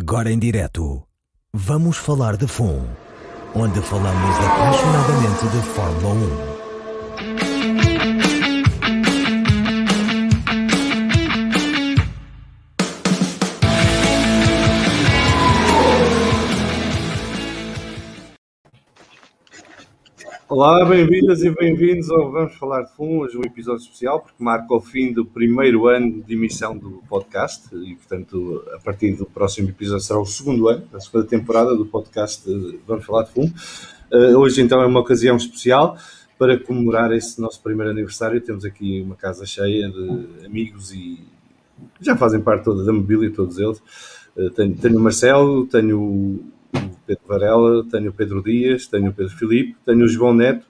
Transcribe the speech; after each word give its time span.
Agora 0.00 0.32
em 0.32 0.38
direto, 0.38 1.02
vamos 1.52 1.98
falar 1.98 2.38
de 2.38 2.46
FUN, 2.46 2.80
onde 3.54 3.82
falamos 3.82 4.36
apaixonadamente 4.38 5.46
de 5.48 5.60
Fórmula 5.74 6.14
1. 6.46 6.49
Olá, 20.50 20.84
bem-vindas 20.84 21.44
e 21.44 21.50
bem-vindos 21.50 22.10
ao 22.10 22.32
Vamos 22.32 22.56
Falar 22.56 22.82
de 22.82 22.92
FUN, 22.96 23.20
hoje 23.20 23.38
um 23.38 23.42
episódio 23.42 23.84
especial, 23.84 24.18
porque 24.18 24.42
marca 24.42 24.74
o 24.74 24.80
fim 24.80 25.12
do 25.12 25.24
primeiro 25.24 25.86
ano 25.86 26.24
de 26.24 26.34
emissão 26.34 26.76
do 26.76 27.00
podcast 27.08 27.72
e, 27.72 27.94
portanto, 27.94 28.60
a 28.74 28.80
partir 28.80 29.12
do 29.12 29.24
próximo 29.26 29.68
episódio 29.68 30.04
será 30.04 30.18
o 30.18 30.26
segundo 30.26 30.68
ano, 30.68 30.82
a 30.92 30.98
segunda 30.98 31.24
temporada 31.24 31.76
do 31.76 31.86
podcast 31.86 32.50
Vamos 32.84 33.04
Falar 33.04 33.26
de 33.26 33.30
FUN. 33.30 33.48
Uh, 34.12 34.36
hoje, 34.40 34.60
então, 34.60 34.82
é 34.82 34.86
uma 34.86 34.98
ocasião 34.98 35.36
especial 35.36 35.96
para 36.36 36.58
comemorar 36.58 37.12
esse 37.12 37.40
nosso 37.40 37.62
primeiro 37.62 37.92
aniversário. 37.92 38.40
Temos 38.40 38.64
aqui 38.64 39.02
uma 39.02 39.14
casa 39.14 39.46
cheia 39.46 39.88
de 39.88 40.46
amigos 40.46 40.92
e 40.92 41.20
já 42.00 42.16
fazem 42.16 42.40
parte 42.40 42.64
toda 42.64 42.84
da 42.84 42.92
mobília, 42.92 43.32
todos 43.32 43.56
eles. 43.56 43.80
Uh, 44.36 44.50
tenho, 44.50 44.76
tenho 44.76 44.98
o 44.98 45.00
Marcelo, 45.00 45.64
tenho 45.68 46.40
Pedro 47.16 47.24
Varela, 47.26 47.84
tenho 47.90 48.10
o 48.10 48.12
Pedro 48.12 48.42
Dias, 48.42 48.86
tenho 48.86 49.10
o 49.10 49.12
Pedro 49.12 49.34
Filipe, 49.36 49.76
tenho 49.84 50.04
o 50.04 50.08
João 50.08 50.32
Neto 50.34 50.64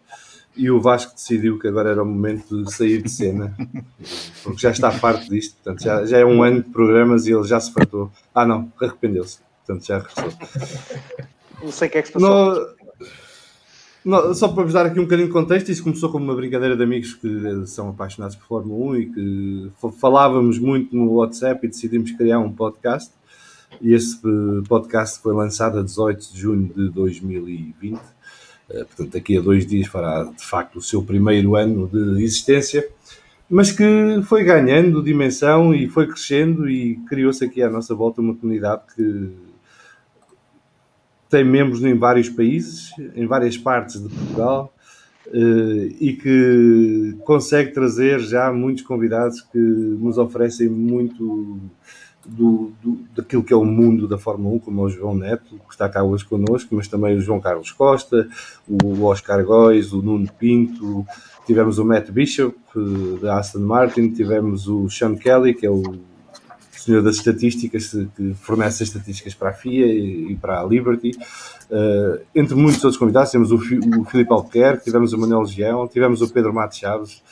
e 0.56 0.70
o 0.70 0.80
Vasco 0.80 1.14
decidiu 1.14 1.58
que 1.58 1.68
agora 1.68 1.90
era 1.90 2.02
o 2.02 2.06
momento 2.06 2.64
de 2.64 2.72
sair 2.74 3.02
de 3.02 3.10
cena, 3.10 3.54
porque 4.42 4.60
já 4.60 4.70
está 4.70 4.90
farto 4.90 5.28
disto, 5.30 5.54
portanto 5.56 5.82
já, 5.84 6.04
já 6.06 6.18
é 6.18 6.24
um 6.24 6.42
ano 6.42 6.62
de 6.62 6.70
programas 6.70 7.26
e 7.26 7.32
ele 7.32 7.44
já 7.46 7.60
se 7.60 7.72
fartou. 7.72 8.10
Ah 8.34 8.46
não, 8.46 8.72
arrependeu-se, 8.80 9.38
portanto 9.66 9.86
já 9.86 9.98
regressou. 9.98 10.32
Não 11.62 11.70
sei 11.70 11.88
o 11.88 11.90
que 11.90 11.98
é 11.98 12.02
que 12.02 12.08
se 12.08 12.14
passou. 12.14 12.54
No- 12.54 12.80
no- 14.28 14.34
só 14.34 14.48
para 14.48 14.64
vos 14.64 14.72
dar 14.72 14.86
aqui 14.86 14.98
um 14.98 15.02
bocadinho 15.02 15.28
de 15.28 15.32
contexto, 15.34 15.68
isso 15.70 15.82
começou 15.84 16.10
como 16.10 16.24
uma 16.24 16.34
brincadeira 16.34 16.74
de 16.74 16.82
amigos 16.82 17.12
que 17.14 17.66
são 17.66 17.90
apaixonados 17.90 18.34
por 18.34 18.46
Fórmula 18.46 18.92
1 18.92 18.96
e 18.96 19.06
que 19.06 19.70
fa- 19.78 19.92
falávamos 19.92 20.58
muito 20.58 20.96
no 20.96 21.12
WhatsApp 21.12 21.66
e 21.66 21.68
decidimos 21.68 22.10
criar 22.12 22.38
um 22.38 22.50
podcast. 22.50 23.12
E 23.80 23.94
eh, 23.94 23.98
podcast 24.68 25.20
foi 25.20 25.34
lançado 25.34 25.78
a 25.78 25.82
18 25.82 26.32
de 26.32 26.38
junho 26.38 26.72
de 26.74 26.90
2020. 26.90 27.98
Eh, 28.70 28.84
Portanto, 28.84 29.12
daqui 29.12 29.38
a 29.38 29.40
dois 29.40 29.66
dias 29.66 29.86
fará 29.88 30.24
de 30.24 30.44
facto 30.44 30.76
o 30.76 30.82
seu 30.82 31.02
primeiro 31.02 31.56
ano 31.56 31.88
de 31.88 32.22
existência, 32.22 32.86
mas 33.48 33.72
que 33.72 33.84
foi 34.24 34.44
ganhando 34.44 35.02
dimensão 35.02 35.74
e 35.74 35.88
foi 35.88 36.06
crescendo 36.06 36.68
e 36.68 36.96
criou-se 37.08 37.44
aqui 37.44 37.62
à 37.62 37.70
nossa 37.70 37.94
volta 37.94 38.20
uma 38.20 38.34
comunidade 38.34 38.82
que 38.94 39.30
tem 41.30 41.44
membros 41.44 41.82
em 41.82 41.96
vários 41.96 42.28
países, 42.28 42.90
em 43.14 43.26
várias 43.26 43.56
partes 43.56 44.02
de 44.02 44.08
Portugal, 44.08 44.74
eh, 45.32 45.94
e 46.00 46.12
que 46.12 47.16
consegue 47.24 47.72
trazer 47.72 48.18
já 48.20 48.52
muitos 48.52 48.82
convidados 48.82 49.40
que 49.40 49.58
nos 49.58 50.18
oferecem 50.18 50.68
muito 50.68 51.58
do, 52.26 52.72
do- 52.82 52.98
daquilo 53.16 53.42
que 53.42 53.52
é 53.52 53.56
o 53.56 53.64
mundo 53.64 54.06
da 54.06 54.18
Fórmula 54.18 54.54
1, 54.56 54.58
como 54.60 54.80
é 54.82 54.84
o 54.84 54.88
João 54.90 55.14
Neto, 55.14 55.56
que 55.66 55.72
está 55.72 55.88
cá 55.88 56.02
hoje 56.02 56.24
connosco, 56.24 56.74
mas 56.74 56.86
também 56.88 57.16
o 57.16 57.20
João 57.20 57.40
Carlos 57.40 57.72
Costa, 57.72 58.28
o 58.68 59.04
Oscar 59.04 59.44
Góis, 59.44 59.92
o 59.92 60.02
Nuno 60.02 60.28
Pinto, 60.38 61.04
tivemos 61.46 61.78
o 61.78 61.84
Matt 61.84 62.10
Bishop, 62.10 62.56
eh, 62.76 63.18
da 63.20 63.38
Aston 63.38 63.60
Martin, 63.60 64.10
tivemos 64.10 64.68
o 64.68 64.88
Sean 64.90 65.16
Kelly, 65.16 65.54
que 65.54 65.66
é 65.66 65.70
o 65.70 65.82
senhor 66.72 67.02
das 67.02 67.16
estatísticas, 67.16 67.90
que 68.16 68.34
fornece 68.34 68.82
as 68.82 68.88
estatísticas 68.88 69.34
para 69.34 69.50
a 69.50 69.52
FIA 69.52 69.86
e, 69.86 70.36
para 70.40 70.60
a 70.60 70.64
Liberty. 70.64 71.10
Eh, 71.70 72.20
entre 72.34 72.54
muitos 72.54 72.82
outros 72.84 72.98
convidados, 72.98 73.30
temos 73.30 73.50
o, 73.50 73.56
o 73.56 74.04
Filipe 74.04 74.32
Albuquerque, 74.32 74.84
tivemos 74.84 75.12
o 75.12 75.18
Manuel 75.18 75.44
Gião, 75.46 75.86
tivemos 75.88 76.20
o 76.22 76.28
Pedro 76.32 76.52
Matos 76.54 76.78
Chaves, 76.78 77.22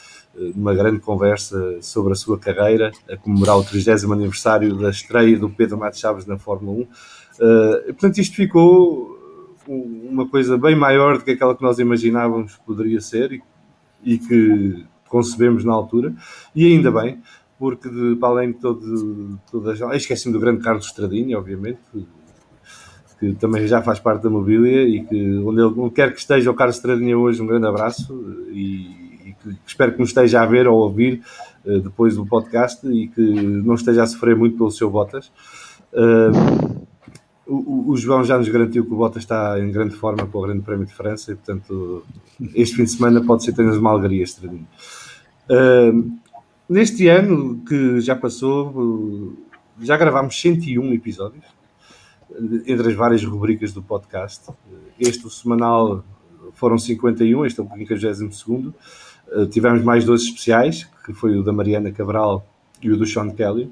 numa 0.54 0.74
grande 0.74 1.00
conversa 1.00 1.78
sobre 1.80 2.12
a 2.12 2.16
sua 2.16 2.38
carreira, 2.38 2.90
a 3.10 3.16
comemorar 3.16 3.56
o 3.58 3.64
30 3.64 4.12
aniversário 4.12 4.74
da 4.76 4.90
estreia 4.90 5.38
do 5.38 5.48
Pedro 5.50 5.78
Matos 5.78 6.00
Chaves 6.00 6.26
na 6.26 6.38
Fórmula 6.38 6.78
1. 6.78 6.86
Eh, 7.40 7.84
portanto, 7.92 8.18
isto 8.18 8.34
ficou 8.36 9.16
um- 9.68 10.08
uma 10.10 10.28
coisa 10.28 10.56
bem 10.58 10.74
maior 10.74 11.18
do 11.18 11.24
que 11.24 11.32
aquela 11.32 11.54
que 11.54 11.62
nós 11.62 11.78
imaginávamos 11.78 12.56
que 12.56 12.64
poderia 12.64 13.00
ser 13.00 13.32
e, 13.32 13.42
e 14.04 14.18
que 14.18 14.84
concebemos 15.08 15.64
na 15.64 15.72
altura, 15.72 16.14
e 16.54 16.66
ainda 16.66 16.90
bem, 16.90 17.20
porque 17.58 17.88
de, 17.88 18.16
para 18.16 18.28
além 18.28 18.52
de 18.52 18.58
todo, 18.58 19.38
todas. 19.50 19.80
ah, 19.82 19.96
Esqueci-me 19.96 20.32
do 20.32 20.38
grande 20.40 20.62
Carlos 20.62 20.86
Estradinha, 20.86 21.38
obviamente, 21.38 21.80
que 23.18 23.32
também 23.34 23.66
já 23.66 23.82
faz 23.82 23.98
parte 23.98 24.22
da 24.22 24.30
mobília 24.30 24.82
e 24.88 25.04
que 25.04 25.38
onde, 25.38 25.60
ele, 25.60 25.74
onde 25.76 25.90
quer 25.94 26.12
que 26.12 26.20
esteja 26.20 26.50
o 26.50 26.54
Carlos 26.54 26.76
Estradinha 26.76 27.18
hoje, 27.18 27.42
um 27.42 27.46
grande 27.46 27.66
abraço 27.66 28.14
e 28.52 29.07
espero 29.66 29.92
que 29.92 29.98
nos 30.00 30.10
esteja 30.10 30.42
a 30.42 30.46
ver 30.46 30.66
ou 30.66 30.80
a 30.80 30.84
ouvir 30.84 31.22
eh, 31.66 31.78
depois 31.80 32.16
do 32.16 32.24
podcast 32.26 32.86
e 32.86 33.08
que 33.08 33.20
não 33.20 33.74
esteja 33.74 34.02
a 34.02 34.06
sofrer 34.06 34.36
muito 34.36 34.56
pelo 34.56 34.70
seu 34.70 34.90
Bottas. 34.90 35.30
Eh, 35.92 36.30
o, 37.46 37.92
o- 37.92 37.96
João 37.96 38.22
já 38.24 38.36
nos 38.36 38.48
garantiu 38.48 38.84
que 38.84 38.92
o 38.92 38.96
Bottas 38.96 39.22
está 39.22 39.58
em 39.58 39.70
grande 39.72 39.94
forma 39.94 40.26
para 40.26 40.38
o 40.38 40.42
Grande 40.42 40.60
Prémio 40.62 40.86
de 40.86 40.92
França 40.94 41.32
e, 41.32 41.34
portanto, 41.34 42.04
este 42.54 42.76
fim 42.76 42.84
de 42.84 42.90
semana 42.90 43.24
pode 43.24 43.42
ser 43.44 43.52
apenas 43.52 43.76
uma 43.78 43.90
alegria, 43.90 44.22
Estradinha. 44.22 44.66
Eh, 45.48 45.92
neste 46.68 47.08
ano 47.08 47.62
que 47.66 48.00
já 48.00 48.14
passou, 48.14 49.34
já 49.80 49.96
gravámos 49.96 50.38
101 50.40 50.92
episódios 50.92 51.44
entre 52.66 52.88
as 52.88 52.94
várias 52.94 53.24
rubricas 53.24 53.72
do 53.72 53.82
podcast. 53.82 54.50
Este, 55.00 55.26
o 55.26 55.30
semanal, 55.30 56.04
foram 56.52 56.76
51, 56.76 57.46
este 57.46 57.60
é 57.60 57.62
o 57.62 57.68
52. 57.68 58.74
Uh, 59.32 59.46
tivemos 59.46 59.82
mais 59.82 60.04
dois 60.04 60.22
especiais, 60.22 60.88
que 61.04 61.12
foi 61.12 61.36
o 61.36 61.42
da 61.42 61.52
Mariana 61.52 61.90
Cabral 61.92 62.46
e 62.82 62.90
o 62.90 62.96
do 62.96 63.06
Sean 63.06 63.30
Kelly. 63.30 63.70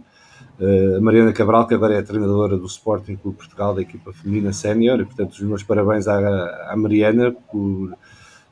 Uh, 0.59 1.01
Mariana 1.03 1.33
Cabral, 1.33 1.67
que 1.67 1.75
agora 1.75 1.95
é 1.95 2.03
treinadora 2.03 2.57
do 2.57 2.67
Sporting 2.67 3.17
Clube 3.17 3.39
Portugal, 3.39 3.75
da 3.75 3.83
equipa 3.83 4.13
feminina 4.13 4.53
sénior, 4.53 5.01
e 5.01 5.05
portanto 5.05 5.33
os 5.33 5.41
meus 5.43 5.63
parabéns 5.63 6.09
à, 6.09 6.73
à 6.73 6.77
Mariana 6.77 7.31
por, 7.51 7.95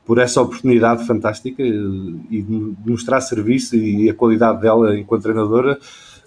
por 0.05 0.19
essa 0.19 0.41
oportunidade 0.41 1.05
fantástica 1.07 1.63
uh, 1.63 2.19
e 2.29 2.41
de 2.41 2.75
mostrar 2.85 3.21
serviço 3.21 3.75
e 3.75 4.09
a 4.09 4.13
qualidade 4.13 4.61
dela 4.61 4.97
enquanto 4.97 5.23
treinadora. 5.23 5.79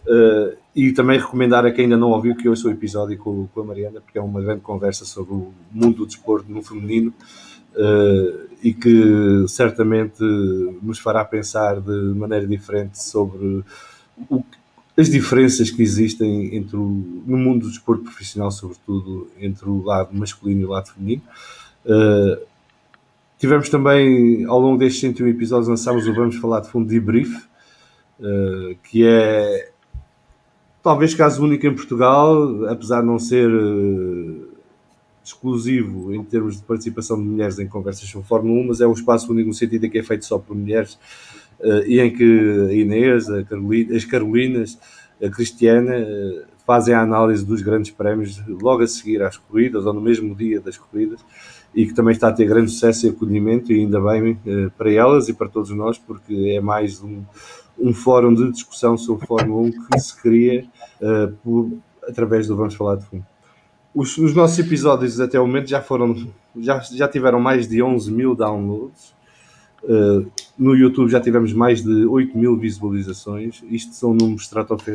Uh, 0.07 0.57
e 0.75 0.93
também 0.93 1.19
recomendar 1.19 1.67
a 1.67 1.73
quem 1.73 1.85
ainda 1.85 1.97
não 1.97 2.11
ouviu 2.11 2.37
que 2.37 2.49
ouça 2.49 2.69
o 2.69 2.71
episódio 2.71 3.19
com, 3.19 3.47
com 3.49 3.61
a 3.61 3.65
Mariana, 3.65 4.01
porque 4.01 4.19
é 4.19 4.23
uma 4.23 4.41
grande 4.41 4.61
conversa 4.61 5.05
sobre 5.05 5.35
o 5.35 5.53
mundo 5.73 5.99
do 5.99 6.07
desporto 6.07 6.51
no 6.51 6.63
feminino 6.63 7.13
e 8.63 8.73
que 8.73 9.47
certamente 9.49 10.23
nos 10.83 10.99
fará 10.99 11.25
pensar 11.25 11.81
de 11.81 12.15
maneira 12.15 12.47
diferente 12.47 13.03
sobre 13.03 13.63
o, 14.29 14.43
as 14.99 15.09
diferenças 15.09 15.71
que 15.71 15.81
existem 15.81 16.57
entre 16.57 16.77
o, 16.77 17.23
no 17.25 17.37
mundo 17.37 17.63
do 17.63 17.69
desporto 17.71 18.03
profissional, 18.03 18.51
sobretudo 18.51 19.29
entre 19.39 19.69
o 19.69 19.85
lado 19.85 20.11
masculino 20.13 20.63
e 20.63 20.65
o 20.65 20.71
lado 20.71 20.91
feminino. 20.91 21.23
Uh, 21.85 22.43
tivemos 23.39 23.69
também, 23.69 24.45
ao 24.45 24.59
longo 24.59 24.77
destes 24.77 25.01
101 25.01 25.29
episódios, 25.29 25.69
lançámos 25.69 26.07
o 26.09 26.13
Vamos 26.13 26.37
Falar 26.37 26.61
de 26.61 26.69
Fundo 26.69 26.89
Debrief, 26.89 27.33
uh, 28.19 28.77
que 28.83 29.07
é 29.07 29.71
talvez 30.83 31.15
caso 31.15 31.45
único 31.45 31.65
em 31.65 31.75
Portugal, 31.75 32.67
apesar 32.69 33.01
de 33.01 33.07
não 33.07 33.21
ser 33.21 33.49
uh, 33.49 34.38
exclusivo 35.29 36.15
em 36.15 36.23
termos 36.25 36.57
de 36.57 36.63
participação 36.63 37.17
de 37.17 37.29
mulheres 37.29 37.59
em 37.59 37.67
conversas 37.67 38.09
sobre 38.09 38.27
Fórmula 38.27 38.61
1, 38.61 38.67
mas 38.69 38.81
é 38.81 38.87
um 38.87 38.93
espaço 38.93 39.31
único 39.31 39.49
no 39.49 39.55
sentido 39.55 39.87
em 39.87 39.91
que 39.91 39.99
é 39.99 40.03
feito 40.03 40.25
só 40.25 40.39
por 40.39 40.57
mulheres 40.57 40.95
uh, 41.61 41.85
e 41.87 42.01
em 42.01 42.13
que 42.13 42.69
a 42.69 42.73
Inês, 42.73 43.29
a 43.29 43.43
Carolina, 43.45 43.97
as 43.97 44.05
Carolinas, 44.05 44.79
a 45.23 45.29
Cristiana 45.29 45.99
uh, 45.99 46.43
fazem 46.67 46.95
a 46.95 47.01
análise 47.01 47.45
dos 47.45 47.63
grandes 47.63 47.91
prémios 47.91 48.43
logo 48.49 48.83
a 48.83 48.87
seguir 48.87 49.23
às 49.23 49.37
corridas 49.37 49.87
ou 49.87 49.93
no 49.93 50.01
mesmo 50.01 50.35
dia 50.35 50.61
das 50.61 50.77
corridas 50.77 51.21
e 51.75 51.87
que 51.87 51.95
também 51.95 52.13
está 52.13 52.29
a 52.29 52.33
ter 52.33 52.47
grande 52.47 52.71
sucesso 52.71 53.07
e 53.07 53.11
acolhimento 53.11 53.73
e 53.73 53.81
ainda 53.81 54.01
bem 54.01 54.33
uh, 54.33 54.71
para 54.77 54.91
elas 54.91 55.29
e 55.29 55.33
para 55.33 55.49
todos 55.49 55.71
nós 55.71 55.99
porque 55.99 56.55
é 56.57 56.61
mais 56.61 57.03
um 57.03 57.23
um 57.79 57.95
fórum 57.95 58.35
de 58.35 58.51
discussão 58.51 58.97
sobre 58.99 59.27
Fórmula 59.27 59.69
1 59.69 59.71
que 59.71 60.01
se 60.01 60.21
cria 60.21 60.67
uh, 61.01 61.33
por, 61.43 61.71
através 62.03 62.49
do 62.49 62.57
Vamos 62.57 62.75
Falar 62.75 62.97
de 62.97 63.07
Fundo. 63.07 63.25
Os, 63.99 64.17
os, 64.17 64.33
nossos 64.33 64.57
episódios 64.61 65.19
até 65.19 65.41
o 65.41 65.45
momento 65.45 65.69
já 65.69 65.83
foram, 65.83 66.15
já, 66.61 66.79
já 66.79 67.09
tiveram 67.09 67.41
mais 67.41 67.67
de 67.67 67.83
11 67.83 68.13
mil 68.13 68.33
downloads. 68.33 69.13
Uh, 69.83 70.25
no 70.57 70.77
YouTube 70.77 71.11
já 71.11 71.21
tivemos 71.21 71.53
mais 71.53 71.83
de 71.83 72.07
8 72.07 72.39
mil 72.39 72.57
visualizações. 72.57 73.61
Isto 73.69 73.97
são 73.97 74.15
números 74.15 74.49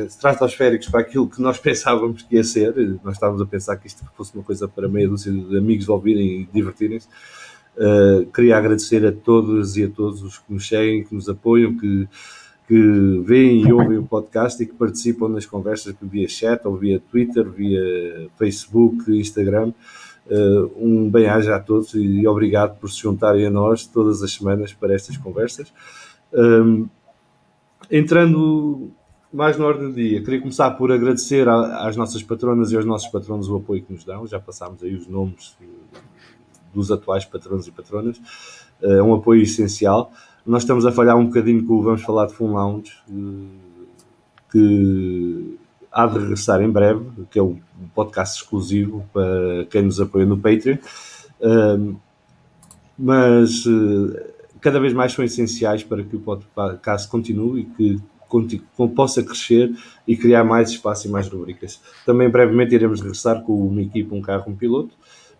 estratosféricos 0.07 0.87
para 0.87 1.01
aquilo 1.01 1.27
que 1.27 1.41
nós 1.41 1.59
pensávamos 1.59 2.21
que 2.21 2.37
ia 2.37 2.45
ser. 2.45 2.73
Nós 3.03 3.15
estávamos 3.15 3.41
a 3.41 3.45
pensar 3.45 3.75
que 3.75 3.87
isto 3.87 4.05
fosse 4.15 4.33
uma 4.35 4.43
coisa 4.43 4.69
para 4.69 4.87
meia 4.87 5.09
dúzia 5.09 5.33
de 5.33 5.57
amigos 5.57 5.89
ouvirem 5.89 6.39
e 6.39 6.49
divertirem-se. 6.53 7.09
Uh, 7.75 8.25
queria 8.27 8.57
agradecer 8.57 9.05
a 9.05 9.11
todos 9.11 9.75
e 9.75 9.83
a 9.83 9.89
todos 9.89 10.23
os 10.23 10.37
que 10.37 10.53
nos 10.53 10.65
seguem, 10.65 11.03
que 11.03 11.13
nos 11.13 11.27
apoiam, 11.27 11.75
que 11.75 12.07
que 12.67 13.21
veem 13.25 13.67
e 13.67 13.73
ouvem 13.73 13.97
o 13.97 14.03
podcast 14.03 14.61
e 14.61 14.65
que 14.65 14.73
participam 14.73 15.29
nas 15.29 15.45
conversas 15.45 15.95
via 16.01 16.27
chat 16.27 16.65
ou 16.65 16.77
via 16.77 16.99
Twitter, 16.99 17.49
via 17.49 18.29
Facebook, 18.37 19.11
Instagram. 19.11 19.73
Uh, 20.25 20.71
um 20.77 21.09
bem-aja 21.09 21.57
a 21.57 21.59
todos 21.59 21.93
e 21.95 22.25
obrigado 22.25 22.79
por 22.79 22.89
se 22.89 23.01
juntarem 23.01 23.45
a 23.45 23.49
nós 23.49 23.85
todas 23.85 24.23
as 24.23 24.31
semanas 24.31 24.71
para 24.71 24.93
estas 24.93 25.17
conversas. 25.17 25.73
Um, 26.33 26.87
entrando 27.91 28.89
mais 29.33 29.57
na 29.57 29.65
ordem 29.65 29.89
do 29.89 29.93
dia, 29.93 30.23
queria 30.23 30.39
começar 30.39 30.71
por 30.71 30.91
agradecer 30.91 31.49
às 31.49 31.97
nossas 31.97 32.23
patronas 32.23 32.71
e 32.71 32.77
aos 32.77 32.85
nossos 32.85 33.09
patronos 33.09 33.49
o 33.49 33.57
apoio 33.57 33.83
que 33.83 33.91
nos 33.91 34.05
dão. 34.05 34.25
Já 34.25 34.39
passámos 34.39 34.81
aí 34.81 34.95
os 34.95 35.07
nomes 35.07 35.57
dos 36.73 36.91
atuais 36.91 37.25
patronos 37.25 37.67
e 37.67 37.71
patronas. 37.71 38.21
É 38.81 39.01
um 39.01 39.13
apoio 39.13 39.41
essencial. 39.41 40.11
Nós 40.45 40.63
estamos 40.63 40.85
a 40.85 40.91
falhar 40.91 41.17
um 41.17 41.25
bocadinho 41.25 41.65
com 41.65 41.75
o 41.75 41.81
Vamos 41.81 42.01
Falar 42.01 42.25
de 42.27 42.33
Full 42.33 42.51
Lounge, 42.51 42.91
que 44.51 45.57
há 45.91 46.05
de 46.05 46.19
regressar 46.19 46.61
em 46.61 46.69
breve, 46.69 47.05
que 47.31 47.39
é 47.39 47.43
um 47.43 47.57
podcast 47.95 48.41
exclusivo 48.41 49.05
para 49.13 49.65
quem 49.69 49.83
nos 49.83 50.01
apoia 50.01 50.25
no 50.25 50.37
Patreon. 50.37 50.77
Mas 52.97 53.63
eh, 53.65 54.33
cada 54.59 54.79
vez 54.79 54.93
mais 54.93 55.13
são 55.13 55.23
essenciais 55.23 55.83
para 55.83 56.03
que 56.03 56.15
o 56.15 56.19
podcast 56.19 57.07
continue 57.07 57.61
e 57.61 57.65
que 57.65 58.01
possa 58.95 59.23
crescer 59.23 59.71
e 60.07 60.17
criar 60.17 60.43
mais 60.43 60.71
espaço 60.71 61.07
e 61.07 61.11
mais 61.11 61.27
rubricas. 61.27 61.79
Também 62.05 62.29
brevemente 62.29 62.73
iremos 62.75 62.99
regressar 62.99 63.41
com 63.43 63.53
uma 63.67 63.81
equipa, 63.81 64.15
um 64.15 64.21
carro, 64.21 64.51
um 64.51 64.55
piloto, 64.55 64.93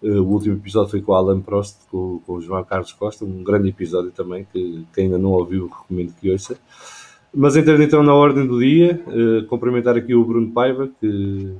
o 0.09 0.23
último 0.23 0.55
episódio 0.55 0.91
foi 0.91 1.01
com 1.01 1.13
o 1.13 1.15
Alan 1.15 1.39
Prost, 1.39 1.77
com, 1.89 2.19
com, 2.25 2.33
o 2.33 2.41
João 2.41 2.63
Carlos 2.63 2.91
Costa, 2.91 3.23
um 3.23 3.43
grande 3.43 3.69
episódio 3.69 4.11
também, 4.11 4.45
que 4.51 4.85
quem 4.93 5.05
ainda 5.05 5.17
não 5.17 5.31
ouviu, 5.31 5.67
recomendo 5.67 6.13
que 6.19 6.29
ouça. 6.29 6.57
Mas 7.33 7.55
entrando 7.55 7.81
então 7.81 8.03
na 8.03 8.13
ordem 8.13 8.45
do 8.45 8.59
dia, 8.59 9.01
uh, 9.07 9.47
cumprimentar 9.47 9.95
aqui 9.95 10.13
o 10.13 10.23
Bruno 10.23 10.51
Paiva, 10.51 10.89
que. 10.99 11.55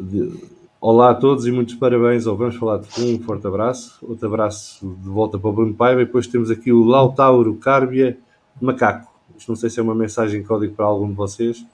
De, 0.00 0.54
olá 0.80 1.10
a 1.10 1.14
todos 1.14 1.46
e 1.46 1.52
muitos 1.52 1.76
parabéns 1.76 2.26
ao 2.26 2.36
Vamos 2.36 2.56
Falar 2.56 2.78
de 2.78 2.88
Fundo, 2.88 3.16
um 3.16 3.22
forte 3.22 3.46
abraço. 3.46 3.98
Outro 4.02 4.26
abraço 4.26 4.96
de 5.02 5.08
volta 5.08 5.38
para 5.38 5.50
o 5.50 5.52
Bruno 5.52 5.74
Paiva. 5.74 6.02
E 6.02 6.06
depois 6.06 6.26
temos 6.26 6.50
aqui 6.50 6.72
o 6.72 6.82
Lautauro 6.84 7.54
Cárbia 7.56 8.18
Macaco. 8.60 9.12
Isto 9.36 9.50
não 9.50 9.56
sei 9.56 9.70
se 9.70 9.78
é 9.78 9.82
uma 9.82 9.94
mensagem 9.94 10.40
em 10.40 10.44
código 10.44 10.74
para 10.74 10.86
algum 10.86 11.08
de 11.08 11.14
vocês, 11.14 11.64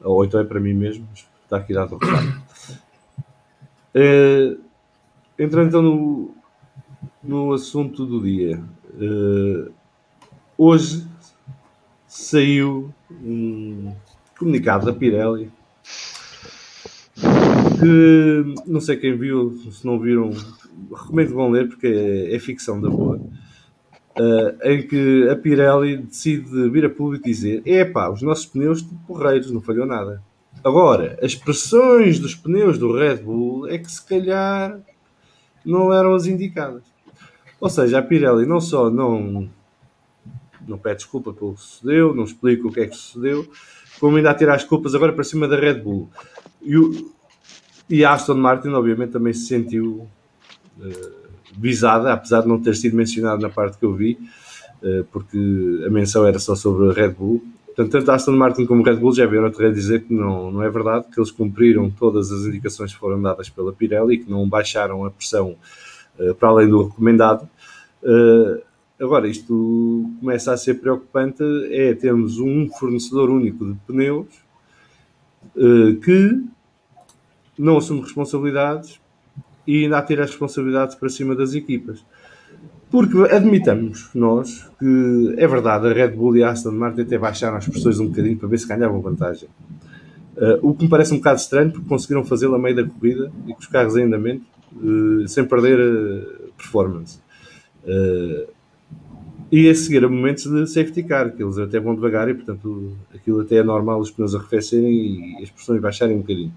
ou 0.00 0.24
então 0.24 0.40
é 0.40 0.44
para 0.44 0.60
mim 0.60 0.74
mesmo, 0.74 1.06
está 1.44 1.56
aqui 1.56 1.72
dado 1.72 1.94
o 1.94 1.98
recado. 1.98 2.47
Uh, 3.94 4.60
entrando 5.38 5.68
então 5.68 5.82
no, 5.82 6.34
no 7.22 7.52
assunto 7.52 8.04
do 8.04 8.22
dia. 8.22 8.62
Uh, 8.94 9.72
hoje 10.56 11.06
saiu 12.06 12.92
um 13.10 13.92
comunicado 14.36 14.86
da 14.86 14.92
Pirelli 14.92 15.50
que 17.78 18.54
não 18.66 18.80
sei 18.80 18.96
quem 18.96 19.16
viu, 19.16 19.56
se 19.70 19.86
não 19.86 19.98
viram, 19.98 20.30
recomendo 20.90 21.34
vão 21.34 21.50
ler 21.50 21.68
porque 21.68 21.86
é, 21.86 22.34
é 22.34 22.38
ficção 22.38 22.80
da 22.80 22.88
boa. 22.88 23.20
Uh, 24.18 24.68
em 24.68 24.84
que 24.84 25.28
a 25.28 25.36
Pirelli 25.36 25.98
decide 25.98 26.68
vir 26.70 26.84
a 26.84 26.90
público 26.90 27.24
dizer: 27.24 27.62
é 27.64 27.84
pá, 27.84 28.10
os 28.10 28.20
nossos 28.20 28.46
pneus 28.46 28.78
estão 28.78 28.98
porreiros, 29.06 29.52
não 29.52 29.60
falhou 29.60 29.86
nada. 29.86 30.20
Agora, 30.62 31.18
as 31.22 31.34
pressões 31.34 32.18
dos 32.18 32.34
pneus 32.34 32.78
do 32.78 32.92
Red 32.92 33.16
Bull 33.16 33.68
é 33.68 33.78
que 33.78 33.90
se 33.90 34.04
calhar 34.04 34.80
não 35.64 35.92
eram 35.92 36.14
as 36.14 36.26
indicadas. 36.26 36.82
Ou 37.60 37.68
seja, 37.68 37.98
a 37.98 38.02
Pirelli 38.02 38.46
não 38.46 38.60
só 38.60 38.90
não, 38.90 39.48
não 40.66 40.78
pede 40.78 40.96
desculpa 40.96 41.32
pelo 41.32 41.54
que 41.54 41.60
sucedeu, 41.60 42.14
não 42.14 42.24
explica 42.24 42.66
o 42.66 42.72
que 42.72 42.80
é 42.80 42.86
que 42.86 42.96
sucedeu, 42.96 43.48
como 43.98 44.16
ainda 44.16 44.30
a 44.30 44.34
tirar 44.34 44.54
as 44.54 44.64
culpas 44.64 44.94
agora 44.94 45.12
para 45.12 45.24
cima 45.24 45.48
da 45.48 45.56
Red 45.56 45.80
Bull. 45.80 46.08
E, 46.62 46.76
o, 46.76 47.12
e 47.88 48.04
a 48.04 48.12
Aston 48.12 48.34
Martin, 48.34 48.68
obviamente, 48.68 49.10
também 49.10 49.32
se 49.32 49.46
sentiu 49.46 50.08
uh, 50.78 51.28
visada, 51.56 52.12
apesar 52.12 52.42
de 52.42 52.48
não 52.48 52.60
ter 52.60 52.76
sido 52.76 52.96
mencionado 52.96 53.40
na 53.40 53.48
parte 53.48 53.78
que 53.78 53.84
eu 53.84 53.94
vi, 53.94 54.18
uh, 54.82 55.04
porque 55.10 55.38
a 55.86 55.90
menção 55.90 56.26
era 56.26 56.38
só 56.38 56.54
sobre 56.54 56.90
a 56.90 56.92
Red 56.92 57.10
Bull. 57.10 57.44
Portanto, 57.78 57.92
tanto 57.92 58.10
a 58.10 58.14
Aston 58.16 58.32
Martin 58.32 58.66
como 58.66 58.82
o 58.82 58.84
Red 58.84 58.96
Bull 58.96 59.14
já 59.14 59.24
vieram 59.24 59.46
a 59.46 59.70
dizer 59.70 60.02
que 60.02 60.12
não, 60.12 60.50
não 60.50 60.64
é 60.64 60.68
verdade, 60.68 61.06
que 61.14 61.20
eles 61.20 61.30
cumpriram 61.30 61.88
todas 61.88 62.32
as 62.32 62.44
indicações 62.44 62.92
que 62.92 62.98
foram 62.98 63.22
dadas 63.22 63.48
pela 63.48 63.72
Pirelli 63.72 64.16
e 64.16 64.18
que 64.18 64.28
não 64.28 64.48
baixaram 64.48 65.04
a 65.04 65.12
pressão 65.12 65.54
uh, 66.18 66.34
para 66.34 66.48
além 66.48 66.68
do 66.68 66.88
recomendado. 66.88 67.48
Uh, 68.02 68.60
agora, 69.00 69.28
isto 69.28 70.10
começa 70.18 70.52
a 70.52 70.56
ser 70.56 70.80
preocupante, 70.80 71.44
é 71.70 71.94
termos 71.94 72.40
um 72.40 72.68
fornecedor 72.68 73.30
único 73.30 73.64
de 73.64 73.78
pneus 73.86 74.26
uh, 75.54 75.94
que 76.00 76.42
não 77.56 77.78
assume 77.78 78.00
responsabilidades 78.00 79.00
e 79.64 79.84
ainda 79.84 80.02
tira 80.02 80.24
as 80.24 80.30
responsabilidades 80.30 80.96
para 80.96 81.08
cima 81.08 81.36
das 81.36 81.54
equipas. 81.54 82.04
Porque 82.90 83.18
admitamos 83.30 84.08
nós 84.14 84.68
que 84.78 85.34
é 85.36 85.46
verdade, 85.46 85.86
a 85.88 85.92
Red 85.92 86.12
Bull 86.12 86.36
e 86.36 86.42
a 86.42 86.50
Aston 86.50 86.72
Martin 86.72 87.02
até 87.02 87.18
baixaram 87.18 87.56
as 87.56 87.68
pressões 87.68 88.00
um 88.00 88.06
bocadinho 88.06 88.38
para 88.38 88.48
ver 88.48 88.58
se 88.58 88.66
ganhavam 88.66 89.00
vantagem. 89.00 89.48
Uh, 90.36 90.58
o 90.62 90.74
que 90.74 90.84
me 90.84 90.88
parece 90.88 91.12
um 91.12 91.18
bocado 91.18 91.40
estranho, 91.40 91.70
porque 91.72 91.88
conseguiram 91.88 92.24
fazê-lo 92.24 92.54
a 92.54 92.58
meio 92.58 92.76
da 92.76 92.84
corrida 92.84 93.30
e 93.46 93.52
com 93.52 93.58
os 93.58 93.66
carros 93.66 93.96
em 93.96 94.04
andamento, 94.04 94.44
uh, 94.76 95.28
sem 95.28 95.44
perder 95.44 95.78
a 95.80 96.56
performance. 96.56 97.18
E 99.50 99.68
a 99.68 99.74
seguir 99.74 100.04
a 100.04 100.08
momentos 100.08 100.44
de 100.44 100.66
safety 100.66 101.02
car, 101.02 101.34
que 101.34 101.42
eles 101.42 101.58
até 101.58 101.80
vão 101.80 101.94
devagar 101.94 102.28
e, 102.28 102.34
portanto, 102.34 102.96
aquilo 103.14 103.40
até 103.40 103.56
é 103.56 103.62
normal 103.62 103.98
os 103.98 104.10
pneus 104.10 104.34
arrefecerem 104.34 105.38
e 105.40 105.42
as 105.42 105.50
pressões 105.50 105.80
baixarem 105.80 106.16
um 106.16 106.20
bocadinho. 106.20 106.52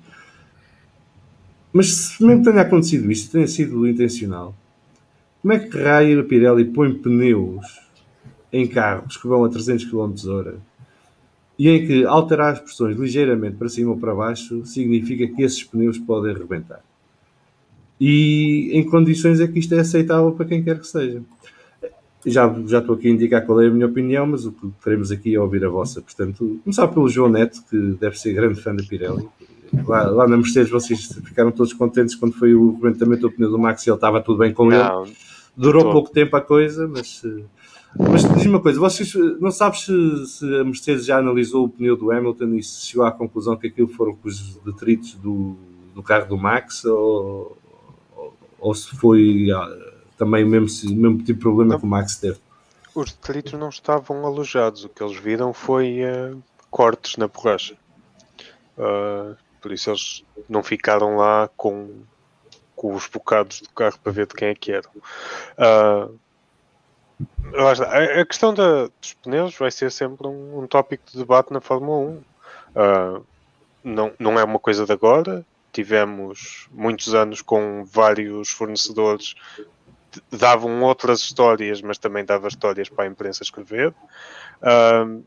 Mas 1.71 1.87
se 1.87 2.23
mesmo 2.23 2.43
tenha 2.43 2.61
acontecido 2.61 3.09
isto, 3.09 3.31
tenha 3.31 3.47
sido 3.47 3.87
intencional, 3.87 4.53
como 5.41 5.53
é 5.53 5.59
que 5.59 5.77
raio 5.77 6.19
a 6.19 6.23
Pirelli 6.23 6.65
põe 6.65 6.93
pneus 6.93 7.65
em 8.53 8.67
carros 8.67 9.17
que 9.17 9.27
vão 9.27 9.43
a 9.43 9.49
300 9.49 9.85
km 9.85 10.13
h 10.13 10.53
e 11.57 11.69
em 11.69 11.85
que 11.85 12.05
alterar 12.05 12.53
as 12.53 12.59
pressões 12.59 12.97
ligeiramente 12.97 13.55
para 13.55 13.69
cima 13.69 13.91
ou 13.91 13.97
para 13.97 14.15
baixo 14.15 14.65
significa 14.65 15.27
que 15.27 15.43
esses 15.43 15.63
pneus 15.63 15.97
podem 15.97 16.33
rebentar? 16.33 16.81
E 17.99 18.71
em 18.73 18.83
condições 18.83 19.39
é 19.39 19.47
que 19.47 19.59
isto 19.59 19.75
é 19.75 19.79
aceitável 19.79 20.31
para 20.31 20.45
quem 20.45 20.63
quer 20.63 20.79
que 20.79 20.87
seja. 20.87 21.21
Já, 22.25 22.51
já 22.65 22.79
estou 22.79 22.95
aqui 22.95 23.07
a 23.07 23.11
indicar 23.11 23.45
qual 23.45 23.61
é 23.61 23.67
a 23.67 23.69
minha 23.69 23.85
opinião, 23.85 24.25
mas 24.25 24.45
o 24.45 24.51
que 24.51 24.71
queremos 24.83 25.11
aqui 25.11 25.35
é 25.35 25.39
ouvir 25.39 25.63
a 25.63 25.69
vossa. 25.69 26.01
Portanto, 26.01 26.59
começar 26.63 26.87
pelo 26.87 27.07
João 27.07 27.29
Neto, 27.29 27.63
que 27.69 27.77
deve 27.99 28.17
ser 28.17 28.33
grande 28.33 28.59
fã 28.59 28.75
da 28.75 28.83
Pirelli. 28.83 29.27
Lá, 29.85 30.03
lá 30.09 30.27
na 30.27 30.35
Mercedes 30.37 30.71
vocês 30.71 31.13
ficaram 31.23 31.51
todos 31.51 31.73
contentes 31.73 32.15
quando 32.15 32.33
foi 32.33 32.55
o 32.55 32.71
rebentamento 32.71 33.21
do 33.21 33.31
pneu 33.31 33.51
do 33.51 33.59
Max 33.59 33.85
e 33.85 33.89
ele 33.89 33.95
estava 33.95 34.19
tudo 34.21 34.39
bem 34.39 34.51
com 34.51 34.65
Não. 34.65 35.03
ele 35.05 35.13
Durou 35.61 35.83
Tô. 35.83 35.91
pouco 35.91 36.09
tempo 36.09 36.35
a 36.35 36.41
coisa, 36.41 36.87
mas. 36.87 37.21
Mas 37.95 38.23
diz 38.33 38.45
uma 38.47 38.59
coisa, 38.59 38.79
vocês 38.79 39.13
não 39.39 39.51
sabes 39.51 39.81
se, 39.81 40.25
se, 40.25 40.55
a 40.55 40.63
Mercedes 40.63 41.05
já 41.05 41.19
analisou 41.19 41.65
o 41.65 41.69
pneu 41.69 41.95
do 41.95 42.09
Hamilton 42.09 42.55
e 42.55 42.63
se 42.63 42.87
chegou 42.87 43.05
à 43.05 43.11
conclusão 43.11 43.55
que 43.55 43.67
aquilo 43.67 43.89
foram 43.89 44.17
os 44.23 44.55
detritos 44.65 45.13
do, 45.15 45.55
do 45.93 46.01
carro 46.01 46.29
do 46.29 46.37
Max 46.37 46.85
ou, 46.85 47.57
ou, 48.15 48.33
ou 48.59 48.73
se 48.73 48.95
foi 48.95 49.49
ah, 49.53 50.01
também 50.17 50.45
o 50.45 50.47
mesmo, 50.47 50.67
mesmo 50.95 51.17
tipo 51.17 51.33
de 51.33 51.33
problema 51.35 51.73
não, 51.73 51.79
que 51.79 51.85
o 51.85 51.89
Max 51.89 52.15
teve? 52.15 52.39
Os 52.95 53.11
detritos 53.11 53.53
não 53.53 53.69
estavam 53.69 54.25
alojados, 54.25 54.85
o 54.85 54.89
que 54.89 55.03
eles 55.03 55.17
viram 55.17 55.53
foi 55.53 55.99
uh, 56.03 56.41
cortes 56.71 57.17
na 57.17 57.27
borracha. 57.27 57.75
Uh, 58.77 59.35
por 59.61 59.71
isso 59.73 59.91
eles 59.91 60.23
não 60.49 60.63
ficaram 60.63 61.17
lá 61.17 61.49
com 61.57 62.03
com 62.81 62.95
os 62.95 63.05
bocados 63.05 63.61
do 63.61 63.69
carro 63.69 63.99
para 64.03 64.11
ver 64.11 64.25
de 64.25 64.33
quem 64.33 64.47
é 64.47 64.55
que 64.55 64.71
eram. 64.71 64.89
Uh, 65.55 66.19
a, 67.55 68.21
a, 68.21 68.25
questão 68.25 68.55
da, 68.55 68.87
dos 68.99 69.13
pneus 69.21 69.55
vai 69.55 69.69
ser 69.69 69.91
sempre 69.91 70.25
um, 70.25 70.61
um 70.63 70.65
tópico 70.65 71.03
de 71.11 71.19
debate 71.19 71.53
na 71.53 71.61
Fórmula 71.61 71.99
1. 71.99 72.09
Uh, 72.09 72.23
ah, 72.75 73.21
não, 73.83 74.11
não 74.17 74.39
é 74.39 74.43
uma 74.43 74.57
coisa 74.57 74.83
de 74.83 74.91
agora. 74.91 75.45
Tivemos 75.71 76.67
muitos 76.71 77.13
anos 77.13 77.43
com 77.43 77.85
vários 77.85 78.49
fornecedores 78.49 79.35
davam 80.31 80.81
outras 80.81 81.19
histórias, 81.19 81.83
mas 81.83 81.99
também 81.99 82.25
dava 82.25 82.47
histórias 82.47 82.89
para 82.89 83.03
a 83.03 83.07
imprensa 83.07 83.43
escrever. 83.43 83.93
Uh, 84.59 85.23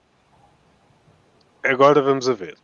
agora 1.62 2.02
vamos 2.02 2.28
a 2.28 2.32
ver. 2.32 2.58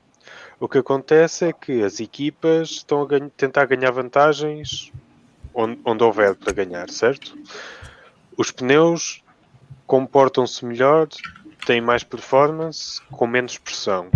O 0.61 0.69
que 0.69 0.77
acontece 0.77 1.47
é 1.47 1.53
que 1.55 1.83
as 1.83 2.01
equipas 2.01 2.69
estão 2.69 3.03
a 3.03 3.31
tentar 3.35 3.65
ganhar 3.65 3.91
vantagens 3.91 4.93
onde, 5.55 5.81
onde 5.83 6.05
houver 6.05 6.35
para 6.35 6.53
ganhar, 6.53 6.91
certo? 6.91 7.35
Os 8.37 8.51
pneus 8.51 9.25
comportam-se 9.87 10.63
melhor, 10.67 11.09
têm 11.65 11.81
mais 11.81 12.05
performance, 12.05 13.01
com 13.11 13.27
menos 13.27 13.57
pressão. 13.57 14.11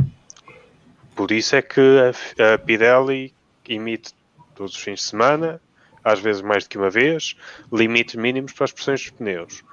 Por 1.16 1.32
isso 1.32 1.56
é 1.56 1.62
que 1.62 1.80
a, 1.80 2.54
a 2.54 2.58
Pirelli 2.58 3.32
emite 3.66 4.12
todos 4.54 4.74
os 4.74 4.82
fins 4.82 5.00
de 5.00 5.06
semana, 5.06 5.58
às 6.04 6.20
vezes 6.20 6.42
mais 6.42 6.64
do 6.64 6.68
que 6.68 6.76
uma 6.76 6.90
vez, 6.90 7.36
limites 7.72 8.16
mínimos 8.16 8.52
para 8.52 8.66
as 8.66 8.72
pressões 8.72 9.00
dos 9.00 9.10
pneus. 9.10 9.64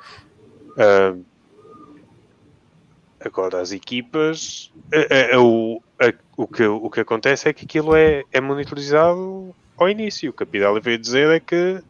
Uh, 0.77 1.23
Agora, 3.23 3.61
as 3.61 3.71
equipas, 3.71 4.71
a, 4.91 5.35
a, 5.35 5.39
o, 5.39 5.81
o, 6.35 6.47
que, 6.47 6.65
o 6.65 6.89
que 6.89 6.99
acontece 7.01 7.47
é 7.47 7.53
que 7.53 7.65
aquilo 7.65 7.95
é, 7.95 8.23
é 8.31 8.41
monitorizado 8.41 9.55
ao 9.77 9.89
início. 9.89 10.31
O 10.31 10.33
que 10.33 10.43
a 10.43 10.45
Pirelli 10.45 10.79
veio 10.79 10.97
dizer 10.97 11.29
é 11.29 11.39
que 11.39 11.83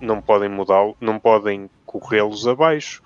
não 0.00 0.20
podem 0.20 0.48
mudar, 0.48 0.92
não 1.00 1.18
podem 1.18 1.70
corrê-los 1.84 2.46
abaixo. 2.46 3.02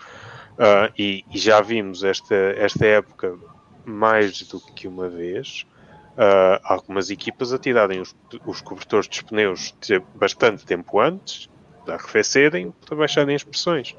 Uh, 0.53 0.93
e, 0.99 1.25
e, 1.31 1.39
já 1.39 1.61
vimos 1.61 2.05
esta, 2.05 2.35
esta 2.35 2.85
época 2.85 3.39
mais 3.85 4.43
do 4.43 4.61
que 4.61 4.87
uma 4.87 5.09
vez 5.09 5.65
uh, 6.11 6.61
algumas 6.65 7.11
equipas 7.11 7.51
a 7.53 7.59
tirarem 7.59 7.99
os, 7.99 8.15
os 8.45 8.61
cobertores 8.61 9.09
dos 9.09 9.23
pneus 9.23 9.75
bastante 10.15 10.67
tempo 10.67 11.01
antes 11.01 11.49
de 11.87 11.93
arrefecerem 11.93 12.75
para 12.85 12.97
baixarem 12.97 13.35
as 13.35 13.43
pressões. 13.43 13.97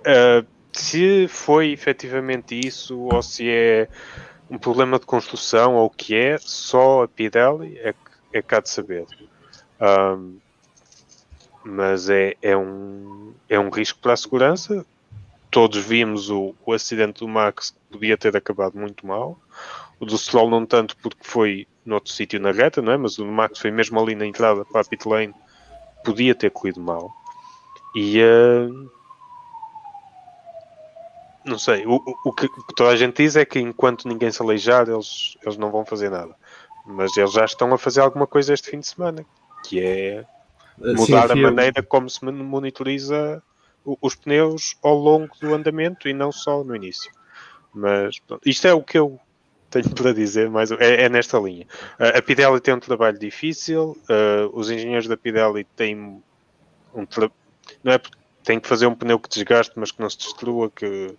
Uh, 0.00 0.46
se 0.80 1.28
foi 1.28 1.72
efetivamente 1.72 2.58
isso 2.58 2.98
ou 2.98 3.22
se 3.22 3.48
é 3.48 3.88
um 4.50 4.58
problema 4.58 4.98
de 4.98 5.06
construção 5.06 5.76
ou 5.76 5.86
o 5.86 5.90
que 5.90 6.14
é, 6.14 6.38
só 6.38 7.04
a 7.04 7.08
Pirelli 7.08 7.78
é, 7.78 7.94
é 8.32 8.42
cá 8.42 8.60
de 8.60 8.70
saber. 8.70 9.06
Um, 9.80 10.38
mas 11.62 12.08
é, 12.08 12.34
é, 12.42 12.56
um, 12.56 13.32
é 13.48 13.58
um 13.60 13.68
risco 13.68 13.98
para 14.00 14.14
a 14.14 14.16
segurança. 14.16 14.84
Todos 15.50 15.84
vimos 15.84 16.30
o, 16.30 16.54
o 16.64 16.72
acidente 16.72 17.20
do 17.20 17.28
Max 17.28 17.70
que 17.70 17.78
podia 17.92 18.16
ter 18.16 18.36
acabado 18.36 18.76
muito 18.78 19.06
mal. 19.06 19.38
O 19.98 20.06
do 20.06 20.16
Stroll 20.16 20.48
não 20.48 20.64
tanto 20.64 20.96
porque 20.96 21.22
foi 21.22 21.66
noutro 21.84 22.12
sítio 22.12 22.40
na 22.40 22.52
reta, 22.52 22.80
não 22.80 22.92
é? 22.92 22.96
Mas 22.96 23.18
o 23.18 23.24
do 23.24 23.30
Max 23.30 23.58
foi 23.58 23.70
mesmo 23.70 24.00
ali 24.00 24.14
na 24.14 24.26
entrada 24.26 24.64
para 24.64 24.80
a 24.80 24.84
pit 24.84 25.06
lane. 25.06 25.34
Podia 26.04 26.34
ter 26.34 26.50
corrido 26.50 26.80
mal. 26.80 27.12
E 27.94 28.20
uh, 28.22 28.90
não 31.44 31.58
sei, 31.58 31.86
o, 31.86 32.02
o, 32.24 32.32
que 32.32 32.48
toda 32.74 32.90
a 32.90 32.96
gente 32.96 33.22
diz 33.22 33.36
é 33.36 33.44
que 33.44 33.58
enquanto 33.58 34.06
ninguém 34.06 34.30
se 34.30 34.42
aleijar, 34.42 34.88
eles, 34.88 35.36
eles 35.42 35.56
não 35.56 35.70
vão 35.70 35.84
fazer 35.84 36.10
nada. 36.10 36.34
Mas 36.86 37.16
eles 37.16 37.32
já 37.32 37.44
estão 37.44 37.72
a 37.72 37.78
fazer 37.78 38.00
alguma 38.00 38.26
coisa 38.26 38.52
este 38.52 38.70
fim 38.70 38.80
de 38.80 38.86
semana, 38.86 39.24
que 39.64 39.80
é 39.80 40.24
mudar 40.78 41.28
Sim, 41.28 41.32
a 41.32 41.36
maneira 41.36 41.82
como 41.82 42.08
se 42.08 42.24
monitoriza 42.24 43.42
os 43.84 44.14
pneus 44.14 44.76
ao 44.82 44.94
longo 44.94 45.30
do 45.40 45.54
andamento 45.54 46.08
e 46.08 46.12
não 46.12 46.30
só 46.32 46.62
no 46.64 46.74
início. 46.74 47.10
Mas 47.72 48.18
pronto, 48.18 48.48
isto 48.48 48.66
é 48.66 48.74
o 48.74 48.82
que 48.82 48.98
eu 48.98 49.18
tenho 49.70 49.88
para 49.94 50.12
dizer, 50.12 50.50
mas 50.50 50.70
é, 50.72 51.04
é 51.04 51.08
nesta 51.08 51.38
linha. 51.38 51.66
A 51.98 52.20
Pirelli 52.20 52.60
tem 52.60 52.74
um 52.74 52.80
trabalho 52.80 53.18
difícil, 53.18 53.96
uh, 54.08 54.50
os 54.52 54.70
engenheiros 54.70 55.06
da 55.06 55.16
Pirelli 55.16 55.64
têm 55.64 56.22
um 56.94 57.06
trabalho. 57.06 57.32
Não 57.84 57.92
é 57.92 57.98
porque 57.98 58.16
tem 58.42 58.58
que 58.58 58.68
fazer 58.68 58.86
um 58.86 58.94
pneu 58.94 59.18
que 59.18 59.28
desgaste, 59.28 59.72
mas 59.76 59.92
que 59.92 60.00
não 60.00 60.10
se 60.10 60.18
destrua, 60.18 60.70
que 60.70 61.14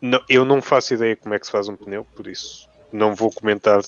não, 0.00 0.20
eu 0.28 0.44
não 0.44 0.62
faço 0.62 0.94
ideia 0.94 1.16
como 1.16 1.34
é 1.34 1.38
que 1.38 1.46
se 1.46 1.52
faz 1.52 1.68
um 1.68 1.76
pneu, 1.76 2.06
por 2.14 2.26
isso 2.26 2.68
não 2.92 3.14
vou 3.14 3.30
comentar 3.30 3.82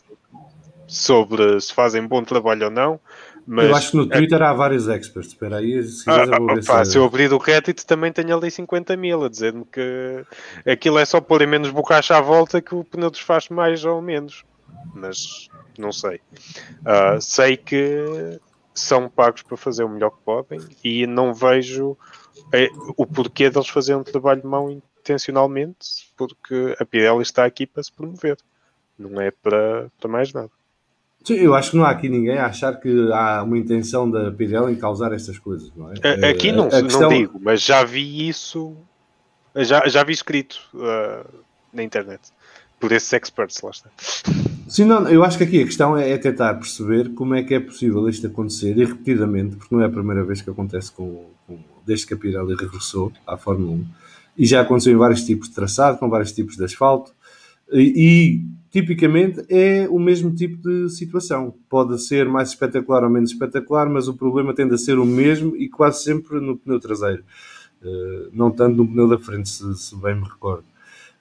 sobre 0.87 1.61
se 1.61 1.73
fazem 1.73 2.07
bom 2.07 2.23
trabalho 2.23 2.67
ou 2.67 2.71
não. 2.71 3.01
Mas 3.47 3.67
eu 3.67 3.75
acho 3.75 3.91
que 3.93 3.97
no 3.97 4.07
Twitter 4.07 4.41
é... 4.41 4.45
há 4.45 4.53
vários 4.53 4.87
experts. 4.87 5.33
Espera 5.33 5.57
aí, 5.57 5.83
se, 5.83 6.09
ah, 6.09 6.25
opa, 6.39 6.85
se 6.85 6.99
eu 6.99 7.05
abrir 7.05 7.33
o 7.33 7.39
Reddit 7.39 7.87
também 7.87 8.13
tenho 8.13 8.37
ali 8.37 8.51
50 8.51 8.97
mil 8.97 9.25
a 9.25 9.29
dizer-me 9.29 9.65
que 9.65 10.25
aquilo 10.67 10.99
é 10.99 11.05
só 11.05 11.21
pôr 11.21 11.47
menos 11.47 11.71
bocacha 11.71 12.17
à 12.17 12.21
volta 12.21 12.61
que 12.61 12.75
o 12.75 12.85
pneu 12.85 13.11
desfaz 13.11 13.49
mais 13.49 13.85
ou 13.85 14.01
menos. 14.03 14.45
Mas 14.95 15.49
não 15.79 15.91
sei. 15.91 16.21
Uh, 16.81 17.21
sei 17.21 17.57
que 17.57 18.39
são 18.75 19.09
pagos 19.09 19.43
para 19.43 19.57
fazer 19.57 19.85
o 19.85 19.89
melhor 19.89 20.11
que 20.11 20.23
podem 20.25 20.61
e 20.85 21.07
não 21.07 21.35
vejo 21.35 21.97
é, 22.53 22.69
o 22.97 23.07
porquê 23.07 23.51
deles 23.51 23.69
fazerem 23.69 24.01
um 24.01 24.05
trabalho 24.05 24.47
mau 24.47 24.71
intencionalmente, 25.01 26.11
porque 26.17 26.77
a 26.79 26.85
Pirelli 26.85 27.23
está 27.23 27.45
aqui 27.45 27.67
para 27.67 27.83
se 27.83 27.93
promover, 27.93 28.37
não 28.99 29.21
é 29.21 29.31
para, 29.31 29.91
para 29.99 30.11
mais 30.11 30.33
nada. 30.33 30.51
Sim, 31.25 31.35
eu 31.35 31.55
acho 31.55 31.73
que 31.73 31.77
não 31.77 31.85
há 31.85 31.91
aqui 31.91 32.09
ninguém 32.09 32.39
a 32.39 32.47
achar 32.47 32.81
que 32.81 33.13
há 33.13 33.43
uma 33.43 33.59
intenção 33.59 34.11
da 34.11 34.31
Pirelli 34.31 34.73
em 34.73 34.77
causar 34.77 35.13
estas 35.13 35.39
coisas, 35.39 35.71
não 35.77 35.91
é? 35.93 36.31
Aqui 36.31 36.51
não, 36.51 36.67
a 36.69 36.83
questão... 36.83 37.03
não 37.03 37.09
digo, 37.09 37.39
mas 37.43 37.63
já 37.63 37.85
vi 37.85 38.29
isso, 38.29 38.77
já, 39.57 39.87
já 39.87 40.03
vi 40.03 40.13
escrito 40.13 40.61
uh, 40.75 41.29
na 41.73 41.83
internet 41.83 42.21
por 42.79 42.93
esses 42.93 43.13
experts, 43.13 43.61
lá 43.61 43.71
está. 43.71 43.91
Sim, 44.67 44.87
não, 44.87 45.07
eu 45.09 45.23
acho 45.23 45.37
que 45.37 45.45
aqui 45.45 45.61
a 45.61 45.65
questão 45.65 45.97
é, 45.97 46.11
é, 46.13 46.17
tentar 46.17 46.55
perceber 46.55 47.13
como 47.13 47.35
é 47.35 47.43
que 47.43 47.55
é 47.55 47.61
possível 47.61 48.09
isto 48.09 48.27
acontecer 48.27 48.77
e 48.79 48.85
repetidamente, 48.85 49.57
porque 49.57 49.75
não 49.75 49.83
é 49.83 49.87
a 49.87 49.91
primeira 49.91 50.25
vez 50.25 50.41
que 50.41 50.49
acontece 50.49 50.91
com, 50.93 51.27
com 51.47 51.59
desde 51.87 52.07
que 52.07 52.15
a 52.15 52.17
Pirelli 52.17 52.55
regressou 52.55 53.13
à 53.27 53.37
Fórmula 53.37 53.73
1 53.73 53.87
e 54.37 54.47
já 54.47 54.61
aconteceu 54.61 54.93
em 54.93 54.97
vários 54.97 55.25
tipos 55.25 55.49
de 55.49 55.55
traçado, 55.55 55.99
com 55.99 56.09
vários 56.09 56.33
tipos 56.33 56.57
de 56.57 56.65
asfalto 56.65 57.13
e, 57.73 57.93
e 57.97 58.45
tipicamente 58.71 59.45
é 59.49 59.89
o 59.89 59.99
mesmo 59.99 60.35
tipo 60.35 60.57
de 60.57 60.89
situação. 60.91 61.55
Pode 61.69 62.01
ser 62.03 62.29
mais 62.29 62.51
espetacular 62.51 63.05
ou 63.05 63.11
menos 63.11 63.31
espetacular, 63.31 63.89
mas 63.89 64.09
o 64.09 64.15
problema 64.15 64.55
tende 64.55 64.75
a 64.75 64.79
ser 64.79 64.99
o 64.99 65.05
mesmo 65.05 65.57
e 65.57 65.69
quase 65.69 66.05
sempre 66.05 66.41
no 66.41 66.57
pneu 66.57 66.81
traseiro, 66.81 67.23
uh, 67.83 68.29
não 68.33 68.51
tanto 68.51 68.77
no 68.77 68.89
pneu 68.89 69.09
da 69.09 69.19
frente, 69.19 69.49
se, 69.49 69.77
se 69.77 69.97
bem 69.97 70.15
me 70.15 70.25
recordo. 70.25 70.65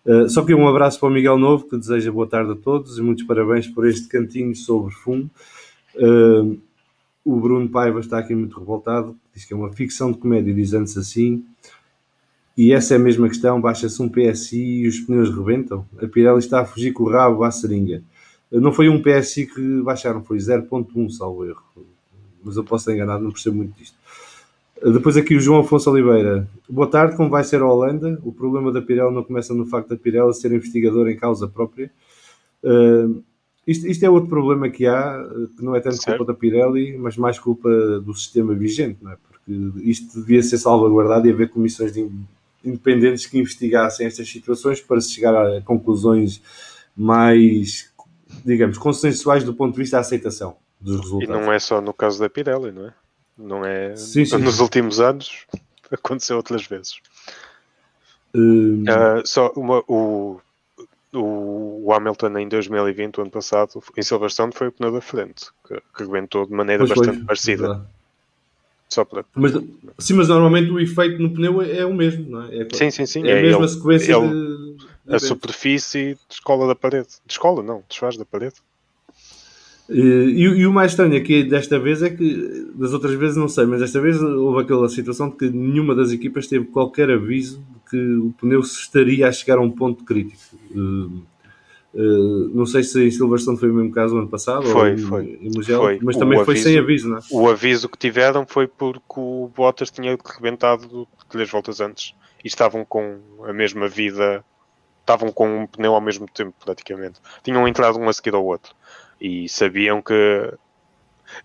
Uh, 0.05 0.29
só 0.29 0.43
que 0.43 0.53
um 0.53 0.67
abraço 0.67 0.99
para 0.99 1.09
o 1.09 1.11
Miguel 1.11 1.37
Novo, 1.37 1.67
que 1.67 1.77
deseja 1.77 2.11
boa 2.11 2.27
tarde 2.27 2.51
a 2.51 2.55
todos 2.55 2.97
e 2.97 3.01
muitos 3.01 3.25
parabéns 3.25 3.67
por 3.67 3.87
este 3.87 4.07
cantinho 4.07 4.55
sobre 4.55 4.93
fundo. 4.93 5.29
Uh, 5.95 6.57
o 7.25 7.39
Bruno 7.39 7.67
Paiva 7.69 7.99
está 7.99 8.17
aqui 8.19 8.33
muito 8.33 8.57
revoltado, 8.57 9.15
diz 9.33 9.45
que 9.45 9.53
é 9.53 9.57
uma 9.57 9.71
ficção 9.71 10.11
de 10.11 10.17
comédia, 10.17 10.53
dizendo-se 10.53 10.97
assim. 10.97 11.43
E 12.59 12.73
essa 12.73 12.93
é 12.93 12.97
a 12.97 12.99
mesma 12.99 13.29
questão: 13.29 13.61
baixa-se 13.61 14.01
um 14.01 14.09
PSI 14.09 14.81
e 14.81 14.87
os 14.89 14.99
pneus 14.99 15.33
rebentam. 15.33 15.85
A 15.97 16.05
Pirelli 16.05 16.39
está 16.39 16.59
a 16.59 16.65
fugir 16.65 16.91
com 16.91 17.03
o 17.03 17.09
rabo 17.09 17.45
à 17.45 17.51
seringa. 17.51 18.03
Não 18.51 18.73
foi 18.73 18.89
um 18.89 19.01
PSI 19.01 19.45
que 19.45 19.81
baixaram, 19.81 20.21
foi 20.21 20.39
0.1, 20.39 21.09
salvo 21.09 21.45
erro. 21.45 21.63
Mas 22.43 22.57
eu 22.57 22.63
posso 22.65 22.81
estar 22.81 22.93
enganado, 22.93 23.23
não 23.23 23.31
percebo 23.31 23.55
muito 23.55 23.77
disto. 23.77 23.95
Depois 24.83 25.15
aqui 25.15 25.37
o 25.37 25.39
João 25.39 25.61
Afonso 25.61 25.89
Oliveira. 25.89 26.49
Boa 26.69 26.87
tarde, 26.87 27.15
como 27.15 27.29
vai 27.29 27.45
ser 27.45 27.61
a 27.61 27.65
Holanda? 27.65 28.19
O 28.25 28.33
problema 28.33 28.73
da 28.73 28.81
Pirelli 28.81 29.15
não 29.15 29.23
começa 29.23 29.53
no 29.53 29.65
facto 29.65 29.87
da 29.87 29.95
Pirelli 29.95 30.33
ser 30.33 30.51
investigador 30.51 31.07
em 31.07 31.15
causa 31.15 31.47
própria. 31.47 31.89
Uh, 32.61 33.23
isto, 33.65 33.87
isto, 33.87 34.03
é 34.03 34.09
outro 34.09 34.29
problema 34.29 34.67
que 34.67 34.85
há, 34.85 35.25
que 35.55 35.63
não 35.63 35.77
é 35.77 35.79
tanto 35.79 35.95
certo. 35.95 36.17
culpa 36.17 36.33
da 36.33 36.37
Pirelli, 36.37 36.97
mas 36.97 37.15
mais 37.15 37.39
culpa 37.39 37.69
do 38.01 38.13
sistema 38.13 38.53
vigente, 38.53 38.97
não 39.01 39.11
é? 39.13 39.15
Porque 39.15 39.89
isto 39.89 40.19
devia 40.19 40.43
ser 40.43 40.57
salvaguardado 40.57 41.25
e 41.25 41.31
haver 41.31 41.49
comissões 41.49 41.93
de 41.93 42.01
independentes 42.63 43.25
que 43.25 43.37
investigassem 43.37 44.05
estas 44.05 44.29
situações 44.29 44.81
para 44.81 44.99
se 45.01 45.11
chegar 45.11 45.35
a 45.35 45.61
conclusões 45.61 46.41
mais, 46.95 47.91
digamos, 48.45 48.77
consensuais 48.77 49.43
do 49.43 49.53
ponto 49.53 49.73
de 49.73 49.79
vista 49.79 49.97
da 49.97 50.01
aceitação 50.01 50.57
dos 50.79 50.99
resultados. 50.99 51.23
E 51.23 51.31
não 51.45 51.51
é 51.51 51.59
só 51.59 51.81
no 51.81 51.93
caso 51.93 52.19
da 52.19 52.29
Pirelli, 52.29 52.71
não 52.71 52.87
é? 52.87 52.93
Não 53.37 53.65
é. 53.65 53.95
Sim, 53.95 54.25
sim. 54.25 54.37
Nos 54.37 54.59
últimos 54.59 54.99
anos 54.99 55.45
aconteceu 55.91 56.37
outras 56.37 56.65
vezes. 56.65 56.99
Hum... 58.33 58.83
Uh, 58.83 59.25
só 59.25 59.51
uma, 59.55 59.83
o, 59.87 60.39
o 61.13 61.91
Hamilton 61.93 62.37
em 62.37 62.47
2020, 62.47 63.17
o 63.17 63.21
ano 63.21 63.31
passado, 63.31 63.81
em 63.97 64.01
Silverstone, 64.01 64.51
foi 64.53 64.67
o 64.67 64.71
pneu 64.71 64.91
da 64.91 65.01
frente, 65.01 65.47
que, 65.65 65.75
que 65.95 66.03
rebentou 66.03 66.45
de 66.45 66.53
maneira 66.53 66.85
pois 66.85 66.97
bastante 66.97 67.17
foi, 67.17 67.25
parecida. 67.25 67.89
Só 68.89 69.05
para... 69.05 69.23
mas, 69.35 69.53
sim, 69.99 70.15
mas 70.15 70.27
normalmente 70.27 70.71
o 70.71 70.79
efeito 70.79 71.21
no 71.21 71.31
pneu 71.31 71.61
é, 71.61 71.77
é 71.77 71.85
o 71.85 71.93
mesmo, 71.93 72.27
não 72.27 72.43
é? 72.45 72.61
é 72.61 72.67
sim, 72.73 72.89
sim, 72.89 73.05
sim. 73.05 73.27
É, 73.27 73.37
a 73.37 73.41
mesma 73.41 73.61
ele, 73.61 73.67
sequência 73.67 74.13
ele, 74.13 74.27
de, 74.27 74.77
de, 75.05 75.15
A 75.15 75.19
superfície 75.19 76.17
descola 76.27 76.67
da 76.67 76.73
parede. 76.73 77.07
Descola, 77.25 77.61
não, 77.61 77.83
desfaz 77.87 78.17
da 78.17 78.25
parede. 78.25 78.55
E, 79.87 80.01
e, 80.01 80.41
e, 80.41 80.67
o 80.67 80.73
mais 80.73 80.91
estranho 80.91 81.15
aqui 81.15 81.43
desta 81.43 81.79
vez 81.79 82.01
é 82.01 82.09
que, 82.09 82.67
das 82.75 82.93
outras 82.93 83.13
vezes 83.13 83.37
não 83.37 83.47
sei, 83.47 83.65
mas 83.65 83.79
desta 83.79 84.01
vez 84.01 84.21
houve 84.21 84.61
aquela 84.61 84.89
situação 84.89 85.29
de 85.29 85.35
que 85.35 85.49
nenhuma 85.49 85.93
das 85.93 86.11
equipas 86.11 86.47
teve 86.47 86.65
qualquer 86.65 87.11
aviso 87.11 87.57
de 87.57 87.89
que 87.89 88.13
o 88.15 88.33
pneu 88.39 88.59
estaria 88.59 89.27
a 89.27 89.31
chegar 89.31 89.59
a 89.59 89.61
um 89.61 89.71
ponto 89.71 90.03
crítico. 90.03 90.41
Uh, 91.93 92.29
Uh, 92.49 92.49
não 92.53 92.65
sei 92.65 92.83
se 92.83 93.07
em 93.07 93.11
Silverstone 93.11 93.57
foi 93.57 93.69
o 93.69 93.73
mesmo 93.73 93.91
caso 93.91 94.17
ano 94.17 94.27
passado 94.27 94.63
foi, 94.67 94.73
ou 94.73 94.87
em, 94.87 94.97
foi, 94.97 95.39
em 95.41 95.49
Mugello, 95.55 95.83
foi. 95.83 95.99
mas 96.01 96.17
também 96.17 96.39
o 96.39 96.45
foi 96.45 96.53
aviso, 96.53 96.69
sem 96.69 96.77
aviso, 96.77 97.09
não 97.09 97.17
é? 97.17 97.21
O 97.31 97.49
aviso 97.49 97.89
que 97.89 97.97
tiveram 97.97 98.45
foi 98.45 98.67
porque 98.67 99.01
o 99.19 99.51
Bottas 99.55 99.89
tinha 99.89 100.15
rebentado 100.23 101.07
três 101.29 101.49
voltas 101.49 101.79
antes 101.79 102.13
e 102.43 102.47
estavam 102.47 102.85
com 102.85 103.19
a 103.43 103.53
mesma 103.53 103.87
vida, 103.87 104.43
estavam 105.01 105.31
com 105.31 105.61
um 105.63 105.67
pneu 105.67 105.95
ao 105.95 106.01
mesmo 106.01 106.27
tempo, 106.27 106.53
praticamente. 106.63 107.19
Tinham 107.43 107.67
entrado 107.67 107.97
um 107.97 108.07
a 108.07 108.13
seguir 108.13 108.33
ao 108.33 108.45
outro 108.45 108.75
e 109.19 109.49
sabiam 109.49 110.01
que. 110.01 110.53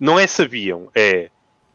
Não 0.00 0.18
é 0.18 0.26
sabiam, 0.26 0.88
é 0.94 1.30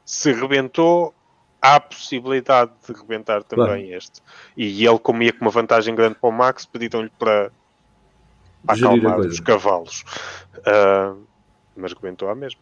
se 0.06 0.32
rebentou, 0.32 1.14
há 1.62 1.76
a 1.76 1.80
possibilidade 1.80 2.72
de 2.88 2.94
rebentar 2.94 3.44
também 3.44 3.66
claro. 3.66 3.98
este. 3.98 4.22
E 4.58 4.86
ele, 4.86 5.00
como 5.00 5.22
ia 5.22 5.32
com 5.32 5.42
uma 5.42 5.52
vantagem 5.52 5.94
grande 5.94 6.16
para 6.16 6.30
o 6.30 6.32
Max, 6.32 6.66
pediram-lhe 6.66 7.12
para 7.20 7.52
para 8.66 8.76
acalmar 8.76 9.20
os 9.20 9.40
cavalos. 9.40 10.04
Uh, 10.58 11.22
mas 11.76 11.94
comentou 11.94 12.30
a 12.30 12.36
mesma. 12.36 12.62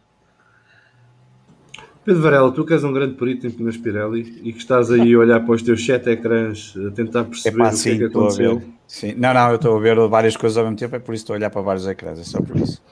Pedro 2.04 2.22
Varela, 2.22 2.50
tu 2.50 2.64
que 2.64 2.72
és 2.72 2.82
um 2.84 2.92
grande 2.92 3.16
perito 3.16 3.46
em 3.46 3.50
pneus 3.50 3.76
Pirelli 3.76 4.40
e 4.42 4.50
que 4.50 4.58
estás 4.58 4.90
aí 4.90 5.12
a 5.12 5.18
olhar 5.18 5.40
para 5.40 5.54
os 5.54 5.62
teus 5.62 5.84
sete 5.84 6.08
ecrãs 6.08 6.74
a 6.86 6.90
tentar 6.90 7.24
perceber 7.24 7.60
Epá, 7.60 7.68
o 7.68 7.76
sim, 7.76 7.90
que 7.90 7.94
é 7.96 7.98
que 7.98 8.04
aconteceu. 8.04 8.62
Sim. 8.86 9.14
Não, 9.18 9.34
não, 9.34 9.50
eu 9.50 9.56
estou 9.56 9.76
a 9.76 9.80
ver 9.80 10.08
várias 10.08 10.34
coisas 10.34 10.56
ao 10.56 10.64
mesmo 10.64 10.78
tempo, 10.78 10.96
é 10.96 10.98
por 10.98 11.14
isso 11.14 11.22
que 11.22 11.24
estou 11.24 11.34
a 11.34 11.38
olhar 11.38 11.50
para 11.50 11.60
vários 11.60 11.86
ecrãs, 11.86 12.18
é 12.18 12.24
só 12.24 12.40
por 12.40 12.56
isso. 12.56 12.82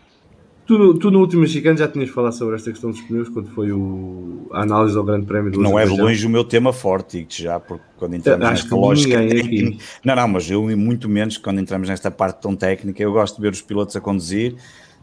Tu, 0.66 0.94
tu 0.94 1.12
no 1.12 1.20
último 1.20 1.42
mexicano 1.42 1.78
já 1.78 1.86
tinhas 1.86 2.10
falado 2.10 2.32
sobre 2.32 2.56
esta 2.56 2.72
questão 2.72 2.90
dos 2.90 3.00
pneus 3.00 3.28
quando 3.28 3.48
foi 3.50 3.70
o, 3.70 4.48
a 4.52 4.62
análise 4.62 4.98
ao 4.98 5.04
Grande 5.04 5.24
Prémio 5.24 5.52
do 5.52 5.60
Não 5.60 5.78
é 5.78 5.86
de 5.86 5.96
longe 5.96 6.26
o 6.26 6.30
meu 6.30 6.42
tema 6.42 6.72
forte, 6.72 7.24
já, 7.30 7.60
porque 7.60 7.84
quando 7.96 8.16
entramos 8.16 8.44
Acho 8.44 8.62
nesta 8.64 8.76
lógica 8.76 9.16
técnica, 9.16 9.84
não, 10.04 10.16
não, 10.16 10.26
mas 10.26 10.50
eu 10.50 10.62
muito 10.76 11.08
menos 11.08 11.38
quando 11.38 11.60
entramos 11.60 11.88
nesta 11.88 12.10
parte 12.10 12.40
tão 12.42 12.56
técnica, 12.56 13.00
eu 13.00 13.12
gosto 13.12 13.36
de 13.36 13.42
ver 13.42 13.52
os 13.52 13.62
pilotos 13.62 13.94
a 13.94 14.00
conduzir, 14.00 14.56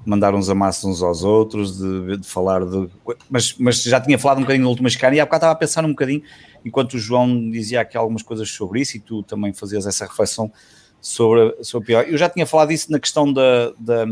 mandar 0.06 0.36
uns 0.36 0.50
amassos 0.50 0.84
uns 0.84 1.02
aos 1.02 1.24
outros, 1.24 1.78
de, 1.78 2.18
de 2.18 2.28
falar 2.28 2.66
de. 2.66 2.90
Mas, 3.30 3.56
mas 3.58 3.82
já 3.84 4.02
tinha 4.02 4.20
falado 4.20 4.40
um 4.40 4.42
bocadinho 4.42 4.64
no 4.64 4.70
último 4.70 4.84
mexicano 4.84 5.16
e 5.16 5.22
há 5.22 5.26
bocado 5.26 5.44
estava 5.44 5.54
a 5.54 5.56
pensar 5.56 5.86
um 5.86 5.92
bocadinho, 5.92 6.22
enquanto 6.66 6.96
o 6.96 7.00
João 7.00 7.50
dizia 7.50 7.80
aqui 7.80 7.96
algumas 7.96 8.22
coisas 8.22 8.50
sobre 8.50 8.82
isso 8.82 8.98
e 8.98 9.00
tu 9.00 9.24
também 9.24 9.54
fazias 9.54 9.88
essa 9.88 10.06
reflexão 10.06 10.52
sobre, 11.00 11.56
sobre 11.64 11.88
pior. 11.88 12.06
Eu 12.06 12.18
já 12.18 12.28
tinha 12.28 12.46
falado 12.46 12.72
isso 12.72 12.92
na 12.92 13.00
questão 13.00 13.32
da. 13.32 13.72
da 13.80 14.06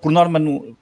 por 0.00 0.12
norma, 0.12 0.38
no, 0.38 0.76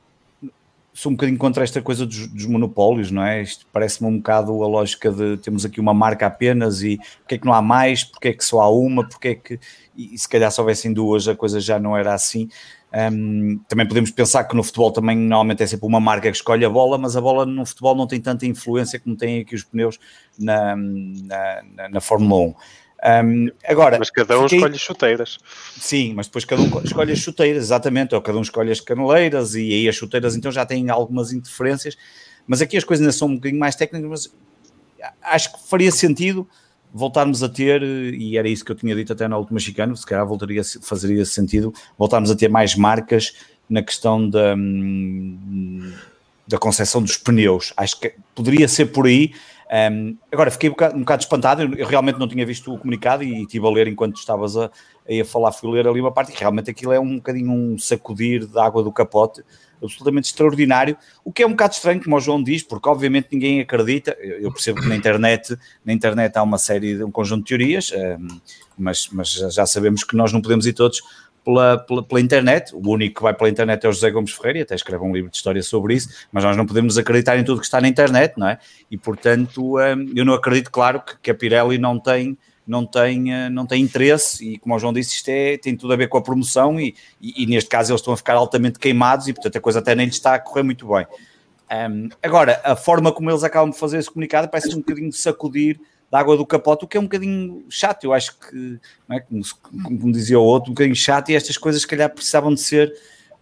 sou 0.97 1.13
um 1.13 1.15
bocadinho 1.15 1.37
contra 1.37 1.63
esta 1.63 1.83
coisa 1.83 2.07
dos, 2.07 2.27
dos 2.29 2.47
monopólios, 2.47 3.11
não 3.11 3.23
é? 3.23 3.43
Isto 3.43 3.67
parece-me 3.71 4.09
um 4.09 4.17
bocado 4.17 4.51
a 4.63 4.67
lógica 4.67 5.13
de 5.13 5.37
temos 5.37 5.63
aqui 5.67 5.79
uma 5.79 5.93
marca 5.93 6.27
apenas 6.27 6.83
e 6.83 6.99
porque 7.19 7.35
é 7.35 7.39
que 7.39 7.45
não 7.45 7.53
há 7.53 7.61
mais, 7.61 8.03
porque 8.03 8.29
é 8.29 8.33
que 8.33 8.43
só 8.43 8.63
há 8.63 8.71
uma, 8.71 9.07
porque 9.07 9.29
é 9.29 9.35
que. 9.35 9.61
E, 9.95 10.15
e 10.15 10.19
se 10.19 10.27
calhar 10.27 10.51
se 10.51 10.59
houvessem 10.59 10.95
duas 10.95 11.29
a 11.29 11.37
coisa 11.37 11.61
já 11.61 11.79
não 11.79 11.95
era 11.95 12.15
assim. 12.15 12.49
Um, 13.13 13.59
também 13.69 13.87
podemos 13.87 14.11
pensar 14.11 14.45
que 14.45 14.57
no 14.57 14.63
futebol 14.63 14.91
também 14.91 15.19
normalmente 15.19 15.63
é 15.63 15.67
sempre 15.67 15.87
uma 15.87 16.01
marca 16.01 16.31
que 16.31 16.37
escolhe 16.37 16.65
a 16.65 16.71
bola, 16.71 16.97
mas 16.97 17.15
a 17.15 17.21
bola 17.21 17.45
no 17.45 17.67
futebol 17.67 17.95
não 17.95 18.07
tem 18.07 18.19
tanta 18.19 18.47
influência 18.47 18.99
como 18.99 19.15
tem 19.15 19.41
aqui 19.41 19.55
os 19.55 19.65
pneus 19.65 19.99
na, 20.39 20.75
na, 20.77 21.63
na, 21.75 21.89
na 21.91 22.01
Fórmula 22.01 22.41
1. 22.41 22.55
Um, 23.07 23.49
agora, 23.65 23.99
mas 24.01 24.11
cada 24.11 24.37
um 24.37 24.43
fiquei... 24.43 24.59
escolhe 24.59 24.79
chuteiras. 24.79 25.39
Sim, 25.79 26.15
mas 26.15 26.27
depois 26.27 26.45
cada 26.45 26.61
um 26.61 26.83
escolhe 26.83 27.13
as 27.13 27.19
chuteiras, 27.21 27.63
exatamente, 27.65 28.15
ou 28.15 28.21
cada 28.21 28.37
um 28.37 28.43
escolhe 28.43 28.73
as 28.73 28.81
caneleiras, 28.81 29.55
e 29.55 29.73
aí 29.73 29.89
as 29.89 29.95
chuteiras 29.95 30.35
então 30.35 30.51
já 30.51 30.67
têm 30.67 30.91
algumas 30.91 31.33
interferências. 31.33 31.97
Mas 32.47 32.61
aqui 32.61 32.77
as 32.77 32.83
coisas 32.83 33.03
ainda 33.03 33.13
são 33.13 33.29
um 33.29 33.37
bocadinho 33.37 33.61
mais 33.61 33.77
técnicas, 33.77 34.11
mas 34.11 34.37
acho 35.23 35.53
que 35.53 35.69
faria 35.69 35.93
sentido 35.93 36.49
voltarmos 36.93 37.43
a 37.43 37.49
ter, 37.49 37.83
e 37.83 38.39
era 38.39 38.49
isso 38.49 38.65
que 38.65 38.73
eu 38.73 38.77
tinha 38.77 38.95
dito 38.95 39.13
até 39.13 39.29
na 39.29 39.37
última 39.37 39.61
chicana, 39.61 39.95
se 39.95 40.07
calhar 40.07 40.27
voltaria, 40.27 40.63
fazeria 40.83 41.25
sentido 41.25 41.73
voltarmos 41.99 42.31
a 42.31 42.35
ter 42.35 42.49
mais 42.49 42.75
marcas 42.75 43.35
na 43.69 43.83
questão 43.83 44.29
da, 44.29 44.55
hum, 44.55 45.93
da 46.47 46.59
concepção 46.59 47.03
dos 47.03 47.17
pneus. 47.17 47.73
Acho 47.77 48.01
que 48.01 48.15
poderia 48.35 48.67
ser 48.67 48.87
por 48.87 49.07
aí 49.07 49.33
um, 49.69 50.17
agora, 50.31 50.51
fiquei 50.51 50.69
um 50.69 50.73
bocado, 50.73 50.97
um 50.97 51.01
bocado 51.01 51.23
espantado, 51.23 51.63
eu, 51.63 51.75
eu, 51.75 51.87
realmente 51.87 52.19
não 52.21 52.29
tinha 52.29 52.47
visto 52.47 52.73
o 52.73 52.79
comunicado 52.79 53.25
e 53.25 53.43
estive 53.43 53.67
a 53.67 53.71
ler 53.71 53.89
enquanto 53.89 54.17
estavas 54.17 54.57
a, 54.57 54.67
a, 54.67 55.25
falar, 55.25 55.51
fui 55.51 55.71
ler 55.73 55.89
ali 55.89 56.01
uma 56.01 56.13
parte, 56.13 56.33
e 56.33 56.37
realmente 56.37 56.71
aquilo 56.71 56.93
é 56.93 57.01
um 57.01 57.17
bocadinho 57.17 57.51
um 57.51 57.77
sacudir 57.77 58.47
de 58.47 58.59
água 58.59 58.83
do 58.83 58.93
capote, 58.93 59.43
absolutamente 59.83 60.29
extraordinário, 60.29 60.97
o 61.25 61.33
que 61.33 61.43
é 61.43 61.47
um 61.47 61.51
bocado 61.51 61.75
estranho, 61.75 62.03
como 62.03 62.17
o 62.17 62.21
João 62.21 62.43
diz, 62.43 62.63
porque 62.63 62.89
obviamente 62.89 63.29
ninguém 63.33 63.61
acredita, 63.61 64.17
eu, 64.21 64.43
eu 64.43 64.53
percebo 64.53 64.81
que 64.81 64.89
na 64.89 64.95
internet, 64.95 65.57
na 65.85 65.93
internet 65.93 66.37
há 66.37 66.43
uma 66.45 66.59
série, 66.59 67.03
um 67.03 67.11
conjunto 67.11 67.43
de 67.43 67.49
teorias, 67.49 67.93
um, 67.93 68.41
mas, 68.79 69.09
mas 69.11 69.33
já 69.33 69.67
sabemos 69.67 70.05
que 70.05 70.17
nós 70.17 70.33
não 70.33 70.41
podemos 70.41 70.65
ir 70.67 70.75
todos 70.75 71.03
pela, 71.47 71.79
pela, 71.79 72.03
pela, 72.03 72.21
internet. 72.21 72.75
O 72.75 72.91
único 72.91 73.15
que 73.15 73.23
vai 73.23 73.33
pela 73.33 73.49
internet 73.49 73.87
é 73.87 73.89
o 73.89 73.93
José 73.93 74.11
Gomes 74.11 74.33
Ferreira, 74.33 74.59
e 74.59 74.63
até 74.63 74.75
escreve 74.75 75.05
um 75.05 75.13
livro 75.13 75.31
de 75.31 75.37
história 75.37 75.63
sobre 75.63 75.95
isso, 75.95 76.09
mas 76.33 76.43
nós 76.43 76.57
não 76.57 76.67
podemos 76.67 76.99
acreditar 76.99 77.39
em 77.39 77.45
tudo 77.45 77.61
que 77.61 77.67
está 77.67 77.81
na 77.81 77.87
internet, 77.87 78.35
não 78.37 78.49
é? 78.49 78.59
E 78.91 78.99
portanto, 78.99 79.79
hum, 79.79 80.13
eu 80.17 80.25
não 80.25 80.35
acredito, 80.35 80.73
claro, 80.73 81.01
que, 81.01 81.17
que 81.23 81.31
a 81.31 81.35
Pirelli 81.35 81.79
não 81.79 82.01
tem 82.01 82.37
não 82.67 82.85
tem, 82.85 83.33
hum, 83.33 83.51
não 83.51 83.65
tem 83.65 83.81
interesse 83.81 84.45
e 84.45 84.59
como 84.59 84.75
o 84.75 84.79
João 84.81 84.93
disse, 84.93 85.15
isto 85.15 85.29
é, 85.29 85.57
tem 85.57 85.77
tudo 85.77 85.93
a 85.93 85.97
ver 85.97 86.09
com 86.09 86.19
a 86.19 86.23
promoção 86.23 86.81
e, 86.81 86.97
e, 87.21 87.45
e, 87.45 87.47
neste 87.47 87.71
caso 87.71 87.93
eles 87.93 88.01
estão 88.01 88.13
a 88.13 88.17
ficar 88.17 88.35
altamente 88.35 88.81
queimados 88.81 89.29
e 89.29 89.33
portanto 89.33 89.57
a 89.57 89.61
coisa 89.61 89.79
até 89.79 89.95
nem 89.95 90.07
lhes 90.07 90.17
está 90.17 90.35
a 90.35 90.39
correr 90.41 90.65
muito 90.65 90.89
bem. 90.89 91.07
Um, 91.71 92.09
agora, 92.21 92.61
a 92.65 92.75
forma 92.75 93.13
como 93.13 93.31
eles 93.31 93.45
acabam 93.45 93.71
de 93.71 93.79
fazer 93.79 93.99
esse 93.99 94.11
comunicado 94.11 94.49
parece 94.49 94.75
um 94.75 94.79
bocadinho 94.79 95.11
de 95.11 95.17
sacudir 95.17 95.81
da 96.11 96.19
água 96.19 96.37
do 96.37 96.47
capote, 96.47 96.85
o 96.85 96.89
que 96.89 96.97
é 96.97 97.01
um 97.01 97.05
bocadinho 97.05 97.65
chato. 97.69 98.05
Eu 98.05 98.13
acho 98.13 98.39
que, 98.39 98.79
é? 99.11 99.21
como, 99.21 99.43
como, 99.83 100.13
dizia 100.13 100.39
o 100.39 100.45
outro, 100.45 100.71
um 100.71 100.75
bocadinho 100.75 100.97
chato, 100.97 101.31
e 101.31 101.35
estas 101.35 101.57
coisas, 101.57 101.83
se 101.83 101.89
calhar, 101.89 102.11
precisavam 102.11 102.55
de 102.55 102.61
ser 102.61 102.93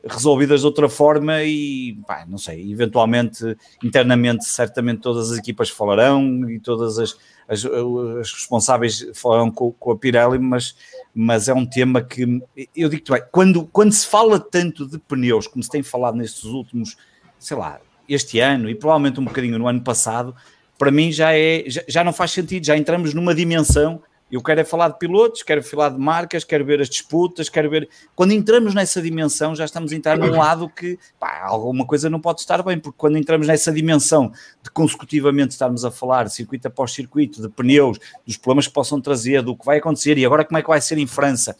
resolvidas 0.06 0.60
de 0.60 0.66
outra 0.66 0.88
forma 0.88 1.42
e, 1.42 1.98
pá, 2.06 2.26
não 2.28 2.36
sei, 2.36 2.70
eventualmente, 2.70 3.56
internamente, 3.82 4.44
certamente 4.44 5.00
todas 5.00 5.30
as 5.30 5.38
equipas 5.38 5.70
falarão 5.70 6.48
e 6.50 6.60
todas 6.60 6.98
as, 6.98 7.16
as, 7.48 7.64
as 7.64 8.32
responsáveis 8.32 9.06
falarão 9.14 9.50
com, 9.50 9.72
com, 9.72 9.92
a 9.92 9.96
Pirelli, 9.96 10.38
mas, 10.38 10.76
mas 11.14 11.48
é 11.48 11.54
um 11.54 11.64
tema 11.64 12.02
que, 12.02 12.42
eu 12.76 12.88
digo-te 12.88 13.12
bem, 13.12 13.22
quando, 13.32 13.66
quando 13.66 13.92
se 13.92 14.06
fala 14.06 14.38
tanto 14.38 14.86
de 14.86 14.98
pneus, 14.98 15.46
como 15.46 15.62
se 15.62 15.70
tem 15.70 15.82
falado 15.82 16.16
nestes 16.16 16.44
últimos, 16.44 16.96
sei 17.38 17.56
lá, 17.56 17.80
este 18.06 18.38
ano 18.40 18.68
e 18.68 18.74
provavelmente 18.74 19.18
um 19.18 19.24
bocadinho 19.24 19.58
no 19.58 19.66
ano 19.66 19.82
passado, 19.82 20.36
para 20.78 20.90
mim 20.90 21.12
já, 21.12 21.32
é, 21.32 21.64
já, 21.66 21.82
já 21.86 22.04
não 22.04 22.12
faz 22.12 22.32
sentido, 22.32 22.64
já 22.66 22.76
entramos 22.76 23.14
numa 23.14 23.34
dimensão. 23.34 24.02
Eu 24.32 24.42
quero 24.42 24.60
é 24.60 24.64
falar 24.64 24.88
de 24.88 24.98
pilotos, 24.98 25.44
quero 25.44 25.62
falar 25.62 25.90
de 25.90 25.98
marcas, 25.98 26.42
quero 26.42 26.64
ver 26.64 26.80
as 26.80 26.88
disputas, 26.88 27.48
quero 27.48 27.70
ver. 27.70 27.88
Quando 28.16 28.32
entramos 28.32 28.74
nessa 28.74 29.00
dimensão, 29.00 29.54
já 29.54 29.64
estamos 29.64 29.92
a 29.92 29.94
entrar 29.94 30.18
num 30.18 30.30
lado 30.36 30.68
que 30.68 30.98
pá, 31.20 31.42
alguma 31.44 31.86
coisa 31.86 32.10
não 32.10 32.20
pode 32.20 32.40
estar 32.40 32.60
bem, 32.62 32.78
porque 32.78 32.96
quando 32.98 33.16
entramos 33.16 33.46
nessa 33.46 33.70
dimensão 33.70 34.32
de 34.62 34.70
consecutivamente 34.70 35.52
estarmos 35.52 35.84
a 35.84 35.90
falar 35.90 36.28
circuito 36.30 36.66
após 36.66 36.92
circuito, 36.92 37.40
de 37.40 37.48
pneus, 37.48 37.98
dos 38.26 38.36
problemas 38.36 38.66
que 38.66 38.72
possam 38.72 39.00
trazer, 39.00 39.42
do 39.42 39.56
que 39.56 39.64
vai 39.64 39.78
acontecer 39.78 40.18
e 40.18 40.26
agora 40.26 40.44
como 40.44 40.58
é 40.58 40.62
que 40.62 40.68
vai 40.68 40.80
ser 40.80 40.98
em 40.98 41.06
França, 41.06 41.54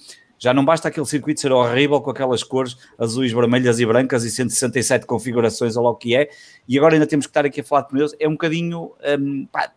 já 0.45 0.53
não 0.53 0.63
basta 0.63 0.89
aquele 0.89 1.07
circuito 1.07 1.41
ser 1.41 1.51
horrível 1.53 2.03
com 2.03 2.11
aquelas 2.11 2.43
cores 2.43 2.77
azuis, 2.99 3.33
vermelhas 3.33 3.81
e 3.81 3.87
brancas 3.87 4.25
e 4.25 4.31
167 4.31 5.07
configurações 5.07 5.75
ou 5.75 5.85
lá 5.85 5.91
o 5.91 5.95
que 5.95 6.15
é, 6.15 6.29
e 6.69 6.77
agora 6.77 6.95
ainda 6.95 7.07
temos 7.07 7.25
que 7.25 7.31
estar 7.31 7.47
aqui 7.47 7.63
a 7.63 7.65
falar 7.65 7.83
de 7.83 7.89
pneus, 7.89 8.15
é 8.21 8.29
um 8.29 8.33
bocadinho. 8.33 8.93
Um, 9.19 9.47
pá, 9.47 9.73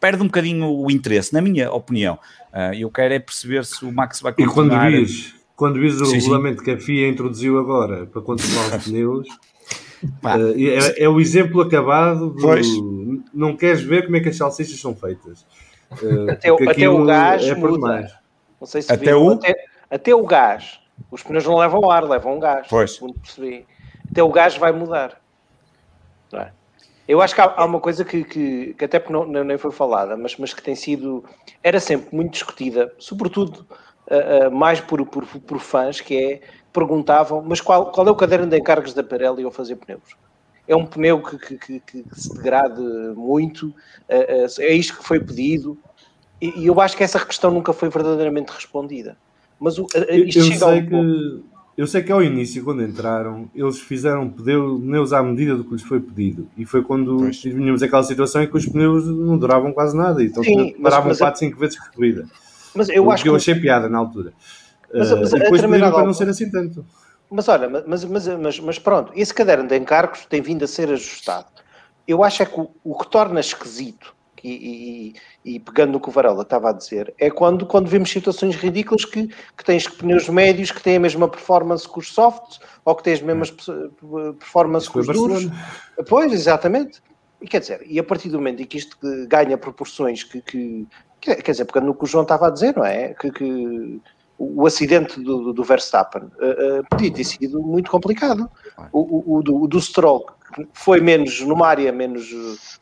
perde 0.00 0.20
um 0.20 0.26
bocadinho 0.26 0.68
o 0.68 0.90
interesse, 0.90 1.32
na 1.32 1.40
minha 1.40 1.72
opinião. 1.72 2.18
Uh, 2.52 2.74
eu 2.76 2.90
quero 2.90 3.14
é 3.14 3.18
perceber 3.20 3.64
se 3.64 3.84
o 3.84 3.92
Max 3.92 4.20
vai 4.20 4.32
continuar... 4.32 4.90
E 4.90 4.94
quando 4.94 5.06
vis, 5.06 5.34
quando 5.54 5.80
vis 5.80 6.00
o 6.00 6.06
sim, 6.06 6.16
regulamento 6.16 6.58
sim. 6.58 6.64
que 6.64 6.70
a 6.72 6.78
FIA 6.78 7.08
introduziu 7.08 7.58
agora 7.58 8.06
para 8.06 8.20
controlar 8.20 8.76
os 8.76 8.84
pneus, 8.86 9.28
uh, 9.28 10.54
é, 10.56 11.02
é, 11.04 11.08
o 11.08 11.20
exemplo 11.20 11.60
acabado 11.60 12.30
do... 12.30 13.24
Não 13.32 13.56
queres 13.56 13.82
ver 13.82 14.04
como 14.04 14.16
é 14.16 14.20
que 14.20 14.28
as 14.28 14.36
salsichas 14.36 14.80
são 14.80 14.94
feitas. 14.96 15.46
Uh, 16.02 16.30
até, 16.30 16.48
até 16.50 16.88
o 16.88 17.04
gás 17.04 17.44
é 17.44 17.54
muda. 17.54 18.20
Não 18.60 18.66
sei 18.66 18.82
se 18.82 18.92
até 18.92 19.06
viu, 19.06 19.24
o... 19.24 19.32
Até, 19.32 19.54
até 19.90 20.14
o 20.14 20.24
gás. 20.24 20.80
Os 21.10 21.22
pneus 21.22 21.46
não 21.46 21.56
levam 21.56 21.90
ar, 21.90 22.04
levam 22.04 22.38
gás. 22.38 22.66
Pois. 22.68 22.94
Segundo 22.94 23.18
percebi. 23.20 23.66
Até 24.10 24.22
o 24.22 24.30
gás 24.30 24.56
vai 24.56 24.72
mudar. 24.72 25.20
É? 26.32 26.50
Eu 27.06 27.22
acho 27.22 27.34
que 27.34 27.40
há, 27.40 27.54
há 27.56 27.64
uma 27.64 27.80
coisa 27.80 28.04
que, 28.04 28.24
que, 28.24 28.74
que 28.74 28.84
até 28.84 29.02
não, 29.08 29.24
nem 29.26 29.56
foi 29.56 29.70
falada, 29.70 30.16
mas, 30.16 30.36
mas 30.36 30.52
que 30.52 30.62
tem 30.62 30.74
sido. 30.74 31.24
Era 31.62 31.80
sempre 31.80 32.14
muito 32.14 32.32
discutida, 32.32 32.92
sobretudo 32.98 33.66
uh, 34.10 34.48
uh, 34.48 34.50
mais 34.50 34.80
por, 34.80 35.04
por, 35.06 35.26
por 35.26 35.58
fãs, 35.58 36.00
que 36.00 36.16
é. 36.16 36.40
Perguntavam, 36.70 37.42
mas 37.42 37.62
qual, 37.62 37.90
qual 37.90 38.06
é 38.06 38.10
o 38.10 38.14
caderno 38.14 38.46
de 38.46 38.56
encargos 38.56 38.92
da 38.92 39.02
Pirelli 39.02 39.42
ao 39.42 39.50
fazer 39.50 39.76
pneus? 39.76 40.16
é 40.68 40.76
um 40.76 40.84
pneu 40.84 41.22
que, 41.22 41.38
que, 41.38 41.80
que, 41.80 42.02
que 42.02 42.20
se 42.20 42.32
degrade 42.34 42.82
muito, 43.16 43.74
é 44.06 44.74
isto 44.74 44.98
que 44.98 45.02
foi 45.02 45.18
pedido, 45.18 45.78
e, 46.40 46.66
eu 46.66 46.80
acho 46.80 46.96
que 46.96 47.02
essa 47.02 47.24
questão 47.24 47.50
nunca 47.50 47.72
foi 47.72 47.88
verdadeiramente 47.88 48.52
respondida. 48.52 49.16
Mas 49.60 49.78
o, 49.78 49.86
isto 50.26 50.38
eu, 50.38 50.44
eu 50.44 50.58
sei 50.58 50.82
que 50.82 51.42
eu 51.78 51.86
sei 51.86 52.02
que 52.02 52.10
ao 52.10 52.20
início, 52.20 52.64
quando 52.64 52.82
entraram, 52.82 53.48
eles 53.54 53.78
fizeram 53.78 54.28
pneus 54.28 55.12
à 55.12 55.22
medida 55.22 55.54
do 55.54 55.62
que 55.62 55.74
lhes 55.74 55.82
foi 55.82 56.00
pedido. 56.00 56.48
E 56.56 56.64
foi 56.64 56.82
quando 56.82 57.30
tínhamos 57.30 57.84
aquela 57.84 58.02
situação 58.02 58.42
em 58.42 58.48
que 58.48 58.56
os 58.56 58.66
pneus 58.66 59.06
não 59.06 59.38
duravam 59.38 59.72
quase 59.72 59.96
nada. 59.96 60.20
Então 60.20 60.42
Sim, 60.42 60.74
paravam 60.82 61.14
4, 61.14 61.38
5 61.38 61.56
vezes 61.56 61.78
por 61.78 61.92
corrida. 61.92 62.26
Mas 62.74 62.88
eu 62.88 63.04
o 63.04 63.12
acho 63.12 63.22
que 63.22 63.28
eu 63.28 63.36
achei 63.36 63.54
piada 63.54 63.88
na 63.88 63.96
altura. 63.96 64.32
Mas, 64.92 65.12
mas, 65.12 65.32
uh, 65.32 65.36
e 65.36 65.38
depois 65.38 65.60
pediram 65.60 65.92
para 65.92 66.04
não 66.04 66.12
ser 66.12 66.28
assim 66.28 66.50
tanto. 66.50 66.84
Mas 67.30 67.46
olha, 67.48 67.68
mas, 67.86 68.04
mas, 68.04 68.26
mas, 68.26 68.58
mas 68.58 68.78
pronto, 68.80 69.12
esse 69.14 69.32
caderno 69.32 69.68
de 69.68 69.76
encargos 69.76 70.26
tem 70.26 70.42
vindo 70.42 70.64
a 70.64 70.66
ser 70.66 70.90
ajustado. 70.90 71.46
Eu 72.08 72.24
acho 72.24 72.42
é 72.42 72.46
que 72.46 72.58
o, 72.58 72.70
o 72.82 72.98
que 72.98 73.08
torna 73.08 73.38
esquisito 73.38 74.16
e, 74.48 75.14
e, 75.44 75.54
e, 75.54 75.60
pegando 75.60 75.92
no 75.92 76.00
que 76.00 76.08
o 76.08 76.12
Varela 76.12 76.42
estava 76.42 76.70
a 76.70 76.72
dizer, 76.72 77.14
é 77.18 77.30
quando, 77.30 77.66
quando 77.66 77.88
vemos 77.88 78.10
situações 78.10 78.56
ridículas 78.56 79.04
que, 79.04 79.26
que 79.26 79.64
tens 79.64 79.88
pneus 79.88 80.28
médios 80.28 80.70
que 80.70 80.82
têm 80.82 80.96
a 80.96 81.00
mesma 81.00 81.28
performance 81.28 81.88
que 81.88 81.98
os 81.98 82.12
softs 82.12 82.60
ou 82.84 82.94
que 82.94 83.02
têm 83.02 83.14
as 83.14 83.22
mesmas 83.22 83.50
performance 84.38 84.90
que 84.90 84.98
os 84.98 85.06
duros. 85.06 85.48
Pois, 86.08 86.32
exatamente. 86.32 87.02
E 87.40 87.46
quer 87.46 87.60
dizer, 87.60 87.84
e 87.86 87.98
a 87.98 88.04
partir 88.04 88.28
do 88.30 88.38
momento 88.38 88.62
em 88.62 88.66
que 88.66 88.78
isto 88.78 88.96
ganha 89.28 89.56
proporções 89.56 90.24
que, 90.24 90.40
que 90.40 90.86
quer 91.20 91.50
dizer, 91.50 91.64
pegando 91.64 91.86
no 91.86 91.94
que 91.94 92.04
o 92.04 92.06
João 92.06 92.22
estava 92.22 92.48
a 92.48 92.50
dizer, 92.50 92.76
não 92.76 92.84
é? 92.84 93.14
Que, 93.14 93.30
que 93.30 94.00
o 94.38 94.66
acidente 94.66 95.20
do, 95.20 95.52
do 95.52 95.64
Verstappen 95.64 96.22
uh, 96.22 96.80
uh, 96.80 96.84
podia 96.88 97.12
ter 97.12 97.24
sido 97.24 97.60
muito 97.60 97.90
complicado. 97.90 98.48
O, 98.92 99.00
o, 99.00 99.38
o, 99.38 99.42
do, 99.42 99.62
o 99.62 99.66
do 99.66 99.80
Stroll 99.80 100.26
foi 100.72 101.00
menos 101.00 101.40
numa 101.40 101.66
área 101.66 101.92
menos 101.92 102.80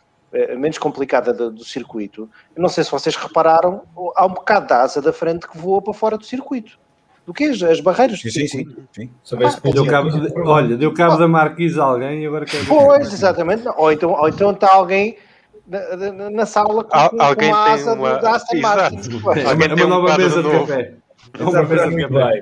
menos 0.57 0.79
complicada 0.79 1.33
do, 1.33 1.51
do, 1.51 1.65
circuito, 1.65 2.29
eu 2.55 2.63
não 2.63 2.69
sei 2.69 2.85
se 2.85 2.91
vocês 2.91 3.17
repararam, 3.17 3.83
há 4.15 4.27
um 4.27 4.35
bocado 4.35 4.67
da 4.67 4.83
asa 4.83 5.01
da 5.01 5.13
frente 5.13 5.47
que 5.47 5.57
voa 5.59 5.81
para 5.83 5.95
fora 5.95 6.19
do 6.19 6.25
circuito. 6.25 6.79
Do 7.27 7.35
que 7.35 7.45
as, 7.45 7.61
as 7.61 7.81
barreiras 7.81 8.21
sim, 8.21 8.31
sim, 8.31 8.47
sim, 8.47 8.67
sim. 8.93 9.11
Ah, 9.33 9.71
deu 9.73 9.85
cabo 9.85 10.11
de, 10.11 10.33
olha, 10.43 10.77
deu 10.77 10.95
cabo 10.95 11.17
da 11.17 11.27
marquise 11.27 11.79
a 11.81 11.83
alguém 11.83 12.23
e 12.23 12.27
agora 12.27 12.45
quer 12.45 12.65
Pois, 12.67 13.13
exatamente. 13.13 13.65
Ou 13.77 13.91
então, 13.91 14.13
ou 14.13 14.29
então 14.29 14.53
está 14.53 14.73
alguém 14.73 15.19
na, 15.67 16.13
na, 16.13 16.31
na 16.31 16.47
sala 16.47 16.85
com, 16.85 16.97
Al, 16.97 17.11
com 17.11 17.21
alguém 17.21 17.51
a 17.51 17.73
asa 17.73 17.95
uma... 17.95 18.19
da 18.19 18.37
Aston 18.37 18.61
Martin. 18.61 18.97
É 19.41 19.83
uma, 19.83 19.87
nova 19.87 20.17
mesa 20.17 20.41
de 20.41 20.51
café. 20.51 20.95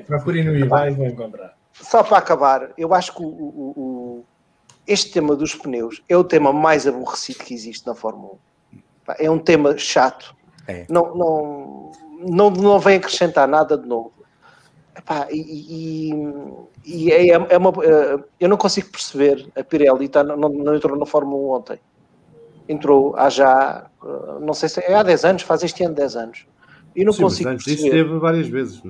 Procurem 0.07 0.45
no 0.45 0.55
eBay 0.55 0.91
e 0.91 0.95
vão 0.95 1.07
encontrar. 1.07 1.55
Só 1.73 2.03
para 2.03 2.19
acabar, 2.19 2.71
eu 2.79 2.95
acho 2.95 3.13
que 3.15 3.23
o, 3.23 3.27
o, 3.27 3.73
o, 3.77 4.04
este 4.87 5.13
tema 5.13 5.35
dos 5.35 5.55
pneus 5.55 6.03
é 6.09 6.17
o 6.17 6.25
tema 6.25 6.53
mais 6.53 6.87
aborrecido 6.87 7.39
que 7.39 7.55
existe 7.55 7.87
na 7.87 7.95
Fórmula 7.95 8.35
1. 8.73 8.79
É 9.19 9.31
um 9.31 9.39
tema 9.39 9.77
chato. 9.79 10.35
É. 10.67 10.87
Não, 10.89 11.15
não, 11.15 11.93
não, 12.21 12.51
não 12.51 12.79
vem 12.79 12.97
acrescentar 12.97 13.49
nada 13.49 13.77
de 13.77 13.87
novo. 13.87 14.13
Epá, 14.97 15.27
e, 15.31 16.13
e, 16.85 17.07
e 17.07 17.13
é, 17.13 17.29
é, 17.29 17.59
uma, 17.59 17.73
eh, 17.83 18.25
eu 18.41 18.49
não 18.49 18.57
consigo 18.57 18.89
perceber. 18.91 19.51
A 19.57 19.65
Pirelli 19.65 20.09
tá, 20.09 20.23
não, 20.23 20.49
não 20.49 20.75
entrou 20.75 20.97
na 20.97 21.05
Fórmula 21.05 21.43
1 21.43 21.51
ontem. 21.51 21.81
Entrou 22.69 23.15
há 23.17 23.29
já, 23.29 23.87
eh, 24.05 24.39
não 24.41 24.55
sei 24.55 24.69
se 24.69 24.81
é 24.81 24.95
há 24.95 25.03
10 25.03 25.25
anos, 25.25 25.43
faz 25.43 25.63
este 25.63 25.83
ano 25.83 25.95
10 25.95 26.17
anos. 26.17 26.47
E 26.95 27.05
não 27.05 27.13
Sim, 27.13 27.23
consigo 27.23 27.49
mas 27.49 27.55
antes 27.55 27.67
perceber. 27.67 27.91
teve 27.91 28.19
várias 28.19 28.49
vezes. 28.49 28.83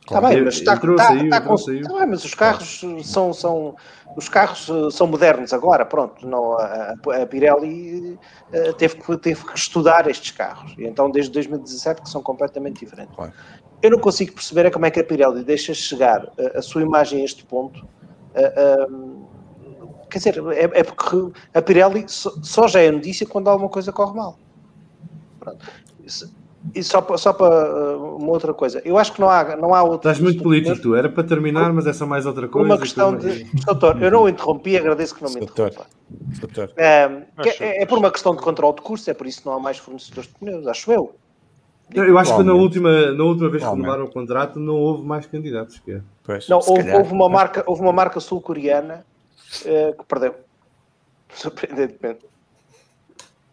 Está 0.00 0.22
bem, 0.22 0.42
mas 0.42 0.54
está, 0.54 0.74
entrou, 0.74 0.96
está, 0.96 1.08
saiu, 1.08 1.24
está 1.24 1.40
com, 1.42 1.54
Está 1.54 1.98
bem, 1.98 2.06
mas 2.08 2.24
os 2.24 2.34
carros 2.34 2.80
são, 3.04 3.34
são 3.34 3.76
os 4.18 4.28
carros 4.28 4.68
eh, 4.68 4.90
são 4.90 5.06
modernos 5.06 5.52
agora, 5.52 5.86
pronto. 5.86 6.26
Não, 6.26 6.52
a, 6.58 6.94
a 7.22 7.26
Pirelli 7.26 8.18
teve 8.76 8.96
que, 8.96 9.16
teve 9.16 9.44
que 9.44 9.56
estudar 9.56 10.08
estes 10.08 10.32
carros. 10.32 10.74
E 10.76 10.84
então 10.84 11.10
desde 11.10 11.32
2017 11.32 12.02
que 12.02 12.08
são 12.08 12.22
completamente 12.22 12.80
diferentes. 12.80 13.14
Claro 13.14 13.32
eu 13.82 13.90
não 13.90 13.98
consigo 13.98 14.32
perceber 14.32 14.66
é 14.66 14.70
como 14.70 14.86
é 14.86 14.90
que 14.90 15.00
a 15.00 15.04
Pirelli 15.04 15.44
deixa 15.44 15.72
chegar 15.72 16.30
a, 16.38 16.58
a 16.58 16.62
sua 16.62 16.82
imagem 16.82 17.20
a 17.22 17.24
este 17.24 17.44
ponto. 17.44 17.86
quer 20.10 20.18
dizer, 20.18 20.42
é, 20.52 20.80
é, 20.80 20.82
porque 20.82 21.32
a 21.54 21.62
Pirelli 21.62 22.04
só, 22.08 22.30
só, 22.42 22.66
já 22.66 22.80
é 22.80 22.90
notícia 22.90 23.26
quando 23.26 23.48
alguma 23.48 23.68
coisa 23.68 23.92
corre 23.92 24.16
mal. 24.16 24.38
Pronto. 25.38 25.64
E 26.74 26.82
só, 26.82 27.04
só 27.16 27.32
para 27.32 27.96
uh, 27.96 28.16
uma 28.16 28.30
outra 28.30 28.52
coisa, 28.52 28.82
eu 28.84 28.98
acho 28.98 29.12
que 29.12 29.20
não 29.20 29.30
há, 29.30 29.56
não 29.56 29.74
há 29.74 29.82
outra. 29.82 30.10
Estás 30.10 30.20
muito 30.20 30.42
político, 30.42 30.80
tu 30.80 30.94
era 30.94 31.08
para 31.08 31.24
terminar, 31.24 31.72
mas 31.72 31.86
é 31.86 31.92
só 31.92 32.06
mais 32.06 32.26
outra 32.26 32.48
coisa. 32.48 32.66
Uma 32.66 32.78
questão 32.78 33.16
de. 33.16 33.44
Doutor, 33.64 34.02
eu 34.02 34.10
não 34.10 34.22
o 34.22 34.28
interrompi, 34.28 34.76
agradeço 34.76 35.14
que 35.14 35.22
não 35.22 35.30
me 35.30 35.40
interrompa. 35.40 35.86
Doutor. 36.10 36.72
É, 36.76 37.04
é, 37.60 37.82
é, 37.82 37.86
por 37.86 37.98
uma 37.98 38.10
questão 38.10 38.34
de 38.34 38.42
controle 38.42 38.76
de 38.76 38.82
curso, 38.82 39.10
é 39.10 39.14
por 39.14 39.26
isso 39.26 39.40
que 39.40 39.46
não 39.46 39.54
há 39.54 39.60
mais 39.60 39.78
fornecedores 39.78 40.28
de 40.28 40.34
pneus, 40.36 40.66
acho 40.66 40.92
eu. 40.92 41.14
Eu 41.94 42.18
acho 42.18 42.36
que 42.36 42.42
na 42.42 42.52
última, 42.52 43.12
na 43.12 43.24
última 43.24 43.48
vez 43.48 43.64
que 43.64 43.70
renovaram 43.70 44.04
o 44.04 44.10
contrato 44.10 44.60
não 44.60 44.74
houve 44.74 45.06
mais 45.06 45.26
candidatos. 45.26 45.78
Que 45.78 45.92
é. 45.92 46.00
pois, 46.22 46.48
não, 46.48 46.58
houve, 46.58 46.92
houve, 46.92 47.12
uma 47.12 47.28
marca, 47.28 47.64
houve 47.66 47.80
uma 47.80 47.92
marca 47.92 48.20
sul-coreana 48.20 49.06
uh, 49.62 49.96
que 49.96 50.04
perdeu. 50.04 50.34
Surpreendentemente. 51.32 52.26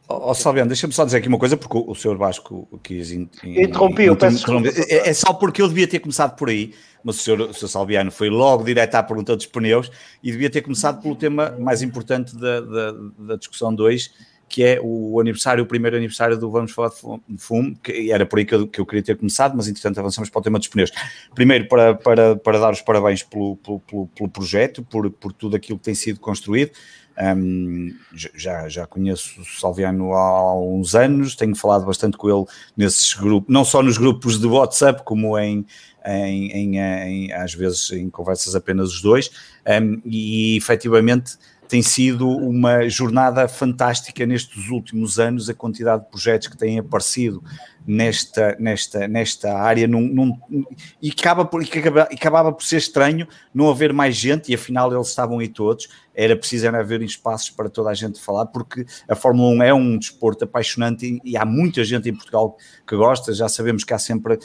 Ó 0.08 0.32
oh, 0.32 0.34
Salviano, 0.36 0.68
deixa-me 0.68 0.94
só 0.94 1.04
dizer 1.04 1.18
aqui 1.18 1.28
uma 1.28 1.40
coisa, 1.40 1.58
porque 1.58 1.76
o, 1.78 1.90
o 1.90 1.96
senhor 1.96 2.16
Vasco 2.16 2.68
quis. 2.84 3.12
In, 3.12 3.28
in, 3.44 3.64
Interrompi, 3.64 4.04
eu 4.04 4.16
peço. 4.16 4.46
É, 4.88 5.10
é, 5.10 5.14
só 5.14 5.34
porque 5.34 5.62
eu 5.62 5.68
devia 5.68 5.88
ter 5.88 6.00
começado 6.00 6.36
por 6.36 6.50
aí, 6.50 6.74
mas 7.04 7.16
o 7.16 7.20
senhor, 7.20 7.42
o 7.42 7.54
senhor 7.54 7.70
Salviano 7.70 8.12
foi 8.12 8.30
logo 8.30 8.64
direto 8.64 8.96
à 8.96 9.04
pergunta 9.04 9.36
dos 9.36 9.48
pneus 9.48 9.92
e 10.22 10.32
devia 10.32 10.50
ter 10.50 10.62
começado 10.62 11.02
pelo 11.02 11.16
tema 11.16 11.56
mais 11.60 11.82
importante 11.82 12.36
da, 12.38 12.62
da, 12.62 12.92
da 13.18 13.36
discussão 13.36 13.74
2, 13.74 14.12
que 14.48 14.64
é 14.64 14.80
o 14.80 15.20
aniversário, 15.20 15.64
o 15.64 15.68
primeiro 15.68 15.98
aniversário 15.98 16.38
do 16.38 16.52
Vamos 16.52 16.72
Falar 16.72 16.90
de 17.28 17.38
Fumo, 17.40 17.76
que 17.84 18.12
era 18.12 18.28
por 18.28 18.38
aí 18.38 18.46
que 18.46 18.54
eu, 18.54 18.68
que 18.68 18.80
eu 18.80 18.86
queria 18.86 19.04
ter 19.04 19.18
começado, 19.18 19.58
mas 19.58 19.68
entretanto 19.68 20.00
avançamos 20.00 20.30
para 20.30 20.40
o 20.40 20.44
tema 20.44 20.60
dos 20.60 20.68
pneus. 20.68 20.92
Primeiro, 21.34 21.68
para, 21.68 21.96
para, 21.96 22.36
para 22.36 22.60
dar 22.60 22.72
os 22.72 22.82
parabéns 22.82 23.24
pelo, 23.24 23.56
pelo, 23.58 23.80
pelo, 23.80 24.08
pelo 24.08 24.30
projeto, 24.30 24.84
por, 24.84 25.10
por 25.10 25.34
tudo 25.34 25.56
aquilo 25.56 25.80
que 25.80 25.86
tem 25.86 25.96
sido 25.96 26.20
construído. 26.20 26.72
Um, 27.18 27.96
já, 28.14 28.68
já 28.68 28.86
conheço 28.86 29.40
o 29.40 29.46
Salviano 29.46 30.14
há 30.14 30.60
uns 30.60 30.96
anos, 30.96 31.36
tenho 31.36 31.56
falado 31.56 31.86
bastante 31.86 32.18
com 32.18 32.30
ele 32.30 32.46
nesses 32.76 33.14
grupos, 33.14 33.54
não 33.54 33.64
só 33.64 33.82
nos 33.82 33.98
grupos 33.98 34.38
de 34.38 34.48
WhatsApp, 34.48 35.04
como 35.06 35.38
em, 35.40 35.66
em, 36.06 36.52
em, 36.52 36.78
em 36.78 37.34
às 37.34 37.54
vezes 37.54 37.92
em 37.92 38.10
conversas 38.10 38.54
apenas 38.54 38.90
os 38.92 39.02
dois, 39.02 39.32
um, 39.66 40.02
e 40.06 40.58
efetivamente 40.58 41.38
tem 41.68 41.82
sido 41.82 42.28
uma 42.28 42.88
jornada 42.88 43.48
fantástica 43.48 44.26
nestes 44.26 44.70
últimos 44.70 45.20
anos, 45.20 45.50
a 45.50 45.54
quantidade 45.54 46.04
de 46.04 46.10
projetos 46.10 46.48
que 46.48 46.58
têm 46.58 46.80
aparecido 46.80 47.44
nesta, 47.88 48.56
nesta, 48.60 49.08
nesta 49.08 49.54
área 49.58 49.88
num, 49.88 50.02
num, 50.02 50.66
e, 51.02 51.10
acaba 51.10 51.46
por, 51.46 51.62
e 51.62 51.70
acabava 52.12 52.52
por 52.52 52.64
ser 52.64 52.78
estranho 52.78 53.28
não 53.54 53.70
haver 53.70 53.94
mais 53.94 54.16
gente, 54.16 54.52
e 54.52 54.56
afinal 54.56 54.92
eles 54.94 55.08
estavam 55.08 55.40
aí 55.40 55.48
todos, 55.48 55.88
era 56.16 56.36
preciso 56.36 56.66
era 56.66 56.80
haver 56.80 57.02
espaços 57.02 57.50
para 57.50 57.70
toda 57.70 57.90
a 57.90 57.94
gente 57.94 58.20
falar, 58.20 58.46
porque 58.48 58.86
a 59.08 59.16
Fórmula 59.16 59.50
1 59.50 59.64
é 59.64 59.74
um 59.74 59.98
desporto 59.98 60.46
apaixonante 60.46 61.06
e, 61.06 61.32
e 61.32 61.38
há 61.38 61.46
muita 61.46 61.84
gente 61.84 62.10
em 62.10 62.14
Portugal 62.14 62.58
que 62.88 62.96
gosta, 62.96 63.34
já 63.34 63.50
sabemos 63.50 63.84
que 63.84 63.94
há 63.94 64.00
sempre 64.00 64.40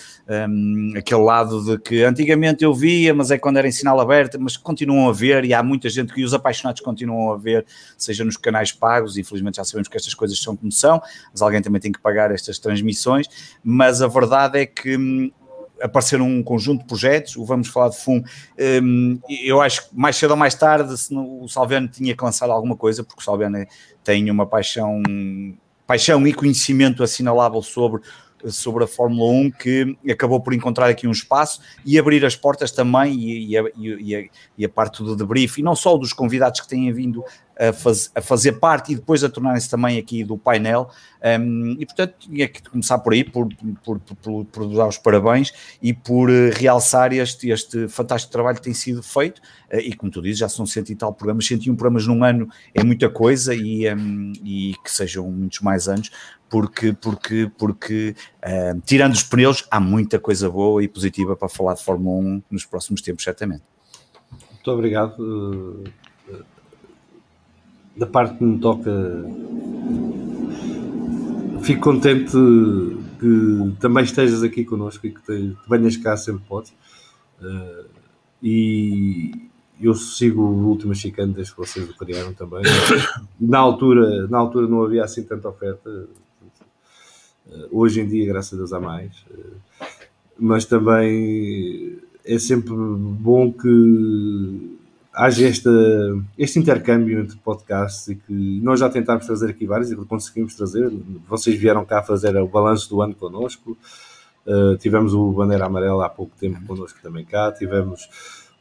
um, 0.48 0.94
aquele 0.96 1.22
lado 1.22 1.64
de 1.64 1.78
que 1.78 2.02
antigamente 2.02 2.64
eu 2.64 2.74
via, 2.74 3.14
mas 3.14 3.30
é 3.30 3.38
quando 3.38 3.58
era 3.58 3.68
em 3.68 3.72
sinal 3.72 4.00
aberto, 4.00 4.38
mas 4.40 4.56
continuam 4.56 5.08
a 5.08 5.12
ver 5.12 5.44
e 5.44 5.54
há 5.54 5.62
muita 5.62 5.88
gente 5.88 6.12
que 6.12 6.24
os 6.24 6.34
apaixonados 6.34 6.82
continuam 6.82 7.32
a 7.32 7.36
ver, 7.36 7.64
seja 7.96 8.24
nos 8.24 8.36
canais 8.36 8.72
pagos, 8.72 9.16
infelizmente 9.16 9.56
já 9.56 9.64
sabemos 9.64 9.88
que 9.88 9.96
estas 9.96 10.14
coisas 10.14 10.38
são 10.40 10.56
como 10.56 10.72
são, 10.72 11.00
mas 11.30 11.40
alguém 11.40 11.62
também 11.62 11.80
tem 11.80 11.92
que 11.92 12.00
pagar 12.00 12.32
estas 12.32 12.58
transmissões, 12.58 13.28
mas 13.62 14.02
a 14.02 14.06
verdade 14.06 14.58
é 14.58 14.66
que 14.66 14.96
hum, 14.96 15.30
apareceram 15.80 16.26
um 16.26 16.42
conjunto 16.42 16.80
de 16.80 16.86
projetos, 16.86 17.36
o 17.36 17.44
Vamos 17.44 17.68
Falar 17.68 17.88
de 17.88 17.98
FUM, 17.98 18.22
hum, 18.82 19.18
eu 19.42 19.60
acho 19.60 19.88
que 19.88 19.96
mais 19.96 20.16
cedo 20.16 20.32
ou 20.32 20.36
mais 20.36 20.54
tarde 20.54 20.94
o 21.12 21.48
Salviano 21.48 21.88
tinha 21.88 22.14
que 22.14 22.24
lançar 22.24 22.50
alguma 22.50 22.76
coisa, 22.76 23.02
porque 23.02 23.20
o 23.20 23.24
Salviano 23.24 23.66
tem 24.04 24.30
uma 24.30 24.46
paixão, 24.46 25.02
paixão 25.86 26.26
e 26.26 26.32
conhecimento 26.32 27.02
assinalável 27.02 27.62
sobre 27.62 28.02
sobre 28.48 28.84
a 28.84 28.86
Fórmula 28.86 29.30
1 29.32 29.50
que 29.50 29.98
acabou 30.10 30.40
por 30.40 30.54
encontrar 30.54 30.88
aqui 30.88 31.06
um 31.06 31.10
espaço 31.10 31.60
e 31.84 31.98
abrir 31.98 32.24
as 32.24 32.34
portas 32.34 32.70
também 32.72 33.14
e, 33.14 33.50
e, 33.50 33.58
a, 33.58 33.64
e, 33.76 34.16
a, 34.16 34.24
e 34.56 34.64
a, 34.64 34.68
parte 34.68 35.02
do 35.02 35.14
debrief 35.14 35.58
e 35.58 35.62
não 35.62 35.74
só 35.74 35.96
dos 35.96 36.12
convidados 36.12 36.60
que 36.60 36.68
têm 36.68 36.90
vindo 36.92 37.24
a, 37.60 37.72
faz, 37.74 38.10
a 38.14 38.22
fazer 38.22 38.52
parte 38.52 38.92
e 38.92 38.96
depois 38.96 39.22
a 39.22 39.28
tornarem-se 39.28 39.68
também 39.68 39.98
aqui 39.98 40.24
do 40.24 40.38
painel 40.38 40.90
um, 41.40 41.76
e 41.78 41.84
portanto 41.84 42.14
tinha 42.20 42.48
que 42.48 42.62
começar 42.62 42.98
por 42.98 43.12
aí 43.12 43.22
por, 43.22 43.46
por, 43.84 44.00
por, 44.00 44.44
por, 44.46 44.74
dar 44.74 44.88
os 44.88 44.96
parabéns 44.96 45.52
e 45.82 45.92
por 45.92 46.30
uh, 46.30 46.50
realçar 46.54 47.12
este, 47.12 47.50
este 47.50 47.86
fantástico 47.88 48.32
trabalho 48.32 48.56
que 48.56 48.62
tem 48.62 48.72
sido 48.72 49.02
feito 49.02 49.38
uh, 49.72 49.76
e 49.76 49.92
como 49.92 50.10
tu 50.10 50.22
dizes 50.22 50.38
já 50.38 50.48
são 50.48 50.64
cento 50.64 50.90
e 50.90 50.96
tal 50.96 51.12
programas, 51.12 51.46
101 51.46 51.76
programas 51.76 52.06
num 52.06 52.24
ano 52.24 52.48
é 52.74 52.82
muita 52.82 53.10
coisa 53.10 53.54
e, 53.54 53.92
um, 53.92 54.32
e 54.42 54.74
que 54.82 54.90
sejam 54.90 55.30
muitos 55.30 55.60
mais 55.60 55.86
anos 55.86 56.10
porque, 56.48 56.92
porque, 56.94 57.50
porque 57.58 58.14
uh, 58.38 58.80
tirando 58.84 59.12
os 59.12 59.22
pneus, 59.22 59.66
há 59.70 59.78
muita 59.78 60.18
coisa 60.18 60.50
boa 60.50 60.82
e 60.82 60.88
positiva 60.88 61.36
para 61.36 61.48
falar 61.48 61.74
de 61.74 61.84
Fórmula 61.84 62.18
1 62.18 62.42
nos 62.50 62.64
próximos 62.64 63.02
tempos, 63.02 63.22
certamente. 63.22 63.62
Muito 64.50 64.70
obrigado. 64.72 65.84
Da 67.96 68.06
parte 68.06 68.38
que 68.38 68.44
me 68.44 68.58
toca, 68.58 68.90
fico 71.62 71.80
contente 71.80 72.32
que 73.18 73.74
também 73.78 74.04
estejas 74.04 74.42
aqui 74.42 74.64
connosco 74.64 75.06
e 75.06 75.10
que, 75.10 75.20
te, 75.20 75.56
que 75.62 75.68
venhas 75.68 75.96
cá 75.96 76.16
sempre 76.16 76.42
podes. 76.48 76.72
Uh, 77.40 77.84
e 78.42 79.50
eu 79.80 79.94
sigo 79.94 80.42
o 80.42 80.68
último 80.68 80.94
chicane 80.94 81.32
desde 81.32 81.52
que 81.52 81.58
vocês 81.58 81.88
o 81.88 81.96
criaram 81.96 82.32
também. 82.34 82.62
Na 83.40 83.58
altura, 83.58 84.26
na 84.28 84.38
altura 84.38 84.66
não 84.66 84.82
havia 84.82 85.04
assim 85.04 85.22
tanta 85.22 85.48
oferta 85.48 86.08
eh, 87.50 87.68
hoje 87.70 88.00
em 88.00 88.06
dia, 88.06 88.26
graças 88.26 88.52
a 88.52 88.56
Deus, 88.56 88.72
há 88.72 88.80
mais. 88.80 89.24
Eh, 89.30 89.86
mas 90.38 90.64
também 90.66 91.98
é 92.24 92.38
sempre 92.38 92.74
bom 92.74 93.52
que 93.52 94.78
haja 95.12 95.46
esta, 95.46 95.70
este 96.38 96.58
intercâmbio 96.58 97.20
entre 97.20 97.36
podcasts 97.38 98.08
e 98.08 98.16
que 98.16 98.60
nós 98.62 98.80
já 98.80 98.88
tentámos 98.88 99.26
trazer 99.26 99.50
aqui 99.50 99.66
vários 99.66 99.90
e 99.90 99.96
conseguimos 99.96 100.54
trazer. 100.54 100.90
Vocês 101.28 101.56
vieram 101.56 101.84
cá 101.84 102.02
fazer 102.02 102.36
o 102.36 102.46
balanço 102.46 102.88
do 102.88 103.02
ano 103.02 103.14
connosco. 103.14 103.76
Uh, 104.46 104.76
tivemos 104.78 105.12
o 105.12 105.32
Bandeira 105.32 105.66
Amarela 105.66 106.06
há 106.06 106.08
pouco 106.08 106.32
tempo 106.38 106.64
connosco 106.66 106.98
também 107.02 107.24
cá. 107.24 107.52
Tivemos 107.52 108.08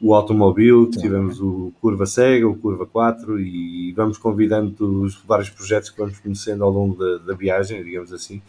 o 0.01 0.13
Automobil, 0.13 0.89
tivemos 0.89 1.41
o 1.41 1.73
Curva 1.81 2.05
Cega, 2.05 2.47
o 2.47 2.55
Curva 2.55 2.85
4 2.85 3.39
e 3.39 3.91
vamos 3.93 4.17
convidando 4.17 5.03
os 5.03 5.15
vários 5.15 5.49
projetos 5.49 5.89
que 5.89 5.97
vamos 5.97 6.19
conhecendo 6.19 6.63
ao 6.63 6.71
longo 6.71 6.95
da, 6.95 7.17
da 7.25 7.33
viagem, 7.33 7.83
digamos 7.83 8.13
assim 8.13 8.41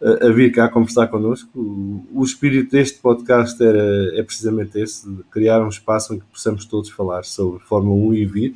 a, 0.00 0.28
vir 0.30 0.52
cá 0.52 0.68
conversar 0.68 1.08
connosco. 1.08 1.48
O, 1.54 2.04
o 2.12 2.24
espírito 2.24 2.70
deste 2.70 2.98
podcast 2.98 3.62
era, 3.62 4.18
é 4.18 4.22
precisamente 4.22 4.78
esse, 4.78 5.06
criar 5.30 5.62
um 5.62 5.68
espaço 5.68 6.14
em 6.14 6.18
que 6.18 6.26
possamos 6.26 6.64
todos 6.64 6.90
falar 6.90 7.24
sobre 7.24 7.60
Fórmula 7.60 7.96
1 8.10 8.14
e 8.14 8.26
vir. 8.26 8.54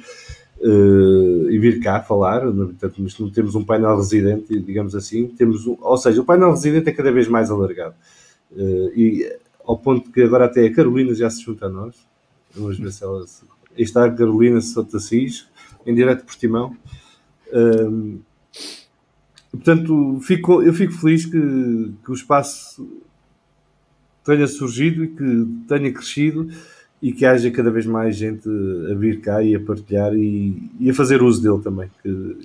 uh, 0.61 1.51
e 1.51 1.59
vir 1.59 1.81
cá 1.81 2.01
falar. 2.01 2.43
Portanto, 2.43 3.03
não 3.19 3.31
temos 3.31 3.55
um 3.55 3.65
painel 3.65 3.97
residente, 3.97 4.59
digamos 4.61 4.95
assim. 4.95 5.29
Temos 5.29 5.67
um, 5.67 5.77
ou 5.81 5.97
seja, 5.97 6.21
o 6.21 6.25
painel 6.25 6.51
residente 6.51 6.89
é 6.89 6.93
cada 6.93 7.11
vez 7.11 7.27
mais 7.29 7.51
alargado. 7.51 7.95
Uh, 8.53 8.91
e 8.95 9.39
ao 9.65 9.79
ponto 9.79 10.11
que 10.11 10.23
agora 10.23 10.47
até 10.47 10.67
a 10.67 10.75
Carolina 10.75 11.15
já 11.15 11.31
se 11.31 11.43
junta 11.43 11.67
a 11.67 11.69
nós. 11.69 11.97
Vamos 12.55 12.79
ver 12.79 12.93
se 12.93 13.05
ela. 13.05 13.25
Está 13.79 14.05
a 14.05 14.11
Carolina 14.11 14.61
Sotassis, 14.61 15.47
em 15.87 15.95
direto 15.95 16.25
por 16.25 16.35
Timão. 16.35 16.77
Um, 17.53 18.21
portanto, 19.51 20.19
fico, 20.23 20.63
eu 20.63 20.73
fico 20.73 20.93
feliz 20.93 21.25
que, 21.25 21.93
que 22.05 22.11
o 22.11 22.15
espaço 22.15 22.89
tenha 24.25 24.47
surgido 24.47 25.05
e 25.05 25.09
que 25.09 25.47
tenha 25.67 25.93
crescido 25.93 26.49
e 27.03 27.13
que 27.13 27.25
haja 27.25 27.51
cada 27.51 27.71
vez 27.71 27.87
mais 27.87 28.15
gente 28.15 28.47
a 28.91 28.95
vir 28.95 29.21
cá 29.21 29.43
e 29.43 29.55
a 29.55 29.61
partilhar 29.61 30.13
e, 30.15 30.71
e 30.79 30.91
a 30.91 30.95
fazer 30.95 31.23
uso 31.23 31.43
dele 31.43 31.63
também. 31.63 31.91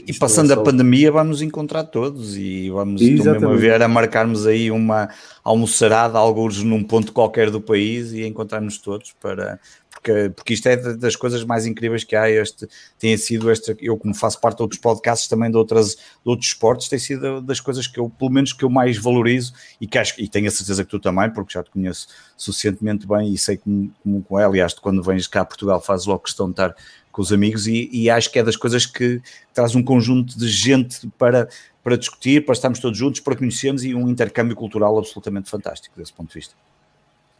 e 0.08 0.14
passando 0.14 0.52
é 0.52 0.56
só... 0.56 0.62
a 0.62 0.64
pandemia 0.64 1.12
vamos 1.12 1.42
encontrar 1.42 1.84
todos 1.84 2.38
e 2.38 2.70
vamos 2.70 3.02
mesmo 3.02 3.50
a 3.50 3.56
ver 3.56 3.82
a 3.82 3.88
marcarmos 3.88 4.48
aí 4.48 4.72
uma 4.72 5.10
almoçarada, 5.44 6.18
alguns 6.18 6.64
num 6.64 6.82
ponto 6.82 7.12
qualquer 7.12 7.52
do 7.52 7.60
país 7.60 8.14
e 8.14 8.26
encontrarmos 8.26 8.78
todos 8.78 9.14
para, 9.22 9.60
porque, 10.06 10.30
porque 10.30 10.54
isto 10.54 10.68
é 10.68 10.78
das 10.96 11.16
coisas 11.16 11.44
mais 11.44 11.66
incríveis 11.66 12.04
que 12.04 12.16
há. 12.16 12.30
Este 12.30 12.68
tem 13.00 13.18
sido 13.18 13.50
este, 13.52 13.76
eu 13.80 13.98
como 13.98 14.14
faço 14.14 14.40
parte 14.40 14.58
de 14.58 14.64
outros 14.64 14.80
podcasts 14.80 15.28
também 15.28 15.50
de, 15.50 15.58
outras, 15.58 15.96
de 15.96 16.00
outros 16.24 16.50
esportes, 16.50 16.88
tem 16.88 17.00
sido 17.00 17.42
das 17.42 17.60
coisas 17.60 17.88
que 17.88 18.00
eu, 18.00 18.10
pelo 18.10 18.30
menos, 18.30 18.54
que 18.54 18.64
eu 18.64 18.70
mais 18.70 18.98
valorizo 18.98 19.54
e 19.82 19.88
que 19.88 19.98
acho, 19.98 20.22
e 20.22 20.28
tenho 20.28 20.48
a 20.48 20.52
certeza 20.52 20.84
que 20.84 20.92
tu 20.92 21.00
também, 21.00 21.30
porque 21.32 21.54
já 21.54 21.64
te 21.64 21.72
conheço 21.72 22.08
suficientemente 22.38 23.08
bem 23.08 23.34
e 23.34 23.38
sei 23.38 23.58
como, 23.58 23.92
como 24.04 24.22
com 24.22 24.40
ela, 24.40 24.52
aliás, 24.52 24.74
quando 24.76 25.02
vens 25.02 25.26
cá 25.28 25.42
a 25.42 25.46
Portugal 25.46 25.82
fazes 25.82 26.06
logo 26.06 26.20
questão 26.20 26.46
de 26.46 26.54
estar 26.54 26.76
com 27.12 27.22
os 27.22 27.34
amigos 27.34 27.66
e, 27.66 27.90
e 27.92 28.10
acho 28.10 28.32
que 28.32 28.38
é 28.38 28.44
das 28.44 28.56
coisas 28.58 28.86
que 28.86 29.22
traz 29.54 29.74
um 29.74 29.82
conjunto 29.82 30.38
de 30.38 30.48
gente 30.48 31.08
para, 31.18 31.48
para 31.84 31.98
discutir, 31.98 32.46
para 32.46 32.54
estarmos 32.54 32.80
todos 32.80 32.98
juntos, 32.98 33.22
para 33.22 33.36
conhecermos 33.36 33.84
e 33.84 33.96
um 33.96 34.08
intercâmbio 34.08 34.56
cultural 34.56 34.98
absolutamente 35.00 35.50
fantástico 35.50 35.98
desse 35.98 36.14
ponto 36.14 36.28
de 36.28 36.36
vista. 36.36 36.54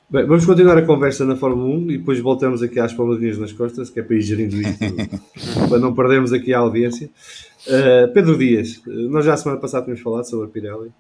Bem, 0.08 0.24
vamos 0.24 0.46
continuar 0.46 0.78
a 0.78 0.84
conversa 0.84 1.26
na 1.26 1.36
Fórmula 1.36 1.68
1 1.78 1.92
e 1.92 1.98
depois 1.98 2.20
voltamos 2.20 2.62
aqui 2.62 2.80
às 2.80 2.94
palmadinhas 2.94 3.40
nas 3.40 3.52
costas, 3.52 3.90
que 3.90 4.00
é 4.00 4.04
para 4.04 4.16
ir 4.16 4.22
gerindo 4.22 4.56
isto, 4.56 4.78
para 5.68 5.80
não 5.80 5.96
perdermos 5.96 6.32
aqui 6.32 6.54
a 6.54 6.60
audiência. 6.60 7.10
Uh, 7.66 8.14
Pedro 8.14 8.38
Dias, 8.38 8.80
nós 8.86 9.26
já 9.26 9.34
a 9.34 9.38
semana 9.38 9.60
passada 9.60 9.86
tínhamos 9.86 10.04
falado 10.04 10.30
sobre 10.30 10.46
a 10.46 10.50
Pirelli, 10.50 10.90
uh, 10.90 10.94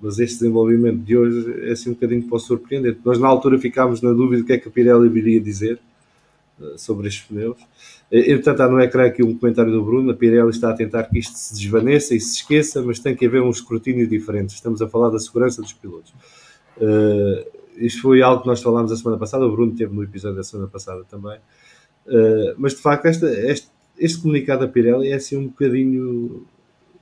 mas 0.00 0.20
este 0.20 0.38
desenvolvimento 0.38 0.98
de 0.98 1.16
hoje 1.16 1.68
é 1.68 1.72
assim 1.72 1.90
um 1.90 1.94
bocadinho 1.94 2.22
para 2.28 2.38
surpreendente. 2.38 3.00
Nós 3.04 3.18
na 3.18 3.26
altura 3.26 3.58
ficámos 3.58 4.00
na 4.00 4.12
dúvida 4.12 4.42
do 4.42 4.46
que 4.46 4.52
é 4.52 4.58
que 4.58 4.68
a 4.68 4.70
Pirelli 4.70 5.08
viria 5.08 5.40
dizer 5.40 5.80
uh, 6.60 6.78
sobre 6.78 7.08
estes 7.08 7.24
pneus. 7.24 7.58
Entretanto, 8.08 8.60
há 8.60 8.68
no 8.68 8.80
ecrã 8.80 9.04
aqui 9.04 9.24
um 9.24 9.36
comentário 9.36 9.72
do 9.72 9.82
Bruno, 9.82 10.12
a 10.12 10.14
Pirelli 10.14 10.50
está 10.50 10.70
a 10.70 10.74
tentar 10.74 11.02
que 11.04 11.18
isto 11.18 11.34
se 11.34 11.54
desvaneça 11.54 12.14
e 12.14 12.20
se 12.20 12.36
esqueça, 12.36 12.82
mas 12.82 13.00
tem 13.00 13.16
que 13.16 13.26
haver 13.26 13.42
um 13.42 13.50
escrutínio 13.50 14.06
diferente. 14.06 14.54
Estamos 14.54 14.80
a 14.80 14.88
falar 14.88 15.10
da 15.10 15.18
segurança 15.18 15.60
dos 15.60 15.72
pilotos. 15.72 16.14
Uh, 16.76 17.61
isto 17.86 18.02
foi 18.02 18.22
algo 18.22 18.42
que 18.42 18.48
nós 18.48 18.62
falámos 18.62 18.92
a 18.92 18.96
semana 18.96 19.18
passada, 19.18 19.44
o 19.44 19.52
Bruno 19.52 19.74
teve 19.74 19.94
no 19.94 20.02
episódio 20.02 20.36
da 20.36 20.44
semana 20.44 20.68
passada 20.68 21.04
também. 21.04 21.38
Uh, 22.06 22.54
mas 22.56 22.74
de 22.74 22.80
facto, 22.80 23.06
esta, 23.06 23.26
este, 23.26 23.68
este 23.98 24.20
comunicado 24.20 24.66
da 24.66 24.72
Pirelli 24.72 25.08
é 25.08 25.14
assim 25.14 25.36
um 25.36 25.48
bocadinho, 25.48 26.46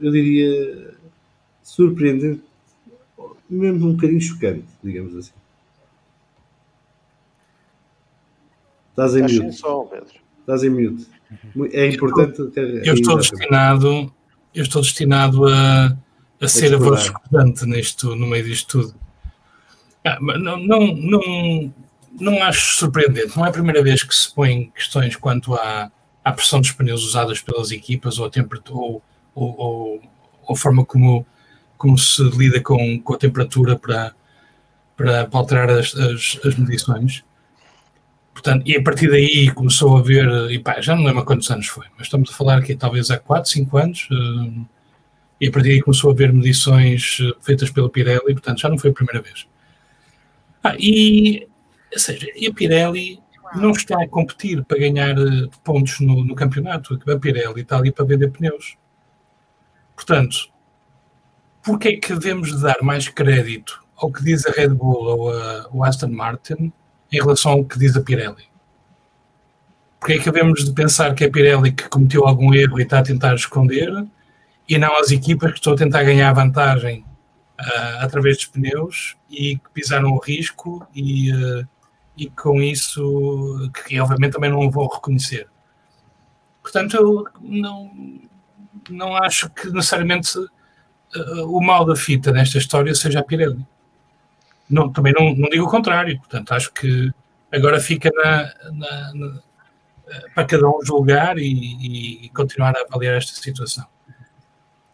eu 0.00 0.10
diria, 0.10 0.94
surpreendente, 1.62 2.42
mesmo 3.48 3.88
um 3.88 3.92
bocadinho 3.92 4.20
chocante, 4.20 4.66
digamos 4.82 5.16
assim. 5.16 5.32
Estás 8.90 9.16
em 9.16 9.22
mute. 9.22 9.62
Estás 10.40 10.64
em 10.64 10.70
mute. 10.70 11.06
É 11.72 11.86
importante. 11.86 12.40
Eu, 12.56 12.84
eu 12.84 12.94
estou 12.94 13.16
destinado, 13.16 14.12
eu 14.54 14.62
estou 14.62 14.82
destinado 14.82 15.46
a, 15.46 15.96
a 16.40 16.48
ser 16.48 16.74
a 16.74 16.78
voz 16.78 17.02
escutante 17.02 17.66
nisto, 17.66 18.14
no 18.14 18.26
meio 18.26 18.44
disto 18.44 18.82
tudo. 18.82 19.09
Ah, 20.04 20.18
não, 20.20 20.56
não, 20.56 20.94
não, 20.94 21.74
não 22.18 22.42
acho 22.42 22.76
surpreendente. 22.76 23.36
Não 23.36 23.44
é 23.44 23.48
a 23.48 23.52
primeira 23.52 23.82
vez 23.82 24.02
que 24.02 24.14
se 24.14 24.32
põem 24.34 24.70
questões 24.70 25.16
quanto 25.16 25.54
à, 25.54 25.90
à 26.24 26.32
pressão 26.32 26.60
dos 26.60 26.72
pneus 26.72 27.04
usados 27.04 27.40
pelas 27.40 27.70
equipas 27.70 28.18
ou 28.18 28.26
a, 28.26 28.30
ou, 28.70 29.02
ou, 29.34 29.54
ou, 29.58 30.02
ou 30.46 30.56
forma 30.56 30.84
como, 30.84 31.26
como 31.76 31.98
se 31.98 32.22
lida 32.22 32.60
com, 32.60 33.00
com 33.00 33.14
a 33.14 33.18
temperatura 33.18 33.76
para, 33.76 34.14
para, 34.96 35.26
para 35.26 35.40
alterar 35.40 35.70
as, 35.70 35.94
as, 35.94 36.38
as, 36.44 36.54
medições. 36.56 37.24
Portanto, 38.32 38.66
e 38.66 38.76
a 38.76 38.82
partir 38.82 39.10
daí 39.10 39.50
começou 39.50 39.96
a 39.98 40.02
ver, 40.02 40.26
e 40.50 40.58
pá, 40.58 40.80
já 40.80 40.94
não 40.94 41.04
lembro 41.04 41.24
quantos 41.24 41.50
anos 41.50 41.66
foi, 41.66 41.86
mas 41.98 42.06
estamos 42.06 42.30
a 42.30 42.32
falar 42.32 42.58
aqui 42.58 42.74
talvez 42.74 43.10
há 43.10 43.18
4, 43.18 43.50
5 43.50 43.76
anos, 43.76 44.08
uh, 44.10 44.66
e 45.40 45.48
a 45.48 45.50
partir 45.50 45.70
daí 45.70 45.82
começou 45.82 46.10
a 46.10 46.12
haver 46.12 46.32
medições 46.32 47.18
eh, 47.20 47.32
feitas 47.40 47.70
pela 47.70 47.88
Pirelli, 47.88 48.34
portanto 48.34 48.60
já 48.60 48.68
não 48.68 48.78
foi 48.78 48.90
a 48.90 48.92
primeira 48.92 49.22
vez. 49.22 49.46
Ah, 50.62 50.74
e, 50.78 51.48
ou 51.92 51.98
seja, 51.98 52.26
e 52.36 52.46
a 52.46 52.52
Pirelli 52.52 53.20
não 53.54 53.70
está 53.70 54.02
a 54.02 54.08
competir 54.08 54.64
para 54.64 54.78
ganhar 54.78 55.18
eh, 55.18 55.48
pontos 55.64 56.00
no, 56.00 56.24
no 56.24 56.34
campeonato. 56.34 56.98
A 57.08 57.18
Pirelli 57.18 57.62
está 57.62 57.78
ali 57.78 57.90
para 57.90 58.04
vender 58.04 58.30
pneus. 58.30 58.76
Portanto, 59.96 60.50
porquê 61.62 61.88
é 61.88 61.96
que 61.96 62.14
devemos 62.14 62.60
dar 62.60 62.76
mais 62.82 63.08
crédito 63.08 63.82
ao 63.96 64.12
que 64.12 64.22
diz 64.22 64.46
a 64.46 64.52
Red 64.52 64.68
Bull 64.68 65.02
ou 65.02 65.32
a, 65.32 65.68
o 65.72 65.84
Aston 65.84 66.08
Martin 66.08 66.72
em 67.12 67.20
relação 67.20 67.52
ao 67.52 67.64
que 67.64 67.78
diz 67.78 67.96
a 67.96 68.00
Pirelli? 68.00 68.48
Porque 69.98 70.14
é 70.14 70.18
que 70.18 70.30
devemos 70.30 70.64
de 70.64 70.72
pensar 70.72 71.14
que 71.14 71.24
é 71.24 71.26
a 71.26 71.30
Pirelli 71.30 71.72
que 71.72 71.88
cometeu 71.88 72.26
algum 72.26 72.54
erro 72.54 72.78
e 72.80 72.84
está 72.84 73.00
a 73.00 73.02
tentar 73.02 73.34
esconder 73.34 74.06
e 74.68 74.78
não 74.78 74.96
as 74.98 75.10
equipas 75.10 75.50
que 75.52 75.58
estão 75.58 75.72
a 75.74 75.76
tentar 75.76 76.04
ganhar 76.04 76.32
vantagem 76.32 77.04
uh, 77.60 78.04
através 78.04 78.36
dos 78.38 78.46
pneus 78.46 79.16
e 79.28 79.56
que 79.56 79.70
pisaram 79.72 80.10
o 80.10 80.18
risco 80.18 80.86
e, 80.94 81.32
uh, 81.32 81.68
e 82.16 82.28
com 82.30 82.60
isso 82.62 83.70
que 83.86 84.00
obviamente 84.00 84.32
também 84.32 84.50
não 84.50 84.70
vão 84.70 84.88
reconhecer. 84.88 85.48
Portanto, 86.62 86.96
eu 86.96 87.24
não, 87.40 87.90
não 88.88 89.16
acho 89.16 89.50
que 89.50 89.70
necessariamente 89.70 90.38
uh, 90.38 91.56
o 91.56 91.60
mal 91.60 91.84
da 91.84 91.96
fita 91.96 92.32
nesta 92.32 92.58
história 92.58 92.94
seja 92.94 93.20
a 93.20 93.24
Pirelli. 93.24 93.66
Não, 94.68 94.92
também 94.92 95.12
não, 95.12 95.34
não 95.34 95.48
digo 95.48 95.64
o 95.64 95.70
contrário, 95.70 96.16
portanto, 96.18 96.52
acho 96.52 96.72
que 96.72 97.10
agora 97.52 97.80
fica 97.80 98.08
na, 98.14 98.54
na, 98.72 99.14
na, 99.14 99.42
para 100.32 100.44
cada 100.44 100.68
um 100.68 100.78
julgar 100.84 101.38
e, 101.38 102.24
e, 102.24 102.28
continuar 102.28 102.76
a 102.76 102.82
avaliar 102.82 103.16
esta 103.16 103.32
situação 103.32 103.84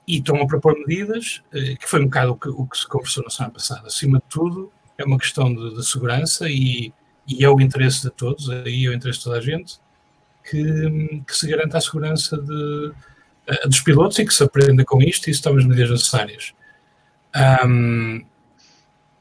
e 0.06 0.18
estão 0.18 0.40
a 0.40 0.46
propor 0.46 0.78
medidas, 0.78 1.42
eh, 1.52 1.76
que 1.76 1.88
foi 1.88 2.00
um 2.00 2.04
bocado 2.04 2.32
o 2.32 2.36
que, 2.36 2.48
o 2.48 2.66
que, 2.66 2.78
se 2.78 2.86
conversou 2.86 3.24
na 3.24 3.30
semana 3.30 3.54
passada. 3.54 3.86
Acima 3.86 4.18
de 4.18 4.24
tudo, 4.28 4.72
é 4.96 5.04
uma 5.04 5.18
questão 5.18 5.52
de, 5.52 5.74
de 5.74 5.86
segurança 5.86 6.48
e, 6.48 6.92
e, 7.26 7.44
é 7.44 7.48
o 7.50 7.60
interesse 7.60 8.02
de 8.02 8.10
todos, 8.10 8.48
aí 8.48 8.86
é 8.86 8.88
o 8.88 8.94
interesse 8.94 9.18
de 9.18 9.24
toda 9.24 9.38
a 9.38 9.40
gente, 9.40 9.78
que, 10.48 11.22
que 11.26 11.36
se 11.36 11.48
garanta 11.48 11.78
a 11.78 11.80
segurança 11.80 12.38
de, 12.38 12.52
uh, 12.52 13.68
dos 13.68 13.80
pilotos 13.80 14.18
e 14.18 14.24
que 14.24 14.32
se 14.32 14.44
aprenda 14.44 14.84
com 14.84 15.02
isto 15.02 15.28
e 15.28 15.34
se 15.34 15.42
tome 15.42 15.60
as 15.60 15.66
medidas 15.66 15.90
necessárias. 15.90 16.54
Um, 17.66 18.24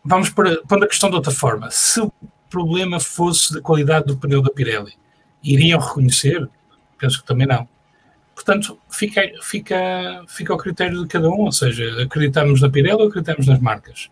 vamos 0.04 0.30
para, 0.30 0.62
para 0.64 0.86
a 0.86 0.88
questão 0.88 1.10
de 1.10 1.16
outra 1.16 1.32
forma. 1.32 1.72
Se 1.72 2.00
o 2.00 2.14
problema 2.48 3.00
fosse 3.00 3.54
da 3.54 3.60
qualidade 3.60 4.06
do 4.06 4.18
pneu 4.18 4.42
da 4.42 4.52
Pirelli, 4.52 4.94
iriam 5.44 5.80
reconhecer? 5.80 6.48
Penso 6.98 7.20
que 7.20 7.28
também 7.28 7.48
não. 7.48 7.68
Portanto, 8.36 8.78
fica, 8.92 9.22
fica, 9.42 10.24
fica 10.28 10.54
ao 10.54 10.60
critério 10.60 11.02
de 11.02 11.08
cada 11.08 11.30
um, 11.30 11.46
ou 11.46 11.52
seja, 11.54 12.04
acreditamos 12.04 12.62
na 12.62 12.70
Pirelli 12.70 13.02
ou 13.02 13.08
acreditamos 13.08 13.48
nas 13.48 13.60
marcas. 13.60 14.12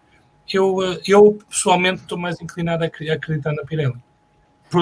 Eu, 0.52 0.82
eh, 0.82 1.02
eu 1.06 1.38
pessoalmente 1.50 2.02
estou 2.02 2.18
mais 2.18 2.40
inclinado 2.40 2.86
a 2.86 2.88
acreditar 2.88 3.54
na 3.54 3.64
Pirelli. 3.64 4.02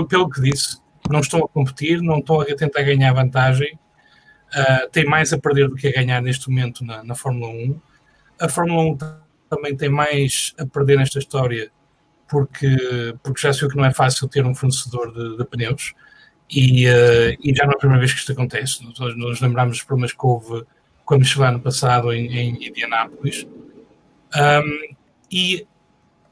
Pelo 0.07 0.29
que 0.29 0.41
disse, 0.41 0.79
não 1.09 1.19
estão 1.19 1.43
a 1.43 1.47
competir, 1.47 2.01
não 2.01 2.19
estão 2.19 2.39
a 2.39 2.45
tentar 2.45 2.83
ganhar 2.83 3.11
vantagem, 3.13 3.77
uh, 4.55 4.89
tem 4.89 5.05
mais 5.05 5.33
a 5.33 5.37
perder 5.37 5.67
do 5.67 5.75
que 5.75 5.87
a 5.87 5.91
ganhar 5.91 6.21
neste 6.21 6.49
momento 6.49 6.85
na, 6.85 7.03
na 7.03 7.15
Fórmula 7.15 7.51
1. 7.51 7.81
A 8.39 8.47
Fórmula 8.47 8.83
1 8.83 8.97
também 9.49 9.75
tem 9.75 9.89
mais 9.89 10.53
a 10.57 10.65
perder 10.65 10.97
nesta 10.97 11.19
história 11.19 11.71
porque, 12.29 13.15
porque 13.21 13.41
já 13.41 13.51
se 13.51 13.59
viu 13.59 13.69
que 13.69 13.75
não 13.75 13.83
é 13.83 13.91
fácil 13.91 14.27
ter 14.29 14.45
um 14.45 14.55
fornecedor 14.55 15.11
de, 15.13 15.37
de 15.37 15.45
pneus. 15.45 15.93
E, 16.51 16.85
uh, 16.87 17.37
e, 17.41 17.55
já 17.55 17.63
não 17.63 17.71
é 17.71 17.75
a 17.75 17.79
primeira 17.79 17.99
vez 17.99 18.13
que 18.13 18.19
isto 18.19 18.33
acontece. 18.33 18.83
Nós, 18.83 19.15
nos 19.15 19.39
lembramos 19.39 19.77
dos 19.77 19.85
problemas 19.85 20.11
que 20.11 20.25
houve 20.25 20.65
quando 21.05 21.25
chegou 21.25 21.45
ano 21.45 21.61
passado 21.61 22.11
em, 22.11 22.27
em 22.27 22.67
Indianápolis. 22.67 23.47
Um, 24.35 24.95
e, 25.31 25.65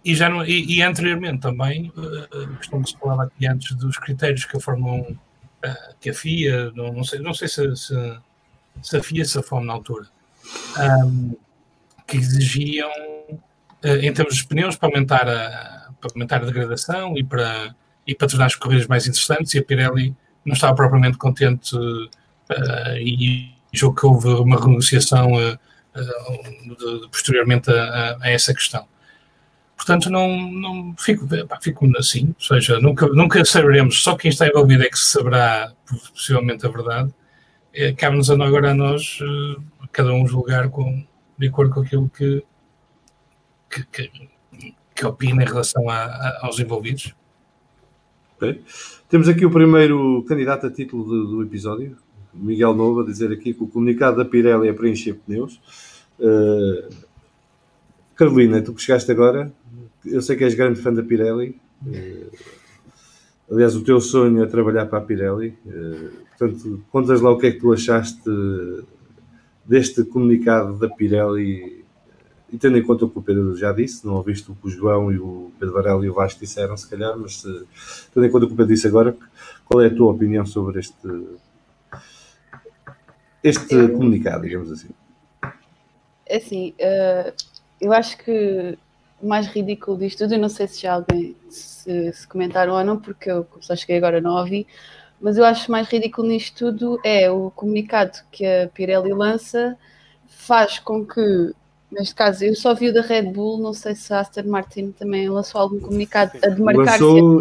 e, 0.03 0.15
já 0.15 0.29
não, 0.29 0.45
e, 0.45 0.77
e 0.77 0.81
anteriormente 0.81 1.39
também, 1.39 1.91
uh, 1.95 2.55
costumamos 2.57 2.91
falar 2.91 3.25
aqui 3.25 3.47
antes 3.47 3.75
dos 3.75 3.97
critérios 3.97 4.45
que 4.45 4.57
a 4.57 4.59
Fórmula 4.59 4.95
1, 4.95 4.99
uh, 4.99 5.17
que 5.99 6.09
a 6.09 6.13
FIA, 6.13 6.71
não, 6.71 6.93
não, 6.93 7.03
sei, 7.03 7.19
não 7.19 7.33
sei 7.33 7.47
se, 7.47 7.75
se, 7.75 8.19
se 8.81 8.97
a 8.97 9.03
FIA 9.03 9.25
se 9.25 9.39
a 9.39 9.61
na 9.61 9.73
altura, 9.73 10.07
um, 11.05 11.35
que 12.07 12.17
exigiam, 12.17 12.89
uh, 12.89 13.97
em 14.01 14.13
termos 14.13 14.35
de 14.35 14.47
pneus, 14.47 14.75
para 14.75 14.89
aumentar 14.89 15.27
a, 15.27 15.91
para 15.99 16.11
aumentar 16.13 16.41
a 16.41 16.45
degradação 16.45 17.17
e 17.17 17.23
para 17.23 17.75
e 18.09 18.15
para 18.15 18.27
tornar 18.27 18.47
as 18.47 18.55
corridas 18.55 18.87
mais 18.87 19.05
interessantes, 19.05 19.53
e 19.53 19.59
a 19.59 19.63
Pirelli 19.63 20.15
não 20.43 20.53
estava 20.53 20.73
propriamente 20.73 21.15
contente 21.17 21.75
uh, 21.75 22.97
e 22.97 23.53
julgo 23.71 23.99
que 23.99 24.05
houve 24.07 24.27
uma 24.29 24.59
renegociação 24.59 25.33
uh, 25.33 25.59
de, 25.95 27.01
de, 27.01 27.07
posteriormente 27.09 27.69
a, 27.69 28.17
a, 28.19 28.31
essa 28.31 28.51
questão. 28.51 28.87
Portanto, 29.77 30.09
não, 30.09 30.27
não 30.51 30.95
fico, 30.97 31.27
pá, 31.47 31.59
fico 31.61 31.87
assim, 31.97 32.33
ou 32.35 32.43
seja, 32.43 32.79
nunca, 32.79 33.07
nunca 33.09 33.45
saberemos, 33.45 34.01
só 34.01 34.15
quem 34.15 34.29
está 34.29 34.47
envolvido 34.47 34.83
é 34.83 34.89
que 34.89 34.97
saberá 34.97 35.71
possivelmente 36.11 36.65
a 36.65 36.69
verdade. 36.69 37.13
Cabe-nos 37.97 38.29
agora 38.31 38.71
a 38.71 38.73
nós, 38.73 39.19
cada 39.93 40.11
um 40.11 40.27
julgar 40.27 40.69
com, 40.69 41.05
de 41.37 41.47
acordo 41.47 41.73
com 41.75 41.81
aquilo 41.81 42.09
que, 42.09 42.43
que, 43.69 43.83
que, 43.85 44.11
que 44.95 45.05
opina 45.05 45.43
em 45.43 45.45
relação 45.45 45.87
a, 45.89 46.03
a, 46.03 46.39
aos 46.45 46.59
envolvidos. 46.59 47.13
Okay. 48.41 48.61
Temos 49.09 49.27
aqui 49.27 49.45
o 49.45 49.51
primeiro 49.51 50.23
candidato 50.23 50.65
a 50.65 50.71
título 50.71 51.03
do, 51.03 51.27
do 51.27 51.43
episódio, 51.43 51.97
Miguel 52.33 52.73
Nova, 52.73 53.03
dizer 53.03 53.33
aqui 53.33 53.53
que 53.53 53.61
o 53.61 53.67
comunicado 53.67 54.15
da 54.15 54.23
Pirelli 54.23 54.69
é 54.69 54.71
preencher 54.71 55.15
pneus. 55.15 55.59
Uh, 56.17 56.87
Carolina, 58.15 58.61
tu 58.61 58.73
que 58.73 58.81
chegaste 58.81 59.11
agora, 59.11 59.51
eu 60.05 60.21
sei 60.21 60.37
que 60.37 60.45
és 60.45 60.55
grande 60.55 60.79
fã 60.79 60.93
da 60.93 61.03
Pirelli. 61.03 61.59
Uh, 61.85 62.31
aliás, 63.51 63.75
o 63.75 63.83
teu 63.83 63.99
sonho 63.99 64.41
é 64.41 64.47
trabalhar 64.47 64.85
para 64.85 64.99
a 64.99 65.01
Pirelli. 65.01 65.57
Uh, 65.65 66.09
portanto, 66.29 66.81
contas 66.93 67.19
lá 67.19 67.31
o 67.31 67.37
que 67.37 67.47
é 67.47 67.51
que 67.51 67.59
tu 67.59 67.73
achaste 67.73 68.21
deste 69.65 70.05
comunicado 70.05 70.79
da 70.79 70.87
Pirelli 70.87 71.78
e 72.51 72.57
tendo 72.57 72.77
em 72.77 72.83
conta 72.83 73.05
o 73.05 73.09
que 73.09 73.19
o 73.19 73.21
Pedro 73.21 73.55
já 73.55 73.71
disse, 73.71 74.05
não 74.05 74.15
ouviste 74.15 74.51
o 74.51 74.55
que 74.55 74.67
o 74.67 74.69
João 74.69 75.11
e 75.11 75.17
o 75.17 75.51
Pedro 75.59 75.75
Varela 75.75 76.05
e 76.05 76.09
o 76.09 76.13
Vasco 76.13 76.39
disseram, 76.39 76.75
se 76.75 76.89
calhar, 76.89 77.17
mas 77.17 77.41
se, 77.41 77.63
tendo 78.13 78.25
em 78.25 78.31
conta 78.31 78.45
o 78.45 78.47
que 78.47 78.53
o 78.53 78.57
Pedro 78.57 78.73
disse 78.73 78.87
agora, 78.87 79.15
qual 79.65 79.81
é 79.81 79.87
a 79.87 79.95
tua 79.95 80.11
opinião 80.11 80.45
sobre 80.45 80.79
este, 80.79 81.27
este 83.43 83.75
eu, 83.75 83.93
comunicado, 83.93 84.43
digamos 84.43 84.71
assim? 84.71 84.89
É 86.25 86.37
assim, 86.37 86.73
uh, 86.79 87.33
eu 87.79 87.93
acho 87.93 88.17
que 88.17 88.77
o 89.21 89.27
mais 89.27 89.47
ridículo 89.47 89.97
disto 89.97 90.19
tudo, 90.19 90.33
eu 90.33 90.39
não 90.39 90.49
sei 90.49 90.67
se 90.67 90.81
já 90.81 90.93
alguém 90.93 91.35
se, 91.49 92.11
se 92.13 92.27
comentaram 92.27 92.73
ou 92.73 92.83
não, 92.83 92.97
porque 92.97 93.29
eu 93.29 93.47
só 93.59 93.75
cheguei 93.75 93.97
agora 93.97 94.21
não 94.21 94.37
ouvi, 94.37 94.65
mas 95.19 95.37
eu 95.37 95.45
acho 95.45 95.71
mais 95.71 95.87
ridículo 95.87 96.27
nisto 96.27 96.71
tudo 96.71 96.99
é 97.03 97.29
o 97.29 97.51
comunicado 97.51 98.19
que 98.31 98.45
a 98.45 98.69
Pirelli 98.69 99.13
lança 99.13 99.77
faz 100.27 100.79
com 100.79 101.05
que 101.05 101.53
Neste 101.91 102.13
caso, 102.13 102.43
eu 102.45 102.55
só 102.55 102.73
vi 102.75 102.89
o 102.89 102.93
da 102.93 103.01
Red 103.01 103.31
Bull, 103.31 103.59
não 103.59 103.73
sei 103.73 103.95
se 103.95 104.13
a 104.13 104.19
Aston 104.19 104.43
Martin 104.43 104.91
também 104.91 105.27
lançou 105.27 105.59
algum 105.59 105.79
comunicado 105.79 106.37
a 106.43 106.47
demarcar-se. 106.49 107.03
Lançou 107.03 107.39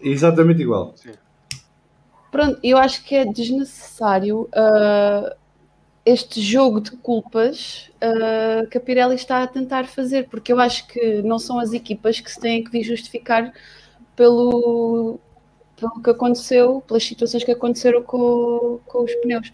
exatamente 0.00 0.62
igual. 0.62 0.94
Sim. 0.96 1.10
Pronto, 2.30 2.58
eu 2.62 2.78
acho 2.78 3.04
que 3.04 3.14
é 3.14 3.24
desnecessário 3.24 4.48
uh, 4.54 5.34
este 6.04 6.40
jogo 6.40 6.80
de 6.80 6.92
culpas 6.92 7.90
uh, 7.96 8.66
que 8.68 8.78
a 8.78 8.80
Pirelli 8.80 9.16
está 9.16 9.42
a 9.42 9.46
tentar 9.46 9.86
fazer, 9.86 10.28
porque 10.28 10.52
eu 10.52 10.60
acho 10.60 10.86
que 10.86 11.20
não 11.22 11.38
são 11.38 11.58
as 11.58 11.72
equipas 11.72 12.20
que 12.20 12.30
se 12.30 12.40
têm 12.40 12.64
que 12.64 12.70
vir 12.70 12.84
justificar 12.84 13.52
pelo, 14.16 15.18
pelo 15.76 16.02
que 16.02 16.10
aconteceu, 16.10 16.82
pelas 16.86 17.04
situações 17.04 17.44
que 17.44 17.52
aconteceram 17.52 18.02
com, 18.02 18.80
com 18.86 19.02
os 19.02 19.14
pneus. 19.16 19.52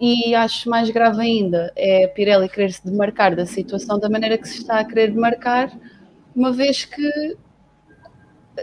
E 0.00 0.34
acho 0.34 0.70
mais 0.70 0.88
grave 0.88 1.20
ainda 1.20 1.70
é 1.76 2.04
a 2.04 2.08
Pirelli 2.08 2.48
querer 2.48 2.72
se 2.72 2.82
demarcar 2.84 3.36
da 3.36 3.44
situação 3.44 3.98
da 3.98 4.08
maneira 4.08 4.38
que 4.38 4.48
se 4.48 4.58
está 4.58 4.80
a 4.80 4.84
querer 4.84 5.10
demarcar, 5.10 5.70
uma 6.34 6.50
vez 6.50 6.86
que 6.86 7.36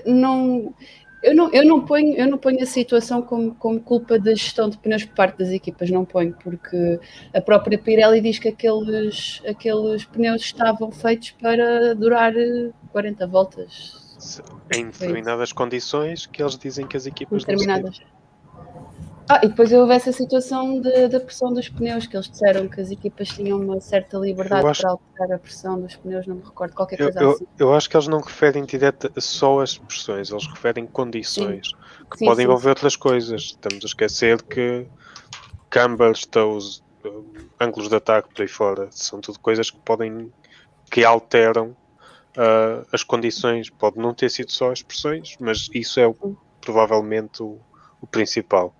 não. 0.04 0.74
Eu 1.22 1.36
não, 1.36 1.52
eu, 1.52 1.66
não 1.66 1.84
ponho, 1.84 2.16
eu 2.16 2.28
não 2.28 2.38
ponho 2.38 2.62
a 2.62 2.66
situação 2.66 3.22
como, 3.22 3.54
como 3.56 3.80
culpa 3.80 4.20
da 4.20 4.32
gestão 4.32 4.70
de 4.70 4.78
pneus 4.78 5.04
por 5.04 5.16
parte 5.16 5.40
das 5.40 5.50
equipas, 5.50 5.90
não 5.90 6.06
ponho, 6.06 6.36
porque 6.44 7.00
a 7.34 7.42
própria 7.42 7.78
Pirelli 7.78 8.22
diz 8.22 8.38
que 8.38 8.48
aqueles, 8.48 9.42
aqueles 9.48 10.06
pneus 10.06 10.44
estavam 10.44 10.92
feitos 10.92 11.32
para 11.32 11.96
durar 11.96 12.34
40 12.92 13.28
voltas. 13.28 14.18
Em 14.76 14.86
determinadas 14.86 15.52
condições 15.52 16.26
que 16.28 16.42
eles 16.42 16.58
dizem 16.58 16.88
que 16.88 16.96
as 16.96 17.08
equipas 17.08 17.44
determinadas. 17.44 18.00
não 18.00 18.17
ah, 19.30 19.42
e 19.44 19.50
depois 19.50 19.72
houve 19.74 19.94
essa 19.94 20.12
situação 20.14 20.80
de, 20.80 21.08
da 21.10 21.20
pressão 21.20 21.54
dos 21.54 21.68
pneus, 21.68 22.08
que 22.08 22.16
eles 22.16 22.30
disseram 22.30 22.68
que 22.68 22.80
as 22.80 22.90
equipas 22.92 23.28
tinham 23.28 23.60
uma 23.60 23.82
certa 23.82 24.18
liberdade 24.18 24.66
acho... 24.66 24.82
para 24.82 24.92
alterar 24.92 25.32
a 25.34 25.40
pressão 25.40 25.82
dos 25.82 25.96
pneus, 25.98 26.26
não 26.26 26.36
me 26.38 26.44
recordo, 26.44 26.74
qualquer 26.74 26.98
coisa 26.98 27.20
eu, 27.20 27.32
assim. 27.32 27.48
Eu, 27.60 27.74
acho 27.74 27.90
que 27.90 27.98
eles 27.98 28.08
não 28.08 28.22
referem 28.22 28.64
direta 28.64 29.12
só 29.18 29.60
as 29.60 29.78
pressões, 29.78 30.32
eles 30.32 30.48
referem 30.48 30.86
condições, 30.86 31.68
sim. 31.68 32.06
que 32.10 32.20
sim, 32.20 32.26
podem 32.26 32.46
sim, 32.46 32.52
envolver 32.52 32.70
outras 32.70 32.96
coisas. 32.96 33.42
Estamos 33.42 33.84
a 33.84 33.88
esquecer 33.88 34.42
que 34.44 34.88
cambers, 35.70 36.26
toes, 36.26 36.82
ângulos 37.60 37.90
de 37.90 37.96
ataque 37.96 38.34
por 38.34 38.42
aí 38.42 38.48
fora, 38.48 38.88
são 38.92 39.20
tudo 39.20 39.40
coisas 39.40 39.70
que 39.70 39.80
podem, 39.80 40.32
que 40.90 41.04
alteram 41.04 41.76
uh, 42.38 42.88
as 42.94 43.04
condições. 43.04 43.70
Pode 43.70 43.98
não 43.98 44.14
ter 44.14 44.30
sido 44.30 44.52
só 44.52 44.72
as 44.72 44.82
pressões, 44.82 45.36
mas 45.40 45.70
isso 45.74 46.00
é 46.00 46.08
o, 46.08 46.38
provavelmente 46.62 47.44
o, 47.44 47.60
o 48.02 48.08
principal. 48.08 48.74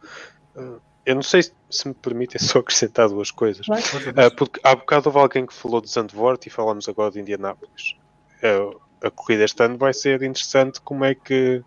Eu 1.06 1.16
não 1.16 1.24
sei 1.24 1.42
se 1.70 1.88
me 1.88 1.94
permitem 1.94 2.38
só 2.42 2.60
acrescentar 2.60 3.08
duas 3.08 3.32
coisas. 3.32 3.66
Uh, 3.68 4.36
porque 4.36 4.60
há 4.64 4.76
bocado 4.76 5.08
houve 5.08 5.20
alguém 5.20 5.46
que 5.46 5.54
falou 5.54 5.80
de 5.80 5.90
Zandvoort 5.90 6.46
e 6.46 6.50
falamos 6.50 6.90
agora 6.90 7.12
de 7.12 7.20
Indianápolis. 7.22 7.96
Uh, 8.44 8.80
a 9.02 9.10
corrida 9.10 9.46
este 9.46 9.64
ano 9.64 9.78
vai 9.78 9.94
ser 9.94 10.22
interessante 10.24 10.82
como 10.82 11.06
é 11.06 11.16
que 11.16 11.64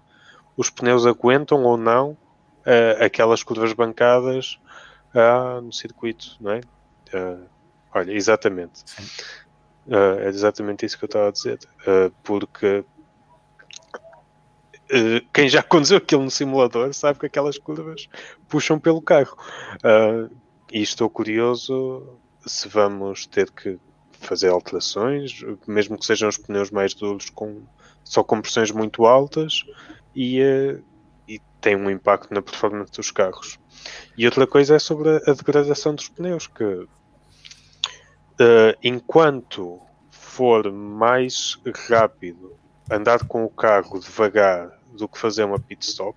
os 0.56 0.68
pneus 0.68 1.06
aguentam 1.06 1.62
ou 1.64 1.76
não 1.76 2.10
uh, 2.10 3.04
aquelas 3.04 3.42
curvas 3.42 3.72
bancadas 3.72 4.58
no 5.64 5.72
circuito, 5.72 6.36
não 6.40 6.52
é? 6.52 6.60
olha, 7.92 8.12
exatamente. 8.12 8.84
é 9.88 10.28
exatamente 10.28 10.86
isso 10.86 10.96
que 10.96 11.04
eu 11.04 11.08
estava 11.08 11.28
a 11.28 11.32
dizer. 11.32 11.58
porque 12.22 12.84
Uh, 14.90 15.24
quem 15.32 15.48
já 15.48 15.62
conduziu 15.64 15.98
aquilo 15.98 16.24
no 16.24 16.30
simulador 16.30 16.92
sabe 16.92 17.20
que 17.20 17.26
aquelas 17.26 17.56
curvas 17.56 18.08
puxam 18.48 18.78
pelo 18.78 19.00
carro. 19.00 19.36
Uh, 19.76 20.34
e 20.72 20.82
estou 20.82 21.08
curioso 21.08 22.18
se 22.46 22.68
vamos 22.68 23.26
ter 23.26 23.50
que 23.50 23.78
fazer 24.20 24.48
alterações, 24.48 25.44
mesmo 25.66 25.98
que 25.98 26.04
sejam 26.04 26.28
os 26.28 26.36
pneus 26.36 26.70
mais 26.70 26.92
duros, 26.92 27.30
com, 27.30 27.62
só 28.04 28.22
com 28.22 28.40
pressões 28.40 28.70
muito 28.70 29.06
altas, 29.06 29.64
e, 30.14 30.42
uh, 30.42 30.82
e 31.28 31.40
tem 31.60 31.76
um 31.76 31.90
impacto 31.90 32.34
na 32.34 32.42
performance 32.42 32.92
dos 32.92 33.10
carros. 33.10 33.58
E 34.18 34.26
outra 34.26 34.46
coisa 34.46 34.74
é 34.74 34.78
sobre 34.78 35.08
a, 35.08 35.32
degradação 35.32 35.94
dos 35.94 36.08
pneus, 36.08 36.46
que 36.46 36.86
enquanto 38.82 39.78
for 40.10 40.72
mais 40.72 41.58
rápido 41.86 42.56
andar 42.90 43.26
com 43.26 43.44
o 43.44 43.50
carro 43.50 44.00
devagar 44.00 44.79
do 44.92 45.08
que 45.08 45.18
fazer 45.18 45.44
uma 45.44 45.58
pit 45.58 45.84
stop 45.84 46.16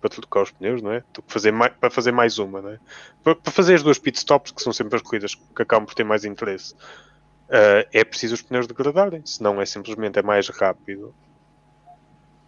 para 0.00 0.10
trocar 0.10 0.42
os 0.42 0.50
pneus, 0.50 0.80
não 0.80 0.92
é? 0.92 1.02
Do 1.12 1.22
que 1.22 1.32
fazer 1.32 1.50
mais, 1.50 1.72
para 1.72 1.90
fazer 1.90 2.12
mais 2.12 2.38
uma, 2.38 2.62
não 2.62 2.70
é? 2.70 2.78
Para, 3.22 3.34
para, 3.34 3.52
fazer 3.52 3.74
as 3.74 3.82
duas 3.82 3.98
pit 3.98 4.18
stops, 4.18 4.52
que 4.52 4.62
são 4.62 4.72
sempre 4.72 4.96
as 4.96 5.02
corridas 5.02 5.34
que 5.34 5.62
acabam 5.62 5.86
por 5.86 5.94
ter 5.94 6.04
mais 6.04 6.24
interesse, 6.24 6.74
uh, 6.74 7.86
é 7.92 8.04
preciso 8.04 8.34
os 8.34 8.42
pneus 8.42 8.66
degradarem, 8.66 9.22
senão 9.24 9.60
é 9.60 9.66
simplesmente 9.66 10.18
é 10.18 10.22
mais 10.22 10.48
rápido 10.48 11.14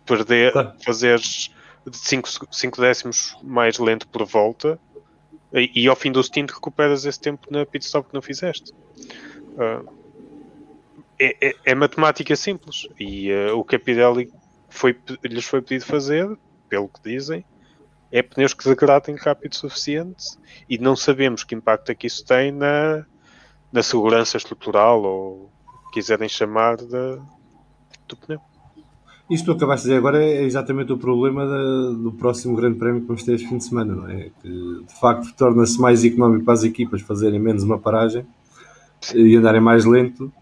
perder, 0.06 0.52
claro. 0.52 0.74
fazer 0.84 1.20
5 1.20 2.80
décimos 2.80 3.36
mais 3.42 3.78
lento 3.78 4.08
por 4.08 4.24
volta 4.24 4.78
e, 5.52 5.82
e, 5.82 5.88
ao 5.88 5.96
fim 5.96 6.12
do 6.12 6.22
stint 6.22 6.50
recuperas 6.50 7.04
esse 7.04 7.20
tempo 7.20 7.48
na 7.50 7.66
pit 7.66 7.84
stop 7.84 8.08
que 8.08 8.14
não 8.14 8.22
fizeste. 8.22 8.72
Uh, 8.72 10.00
é, 11.18 11.48
é, 11.48 11.54
é, 11.66 11.74
matemática 11.74 12.34
simples 12.34 12.88
e 12.98 13.30
uh, 13.32 13.58
o 13.58 13.64
Pirelli 13.64 14.32
foi, 14.70 14.96
lhes 15.24 15.44
foi 15.44 15.60
pedido 15.60 15.84
fazer, 15.84 16.38
pelo 16.68 16.88
que 16.88 17.00
dizem, 17.02 17.44
é 18.10 18.22
pneus 18.22 18.54
que 18.54 18.64
degradem 18.64 19.16
rápido 19.16 19.52
o 19.52 19.56
suficiente 19.56 20.24
e 20.68 20.78
não 20.78 20.96
sabemos 20.96 21.44
que 21.44 21.54
impacto 21.54 21.90
é 21.90 21.94
que 21.94 22.06
isso 22.06 22.24
tem 22.24 22.50
na, 22.50 23.04
na 23.72 23.82
segurança 23.82 24.36
estrutural 24.36 25.02
ou 25.02 25.50
quiserem 25.92 26.28
chamar 26.28 26.76
de, 26.76 27.18
do 28.08 28.16
pneu. 28.16 28.40
Isto 29.30 29.44
que 29.44 29.52
tu 29.52 29.56
acabaste 29.56 29.84
de 29.84 29.90
dizer 29.90 29.98
agora 29.98 30.24
é 30.24 30.42
exatamente 30.42 30.92
o 30.92 30.98
problema 30.98 31.46
da, 31.46 31.90
do 31.92 32.12
próximo 32.18 32.56
grande 32.56 32.78
prémio 32.78 33.02
que 33.02 33.06
vamos 33.06 33.22
ter 33.22 33.34
este 33.34 33.48
fim 33.48 33.58
de 33.58 33.64
semana, 33.64 33.94
não 33.94 34.08
é? 34.08 34.30
Que 34.42 34.48
de 34.48 35.00
facto 35.00 35.32
torna-se 35.36 35.80
mais 35.80 36.04
económico 36.04 36.44
para 36.44 36.54
as 36.54 36.64
equipas 36.64 37.00
fazerem 37.02 37.38
menos 37.38 37.62
uma 37.62 37.78
paragem 37.78 38.26
e 39.14 39.36
andarem 39.36 39.60
mais 39.60 39.84
lento 39.84 40.32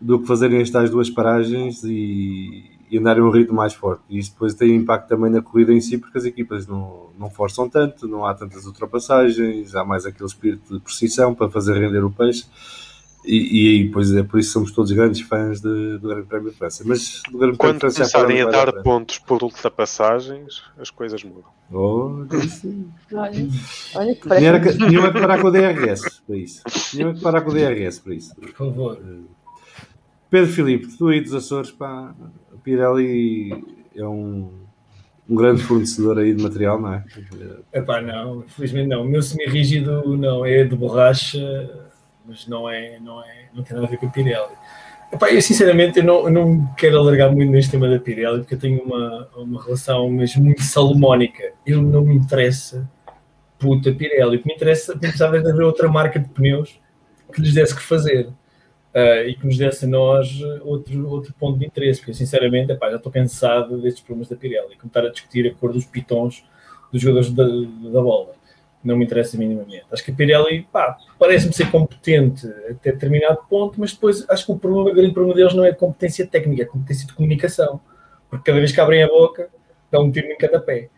do 0.00 0.18
que 0.20 0.26
fazerem 0.26 0.62
estas 0.62 0.88
duas 0.88 1.10
paragens 1.10 1.84
e, 1.84 2.79
e 2.90 2.98
andarem 2.98 3.22
um 3.22 3.30
ritmo 3.30 3.56
mais 3.56 3.72
forte. 3.72 4.02
E 4.08 4.18
isso 4.18 4.32
depois 4.32 4.54
tem 4.54 4.74
impacto 4.74 5.08
também 5.08 5.30
na 5.30 5.40
corrida 5.40 5.72
em 5.72 5.80
si, 5.80 5.96
porque 5.96 6.18
as 6.18 6.24
equipas 6.24 6.66
não, 6.66 7.10
não 7.18 7.30
forçam 7.30 7.68
tanto, 7.68 8.08
não 8.08 8.26
há 8.26 8.34
tantas 8.34 8.66
ultrapassagens, 8.66 9.74
há 9.74 9.84
mais 9.84 10.04
aquele 10.04 10.26
espírito 10.26 10.74
de 10.74 10.80
precisão 10.80 11.34
para 11.34 11.48
fazer 11.48 11.78
render 11.78 12.04
o 12.04 12.10
peixe. 12.10 12.46
E, 13.24 13.82
e 13.82 13.90
pois 13.90 14.10
é 14.12 14.22
por 14.22 14.40
isso 14.40 14.52
somos 14.52 14.72
todos 14.72 14.90
grandes 14.92 15.20
fãs 15.20 15.60
de, 15.60 15.98
do 15.98 16.08
Grande 16.08 16.26
Prémio 16.26 16.50
de 16.50 16.56
França. 16.56 16.82
Mas 16.86 17.22
do 17.30 17.38
Grande 17.38 17.58
Prémio 17.58 17.58
Quando 17.58 17.74
de 17.74 17.80
França 17.80 18.04
já 18.04 18.10
começarem 18.10 18.40
a 18.40 18.44
mais 18.44 18.56
dar 18.56 18.82
pontos 18.82 19.18
por 19.18 19.42
ultrapassagens, 19.42 20.62
as 20.78 20.90
coisas 20.90 21.22
mudam. 21.22 21.44
Oh, 21.70 22.24
isso. 22.34 22.86
Olha, 23.12 23.48
olha 23.94 24.14
que 24.14 24.22
Tinha 24.22 24.52
parece. 24.52 24.82
é 24.82 25.12
que 25.12 25.20
parar 25.20 25.40
com 25.40 25.48
o 25.48 25.50
DRS 25.50 26.22
para 26.26 26.36
isso. 26.36 26.62
Tinham 26.90 27.10
é 27.10 27.14
que 27.14 27.20
parar 27.20 27.42
com 27.42 27.50
o 27.50 27.52
DRS 27.52 27.98
para 27.98 28.14
isso. 28.14 28.34
Por 28.34 28.52
favor. 28.52 28.98
Pedro 30.30 30.52
Filipe, 30.52 30.96
tu 30.96 31.08
aí 31.08 31.20
dos 31.20 31.34
Açores, 31.34 31.70
pá, 31.70 32.14
a 32.52 32.56
Pirelli 32.62 33.50
é 33.96 34.06
um, 34.06 34.50
um 35.28 35.34
grande 35.34 35.62
fornecedor 35.62 36.18
aí 36.18 36.32
de 36.32 36.42
material, 36.42 36.80
não 36.80 36.94
é? 36.94 37.04
Epá, 37.72 38.00
não, 38.00 38.40
infelizmente 38.40 38.88
não. 38.88 39.02
O 39.02 39.08
meu 39.08 39.22
semi-rígido 39.22 40.16
não 40.16 40.46
é 40.46 40.64
de 40.64 40.76
borracha, 40.76 41.70
mas 42.24 42.46
não 42.46 42.68
é, 42.68 42.98
não 43.00 43.22
é, 43.22 43.48
não 43.52 43.64
tem 43.64 43.74
nada 43.74 43.86
a 43.86 43.90
ver 43.90 43.96
com 43.96 44.06
a 44.06 44.10
Pirelli. 44.10 44.54
Epá, 45.12 45.32
eu 45.32 45.42
sinceramente 45.42 45.98
eu 45.98 46.04
não, 46.04 46.24
eu 46.26 46.30
não 46.30 46.74
quero 46.76 46.98
alargar 46.98 47.32
muito 47.32 47.50
neste 47.50 47.72
tema 47.72 47.88
da 47.88 47.98
Pirelli, 47.98 48.40
porque 48.40 48.54
eu 48.54 48.58
tenho 48.58 48.80
uma, 48.82 49.28
uma 49.36 49.62
relação 49.62 50.08
mesmo 50.08 50.44
muito 50.44 50.62
salomónica. 50.62 51.52
Eu 51.66 51.82
não 51.82 52.04
me 52.04 52.14
interessa 52.14 52.88
puta 53.60 53.92
Pirelli. 53.92 54.36
O 54.36 54.40
que 54.40 54.48
me 54.48 54.54
interessa, 54.54 54.94
interessava 54.94 55.36
era 55.36 55.50
haver 55.50 55.64
outra 55.64 55.88
marca 55.88 56.18
de 56.18 56.28
pneus 56.28 56.80
que 57.32 57.40
lhes 57.40 57.54
desse 57.54 57.74
que 57.74 57.82
fazer. 57.82 58.28
Ah, 58.94 59.22
e 59.24 59.34
que 59.34 59.46
nos 59.46 59.56
desse 59.56 59.84
a 59.84 59.88
nós 59.88 60.40
outro, 60.62 61.08
outro 61.08 61.34
ponto 61.38 61.58
de 61.58 61.66
interesse, 61.66 62.00
porque 62.00 62.14
sinceramente 62.14 62.72
epá, 62.72 62.90
já 62.90 62.96
estou 62.96 63.12
cansado 63.12 63.80
destes 63.80 64.02
problemas 64.02 64.28
da 64.28 64.36
Pirelli, 64.36 64.76
como 64.76 64.88
estar 64.88 65.04
a 65.04 65.10
discutir 65.10 65.46
a 65.46 65.54
cor 65.54 65.72
dos 65.72 65.84
pitons 65.84 66.44
dos 66.92 67.00
jogadores 67.00 67.30
da, 67.32 67.44
da 67.44 68.02
bola. 68.02 68.34
Não 68.82 68.96
me 68.96 69.04
interessa 69.04 69.36
minimamente. 69.36 69.84
Acho 69.92 70.02
que 70.02 70.10
a 70.10 70.14
Pirelli 70.14 70.66
parece-me 71.18 71.52
ser 71.52 71.70
competente 71.70 72.46
até 72.68 72.92
determinado 72.92 73.40
ponto, 73.48 73.78
mas 73.78 73.92
depois 73.92 74.28
acho 74.28 74.46
que 74.46 74.52
o, 74.52 74.58
problema, 74.58 74.90
o 74.90 74.94
grande 74.94 75.12
problema 75.12 75.36
deles 75.36 75.54
não 75.54 75.64
é 75.64 75.72
competência 75.72 76.26
técnica, 76.26 76.62
é 76.62 76.64
competência 76.64 77.06
de 77.06 77.12
comunicação. 77.12 77.80
Porque 78.28 78.50
cada 78.50 78.58
vez 78.58 78.72
que 78.72 78.80
abrem 78.80 79.02
a 79.02 79.08
boca, 79.08 79.50
dá 79.90 80.00
um 80.00 80.10
tiro 80.10 80.28
em 80.28 80.36
cada 80.36 80.58
pé. 80.58 80.88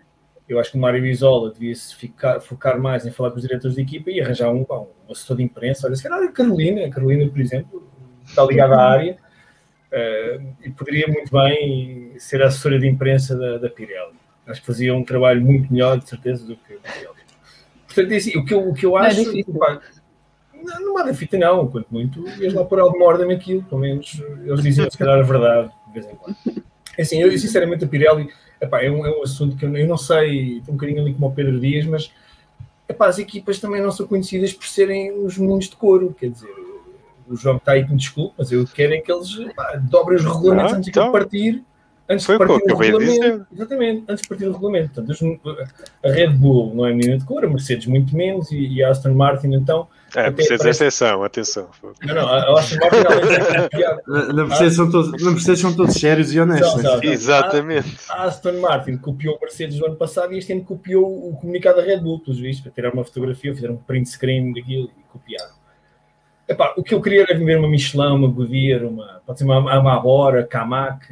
Eu 0.48 0.58
acho 0.58 0.72
que 0.72 0.76
o 0.76 0.80
Mário 0.80 1.04
Isola 1.06 1.52
devia-se 1.52 1.94
focar 2.42 2.78
mais 2.78 3.06
em 3.06 3.10
falar 3.10 3.30
com 3.30 3.36
os 3.36 3.42
diretores 3.42 3.76
de 3.76 3.82
equipa 3.82 4.10
e 4.10 4.20
arranjar 4.20 4.50
um, 4.50 4.66
um 4.68 4.86
assessor 5.12 5.36
de 5.36 5.42
imprensa. 5.42 5.86
Olha, 5.86 5.96
se 5.96 6.02
calhar 6.02 6.22
a 6.22 6.32
Carolina, 6.32 6.84
a 6.84 6.90
Carolina, 6.90 7.30
por 7.30 7.40
exemplo, 7.40 7.88
está 8.24 8.44
ligada 8.44 8.74
à 8.74 8.90
área 8.90 9.16
eh, 9.90 10.40
e 10.64 10.70
poderia 10.70 11.06
muito 11.06 11.30
bem 11.30 12.12
ser 12.18 12.42
a 12.42 12.46
assessora 12.46 12.78
de 12.78 12.88
imprensa 12.88 13.36
da, 13.36 13.58
da 13.58 13.68
Pirelli. 13.68 14.16
Acho 14.46 14.60
que 14.60 14.66
fazia 14.66 14.94
um 14.94 15.04
trabalho 15.04 15.40
muito 15.40 15.72
melhor, 15.72 15.98
de 15.98 16.08
certeza, 16.08 16.44
do 16.44 16.56
que 16.56 16.74
a 16.74 16.78
Pirelli. 16.78 17.22
Portanto, 17.86 18.12
é 18.12 18.16
assim, 18.16 18.38
o, 18.38 18.44
que 18.44 18.54
eu, 18.54 18.68
o 18.68 18.74
que 18.74 18.86
eu 18.86 18.98
é 18.98 19.06
acho. 19.06 19.22
não, 20.64 20.80
não 20.80 20.94
da 20.94 21.12
fita, 21.12 21.36
não. 21.36 21.68
Quanto 21.68 21.86
muito, 21.90 22.26
ias 22.40 22.54
lá 22.54 22.64
pôr 22.64 22.80
alguma 22.80 23.04
ordem 23.04 23.28
naquilo. 23.28 23.62
Pelo 23.64 23.82
menos 23.82 24.22
eles 24.44 24.62
diziam, 24.62 24.90
se 24.90 24.96
calhar, 24.96 25.18
a 25.18 25.22
verdade, 25.22 25.70
de 25.88 25.92
vez 25.92 26.06
em 26.06 26.16
quando. 26.16 26.36
É 26.96 27.02
assim, 27.02 27.20
eu, 27.20 27.30
sinceramente, 27.38 27.84
a 27.84 27.88
Pirelli 27.88 28.28
epá, 28.62 28.82
é, 28.82 28.90
um, 28.90 29.04
é 29.04 29.10
um 29.10 29.22
assunto 29.22 29.56
que 29.56 29.64
eu, 29.64 29.76
eu 29.76 29.86
não 29.86 29.98
sei, 29.98 30.58
estou 30.58 30.72
um 30.72 30.76
bocadinho 30.76 31.02
ali 31.02 31.12
como 31.12 31.26
o 31.26 31.32
Pedro 31.32 31.58
Dias, 31.60 31.84
mas 31.84 32.12
epá, 32.88 33.08
as 33.08 33.18
equipas 33.18 33.58
também 33.58 33.82
não 33.82 33.90
são 33.90 34.06
conhecidas 34.06 34.52
por 34.52 34.66
serem 34.66 35.12
os 35.12 35.36
meninos 35.36 35.68
de 35.68 35.76
couro. 35.76 36.14
Quer 36.18 36.30
dizer, 36.30 36.54
o 37.28 37.36
João 37.36 37.56
está 37.56 37.72
aí 37.72 37.84
que 37.84 37.90
me 37.90 37.96
desculpe, 37.98 38.34
mas 38.38 38.52
eu 38.52 38.64
quero 38.66 38.94
é 38.94 38.98
que 38.98 39.12
eles 39.12 39.36
epá, 39.38 39.76
dobrem 39.76 40.18
os 40.18 40.24
regulamentos 40.24 40.72
Ah, 40.72 40.76
antes 40.76 40.88
então. 40.88 41.06
de 41.06 41.12
partir. 41.12 41.64
Antes 42.08 42.26
Foi 42.26 42.36
de 42.36 42.44
o 42.44 42.46
que 42.46 42.52
eu 42.72 42.76
partir 42.76 42.94
o 42.94 42.98
de 42.98 43.04
regulamento. 43.06 43.46
Exatamente, 43.52 44.04
antes 44.08 44.22
de 44.22 44.28
partir 44.28 44.46
o 44.46 44.52
regulamento. 44.52 45.02
Portanto, 45.02 45.62
a 46.04 46.10
Red 46.10 46.30
Bull 46.30 46.74
não 46.74 46.86
é 46.86 46.92
menina 46.92 47.18
de 47.18 47.24
cor, 47.24 47.44
a 47.44 47.48
Mercedes 47.48 47.86
muito 47.86 48.14
menos 48.14 48.50
e, 48.50 48.58
e 48.58 48.82
a 48.84 48.90
Aston 48.90 49.14
Martin 49.14 49.54
então. 49.54 49.88
É, 50.14 50.30
precisa 50.30 50.54
de 50.56 50.62
parece- 50.62 50.84
exceção, 50.84 51.22
atenção. 51.24 51.68
Não, 52.02 52.14
não, 52.14 52.28
a 52.28 52.36
a 52.38 52.58
Aston 52.58 52.76
Martin 52.80 52.96
além 53.06 53.20
de 53.20 53.28
ter 53.46 53.62
copiado- 53.62 54.02
Na, 54.34 54.44
Mercedes 54.46 54.74
são 54.76 54.90
todos, 54.90 55.22
na 55.22 55.30
Mercedes 55.30 55.60
são 55.60 55.74
todos 55.76 55.94
sérios 55.94 56.32
e 56.34 56.40
honestos. 56.40 56.70
São, 56.70 56.82
né? 56.82 56.88
são. 56.90 57.02
Exatamente. 57.02 57.96
A 58.10 58.22
Aston 58.24 58.60
Martin 58.60 58.96
copiou 58.98 59.36
o 59.36 59.40
Mercedes 59.40 59.78
do 59.78 59.86
ano 59.86 59.96
passado 59.96 60.32
e 60.34 60.38
este 60.38 60.52
ano 60.52 60.64
copiou 60.64 61.04
o 61.30 61.36
comunicado 61.36 61.76
da 61.78 61.82
Red 61.82 61.98
Bull, 62.00 62.20
pelos 62.20 62.38
vistos, 62.38 62.60
para 62.62 62.72
tirar 62.72 62.92
uma 62.92 63.04
fotografia, 63.04 63.54
fizeram 63.54 63.74
um 63.74 63.78
print 63.78 64.08
screen 64.10 64.52
daquilo 64.52 64.90
e 64.98 65.02
copiaram. 65.12 65.52
Epá, 66.48 66.74
o 66.76 66.82
que 66.82 66.92
eu 66.94 67.00
queria 67.00 67.22
era 67.22 67.38
ver 67.38 67.58
uma 67.58 67.68
Michelin, 67.68 68.12
uma 68.14 68.28
Goodyear, 68.28 68.82
uma, 68.84 69.22
pode 69.26 69.38
ser 69.38 69.44
uma, 69.44 69.72
Amabora, 69.72 70.42
Kamac, 70.44 71.06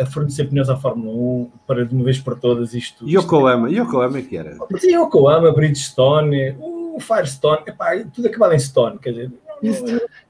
a 0.00 0.06
fornecer 0.06 0.44
pneus 0.48 0.68
à 0.70 0.76
Fórmula 0.76 1.12
1 1.12 1.50
para 1.66 1.84
de 1.84 1.94
uma 1.94 2.02
vez 2.04 2.18
por 2.18 2.38
todas 2.40 2.72
isto. 2.74 3.06
Yokohama, 3.08 3.70
Yokohama 3.70 4.18
é 4.18 4.22
que 4.22 4.36
era. 4.36 4.56
Yokohama, 4.82 5.52
Bridgestone, 5.52 6.56
o 6.58 6.81
Firestone, 7.00 7.62
epá, 7.66 7.92
tudo 8.12 8.28
acabado 8.28 8.54
em 8.54 8.58
Stone, 8.58 8.98
quer 8.98 9.10
dizer, 9.10 9.32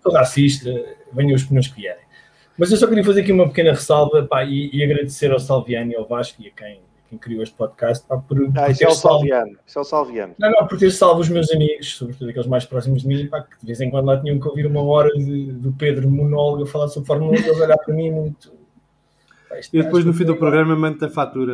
sou 0.02 0.12
racista, 0.12 0.70
venham 1.12 1.34
os 1.34 1.44
pneus 1.44 1.68
que 1.68 1.76
vierem. 1.80 2.02
Mas 2.56 2.70
eu 2.70 2.76
só 2.76 2.86
queria 2.86 3.04
fazer 3.04 3.22
aqui 3.22 3.32
uma 3.32 3.48
pequena 3.48 3.70
ressalva 3.70 4.20
epá, 4.20 4.44
e, 4.44 4.70
e 4.72 4.84
agradecer 4.84 5.32
ao 5.32 5.40
Salviano 5.40 5.92
e 5.92 5.96
ao 5.96 6.06
Vasco 6.06 6.42
e 6.42 6.48
a 6.48 6.50
quem, 6.50 6.80
quem 7.08 7.18
criou 7.18 7.42
este 7.42 7.54
podcast 7.54 8.06
pá, 8.06 8.16
por, 8.16 8.36
por 8.36 8.58
Ah, 8.58 8.70
é 8.70 8.74
ter 8.74 8.86
o 8.86 8.90
salvo, 8.92 9.18
Salviano. 9.18 9.58
Isso 9.66 9.78
é 9.78 9.82
o 9.82 9.84
Salviano. 9.84 10.34
não, 10.38 10.50
não, 10.50 10.66
por 10.66 10.78
ter 10.78 10.90
salvo 10.90 11.20
os 11.20 11.28
meus 11.28 11.50
amigos, 11.50 11.94
sobretudo 11.94 12.28
aqueles 12.28 12.46
mais 12.46 12.64
próximos 12.64 13.02
de 13.02 13.08
mim, 13.08 13.26
pá, 13.26 13.42
que 13.42 13.58
de 13.58 13.66
vez 13.66 13.80
em 13.80 13.90
quando 13.90 14.06
lá 14.06 14.20
tinham 14.20 14.38
que 14.38 14.46
ouvir 14.46 14.66
uma 14.66 14.82
hora 14.82 15.10
de, 15.12 15.52
do 15.52 15.72
Pedro 15.72 16.10
monólogo 16.10 16.64
a 16.64 16.66
falar 16.66 16.88
sobre 16.88 17.06
Fórmula 17.06 17.32
1 17.32 17.34
e 17.34 17.38
eles 17.38 17.60
olhar 17.60 17.78
para 17.78 17.94
mim 17.94 18.10
muito. 18.10 18.61
E 19.72 19.82
depois 19.82 20.04
no 20.04 20.12
fim 20.12 20.24
do 20.24 20.36
programa 20.36 20.74
manda 20.76 21.06
a 21.06 21.10
fatura. 21.10 21.52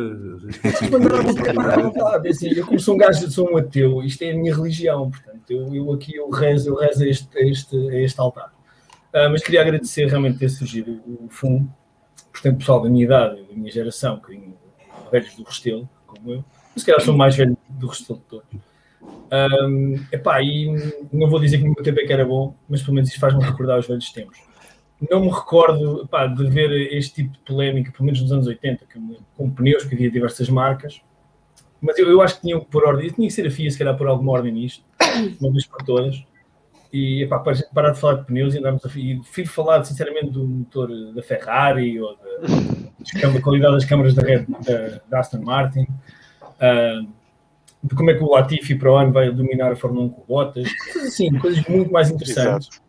Eu 2.55 2.65
como 2.65 2.79
sou 2.79 2.95
um 2.95 2.97
gajo, 2.97 3.29
sou 3.31 3.51
um 3.51 3.57
ateu, 3.57 4.01
isto 4.03 4.21
é 4.23 4.31
a 4.31 4.35
minha 4.35 4.55
religião, 4.55 5.09
portanto, 5.09 5.49
eu, 5.49 5.73
eu 5.73 5.91
aqui 5.93 6.15
eu 6.15 6.29
rezo, 6.29 6.69
eu 6.69 6.75
rezo 6.75 7.03
a 7.03 7.07
este, 7.07 7.37
a 7.37 7.41
este, 7.41 7.75
a 7.89 8.01
este 8.01 8.19
altar. 8.19 8.53
Ah, 9.13 9.29
mas 9.29 9.43
queria 9.43 9.61
agradecer 9.61 10.05
realmente 10.05 10.37
ter 10.37 10.49
surgido 10.49 11.01
o 11.05 11.27
FUM, 11.29 11.67
portanto, 12.31 12.57
pessoal 12.57 12.81
da 12.81 12.89
minha 12.89 13.05
idade, 13.05 13.43
da 13.43 13.55
minha 13.55 13.71
geração, 13.71 14.13
um 14.13 14.17
bocadinho 14.17 14.53
velhos 15.11 15.35
do 15.35 15.43
Restelo, 15.43 15.89
como 16.05 16.33
eu, 16.33 16.45
mas 16.73 16.83
se 16.83 16.85
calhar 16.85 17.01
sou 17.01 17.15
mais 17.15 17.35
velho 17.35 17.57
do 17.69 17.87
Restelo 17.87 18.19
de 18.19 18.25
todos. 18.25 18.47
Um, 19.31 19.95
epá, 20.11 20.41
e 20.41 20.67
não 21.11 21.29
vou 21.29 21.39
dizer 21.39 21.57
que 21.57 21.63
no 21.63 21.73
meu 21.73 21.83
tempo 21.83 21.99
é 21.99 22.05
que 22.05 22.13
era 22.13 22.25
bom, 22.25 22.55
mas 22.67 22.81
pelo 22.81 22.95
menos 22.95 23.09
isto 23.09 23.19
faz-me 23.19 23.43
recordar 23.43 23.79
os 23.79 23.87
velhos 23.87 24.11
tempos. 24.11 24.37
Não 25.09 25.21
me 25.21 25.29
recordo 25.29 26.03
epá, 26.03 26.27
de 26.27 26.49
ver 26.49 26.71
este 26.93 27.15
tipo 27.15 27.31
de 27.31 27.39
polémica, 27.39 27.91
pelo 27.91 28.05
menos 28.05 28.21
nos 28.21 28.31
anos 28.31 28.47
80, 28.47 28.85
que, 28.85 28.99
com 29.35 29.49
pneus, 29.49 29.85
que 29.85 29.95
havia 29.95 30.11
diversas 30.11 30.49
marcas, 30.49 31.01
mas 31.81 31.97
eu, 31.97 32.09
eu 32.09 32.21
acho 32.21 32.35
que 32.35 32.41
tinham 32.41 32.59
que 32.59 32.67
pôr 32.67 32.83
ordem, 32.85 33.09
tinha 33.09 33.27
que 33.27 33.33
ser 33.33 33.47
a 33.47 33.51
FIA, 33.51 33.71
se 33.71 33.77
calhar, 33.77 33.95
pôr 33.95 34.07
alguma 34.07 34.33
ordem 34.33 34.51
nisto, 34.51 34.83
uma 35.39 35.51
vez 35.51 35.65
por 35.65 35.81
todas, 35.83 36.21
e 36.91 37.23
epá, 37.23 37.39
para 37.39 37.55
parar 37.73 37.91
de 37.91 37.99
falar 37.99 38.15
de 38.15 38.25
pneus 38.25 38.53
e 38.53 38.57
andarmos 38.57 38.85
a 38.85 38.89
e 38.99 39.19
prefiro 39.19 39.49
falar, 39.49 39.83
sinceramente, 39.85 40.31
do 40.31 40.45
motor 40.45 40.89
da 41.13 41.21
Ferrari 41.21 42.01
ou 42.01 42.17
da, 42.17 43.29
da 43.29 43.41
qualidade 43.41 43.75
das 43.75 43.85
câmaras 43.85 44.13
da, 44.13 44.21
Red, 44.23 44.45
da, 44.47 45.01
da 45.07 45.19
Aston 45.19 45.41
Martin. 45.41 45.87
ah, 46.59 47.01
de 47.81 47.95
como 47.95 48.11
é 48.11 48.13
que 48.13 48.23
o 48.23 48.29
Latifi 48.29 48.75
para 48.75 48.91
o 48.91 48.95
ano 48.95 49.13
vai 49.13 49.31
dominar 49.31 49.71
a 49.71 49.75
Fórmula 49.75 50.07
1 50.07 50.09
com 50.09 50.23
botas, 50.27 50.69
coisas 50.73 51.13
assim, 51.13 51.39
coisas 51.39 51.65
muito 51.67 51.91
mais 51.91 52.11
interessantes. 52.11 52.67
Exato. 52.67 52.88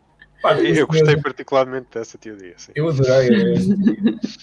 Eu 0.75 0.87
gostei 0.87 1.17
particularmente 1.17 1.87
dessa 1.93 2.17
teoria. 2.17 2.53
Sim. 2.57 2.71
eu 2.75 2.89
adorei. 2.89 3.29
é, 3.29 3.53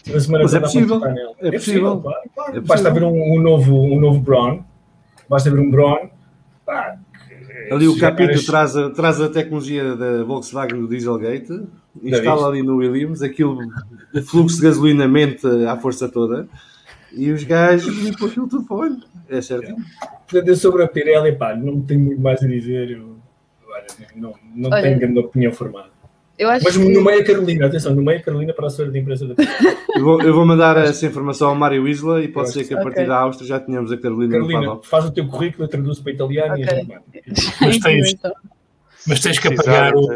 Tive 0.04 0.16
a 0.16 0.20
semana 0.20 0.44
Mas 0.44 0.54
é 0.54 0.60
possível. 0.60 1.00
nele. 1.00 1.28
É 1.40 1.50
possível. 1.50 2.00
claro, 2.00 2.20
claro. 2.34 2.56
É 2.56 2.60
Basta 2.60 2.90
possível. 2.90 3.08
haver 3.08 3.18
um, 3.18 3.36
um 3.38 3.42
novo, 3.42 3.76
um 3.76 3.98
novo 4.00 4.20
Braun. 4.20 4.62
Basta 5.28 5.48
haver 5.48 5.60
um 5.60 5.70
Braun. 5.70 6.08
Ali 7.70 7.88
o 7.88 7.98
capítulo 7.98 8.42
traz 8.44 8.76
a, 8.76 8.90
traz 8.90 9.20
a 9.20 9.28
tecnologia 9.28 9.94
da 9.96 10.22
Volkswagen 10.24 10.80
do 10.80 10.88
Dieselgate, 10.88 11.66
instala 12.02 12.48
ali 12.48 12.62
no 12.62 12.76
Williams, 12.76 13.20
aquilo, 13.20 13.58
o 14.14 14.22
fluxo 14.22 14.56
de 14.56 14.62
gasolina 14.62 15.06
mente 15.08 15.46
à 15.66 15.76
força 15.76 16.08
toda, 16.08 16.48
e 17.12 17.30
os 17.30 17.42
gajos 17.44 17.94
limpam 17.98 18.26
aquilo 18.26 18.48
tudo 18.48 18.64
para 18.64 18.76
o 18.76 18.82
ano. 18.82 19.02
É 19.28 19.40
certo? 19.42 19.74
Portanto, 20.26 20.48
eu 20.48 20.56
sobre 20.56 20.82
a 20.82 20.88
Pirelli, 20.88 21.32
pá, 21.36 21.54
não 21.54 21.80
tenho 21.82 22.00
muito 22.00 22.20
mais 22.20 22.42
a 22.42 22.46
dizer. 22.46 22.90
Eu, 22.92 23.17
olha, 23.78 24.08
não, 24.16 24.34
não 24.54 24.70
Olha. 24.70 24.82
tenho 24.82 24.98
grande 24.98 25.18
opinião 25.18 25.52
formada. 25.52 25.88
Eu 26.38 26.48
acho 26.48 26.64
Mas 26.64 26.76
que 26.76 26.88
no 26.88 27.02
meio 27.02 27.20
a 27.20 27.24
Carolina, 27.24 27.66
atenção, 27.66 27.92
no 27.96 28.00
meio 28.02 28.20
a 28.20 28.22
Carolina 28.22 28.52
para 28.52 28.68
a 28.68 28.70
senhora 28.70 28.92
da 28.92 28.98
empresa 29.00 29.26
da. 29.26 29.34
Eu 29.96 30.04
vou, 30.04 30.22
eu 30.22 30.32
vou 30.32 30.46
mandar 30.46 30.76
essa 30.76 31.04
informação 31.04 31.48
ao 31.48 31.54
Mário 31.56 31.88
Isla 31.88 32.22
e 32.22 32.28
pode 32.28 32.52
ser 32.52 32.62
que 32.64 32.72
a 32.74 32.76
partir 32.76 33.00
Ok. 33.00 33.06
da 33.06 33.18
Áustria 33.18 33.48
já 33.48 33.58
tenhamos 33.58 33.90
a 33.90 33.96
Carolina, 33.96 34.26
no 34.38 34.46
Carolina, 34.46 34.60
paddock. 34.60 34.86
faz 34.86 35.04
o 35.06 35.10
teu 35.10 35.26
currículo, 35.26 35.64
eu 35.64 35.68
traduzo 35.68 36.00
para 36.00 36.12
italiano 36.12 36.56
e 36.58 36.62
a 36.62 36.74
gente 36.74 36.86
manda. 36.88 37.02
Mas 37.60 37.78
tens, 37.78 38.16
mas 39.06 39.20
tens 39.20 39.38
que 39.40 39.48
apagar 39.48 39.92
o. 39.96 40.06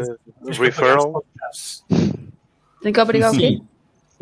de 0.49 0.59
referral. 0.61 1.25
tem 2.81 2.93
que 2.93 3.01
obrigar 3.01 3.33
o 3.33 3.37
quê? 3.37 3.59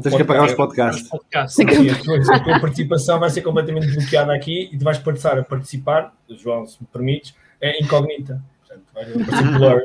Tens 0.01 0.15
que 0.15 0.21
apagar 0.23 0.45
os 0.45 0.51
Os 0.51 0.57
podcasts. 0.57 1.07
podcasts. 1.09 1.55
Sim, 1.55 1.89
a, 1.89 1.95
tua, 1.99 2.17
a 2.35 2.39
tua 2.39 2.59
participação 2.59 3.19
vai 3.19 3.29
ser 3.29 3.41
completamente 3.41 3.85
bloqueada 3.93 4.33
aqui 4.33 4.69
e 4.73 4.77
tu 4.77 4.83
vais 4.83 4.97
passar 4.97 5.37
a 5.37 5.43
participar, 5.43 6.11
João, 6.29 6.65
se 6.65 6.81
me 6.81 6.87
permites, 6.91 7.35
é 7.61 7.79
incógnita. 7.83 8.41
Portanto, 8.71 8.83
vais 8.93 9.09
aparecer 9.09 9.57
blur. 9.57 9.81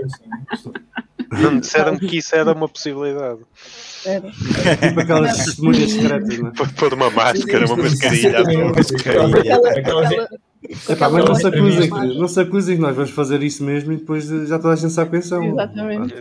Não 1.43 1.51
me 1.53 1.61
disseram 1.61 1.99
que 1.99 2.19
isso 2.19 2.35
era 2.37 2.53
uma 2.53 2.69
possibilidade. 2.69 3.41
Era. 4.05 4.31
Tipo 4.31 5.01
aquelas 5.01 5.37
testemunhas 5.45 5.91
secretas, 5.91 6.39
não 6.39 6.49
é? 6.49 6.53
Pôr- 6.79 6.95
uma 6.95 7.11
máscara, 7.11 7.67
uma 7.67 7.77
mascarilha. 7.77 8.43
Uma 8.43 8.73
mascarilha. 8.73 9.27
Aquela- 9.27 9.39
Aquela- 9.41 9.71
aquela- 9.71 10.09
aquela- 10.09 10.29
Epá, 10.89 11.09
mas 11.09 11.25
não 11.25 11.35
se, 11.35 11.47
acusem, 11.47 11.91
que- 11.91 12.19
não 12.19 12.29
se 12.29 12.41
acusem 12.41 12.77
que 12.77 12.83
nós 12.83 12.97
vamos 12.97 13.11
fazer 13.11 13.41
isso 13.43 13.63
mesmo 13.63 13.93
e 13.93 13.97
depois 13.99 14.25
já 14.49 14.59
toda 14.59 14.75
a 14.75 14.77
gente 14.77 14.93
sabe 14.93 15.11
quem 15.13 15.23
são. 15.23 15.45
Exatamente. 15.45 16.15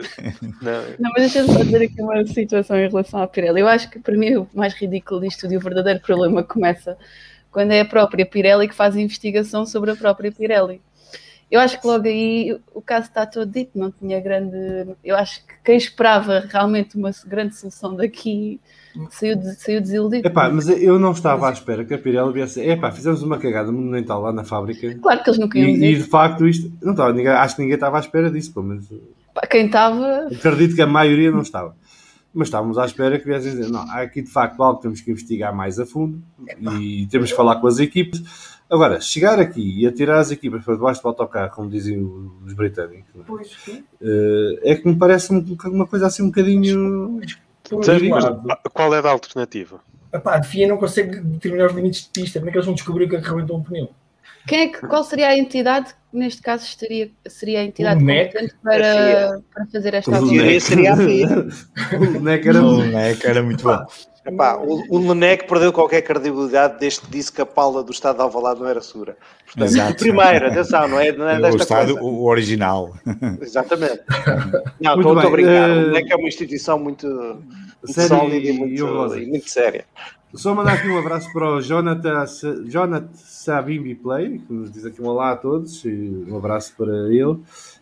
Não, 0.61 0.71
Não, 0.99 1.11
mas 1.15 1.33
deixa-me 1.33 1.51
só 1.51 1.63
dizer 1.63 1.81
aqui 1.83 2.01
uma 2.01 2.25
situação 2.27 2.77
em 2.77 2.87
relação 2.87 3.21
à 3.21 3.27
Pirelli. 3.27 3.61
Eu 3.61 3.67
acho 3.67 3.89
que 3.89 3.97
para 3.99 4.15
mim 4.15 4.35
o 4.35 4.47
mais 4.53 4.73
ridículo 4.75 5.21
disto 5.21 5.51
e 5.51 5.57
o 5.57 5.59
verdadeiro 5.59 5.99
problema 5.99 6.43
começa 6.43 6.95
quando 7.51 7.71
é 7.71 7.79
a 7.81 7.85
própria 7.85 8.25
Pirelli 8.25 8.67
que 8.67 8.75
faz 8.75 8.95
a 8.95 9.01
investigação 9.01 9.65
sobre 9.65 9.89
a 9.91 9.95
própria 9.95 10.31
Pirelli. 10.31 10.79
Eu 11.55 11.61
acho 11.61 11.79
que 11.79 11.87
logo 11.87 12.05
aí 12.05 12.59
o 12.73 12.81
caso 12.81 13.07
está 13.07 13.25
todo 13.25 13.49
dito, 13.49 13.71
não 13.79 13.89
tinha 13.91 14.19
grande. 14.19 14.55
Eu 15.03 15.15
acho 15.15 15.39
que 15.45 15.53
quem 15.63 15.77
esperava 15.77 16.43
realmente 16.49 16.97
uma 16.97 17.11
grande 17.25 17.55
solução 17.55 17.95
daqui 17.95 18.59
saiu, 19.09 19.35
de- 19.37 19.55
saiu 19.55 19.79
desiludido. 19.79 20.27
Epá, 20.27 20.49
mas 20.49 20.67
eu 20.67 20.99
não 20.99 21.11
estava 21.11 21.47
à 21.49 21.53
espera 21.53 21.85
que 21.85 21.93
a 21.93 21.97
Pirelli 21.97 22.33
viesse. 22.33 22.59
Epá, 22.59 22.91
fizemos 22.91 23.21
uma 23.23 23.37
cagada 23.37 23.71
monumental 23.71 24.21
lá 24.21 24.33
na 24.33 24.43
fábrica. 24.43 24.93
Claro 25.01 25.23
que 25.23 25.29
eles 25.29 25.39
não 25.39 25.47
E, 25.47 25.49
queriam 25.49 25.69
e, 25.69 25.73
dizer. 25.79 26.03
de 26.03 26.09
facto 26.09 26.45
isto. 26.47 26.71
Não 26.81 26.91
estava, 26.91 27.13
ninguém, 27.13 27.31
acho 27.31 27.55
que 27.55 27.61
ninguém 27.61 27.75
estava 27.75 27.97
à 27.97 27.99
espera 28.01 28.29
disso, 28.29 28.53
pelo 28.53 28.65
menos. 28.65 28.87
Quem 29.49 29.65
estava. 29.67 30.27
Acredito 30.31 30.75
que 30.75 30.81
a 30.81 30.87
maioria 30.87 31.31
não 31.31 31.41
estava. 31.41 31.75
Mas 32.33 32.49
estávamos 32.49 32.77
à 32.77 32.85
espera 32.85 33.17
que 33.17 33.25
viessem 33.25 33.51
dizer: 33.51 33.69
não, 33.71 33.79
há 33.89 34.01
aqui 34.01 34.21
de 34.21 34.29
facto 34.29 34.61
algo 34.61 34.75
que 34.77 34.81
temos 34.83 34.99
que 34.99 35.09
investigar 35.11 35.55
mais 35.55 35.79
a 35.79 35.85
fundo 35.85 36.21
e 36.81 37.07
temos 37.07 37.31
que 37.31 37.35
falar 37.37 37.55
com 37.61 37.67
as 37.67 37.79
equipas. 37.79 38.21
Agora, 38.69 38.99
chegar 38.99 39.39
aqui 39.39 39.81
e 39.81 39.85
atirar 39.85 40.19
as 40.19 40.31
equipas 40.31 40.63
para 40.63 40.75
debaixo 40.75 41.01
do 41.01 41.07
autocarro, 41.07 41.51
como 41.51 41.69
dizem 41.69 41.99
os 42.45 42.53
britânicos, 42.53 43.13
é? 43.69 43.71
Eh, 44.01 44.71
é 44.71 44.75
que 44.75 44.87
me 44.87 44.95
parece 44.95 45.31
um- 45.31 45.57
uma 45.65 45.85
coisa 45.85 46.07
assim 46.07 46.23
um 46.23 46.27
bocadinho. 46.27 47.21
Qual 48.73 48.93
é 48.93 48.99
a 48.99 49.09
alternativa? 49.09 49.79
epá, 50.15 50.37
a 50.37 50.43
FIA 50.43 50.67
não 50.67 50.77
consegue 50.77 51.19
determinar 51.19 51.67
os 51.67 51.73
limites 51.73 52.03
de 52.03 52.09
pista. 52.09 52.39
Como 52.39 52.49
é 52.49 52.51
que 52.51 52.57
eles 52.57 52.65
vão 52.65 52.75
descobrir 52.75 53.05
o 53.05 53.09
que 53.09 53.15
é 53.17 53.21
que 53.21 53.27
arrebentou 53.27 53.57
um 53.57 53.63
pneu? 53.63 53.89
Quem 54.47 54.59
é 54.59 54.67
que, 54.67 54.79
qual 54.87 55.03
seria 55.03 55.29
a 55.29 55.37
entidade 55.37 55.93
que 56.11 56.17
neste 56.17 56.41
caso 56.41 56.65
estaria, 56.65 57.09
seria 57.27 57.61
a 57.61 57.63
entidade 57.63 57.99
competente 57.99 58.53
para, 58.61 59.41
para 59.53 59.65
fazer 59.65 59.93
esta? 59.95 60.21
NEC. 60.21 60.61
seria 60.61 60.93
a 60.93 60.97
FIA. 60.97 61.27
o 61.99 62.21
NEC 62.21 62.45
é 63.25 63.29
era 63.29 63.41
muito 63.43 63.63
bom. 63.63 63.85
Epá, 64.25 64.55
o, 64.57 64.81
o 64.89 65.07
Lenec 65.09 65.47
perdeu 65.47 65.71
qualquer 65.71 66.01
credibilidade 66.01 66.79
desde 66.79 67.01
que 67.01 67.11
disse 67.11 67.31
que 67.31 67.41
a 67.41 67.45
Paula 67.45 67.83
do 67.83 67.91
Estado 67.91 68.15
de 68.15 68.21
Alvalade 68.23 68.59
não 68.59 68.67
era 68.67 68.81
segura. 68.81 69.15
Portanto, 69.45 69.67
Exato. 69.69 69.91
o 69.91 69.95
primeiro, 69.97 70.47
atenção, 70.47 70.87
não 70.87 70.99
é, 70.99 71.11
não 71.11 71.29
é 71.29 71.37
O, 71.37 71.41
desta 71.43 71.61
estado, 71.63 71.93
coisa. 71.93 72.03
o 72.03 72.25
original. 72.25 72.95
Exatamente. 73.39 74.01
Não, 74.81 74.95
Muito 74.95 75.09
estou 75.09 75.13
estou 75.13 75.19
a 75.19 75.21
bem, 75.23 75.31
brincar. 75.31 75.69
eh, 75.69 75.73
O 75.73 75.87
Lenec 75.91 76.11
é 76.11 76.15
uma 76.15 76.27
instituição 76.27 76.79
muito, 76.79 77.07
muito 77.07 77.93
Séria 77.93 78.07
sólida 78.09 78.35
e 78.47 78.49
e 78.49 78.53
muito, 78.57 79.15
e 79.17 79.25
muito 79.27 79.49
séria. 79.49 79.85
Só 80.33 80.53
mandar 80.53 80.73
aqui 80.73 80.89
um 80.89 80.97
abraço 80.97 81.31
para 81.31 81.47
o 81.49 81.61
Jonathan, 81.61 82.25
Jonathan 82.65 83.07
Sabimbi 83.13 83.95
Play, 83.95 84.39
que 84.39 84.51
nos 84.51 84.69
diz 84.71 84.85
aqui 84.85 85.01
um 85.01 85.05
olá 85.07 85.31
a 85.31 85.35
todos, 85.37 85.85
e 85.85 86.25
um 86.27 86.35
abraço 86.35 86.73
para 86.75 86.91
ele. 87.09 87.37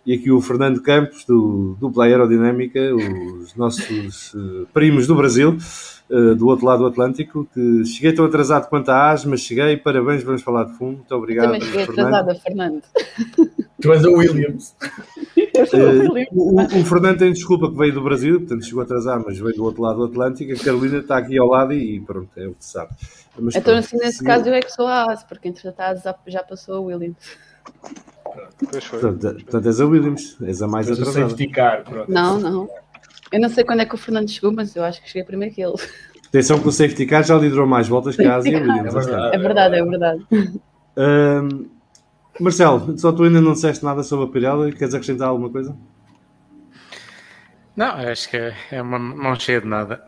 E 0.06 0.14
aqui 0.14 0.30
o 0.30 0.40
Fernando 0.42 0.82
Campos, 0.82 1.24
do 1.26 1.76
Dupla 1.80 2.06
Aerodinâmica, 2.06 2.80
os 2.94 3.56
nossos 3.56 4.36
eh, 4.36 4.66
primos 4.74 5.08
do 5.08 5.16
Brasil, 5.16 5.58
eh, 6.14 6.36
do 6.36 6.48
outro 6.48 6.66
lado 6.66 6.80
do 6.80 6.86
Atlântico, 6.88 7.48
que 7.54 7.84
cheguei 7.86 8.14
tão 8.14 8.26
atrasado 8.26 8.70
quanto 8.70 8.90
a 8.90 9.12
AS, 9.12 9.26
mas 9.26 9.42
cheguei, 9.42 9.76
parabéns, 9.78 10.22
vamos 10.24 10.42
falar 10.44 10.66
de 10.66 10.78
fundo. 10.78 10.98
Muito 10.98 11.16
obrigado, 11.16 11.46
Também 11.48 11.62
cheguei 11.62 11.86
Fernando. 11.86 12.08
atrasada, 12.16 12.36
Fernando. 12.36 12.82
Tu 13.82 13.92
és 13.94 14.06
a 14.06 14.10
Williams. 14.10 14.76
Eh, 15.56 16.28
o, 16.32 16.60
o 16.62 16.84
Fernando 16.86 17.20
tem 17.20 17.32
desculpa 17.32 17.70
que 17.70 17.78
veio 17.78 17.94
do 17.94 18.02
Brasil, 18.02 18.40
portanto 18.40 18.66
chegou 18.66 18.82
atrasado, 18.82 19.24
mas 19.28 19.38
veio 19.38 19.56
do 19.56 19.64
outro 19.64 19.84
lado 19.84 19.98
do 20.00 20.06
Atlântico. 20.06 20.52
A 20.52 20.56
Carolina 20.66 20.98
está 20.98 21.18
aqui 21.18 21.38
ao 21.38 21.48
lado 21.48 21.74
e, 21.74 22.00
pronto, 22.02 22.28
é 22.36 22.48
o 22.48 22.54
que 22.56 22.66
se 22.66 22.72
sabe. 22.72 22.90
Mas 23.40 23.56
Então, 23.56 23.74
pronto, 23.74 23.86
assim, 23.86 23.98
nesse 23.98 24.18
se- 24.18 24.24
caso, 24.24 24.50
eu 24.50 24.54
é 24.56 24.62
que 24.62 24.72
sou 24.72 24.88
a 24.88 25.12
AS, 25.12 25.24
porque 25.24 25.48
entretanto 25.50 26.02
já- 26.28 26.44
passou 26.44 26.76
a 26.78 26.80
Williams. 26.82 27.18
Pois 28.72 28.84
foi. 28.84 29.00
Portanto, 29.00 29.36
portanto, 29.44 29.66
és 29.68 29.80
a 29.80 29.86
Williams, 29.86 30.38
és 30.42 30.62
a 30.64 30.68
mais 30.68 30.90
o 30.90 30.94
atrasada. 30.94 31.36
car, 31.54 31.84
pronto. 31.84 32.12
Não, 32.12 32.40
não. 32.40 32.70
Eu 33.34 33.40
não 33.40 33.50
sei 33.50 33.64
quando 33.64 33.80
é 33.80 33.86
que 33.86 33.96
o 33.96 33.98
Fernando 33.98 34.30
chegou, 34.30 34.52
mas 34.52 34.76
eu 34.76 34.84
acho 34.84 35.02
que 35.02 35.10
cheguei 35.10 35.24
primeiro 35.24 35.56
que 35.56 35.60
ele. 35.60 35.74
Atenção 36.28 36.60
que 36.60 36.68
o 36.68 36.72
safety 36.72 37.08
car 37.08 37.24
já 37.24 37.36
liderou 37.36 37.66
mais 37.66 37.88
voltas 37.88 38.16
que 38.16 38.24
a 38.24 38.36
Ásia. 38.36 38.54
É 38.62 38.62
ano. 38.62 38.92
verdade. 38.92 39.36
É 39.36 39.40
verdade, 39.40 39.76
é 39.76 39.84
verdade. 39.84 40.26
Ahm, 40.96 41.66
Marcelo, 42.40 42.96
só 42.96 43.12
tu 43.12 43.24
ainda 43.24 43.42
não 43.42 43.54
disseste 43.54 43.84
nada 43.84 44.04
sobre 44.04 44.26
a 44.26 44.28
Pirelli, 44.28 44.72
queres 44.74 44.94
acrescentar 44.94 45.30
alguma 45.30 45.50
coisa? 45.50 45.76
Não, 47.76 47.88
acho 47.88 48.30
que 48.30 48.38
é 48.38 48.54
é 48.72 48.80
uma 48.80 49.00
mão 49.00 49.36
cheia 49.40 49.60
de 49.60 49.68
nada. 49.68 50.04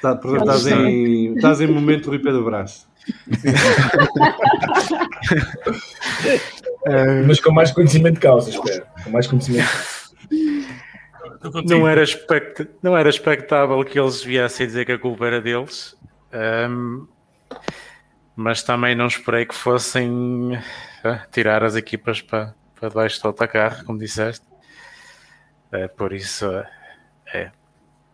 Tá, 0.00 0.16
portanto, 0.16 0.50
estás 0.50 0.66
em, 0.66 1.34
estás 1.34 1.60
em 1.60 1.66
momento 1.66 2.08
Rui 2.08 2.20
Pedro 2.20 2.42
Brás. 2.42 2.88
Mas 7.26 7.38
com 7.38 7.52
mais 7.52 7.70
conhecimento 7.70 8.14
de 8.14 8.20
causa, 8.20 8.48
espero. 8.48 8.86
Com 9.04 9.10
mais 9.10 9.26
conhecimento 9.26 9.66
de 9.66 9.72
causa. 9.72 9.95
Não 11.64 11.86
era, 11.86 12.02
expect... 12.02 12.68
não 12.82 12.96
era 12.96 13.08
expectável 13.08 13.82
que 13.84 13.98
eles 13.98 14.22
viessem 14.22 14.66
dizer 14.66 14.84
que 14.84 14.92
a 14.92 14.98
culpa 14.98 15.26
era 15.26 15.40
deles, 15.40 15.96
ahm, 16.32 17.06
mas 18.34 18.62
também 18.62 18.94
não 18.94 19.06
esperei 19.06 19.46
que 19.46 19.54
fossem 19.54 20.58
ah, 21.04 21.26
tirar 21.30 21.64
as 21.64 21.74
equipas 21.74 22.20
para, 22.20 22.54
para 22.78 22.88
debaixo 22.88 23.20
do 23.22 23.28
autocarro, 23.28 23.84
como 23.84 23.98
disseste. 23.98 24.46
É, 25.72 25.88
por 25.88 26.12
isso, 26.12 26.46
é, 27.32 27.50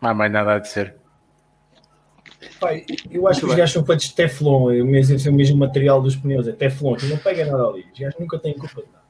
não 0.01 0.11
há 0.11 0.15
mais 0.15 0.33
nada 0.33 0.55
a 0.55 0.59
dizer. 0.59 0.97
Pai, 2.59 2.85
eu 3.11 3.29
acho 3.29 3.41
que 3.41 3.47
os 3.47 3.55
gajos 3.55 3.73
são 3.73 3.85
feitos 3.85 4.09
de 4.09 4.15
Teflon, 4.15 4.71
é 4.71 4.83
o 4.83 4.87
mesmo, 4.87 5.17
é 5.17 5.31
o 5.31 5.35
mesmo 5.35 5.59
material 5.59 6.01
dos 6.03 6.17
pneus, 6.17 6.49
é 6.49 6.53
Teflon, 6.53 6.97
não 7.09 7.19
pega 7.19 7.45
nada 7.45 7.65
ali. 7.67 7.87
Os 7.93 7.99
gajos 7.99 8.19
nunca 8.19 8.39
têm 8.39 8.55
culpa 8.55 8.83
de 8.83 8.89
nada. 8.89 9.02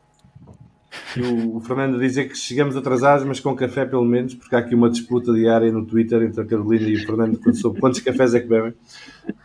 E 1.16 1.22
o, 1.22 1.56
o 1.56 1.60
Fernando 1.60 1.98
dizer 1.98 2.28
que 2.28 2.36
chegamos 2.36 2.76
atrasados, 2.76 3.24
mas 3.24 3.40
com 3.40 3.54
café 3.54 3.84
pelo 3.84 4.04
menos, 4.04 4.34
porque 4.34 4.54
há 4.54 4.58
aqui 4.58 4.74
uma 4.74 4.90
disputa 4.90 5.32
diária 5.32 5.70
no 5.72 5.84
Twitter 5.84 6.22
entre 6.22 6.42
a 6.42 6.44
Carolina 6.44 6.88
e 6.88 6.96
o 6.96 7.06
Fernando 7.06 7.38
sobre 7.54 7.80
quantos 7.80 8.00
cafés 8.00 8.34
é 8.34 8.40
que 8.40 8.46
bebem. 8.46 8.74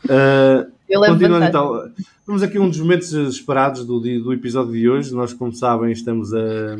É 0.09 0.67
Continuando 0.95 1.45
então, 1.45 1.91
vamos 2.25 2.41
aqui 2.41 2.57
a 2.57 2.61
um 2.61 2.69
dos 2.69 2.79
momentos 2.79 3.11
esperados 3.11 3.85
do, 3.85 3.99
do 3.99 4.33
episódio 4.33 4.71
de 4.71 4.89
hoje. 4.89 5.13
Nós, 5.13 5.33
como 5.33 5.51
sabem, 5.51 5.91
estamos 5.91 6.33
a. 6.33 6.77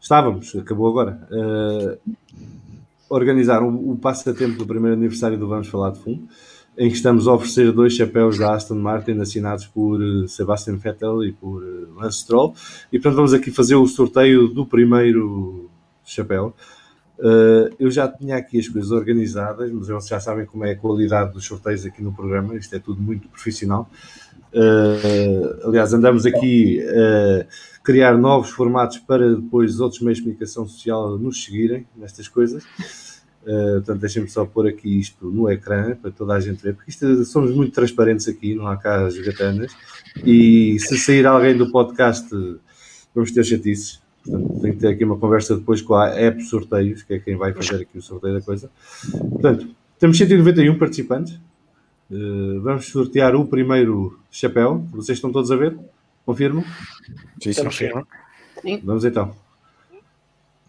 Estávamos, 0.00 0.56
acabou 0.56 0.88
agora, 0.88 1.28
a 1.30 3.14
organizar 3.14 3.62
o, 3.62 3.92
o 3.92 3.96
passatempo 3.96 4.58
do 4.58 4.66
primeiro 4.66 4.96
aniversário 4.96 5.38
do 5.38 5.46
Vamos 5.46 5.68
Falar 5.68 5.90
de 5.90 6.00
Fundo, 6.00 6.26
em 6.76 6.88
que 6.88 6.96
estamos 6.96 7.28
a 7.28 7.34
oferecer 7.34 7.70
dois 7.72 7.94
chapéus 7.94 8.38
da 8.38 8.54
Aston 8.54 8.76
Martin 8.76 9.20
assinados 9.20 9.66
por 9.66 10.00
eh, 10.02 10.26
Sebastian 10.26 10.76
Vettel 10.76 11.24
e 11.24 11.32
por 11.32 11.62
eh, 11.62 11.86
Lance 11.94 12.20
Stroll. 12.20 12.54
E 12.90 12.98
portanto, 12.98 13.16
vamos 13.16 13.34
aqui 13.34 13.50
fazer 13.50 13.74
o 13.74 13.86
sorteio 13.86 14.48
do 14.48 14.64
primeiro 14.64 15.68
chapéu. 16.04 16.54
Uh, 17.18 17.70
eu 17.78 17.88
já 17.88 18.08
tinha 18.08 18.36
aqui 18.36 18.58
as 18.58 18.66
coisas 18.66 18.90
organizadas, 18.90 19.70
mas 19.70 19.86
vocês 19.86 20.08
já 20.08 20.18
sabem 20.18 20.44
como 20.44 20.64
é 20.64 20.72
a 20.72 20.76
qualidade 20.76 21.32
dos 21.32 21.44
sorteios 21.44 21.84
aqui 21.86 22.02
no 22.02 22.12
programa, 22.12 22.56
isto 22.56 22.74
é 22.74 22.80
tudo 22.80 23.00
muito 23.00 23.28
profissional. 23.28 23.88
Aliás, 25.64 25.94
andamos 25.94 26.26
aqui 26.26 26.82
a 26.82 27.46
criar 27.84 28.18
novos 28.18 28.50
formatos 28.50 28.98
para 28.98 29.36
depois 29.36 29.78
outros 29.78 30.00
meios 30.02 30.18
de 30.18 30.24
comunicação 30.24 30.66
social 30.66 31.16
nos 31.16 31.44
seguirem 31.44 31.86
nestas 31.96 32.26
coisas. 32.26 32.64
Uh, 33.42 33.74
portanto, 33.74 34.00
deixem-me 34.00 34.28
só 34.28 34.44
pôr 34.44 34.68
aqui 34.68 35.00
isto 35.00 35.26
no 35.26 35.50
ecrã 35.50 35.96
para 35.96 36.12
toda 36.12 36.34
a 36.34 36.40
gente 36.40 36.62
ver, 36.62 36.74
porque 36.74 36.90
isto, 36.90 37.24
somos 37.24 37.50
muito 37.50 37.72
transparentes 37.72 38.28
aqui, 38.28 38.54
não 38.54 38.68
há 38.68 38.76
cá 38.76 39.04
as 39.04 39.18
gatanas. 39.18 39.74
E 40.24 40.78
se 40.78 40.96
sair 40.96 41.26
alguém 41.26 41.56
do 41.56 41.70
podcast, 41.70 42.28
vamos 43.12 43.32
ter 43.32 43.44
chatices. 43.44 44.00
Portanto, 44.24 44.60
tenho 44.60 44.74
que 44.74 44.80
ter 44.80 44.88
aqui 44.88 45.04
uma 45.04 45.18
conversa 45.18 45.56
depois 45.56 45.82
com 45.82 45.94
a 45.94 46.08
app 46.10 46.40
sorteios, 46.44 47.02
que 47.02 47.14
é 47.14 47.18
quem 47.18 47.36
vai 47.36 47.52
fazer 47.52 47.82
aqui 47.82 47.98
o 47.98 48.02
sorteio 48.02 48.34
da 48.34 48.40
coisa. 48.40 48.70
Portanto, 49.10 49.68
temos 49.98 50.16
191 50.16 50.78
participantes. 50.78 51.34
Uh, 52.08 52.60
vamos 52.60 52.86
sortear 52.86 53.34
o 53.34 53.44
primeiro 53.46 54.18
chapéu. 54.30 54.86
Vocês 54.92 55.18
estão 55.18 55.32
todos 55.32 55.50
a 55.50 55.56
ver? 55.56 55.76
Confirmo? 56.24 56.64
Sim, 57.40 57.52
sim. 57.52 57.64
Confirmo. 57.64 58.06
Vamos 58.84 59.04
então. 59.04 59.34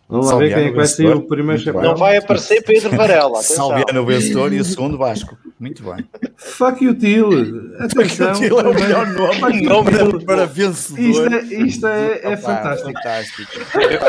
Vamos 0.10 0.30
lá 0.30 0.38
ver 0.38 0.54
quem 0.54 0.66
é 0.66 0.70
que 0.70 0.76
vai 0.76 0.86
ser 0.86 1.16
o 1.16 1.22
primeiro 1.22 1.62
chapéu. 1.62 1.82
Não 1.82 1.96
vai 1.96 2.18
aparecer 2.18 2.62
Pedro 2.62 2.96
Varela. 2.96 3.42
Salviano 3.42 4.02
o 4.02 4.06
vencedor 4.06 4.54
e 4.54 4.60
o 4.60 4.66
segundo 4.66 4.98
Vasco. 4.98 5.38
Muito 5.60 5.82
bem. 5.84 6.06
Fuck 6.36 6.84
you, 6.84 6.94
Til. 6.94 7.30
Atenção. 7.80 8.32
Aquilo 8.32 8.60
é 8.60 8.68
o 8.68 8.74
melhor 8.74 9.08
nome 9.08 9.40
Fuck 9.40 9.58
you, 9.58 9.70
nome 9.70 10.26
para 10.26 10.44
Isto 10.44 10.54
vencedor. 10.54 11.34
é, 11.34 11.42
isto 11.42 11.88
é, 11.88 12.20
é 12.22 12.28
Opa, 12.28 12.38
fantástico. 12.38 12.94
fantástico. 12.94 13.52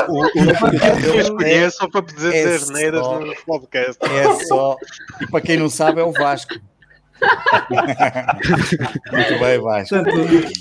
O, 0.09 0.20
o, 0.20 1.14
eu 1.14 1.20
escolhi 1.20 1.51
é 1.51 1.70
só 1.70 1.88
para 1.88 2.03
poder 2.03 2.34
é 2.34 2.45
dizer 2.45 2.72
neiras 2.72 3.03
no 3.03 3.34
podcast. 3.47 3.99
É 4.05 4.45
só. 4.47 4.76
E 5.20 5.26
para 5.28 5.40
quem 5.40 5.57
não 5.57 5.70
sabe, 5.70 6.01
é 6.01 6.05
o 6.05 6.12
Vasco. 6.12 6.55
Muito 9.12 9.38
bem, 9.40 9.60
Vasco. 9.60 9.96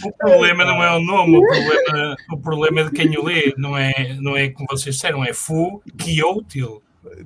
O 0.06 0.12
problema 0.18 0.66
não 0.66 0.84
é 0.84 0.96
o 0.96 1.02
nome, 1.02 1.38
o 1.38 1.42
problema, 1.42 2.16
o 2.32 2.38
problema 2.38 2.82
é 2.82 2.84
de 2.86 2.92
quem 2.92 3.18
o 3.18 3.24
lê. 3.26 3.54
Não 3.58 3.78
é, 3.78 4.18
não 4.20 4.38
é 4.38 4.50
como 4.50 4.68
vocês 4.70 4.96
disseram, 4.96 5.24
é 5.24 5.34
Fu 5.34 5.82
Kyotil. 5.98 6.82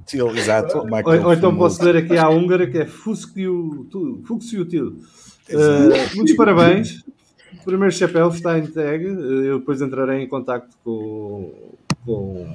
Til, 0.05 0.35
exato. 0.35 0.79
ou, 0.79 1.25
ou 1.25 1.33
então 1.33 1.55
posso 1.55 1.83
ler 1.83 1.97
aqui 1.97 2.17
à 2.17 2.27
húngara 2.29 2.65
que 2.67 2.79
é 2.79 2.85
Fuxiu 2.85 3.87
Til. 4.67 4.97
Uh, 5.49 6.15
muitos 6.15 6.35
parabéns. 6.35 7.05
primeiro 7.63 7.93
chapéu 7.93 8.29
está 8.29 8.57
entregue. 8.57 9.05
Eu 9.05 9.59
depois 9.59 9.81
entrarei 9.81 10.23
em 10.23 10.27
contato 10.27 10.67
com, 10.83 11.75
com 12.05 12.47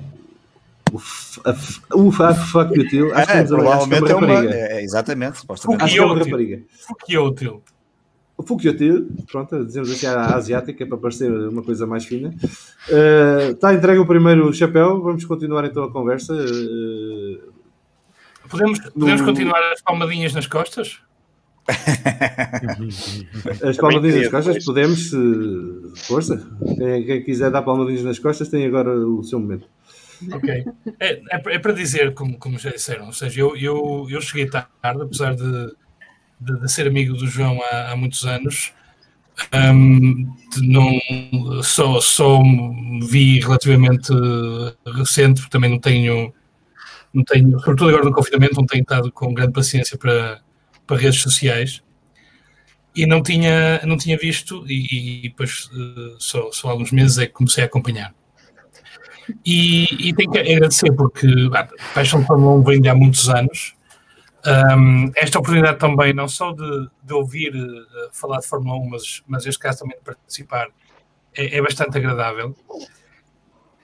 o, 0.93 2.07
o 2.09 2.13
fuck 2.13 2.77
you 2.79 2.89
tio. 2.89 3.15
Acho 3.15 3.27
que 3.27 3.33
É, 3.33 3.41
é 3.41 3.45
provavelmente 3.45 4.11
é 4.11 4.15
uma. 4.15 4.27
rapariga. 4.27 4.55
é, 4.55 4.83
exatamente, 4.85 5.39
supostamente. 5.39 5.83
Acho 5.85 5.95
que 5.95 6.01
é 6.01 6.05
uma 6.05 6.25
Fuck 6.87 7.13
you. 7.13 7.63
O 8.35 8.43
Fukyotil, 8.45 9.09
pronto, 9.31 9.65
dizemos 9.65 9.91
assim 9.91 10.07
a 10.07 10.35
asiática 10.35 10.85
para 10.87 10.97
parecer 10.97 11.31
uma 11.31 11.63
coisa 11.63 11.87
mais 11.87 12.05
fina. 12.05 12.35
Eh, 12.89 13.51
está 13.53 13.73
entregue 13.73 14.01
o 14.01 14.07
primeiro 14.07 14.53
chapéu, 14.53 15.01
vamos 15.01 15.25
continuar 15.27 15.65
então 15.67 15.85
a 15.85 15.93
conversa. 15.93 16.35
Eh, 16.35 17.39
Podemos, 18.49 18.81
podemos 18.81 19.21
No- 19.21 19.27
continuar 19.27 19.61
as 19.73 19.81
palmadinhas 19.83 20.35
nas 20.35 20.47
costas? 20.47 20.99
as 23.69 23.77
palmadinhas 23.77 24.23
nas 24.23 24.29
costas, 24.31 24.65
podemos, 24.65 25.11
se 25.11 25.17
força. 26.07 26.45
Quem, 26.77 27.05
quem 27.07 27.23
quiser 27.23 27.51
dar 27.51 27.63
palmadinhas 27.63 28.03
nas 28.03 28.19
costas 28.19 28.49
tem 28.49 28.67
agora 28.67 28.91
o 28.97 29.23
seu 29.23 29.39
momento. 29.39 29.67
Ok. 30.31 30.65
É, 31.01 31.13
é, 31.15 31.23
é 31.31 31.59
para 31.59 31.73
dizer, 31.73 32.15
como, 32.15 32.39
como 32.39 32.59
já 32.59 32.71
disseram, 32.71 33.07
ou 33.07 33.13
seja, 33.13 33.41
eu, 33.41 33.57
eu, 33.57 34.07
eu 34.11 34.21
cheguei 34.21 34.49
tarde, 34.49 35.03
apesar 35.03 35.35
de, 35.35 35.75
de, 36.41 36.61
de 36.61 36.73
ser 36.73 36.87
amigo 36.87 37.15
do 37.15 37.27
João 37.27 37.61
há, 37.63 37.93
há 37.93 37.97
muitos 37.97 38.25
anos. 38.25 38.73
De 39.51 40.69
não, 40.69 41.63
só, 41.63 42.01
só 42.01 42.41
vi 43.09 43.41
relativamente 43.41 44.13
recente, 44.87 45.41
porque 45.41 45.51
também 45.51 45.71
não 45.71 45.79
tenho, 45.79 46.33
não 47.13 47.25
tenho, 47.25 47.59
sobretudo 47.61 47.89
agora 47.89 48.05
no 48.05 48.13
confinamento, 48.13 48.55
não 48.57 48.67
tenho 48.67 48.83
estado 48.83 49.11
com 49.11 49.33
grande 49.33 49.53
paciência 49.53 49.97
para, 49.97 50.41
para 50.87 50.99
redes 50.99 51.21
sociais. 51.21 51.83
E 52.95 53.07
não 53.07 53.23
tinha, 53.23 53.81
não 53.87 53.97
tinha 53.97 54.19
visto, 54.19 54.67
e, 54.69 55.25
e 55.25 55.29
depois 55.31 55.71
eh, 55.75 56.15
só, 56.19 56.53
só 56.53 56.69
há 56.69 56.73
alguns 56.73 56.93
meses 56.93 57.17
é 57.17 57.27
que 57.27 57.33
comecei 57.33 57.65
a 57.65 57.67
acompanhar. 57.67 58.15
E, 59.45 60.09
e 60.09 60.15
tenho 60.15 60.31
que 60.31 60.39
agradecer 60.39 60.93
porque 60.93 61.27
ah, 61.55 61.61
a 61.61 61.95
Paixão 61.95 62.21
de 62.21 62.27
Fórmula 62.27 62.53
1 62.57 62.63
vem 62.63 62.81
de 62.81 62.89
há 62.89 62.95
muitos 62.95 63.29
anos. 63.29 63.75
Um, 64.45 65.13
esta 65.15 65.39
oportunidade 65.39 65.79
também, 65.79 66.13
não 66.13 66.27
só 66.27 66.53
de, 66.53 66.89
de 67.05 67.15
ouvir 67.15 67.55
eh, 67.55 68.09
falar 68.13 68.41
de 68.41 68.47
Fórmula 68.49 68.77
1, 68.77 68.89
mas, 68.91 69.23
mas 69.27 69.47
este 69.47 69.59
caso 69.61 69.81
também 69.81 69.97
de 69.97 70.03
participar, 70.05 70.67
é, 71.37 71.59
é 71.59 71.63
bastante 71.63 71.97
agradável. 71.97 72.55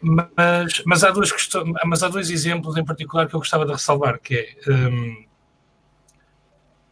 Mas, 0.01 0.83
mas, 0.85 1.05
há 1.05 1.11
duas 1.11 1.31
questões, 1.31 1.73
mas 1.85 2.03
há 2.03 2.09
dois 2.09 2.31
exemplos 2.31 2.77
em 2.77 2.85
particular 2.85 3.29
que 3.29 3.35
eu 3.35 3.41
gostava 3.41 3.65
de 3.67 3.73
ressalvar, 3.73 4.19
que 4.21 4.35
é 4.35 4.71
um, 4.71 5.25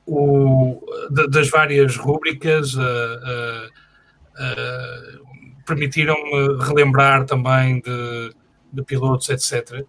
o, 0.07 0.81
da- 1.11 1.27
das 1.27 1.49
várias 1.51 1.97
rúbricas, 1.97 2.77
ah, 2.79 3.69
ah, 4.39 5.19
permitiram-me 5.67 6.65
relembrar 6.65 7.25
também 7.25 7.81
de, 7.81 8.33
de 8.77 8.83
pilotos, 8.83 9.29
etc. 9.29 9.85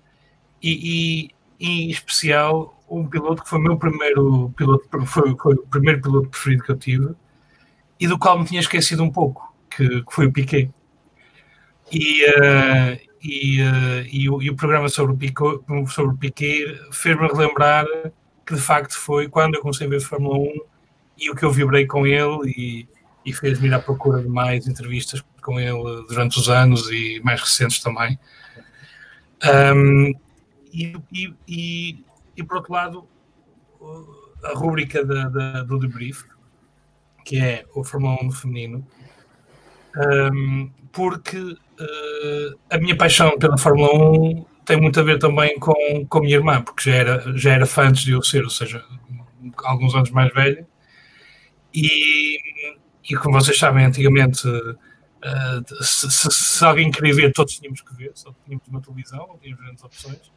E, 0.61 1.29
e, 1.59 1.65
em 1.65 1.89
especial 1.89 2.73
um 2.89 3.05
piloto 3.05 3.43
que 3.43 3.49
foi 3.49 3.59
o 3.59 3.61
meu 3.61 3.77
primeiro 3.77 4.53
piloto, 4.55 4.87
foi, 5.05 5.35
foi 5.35 5.53
o 5.55 5.67
primeiro 5.67 6.01
piloto 6.01 6.29
preferido 6.29 6.63
que 6.63 6.71
eu 6.71 6.77
tive 6.77 7.15
e 7.99 8.07
do 8.07 8.17
qual 8.17 8.39
me 8.39 8.45
tinha 8.45 8.61
esquecido 8.61 9.03
um 9.03 9.11
pouco, 9.11 9.53
que, 9.69 10.03
que 10.03 10.13
foi 10.13 10.27
o 10.27 10.31
Piquet. 10.31 10.69
E, 11.91 12.23
eh, 12.25 13.01
e, 13.23 13.61
eh, 13.61 14.07
e, 14.11 14.29
o, 14.29 14.41
e 14.41 14.49
o 14.49 14.55
programa 14.55 14.89
sobre 14.89 15.13
o, 15.13 15.17
Pico, 15.17 15.63
sobre 15.87 16.13
o 16.13 16.17
Piquet 16.17 16.79
fez-me 16.91 17.27
relembrar 17.27 17.85
que 18.45 18.55
de 18.55 18.61
facto 18.61 18.93
foi 18.93 19.27
quando 19.27 19.55
eu 19.55 19.61
comecei 19.61 19.87
a 19.87 19.89
ver 19.89 19.99
Fórmula 19.99 20.37
1 20.37 20.53
e 21.17 21.29
o 21.29 21.35
que 21.35 21.43
eu 21.43 21.51
vibrei 21.51 21.85
com 21.85 22.05
ele 22.05 22.49
e, 22.55 22.87
e 23.25 23.33
fez-me 23.33 23.67
ir 23.67 23.73
à 23.73 23.79
procura 23.79 24.21
de 24.21 24.29
mais 24.29 24.67
entrevistas 24.67 25.23
com 25.41 25.59
ele 25.59 26.05
durante 26.07 26.39
os 26.39 26.49
anos 26.49 26.89
e 26.91 27.19
mais 27.23 27.41
recentes 27.41 27.79
também. 27.79 28.17
Um, 29.45 30.13
e, 30.73 30.95
e, 31.11 31.33
e, 31.47 32.05
e, 32.35 32.43
por 32.43 32.57
outro 32.57 32.73
lado, 32.73 33.07
a 34.43 34.57
rúbrica 34.57 35.03
da, 35.03 35.29
da, 35.29 35.63
do 35.63 35.79
debrief, 35.79 36.23
que 37.23 37.37
é 37.37 37.65
o 37.73 37.83
Fórmula 37.83 38.17
1 38.21 38.25
no 38.25 38.31
feminino, 38.31 38.87
um, 40.33 40.69
porque 40.91 41.37
uh, 41.37 42.59
a 42.69 42.77
minha 42.77 42.95
paixão 42.95 43.37
pela 43.37 43.57
Fórmula 43.57 43.93
1 43.93 44.45
tem 44.65 44.79
muito 44.79 44.99
a 44.99 45.03
ver 45.03 45.17
também 45.17 45.57
com, 45.59 46.05
com 46.07 46.17
a 46.17 46.21
minha 46.21 46.35
irmã, 46.35 46.61
porque 46.61 46.89
já 46.89 46.95
era, 46.95 47.37
já 47.37 47.53
era 47.53 47.65
fã 47.65 47.87
antes 47.87 48.03
de 48.03 48.11
eu 48.11 48.21
ser, 48.21 48.43
ou 48.43 48.49
seja, 48.49 48.83
alguns 49.63 49.95
anos 49.95 50.11
mais 50.11 50.31
velha. 50.33 50.67
E, 51.73 52.39
e 53.09 53.15
como 53.15 53.39
vocês 53.39 53.57
sabem, 53.57 53.85
antigamente, 53.85 54.47
uh, 54.47 54.77
se, 55.81 56.11
se, 56.11 56.27
se, 56.31 56.65
alguém 56.65 56.91
queria 56.91 57.13
ver, 57.13 57.33
todos 57.33 57.55
tínhamos 57.55 57.81
que 57.81 57.93
ver, 57.95 58.11
só 58.15 58.33
tínhamos 58.45 58.67
uma 58.67 58.81
televisão, 58.81 59.27
não 59.27 59.37
tínhamos 59.37 59.63
grandes 59.63 59.83
opções. 59.83 60.31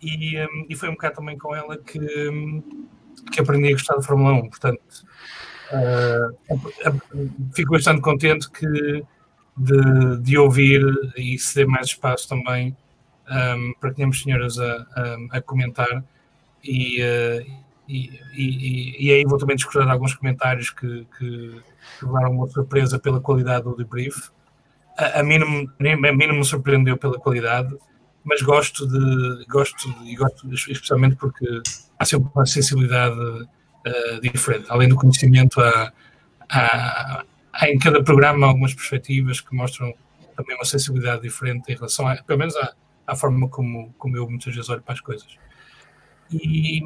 E, 0.00 0.38
um, 0.38 0.66
e 0.68 0.76
foi 0.76 0.88
um 0.88 0.92
bocado 0.92 1.16
também 1.16 1.36
com 1.36 1.54
ela 1.54 1.76
que, 1.76 1.98
que 3.32 3.40
aprendi 3.40 3.68
a 3.68 3.72
gostar 3.72 3.96
da 3.96 4.02
Fórmula 4.02 4.32
1. 4.34 4.48
Portanto, 4.48 4.80
uh, 5.72 6.36
fico 7.54 7.72
bastante 7.72 8.00
contente 8.00 8.50
que 8.50 9.02
de, 9.56 10.18
de 10.20 10.38
ouvir 10.38 10.82
e 11.16 11.38
ceder 11.38 11.66
mais 11.66 11.88
espaço 11.88 12.28
também 12.28 12.76
um, 13.28 13.72
para 13.80 13.90
que 13.90 13.96
tenhamos 13.96 14.22
senhoras 14.22 14.58
a, 14.58 14.86
a, 15.32 15.38
a 15.38 15.42
comentar 15.42 16.04
e, 16.62 17.02
uh, 17.02 17.67
e, 17.88 18.20
e, 18.34 19.06
e, 19.06 19.12
aí 19.12 19.24
vou 19.24 19.38
também 19.38 19.56
discutir 19.56 19.80
alguns 19.80 20.14
comentários 20.14 20.68
que, 20.68 21.06
que, 21.18 21.62
que 21.98 22.04
levaram 22.04 22.32
uma 22.32 22.46
surpresa 22.46 22.98
pela 22.98 23.18
qualidade 23.18 23.64
do 23.64 23.74
debrief. 23.74 24.28
A, 24.98 25.20
a, 25.20 25.22
mim 25.22 25.36
a 25.36 26.12
mim 26.12 26.26
não 26.26 26.36
me 26.36 26.44
surpreendeu 26.44 26.98
pela 26.98 27.18
qualidade, 27.18 27.74
mas 28.22 28.42
gosto 28.42 28.86
de 28.86 29.46
gosto 29.46 29.88
e 30.04 30.14
gosto 30.14 30.52
especialmente 30.52 31.16
porque 31.16 31.46
há 31.98 32.04
sempre 32.04 32.28
uma 32.34 32.44
sensibilidade 32.44 33.18
uh, 33.18 34.20
diferente. 34.20 34.66
Além 34.68 34.88
do 34.88 34.96
conhecimento, 34.96 35.58
há, 35.58 35.90
há, 36.50 37.24
há, 37.54 37.70
em 37.70 37.78
cada 37.78 38.04
programa 38.04 38.46
algumas 38.46 38.74
perspectivas 38.74 39.40
que 39.40 39.54
mostram 39.54 39.94
também 40.36 40.54
uma 40.56 40.64
sensibilidade 40.66 41.22
diferente 41.22 41.72
em 41.72 41.74
relação, 41.74 42.06
a, 42.06 42.16
pelo 42.16 42.38
menos, 42.38 42.54
à, 42.56 42.74
à 43.06 43.16
forma 43.16 43.48
como, 43.48 43.94
como 43.96 44.14
eu 44.14 44.28
muitas 44.28 44.54
vezes 44.54 44.68
olho 44.68 44.82
para 44.82 44.92
as 44.92 45.00
coisas. 45.00 45.38
E, 46.30 46.82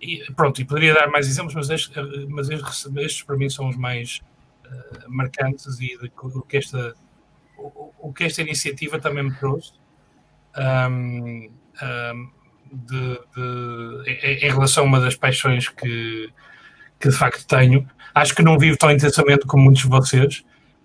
e, 0.00 0.32
pronto, 0.32 0.60
e 0.60 0.64
poderia 0.64 0.94
dar 0.94 1.08
mais 1.10 1.26
exemplos, 1.26 1.54
mas 1.54 1.70
estes, 1.70 1.90
mas 2.28 2.50
estes, 2.50 3.22
para 3.22 3.36
mim 3.36 3.48
são 3.48 3.68
os 3.68 3.76
mais 3.76 4.20
uh, 4.66 5.10
marcantes 5.10 5.78
e 5.80 5.96
de, 5.98 6.12
o, 6.20 6.42
que 6.42 6.58
esta, 6.58 6.94
o, 7.56 7.92
o, 7.98 8.12
que 8.12 8.24
esta 8.24 8.42
iniciativa 8.42 8.98
também 8.98 9.24
me 9.24 9.34
trouxe 9.36 9.72
um, 10.58 11.50
um, 11.82 12.30
de, 12.72 13.20
de, 13.34 14.10
em, 14.10 14.46
em, 14.46 14.50
relação 14.50 14.84
a 14.84 14.86
uma 14.86 15.00
das 15.00 15.16
paixões 15.16 15.68
que, 15.68 16.30
que 17.00 17.08
de 17.08 17.16
facto 17.16 17.46
tenho. 17.46 17.88
Acho 18.14 18.34
que 18.34 18.42
não 18.42 18.58
vivo 18.58 18.76
tão 18.76 18.90
intensamente 18.90 19.46
como 19.46 19.64
muitos 19.64 19.82
de 19.82 19.88
vocês, 19.88 20.44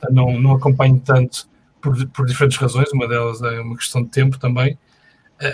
não, 0.09 0.39
não 0.39 0.53
acompanho 0.53 0.99
tanto 0.99 1.49
por, 1.81 2.07
por 2.09 2.25
diferentes 2.25 2.57
razões, 2.57 2.91
uma 2.93 3.07
delas 3.07 3.41
é 3.41 3.59
uma 3.59 3.75
questão 3.75 4.03
de 4.03 4.09
tempo 4.09 4.39
também. 4.39 4.77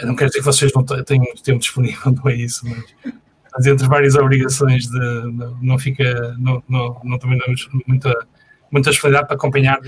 Não 0.04 0.16
quer 0.16 0.28
dizer 0.28 0.40
que 0.40 0.46
vocês 0.46 0.72
não 0.74 0.84
tenham 0.84 1.26
tempo 1.44 1.60
disponível, 1.60 2.12
não 2.24 2.30
é 2.30 2.36
isso, 2.36 2.68
mas, 2.68 3.14
mas 3.54 3.66
entre 3.68 3.88
várias 3.88 4.16
obrigações 4.16 4.88
de, 4.88 5.00
não, 5.32 5.58
não 5.62 5.80
fica, 5.80 6.36
não, 6.40 6.64
não, 6.68 7.00
não 7.04 7.20
também 7.20 7.38
damos 7.38 7.70
muita, 7.88 8.28
muita 8.72 8.92
facilidade 8.92 9.28
para 9.28 9.36
acompanhar 9.36 9.80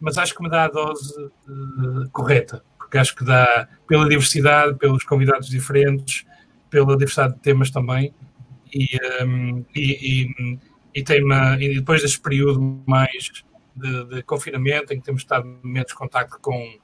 mas 0.00 0.16
acho 0.16 0.34
que 0.34 0.42
me 0.42 0.48
dá 0.48 0.64
a 0.64 0.68
dose 0.68 1.12
uh, 1.24 2.08
correta, 2.12 2.62
porque 2.78 2.98
acho 2.98 3.14
que 3.14 3.24
dá 3.24 3.68
pela 3.86 4.08
diversidade, 4.08 4.78
pelos 4.78 5.04
convidados 5.04 5.48
diferentes, 5.48 6.24
pela 6.70 6.96
diversidade 6.96 7.34
de 7.34 7.40
temas 7.40 7.70
também, 7.70 8.14
e, 8.72 8.86
um, 9.24 9.64
e, 9.74 10.26
e, 10.30 10.58
e, 10.94 11.02
tem 11.02 11.22
e 11.60 11.74
depois 11.74 12.02
deste 12.02 12.20
período 12.20 12.82
mais 12.86 13.44
de, 13.74 14.04
de 14.04 14.22
confinamento, 14.22 14.92
em 14.92 14.98
que 14.98 15.04
temos 15.04 15.22
estado 15.22 15.48
de 15.62 15.94
contacto 15.94 16.38
com 16.40 16.78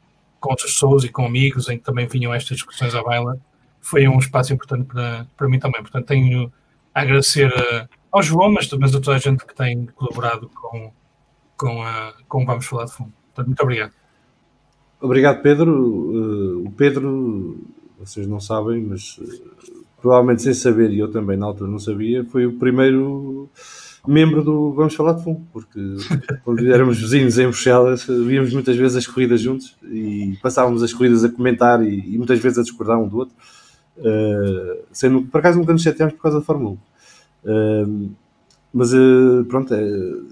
com 0.44 0.50
outras 0.50 0.74
pessoas 0.74 1.04
e 1.04 1.08
com 1.08 1.24
amigos, 1.24 1.70
em 1.70 1.78
que 1.78 1.84
também 1.84 2.06
vinham 2.06 2.34
estas 2.34 2.58
discussões 2.58 2.94
à 2.94 3.02
baila, 3.02 3.38
foi 3.80 4.06
um 4.06 4.18
espaço 4.18 4.52
importante 4.52 4.84
para, 4.84 5.26
para 5.34 5.48
mim 5.48 5.58
também. 5.58 5.80
Portanto, 5.80 6.04
tenho 6.04 6.52
a 6.94 7.00
agradecer 7.00 7.50
a, 7.50 7.88
ao 8.12 8.22
João, 8.22 8.52
mas 8.52 8.68
também 8.68 8.86
a 8.86 8.92
toda 8.92 9.14
a 9.14 9.18
gente 9.18 9.46
que 9.46 9.54
tem 9.54 9.86
colaborado 9.86 10.50
com, 10.54 10.92
com, 11.56 11.82
a, 11.82 12.12
com 12.28 12.44
Vamos 12.44 12.66
Falar 12.66 12.84
de 12.84 12.92
Fundo. 12.92 13.12
Portanto, 13.28 13.46
muito 13.46 13.62
obrigado. 13.62 13.92
Obrigado, 15.00 15.40
Pedro. 15.40 15.72
Uh, 15.72 16.66
o 16.66 16.70
Pedro, 16.72 17.66
vocês 17.98 18.26
não 18.26 18.38
sabem, 18.38 18.82
mas 18.82 19.18
provavelmente 20.02 20.42
sem 20.42 20.52
saber, 20.52 20.90
e 20.90 20.98
eu 20.98 21.10
também 21.10 21.38
na 21.38 21.46
altura 21.46 21.70
não 21.70 21.78
sabia, 21.78 22.22
foi 22.26 22.44
o 22.44 22.58
primeiro 22.58 23.48
membro 24.06 24.42
do 24.42 24.72
Vamos 24.72 24.94
Falar 24.94 25.14
de 25.14 25.24
Fundo, 25.24 25.42
porque 25.52 25.78
quando 26.44 26.66
éramos 26.72 27.00
vizinhos 27.00 27.38
em 27.38 27.44
Bruxelas, 27.44 28.04
víamos 28.04 28.52
muitas 28.52 28.76
vezes 28.76 28.96
as 28.96 29.06
corridas 29.06 29.40
juntos 29.40 29.76
e 29.84 30.36
passávamos 30.42 30.82
as 30.82 30.92
corridas 30.92 31.24
a 31.24 31.28
comentar 31.28 31.82
e, 31.82 32.14
e 32.14 32.18
muitas 32.18 32.38
vezes 32.38 32.58
a 32.58 32.62
discordar 32.62 32.98
um 32.98 33.08
do 33.08 33.18
outro. 33.18 33.34
Uh, 33.96 34.82
sendo, 34.90 35.22
por 35.22 35.38
acaso 35.38 35.58
nunca 35.58 35.72
nos 35.72 35.82
chateámos 35.82 36.14
por 36.14 36.22
causa 36.22 36.40
da 36.40 36.44
Fórmula 36.44 36.72
1. 36.72 36.74
Uh, 36.74 38.10
mas 38.74 38.92
eh, 38.92 39.44
pronto, 39.48 39.72
é, 39.72 39.80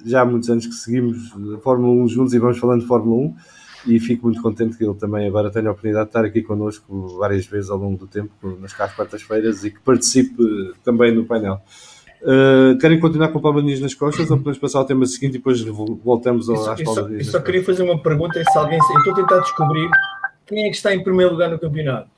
já 0.05 0.23
há 0.23 0.25
muitos 0.25 0.51
anos 0.51 0.67
que 0.67 0.73
seguimos 0.73 1.33
a 1.55 1.59
Fórmula 1.59 1.93
1 2.03 2.09
juntos 2.09 2.35
e 2.35 2.41
vamos 2.41 2.59
falando 2.59 2.81
de 2.81 2.89
Fórmula 2.89 3.29
1 3.29 3.37
e 3.87 4.01
fico 4.01 4.27
muito 4.27 4.43
contente 4.43 4.77
que 4.77 4.85
ele 4.85 4.95
também 4.95 5.29
agora 5.29 5.49
tenha 5.49 5.69
a 5.69 5.71
oportunidade 5.71 6.07
de 6.07 6.09
estar 6.09 6.25
aqui 6.25 6.43
connosco 6.43 7.17
várias 7.19 7.47
vezes 7.47 7.71
ao 7.71 7.79
longo 7.79 7.97
do 7.97 8.09
tempo, 8.09 8.33
nas 8.61 8.73
quartas-feiras 8.73 9.65
e 9.65 9.71
que 9.71 9.79
participe 9.79 10.43
também 10.83 11.15
no 11.15 11.25
painel. 11.25 11.61
Uh, 12.23 12.79
querem 12.79 13.01
continuar 13.01 13.29
com 13.29 13.41
palmadinhas 13.41 13.81
nas 13.81 13.95
costas 13.95 14.31
ou 14.31 14.39
podemos 14.39 14.59
passar 14.59 14.79
ao 14.79 14.85
tema 14.85 15.05
seguinte 15.07 15.35
e 15.35 15.39
depois 15.39 15.61
voltamos 15.61 16.49
ao, 16.49 16.71
às 16.71 16.81
palmadinhas? 16.81 16.87
Eu 16.87 16.95
só, 16.95 17.09
eu 17.09 17.25
só 17.25 17.41
queria 17.41 17.65
fazer 17.65 17.83
uma 17.83 18.01
pergunta: 18.01 18.43
se 18.43 18.59
alguém. 18.59 18.79
Eu 18.79 18.99
estou 18.99 19.13
a 19.13 19.17
tentar 19.17 19.39
descobrir 19.41 19.91
quem 20.47 20.67
é 20.67 20.71
que 20.71 20.77
está 20.77 20.95
em 20.95 21.03
primeiro 21.03 21.33
lugar 21.33 21.51
no 21.51 21.59
campeonato. 21.59 22.09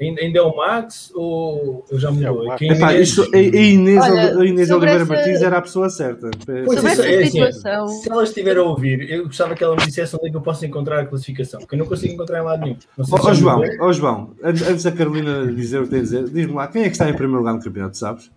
Ainda 0.00 0.38
é 0.38 0.42
o 0.42 0.56
Max 0.56 1.12
ou 1.14 1.84
já 1.92 2.10
mudou? 2.10 2.50
É 2.54 2.56
Epá, 2.64 2.94
é 2.94 3.02
isso, 3.02 3.28
a, 3.34 3.36
Inês, 3.36 4.02
Olha, 4.02 4.38
a 4.38 4.46
Inês 4.46 4.70
Oliveira 4.70 5.02
essa... 5.02 5.12
Martins 5.12 5.42
era 5.42 5.58
a 5.58 5.60
pessoa 5.60 5.90
certa. 5.90 6.30
Pois 6.64 6.82
isso, 6.82 7.02
é, 7.02 7.22
assim, 7.22 7.52
se 7.52 8.10
ela 8.10 8.24
estiver 8.24 8.56
a 8.56 8.62
ouvir, 8.62 9.10
eu 9.10 9.24
gostava 9.24 9.54
que 9.54 9.62
ela 9.62 9.76
me 9.76 9.84
dissesse 9.84 10.16
onde 10.16 10.28
é 10.28 10.30
que 10.30 10.36
eu 10.36 10.40
posso 10.40 10.64
encontrar 10.64 11.00
a 11.00 11.04
classificação, 11.04 11.60
porque 11.60 11.74
eu 11.74 11.78
não 11.78 11.86
consigo 11.86 12.14
encontrar 12.14 12.40
em 12.40 12.44
lado 12.44 12.62
nenhum. 12.62 12.76
Ó 12.98 13.28
oh, 13.28 13.34
João, 13.34 13.62
oh, 13.78 13.92
João, 13.92 14.30
antes 14.42 14.82
da 14.84 14.92
Carolina 14.92 15.52
dizer 15.52 15.80
o 15.80 15.84
que 15.84 15.90
tem 15.90 15.98
a 15.98 16.02
dizer, 16.02 16.24
diz-me 16.30 16.54
lá, 16.54 16.66
quem 16.66 16.82
é 16.82 16.86
que 16.86 16.92
está 16.92 17.10
em 17.10 17.14
primeiro 17.14 17.40
lugar 17.40 17.52
no 17.52 17.62
campeonato, 17.62 17.98
sabes? 17.98 18.30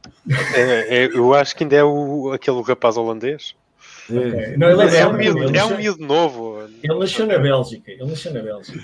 É, 0.55 1.05
é, 1.05 1.09
eu 1.13 1.33
acho 1.33 1.55
que 1.55 1.63
ainda 1.63 1.77
é 1.77 1.83
o, 1.83 2.31
aquele 2.33 2.61
rapaz 2.61 2.97
holandês. 2.97 3.55
É. 4.11 4.17
Okay. 4.17 4.57
Não, 4.57 4.69
ele 4.69 4.81
é, 4.81 4.99
é, 4.99 5.07
um 5.07 5.13
miúdo, 5.13 5.57
é 5.57 5.63
um 5.63 5.77
miúdo 5.77 6.05
novo. 6.05 6.59
Ele 6.83 6.99
nasceu 6.99 7.25
na 7.25 7.37
Bélgica. 7.37 7.89
Ele 7.89 8.05
nasceu 8.05 8.33
na 8.33 8.41
Bélgica. 8.41 8.83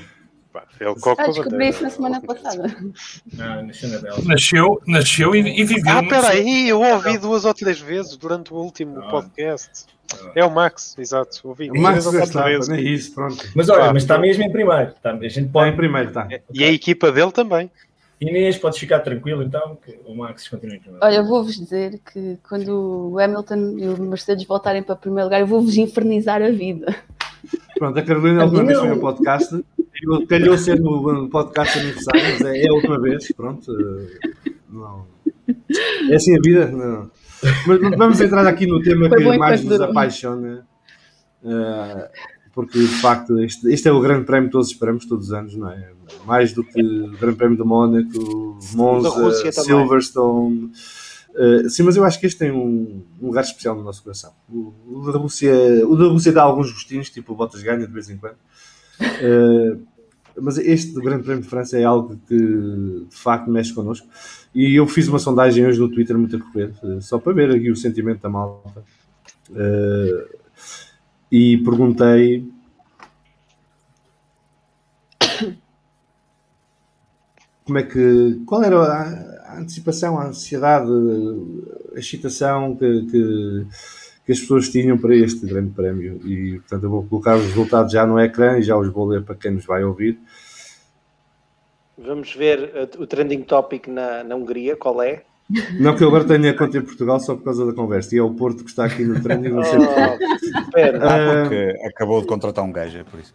Ele 0.80 0.96
coca 0.96 1.24
ah, 1.24 1.28
descobri 1.28 1.70
isso 1.70 1.84
na 1.84 1.90
semana 1.90 2.22
passada. 2.22 2.76
Ah, 3.40 3.62
nasceu 3.62 3.90
na 3.90 4.00
Bélgica. 4.00 4.28
Nasceu, 4.28 4.82
nasceu 4.88 5.36
e, 5.36 5.40
e 5.40 5.64
viveu. 5.64 5.98
Ah, 5.98 6.04
peraí, 6.04 6.70
eu 6.70 6.82
ouvi 6.82 7.18
duas 7.18 7.46
ou 7.46 7.54
três 7.54 7.80
vezes 7.80 8.18
durante 8.18 8.54
o 8.54 8.58
último 8.58 9.00
ah. 9.00 9.10
podcast. 9.10 9.86
É 10.34 10.44
o 10.44 10.50
Max, 10.50 10.98
exato. 10.98 11.48
Ouvi. 11.48 11.70
O 11.70 11.80
Max 11.80 12.06
é 12.70 12.82
isso, 12.82 13.14
pronto. 13.14 13.48
Mas 13.56 13.70
olha, 13.70 13.94
mas 13.94 14.04
está 14.04 14.18
mesmo 14.18 14.44
em 14.44 14.52
primeiro. 14.52 14.90
Está, 14.90 15.12
a 15.12 15.28
gente 15.28 15.50
pode... 15.50 15.70
Está 15.70 15.74
em 15.74 15.76
primeiro, 15.76 16.08
está. 16.08 16.28
E 16.52 16.64
a 16.64 16.72
equipa 16.72 17.12
dele 17.12 17.32
também. 17.32 17.70
Inês, 18.20 18.58
podes 18.58 18.80
ficar 18.80 19.00
tranquilo 19.00 19.44
então, 19.44 19.78
que 19.86 19.98
o 20.06 20.14
Max 20.14 20.48
continua 20.48 20.76
em 20.76 20.80
primeiro. 20.80 21.06
Olha, 21.06 21.24
vou-vos 21.24 21.56
dizer 21.56 22.02
que 22.12 22.38
quando 22.48 23.12
o 23.14 23.20
Hamilton 23.20 23.76
e 23.78 23.88
o 23.88 24.02
Mercedes 24.02 24.46
voltarem 24.46 24.84
para 24.84 24.96
o 24.96 24.98
primeiro 24.98 25.26
lugar, 25.26 25.40
eu 25.40 25.48
vou-vos 25.48 25.78
infernizar 25.78 26.42
a 26.42 26.50
vida. 26.50 26.94
Pronto, 27.78 27.98
a 27.98 28.02
Carolina 28.02 28.44
alguma 28.44 28.66
vez 28.66 28.80
foi 28.80 28.90
ao 28.90 28.98
podcast 28.98 29.64
calhou 30.28 30.58
ser 30.58 30.80
no 30.80 31.30
podcast 31.30 31.80
aniversário, 31.80 32.22
mas 32.24 32.42
é, 32.42 32.64
é, 32.64 32.70
a 32.70 32.74
última 32.74 33.00
vez, 33.00 33.32
pronto. 33.34 33.72
Eh, 33.72 34.52
não. 34.70 35.06
É 36.10 36.16
assim 36.16 36.38
a 36.38 36.42
vida? 36.42 36.68
Não. 36.68 37.12
Mas 37.68 37.98
vamos 37.98 38.22
entrar 38.22 38.46
aqui 38.46 38.68
no 38.68 38.82
tema 38.82 39.10
que 39.10 39.38
mais 39.38 39.64
nos 39.64 39.80
apaixona, 39.80 40.68
uh, 41.44 42.10
porque 42.54 42.78
de 42.80 42.88
facto 42.88 43.40
este, 43.40 43.72
este, 43.72 43.88
é 43.88 43.92
o 43.92 44.02
grande 44.02 44.26
prémio 44.26 44.50
que 44.50 44.54
todos 44.54 44.70
esperamos 44.70 45.06
todos 45.06 45.28
os 45.28 45.34
anos, 45.34 45.56
não 45.56 45.70
é? 45.70 45.92
Mais 46.26 46.52
do 46.52 46.64
que 46.64 46.82
o 46.82 47.18
grande 47.18 47.38
prémio 47.38 47.58
de 47.58 47.64
Mónaco, 47.64 48.60
Monza, 48.74 49.52
Silverstone. 49.52 50.72
Uh, 51.30 51.70
sim, 51.70 51.84
mas 51.84 51.96
eu 51.96 52.04
acho 52.04 52.20
que 52.20 52.26
este 52.26 52.40
tem 52.40 52.52
um, 52.52 53.04
um 53.22 53.28
lugar 53.28 53.44
especial 53.44 53.76
no 53.76 53.84
nosso 53.84 54.04
coração. 54.04 54.34
O, 54.50 54.74
o, 54.88 55.12
da 55.12 55.18
Rússia, 55.18 55.54
o 55.88 55.96
da 55.96 56.06
Rússia 56.06 56.32
dá 56.34 56.42
alguns 56.44 56.72
gostinhos, 56.72 57.10
tipo 57.10 57.32
o 57.32 57.36
Bottas 57.36 57.62
ganha 57.62 57.88
de 57.88 57.94
vez 57.94 58.10
em 58.10 58.18
quando. 58.18 58.36
Uh, 59.00 59.88
mas 60.42 60.58
este 60.58 60.94
do 60.94 61.02
Grande 61.02 61.24
Prémio 61.24 61.44
de 61.44 61.50
França 61.50 61.78
é 61.78 61.84
algo 61.84 62.20
que 62.28 62.36
de 62.38 63.16
facto 63.16 63.50
mexe 63.50 63.74
connosco. 63.74 64.08
E 64.54 64.76
eu 64.76 64.88
fiz 64.88 65.08
uma 65.08 65.20
sondagem 65.20 65.66
hoje 65.66 65.80
no 65.80 65.90
Twitter 65.90 66.18
muito 66.18 66.36
a 66.36 66.40
correr, 66.40 66.74
uh, 66.84 67.02
só 67.02 67.20
para 67.20 67.34
ver 67.34 67.52
aqui 67.52 67.70
o 67.72 67.76
sentimento 67.76 68.22
da 68.22 68.30
malta. 68.30 68.84
Uh, 69.50 70.40
e 71.32 71.58
perguntei. 71.58 72.50
Como 77.64 77.78
é 77.78 77.84
que. 77.84 78.42
Qual 78.46 78.64
era 78.64 78.82
a, 78.82 79.54
a 79.54 79.60
antecipação, 79.60 80.20
a 80.20 80.28
ansiedade, 80.28 80.92
a 81.96 82.00
excitação 82.00 82.76
que, 82.76 83.06
que 83.06 83.68
que 84.30 84.34
as 84.34 84.42
pessoas 84.42 84.70
tinham 84.70 84.96
para 84.96 85.16
este 85.16 85.44
grande 85.44 85.72
prémio. 85.72 86.22
E, 86.24 86.60
portanto, 86.60 86.84
eu 86.84 86.90
vou 86.92 87.04
colocar 87.04 87.36
os 87.36 87.48
resultados 87.48 87.92
já 87.92 88.06
no 88.06 88.20
ecrã 88.20 88.60
e 88.60 88.62
já 88.62 88.78
os 88.78 88.88
vou 88.88 89.08
ler 89.08 89.24
para 89.24 89.34
quem 89.34 89.50
nos 89.50 89.66
vai 89.66 89.84
ouvir. 89.84 90.20
Vamos 91.98 92.36
ver 92.36 92.60
uh, 92.60 93.02
o 93.02 93.08
trending 93.08 93.42
topic 93.42 93.88
na, 93.88 94.24
na 94.24 94.36
Hungria, 94.36 94.76
qual 94.76 95.02
é? 95.02 95.24
Não, 95.80 95.96
que 95.96 96.04
eu 96.04 96.10
agora 96.10 96.26
tenho 96.26 96.48
a 96.48 96.54
conta 96.54 96.78
em 96.78 96.84
Portugal 96.84 97.20
só 97.20 97.36
por 97.36 97.44
causa 97.44 97.66
da 97.66 97.74
conversa. 97.74 98.14
E 98.14 98.20
é 98.20 98.22
o 98.22 98.30
Porto 98.30 98.64
que 98.64 98.70
está 98.70 98.86
aqui 98.86 99.04
no 99.04 99.20
trending, 99.20 99.50
não 99.50 99.64
sei 99.64 99.80
oh, 99.80 100.60
Espera. 100.60 101.00
Ah, 101.02 101.42
porque 101.42 101.88
acabou 101.88 102.22
de 102.22 102.28
contratar 102.28 102.64
um 102.64 102.72
gajo, 102.72 103.00
é 103.00 103.04
por 103.04 103.20
isso. 103.20 103.34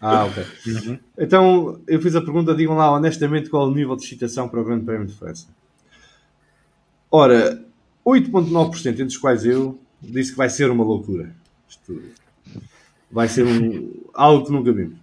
Ah, 0.00 0.24
ok. 0.24 0.44
Uhum. 0.66 0.98
Então, 1.16 1.80
eu 1.86 2.02
fiz 2.02 2.16
a 2.16 2.20
pergunta, 2.20 2.56
digam 2.56 2.74
lá 2.74 2.90
honestamente 2.90 3.48
qual 3.48 3.68
é 3.68 3.70
o 3.70 3.72
nível 3.72 3.94
de 3.94 4.02
excitação 4.02 4.48
para 4.48 4.60
o 4.60 4.64
Grande 4.64 4.84
Prémio 4.84 5.06
de 5.06 5.14
França. 5.14 5.46
Ora, 7.08 7.64
8,9% 8.04 8.88
entre 8.88 9.04
os 9.04 9.16
quais 9.16 9.44
eu, 9.44 9.78
disse 10.10 10.32
que 10.32 10.38
vai 10.38 10.48
ser 10.48 10.70
uma 10.70 10.84
loucura. 10.84 11.34
Isto 11.68 12.00
vai 13.10 13.28
ser 13.28 13.44
um, 13.46 14.02
algo 14.12 14.46
que 14.46 14.52
nunca 14.52 14.72
vimos. 14.72 14.98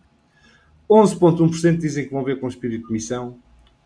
11,1% 0.89 1.78
dizem 1.78 2.06
que 2.06 2.12
vão 2.12 2.24
ver 2.24 2.39
com 2.39 2.47
espírito 2.47 2.88
de 2.88 2.93
missão. 2.93 3.38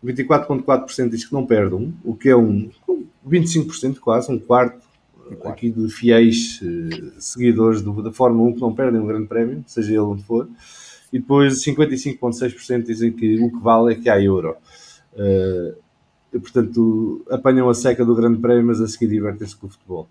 24,4% 0.04 1.08
diz 1.08 1.24
que 1.24 1.32
não 1.32 1.46
perdem, 1.46 1.94
o 2.04 2.14
que 2.14 2.28
é 2.28 2.36
um 2.36 2.70
25% 3.26 3.98
quase, 3.98 4.30
um 4.30 4.38
quarto 4.38 4.86
aqui 5.44 5.70
de 5.70 5.88
fiéis 5.88 6.60
uh, 6.62 7.20
seguidores 7.20 7.82
do, 7.82 8.02
da 8.02 8.12
Fórmula 8.12 8.50
1 8.50 8.54
que 8.54 8.60
não 8.60 8.74
perdem 8.74 9.00
um 9.00 9.06
grande 9.06 9.26
prémio, 9.26 9.64
seja 9.66 9.90
ele 9.90 9.98
onde 9.98 10.22
for. 10.22 10.48
E 11.12 11.18
depois 11.18 11.64
55,6% 11.64 12.84
dizem 12.84 13.12
que 13.12 13.40
o 13.40 13.50
que 13.50 13.58
vale 13.58 13.94
é 13.94 13.96
que 13.96 14.08
há 14.08 14.20
euro. 14.20 14.56
Uh, 15.14 16.40
portanto, 16.40 17.24
apanham 17.30 17.68
a 17.68 17.74
seca 17.74 18.04
do 18.04 18.14
grande 18.14 18.38
prémio, 18.38 18.66
mas 18.66 18.80
a 18.80 18.86
seguir 18.86 19.08
divertem-se 19.08 19.56
com 19.56 19.66
o 19.66 19.70
futebol. 19.70 20.08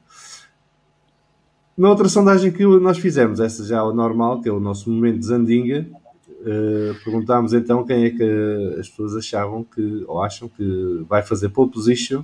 Na 1.78 1.90
outra 1.90 2.08
sondagem 2.08 2.54
que 2.54 2.66
nós 2.66 2.98
fizemos, 2.98 3.42
essa 3.42 3.66
já 3.66 3.80
é 3.80 3.94
normal, 3.94 4.42
que 4.42 4.48
é 4.48 4.52
o 4.52 4.62
nosso 4.62 4.90
momento 4.90 5.20
de 5.20 5.26
Zandinga, 5.26 5.86
uh, 6.26 7.04
perguntámos 7.04 7.54
então 7.54 7.84
quem 7.84 8.06
é 8.06 8.10
que 8.12 8.24
as 8.80 8.88
pessoas 8.88 9.14
achavam 9.18 9.62
que, 9.66 10.06
ou 10.08 10.24
acham 10.24 10.48
que 10.48 11.06
vai 11.10 11.22
fazer 11.22 11.50
pole 11.50 11.70
position 11.70 12.24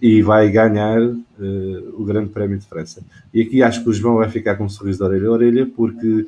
e 0.00 0.22
vai 0.22 0.50
ganhar 0.50 0.98
uh, 0.98 1.14
o 1.94 2.04
Grande 2.06 2.30
Prémio 2.30 2.58
de 2.58 2.64
França. 2.64 3.02
E 3.34 3.42
aqui 3.42 3.62
acho 3.62 3.82
que 3.82 3.90
o 3.90 3.92
João 3.92 4.16
vai 4.16 4.30
ficar 4.30 4.56
com 4.56 4.64
um 4.64 4.68
sorriso 4.70 5.00
de 5.00 5.04
orelha 5.04 5.28
a 5.28 5.32
orelha, 5.32 5.66
porque 5.66 6.26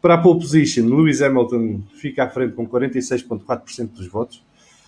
para 0.00 0.14
a 0.14 0.18
pole 0.18 0.38
position, 0.38 0.84
Lewis 0.84 1.20
Hamilton 1.20 1.80
fica 1.96 2.22
à 2.22 2.28
frente 2.28 2.52
com 2.52 2.64
46,4% 2.64 3.88
dos 3.88 4.06
votos, 4.06 4.40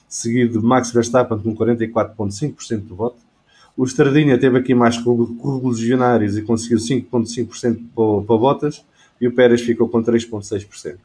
seguido 0.09 0.61
de 0.61 0.65
Max 0.65 0.93
Verstappen 0.93 1.41
com 1.41 1.57
44,5% 1.57 2.83
do 2.83 2.95
voto 2.95 3.30
o 3.77 3.85
Estradinha 3.85 4.39
teve 4.39 4.59
aqui 4.59 4.75
mais 4.75 4.97
revolucionários 4.97 6.37
e 6.37 6.43
conseguiu 6.43 6.79
5,5% 6.79 7.81
para, 7.95 8.27
para 8.27 8.37
Bottas 8.37 8.85
e 9.21 9.29
o 9.29 9.33
Pérez 9.35 9.61
ficou 9.63 9.89
com 9.89 10.03
3,6%. 10.03 10.97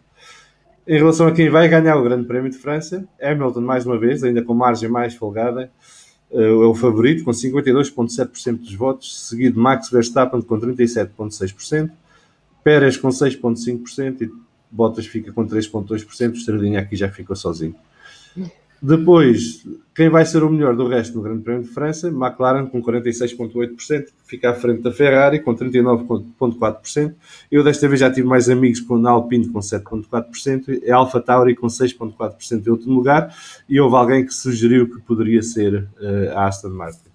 Em 0.87 0.97
relação 0.97 1.27
a 1.27 1.31
quem 1.31 1.49
vai 1.49 1.67
ganhar 1.67 1.97
o 1.97 2.03
Grande 2.03 2.27
Prémio 2.27 2.51
de 2.51 2.57
França, 2.57 3.07
Hamilton, 3.21 3.61
mais 3.61 3.85
uma 3.85 3.97
vez, 3.97 4.23
ainda 4.23 4.43
com 4.43 4.53
margem 4.53 4.87
mais 4.87 5.15
folgada, 5.15 5.71
eh, 6.31 6.41
é 6.41 6.51
o 6.51 6.75
favorito, 6.75 7.23
com 7.23 7.31
52,7% 7.31 8.59
dos 8.59 8.75
votos, 8.75 9.27
seguido 9.27 9.59
Max 9.59 9.89
Verstappen 9.89 10.41
com 10.41 10.59
37,6%, 10.59 11.91
Pérez 12.63 12.97
com 12.97 13.09
6,5% 13.09 14.21
e 14.21 14.31
Bottas 14.71 15.05
fica 15.05 15.31
com 15.31 15.45
3,2%. 15.45 16.33
O 16.33 16.35
Estradinha 16.35 16.79
aqui 16.79 16.95
já 16.95 17.09
ficou 17.09 17.35
sozinho. 17.35 17.75
Depois, 18.85 19.65
quem 19.95 20.09
vai 20.09 20.23
ser 20.27 20.43
o 20.43 20.49
melhor 20.49 20.75
do 20.75 20.87
resto 20.87 21.15
no 21.15 21.23
Grande 21.23 21.41
Prémio 21.41 21.63
de 21.63 21.69
França? 21.69 22.07
McLaren 22.07 22.67
com 22.67 22.83
46,8%, 22.83 24.09
fica 24.27 24.51
à 24.51 24.53
frente 24.53 24.83
da 24.83 24.91
Ferrari 24.91 25.39
com 25.39 25.55
39,4%. 25.55 27.15
Eu 27.51 27.63
desta 27.63 27.87
vez 27.87 27.99
já 27.99 28.11
tive 28.11 28.27
mais 28.27 28.47
amigos 28.47 28.79
com 28.81 28.99
na 28.99 29.09
Alpine 29.09 29.47
com 29.47 29.59
7,4%, 29.59 30.83
e 30.83 30.91
Alfa 30.91 31.19
Tauri 31.19 31.55
com 31.55 31.65
6,4% 31.65 32.63
em 32.63 32.69
último 32.69 32.93
lugar, 32.93 33.35
e 33.67 33.79
houve 33.79 33.95
alguém 33.95 34.23
que 34.23 34.31
sugeriu 34.31 34.87
que 34.87 35.01
poderia 35.01 35.41
ser 35.41 35.87
uh, 35.99 36.37
a 36.37 36.45
Aston 36.45 36.69
Martin. 36.69 37.09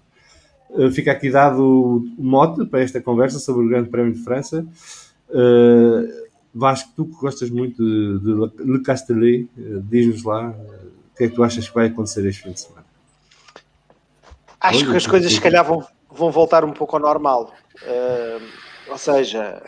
Uh, 0.71 0.91
fica 0.91 1.13
aqui 1.13 1.31
dado 1.31 1.63
o 1.63 2.21
mote 2.21 2.65
para 2.65 2.81
esta 2.81 2.99
conversa 2.99 3.39
sobre 3.39 3.65
o 3.65 3.69
Grande 3.69 3.89
Prémio 3.89 4.11
de 4.11 4.19
França. 4.19 4.67
Uh, 5.29 6.31
Vasco, 6.53 6.91
tu 6.97 7.05
que 7.05 7.15
gostas 7.15 7.49
muito 7.49 7.81
de, 7.81 8.19
de 8.19 8.69
Le 8.69 8.83
Castellet, 8.83 9.47
diz-nos 9.89 10.25
lá 10.25 10.53
que 11.21 11.25
é 11.25 11.29
que 11.29 11.35
tu 11.35 11.43
achas 11.43 11.67
que 11.67 11.75
vai 11.75 11.87
acontecer 11.87 12.25
este 12.25 12.41
fim 12.41 12.51
de 12.51 12.61
semana? 12.61 12.85
Acho 14.59 14.79
Olha, 14.79 14.91
que 14.91 14.97
as 14.97 15.07
coisas, 15.07 15.31
se 15.31 15.41
calhar, 15.41 15.63
vão, 15.63 15.85
vão 16.09 16.31
voltar 16.31 16.65
um 16.65 16.71
pouco 16.71 16.95
ao 16.95 17.01
normal. 17.01 17.53
Uh, 17.83 18.41
ou 18.89 18.97
seja, 18.97 19.61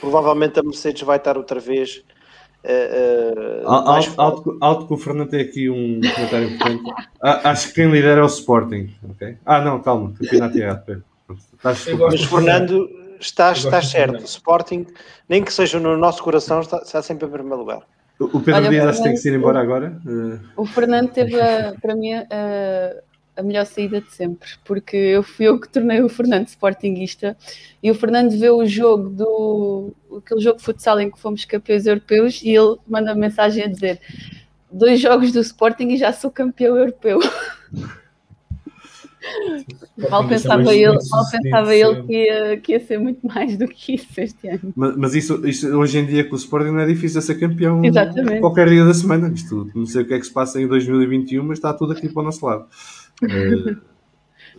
provavelmente 0.00 0.60
a 0.60 0.62
Mercedes 0.62 1.02
vai 1.02 1.16
estar 1.16 1.36
outra 1.36 1.58
vez. 1.58 2.04
Uh, 2.62 3.64
uh, 3.64 3.68
alto, 3.68 4.14
alto, 4.20 4.58
alto, 4.60 4.86
que 4.86 4.94
o 4.94 4.96
Fernando 4.96 5.30
tem 5.30 5.40
aqui 5.40 5.70
um 5.70 6.00
comentário 6.00 6.50
importante. 6.50 6.94
acho 7.22 7.68
que 7.68 7.74
quem 7.74 7.90
lidera 7.90 8.20
é 8.20 8.24
o 8.24 8.26
Sporting. 8.26 8.94
Okay? 9.10 9.38
Ah, 9.44 9.60
não, 9.60 9.80
calma, 9.80 10.12
campeonato 10.12 10.56
errado. 10.56 11.04
Mas 11.62 11.84
do 11.84 12.28
Fernando, 12.28 12.88
estás, 13.18 13.58
estás 13.58 13.88
certo. 13.88 14.20
O 14.20 14.24
Sporting, 14.24 14.86
nem 15.28 15.42
que 15.42 15.52
seja 15.52 15.80
no 15.80 15.96
nosso 15.96 16.22
coração, 16.22 16.60
está, 16.60 16.78
está 16.78 17.02
sempre 17.02 17.26
em 17.26 17.30
primeiro 17.30 17.58
lugar. 17.58 17.82
O 18.20 18.38
Pedro 18.40 18.54
Olha, 18.60 18.68
Dias 18.70 18.86
acho 18.86 18.98
que 19.02 19.08
tem 19.08 19.14
que 19.20 19.28
ir 19.28 19.34
embora 19.34 19.60
agora. 19.60 19.98
O 20.56 20.66
Fernando 20.66 21.08
teve, 21.10 21.40
a- 21.40 21.74
para 21.80 21.94
mim, 21.96 22.12
a, 22.12 22.26
a 23.36 23.42
melhor 23.42 23.64
saída 23.64 24.00
de 24.00 24.10
sempre, 24.12 24.50
porque 24.64 24.94
eu 24.96 25.22
fui 25.22 25.46
eu 25.48 25.58
que 25.58 25.68
tornei 25.68 26.02
o 26.02 26.08
Fernando 26.08 26.46
Sportingista 26.48 27.34
e 27.82 27.90
o 27.90 27.94
Fernando 27.94 28.38
vê 28.38 28.50
o 28.50 28.66
jogo 28.66 29.08
do 29.08 29.94
aquele 30.18 30.40
jogo 30.40 30.58
de 30.58 30.64
futsal 30.64 31.00
em 31.00 31.10
que 31.10 31.18
fomos 31.18 31.44
campeões 31.46 31.86
europeus 31.86 32.42
e 32.42 32.50
ele 32.50 32.76
manda 32.86 33.14
mensagem 33.14 33.64
a 33.64 33.68
dizer 33.68 33.98
dois 34.70 35.00
jogos 35.00 35.32
do 35.32 35.40
Sporting 35.40 35.88
e 35.88 35.96
já 35.96 36.12
sou 36.12 36.30
campeão 36.30 36.76
europeu. 36.76 37.18
Mal 40.10 40.26
pensava 40.26 40.74
ele, 40.74 40.98
mal 41.10 41.24
pensava 41.30 41.74
ele 41.74 42.02
que 42.04 42.12
ia, 42.12 42.56
que 42.58 42.72
ia 42.72 42.80
ser 42.80 42.98
muito 42.98 43.26
mais 43.26 43.56
do 43.58 43.68
que 43.68 43.94
isso 43.94 44.06
este 44.20 44.48
ano. 44.48 44.72
Mas, 44.74 44.96
mas 44.96 45.14
isso, 45.14 45.46
isso 45.46 45.68
hoje 45.76 45.98
em 45.98 46.06
dia 46.06 46.24
com 46.24 46.34
o 46.34 46.38
Sporting 46.38 46.70
não 46.70 46.80
é 46.80 46.86
difícil 46.86 47.20
ser 47.20 47.34
campeão 47.38 47.84
Exatamente. 47.84 48.40
qualquer 48.40 48.68
dia 48.68 48.84
da 48.84 48.94
semana. 48.94 49.28
Isto, 49.34 49.70
não 49.74 49.84
sei 49.86 50.02
o 50.02 50.06
que 50.06 50.14
é 50.14 50.18
que 50.18 50.26
se 50.26 50.32
passa 50.32 50.60
em 50.60 50.66
2021, 50.66 51.44
mas 51.44 51.58
está 51.58 51.72
tudo 51.74 51.92
aqui 51.92 52.08
para 52.08 52.22
o 52.22 52.24
nosso 52.24 52.44
lado. 52.44 52.64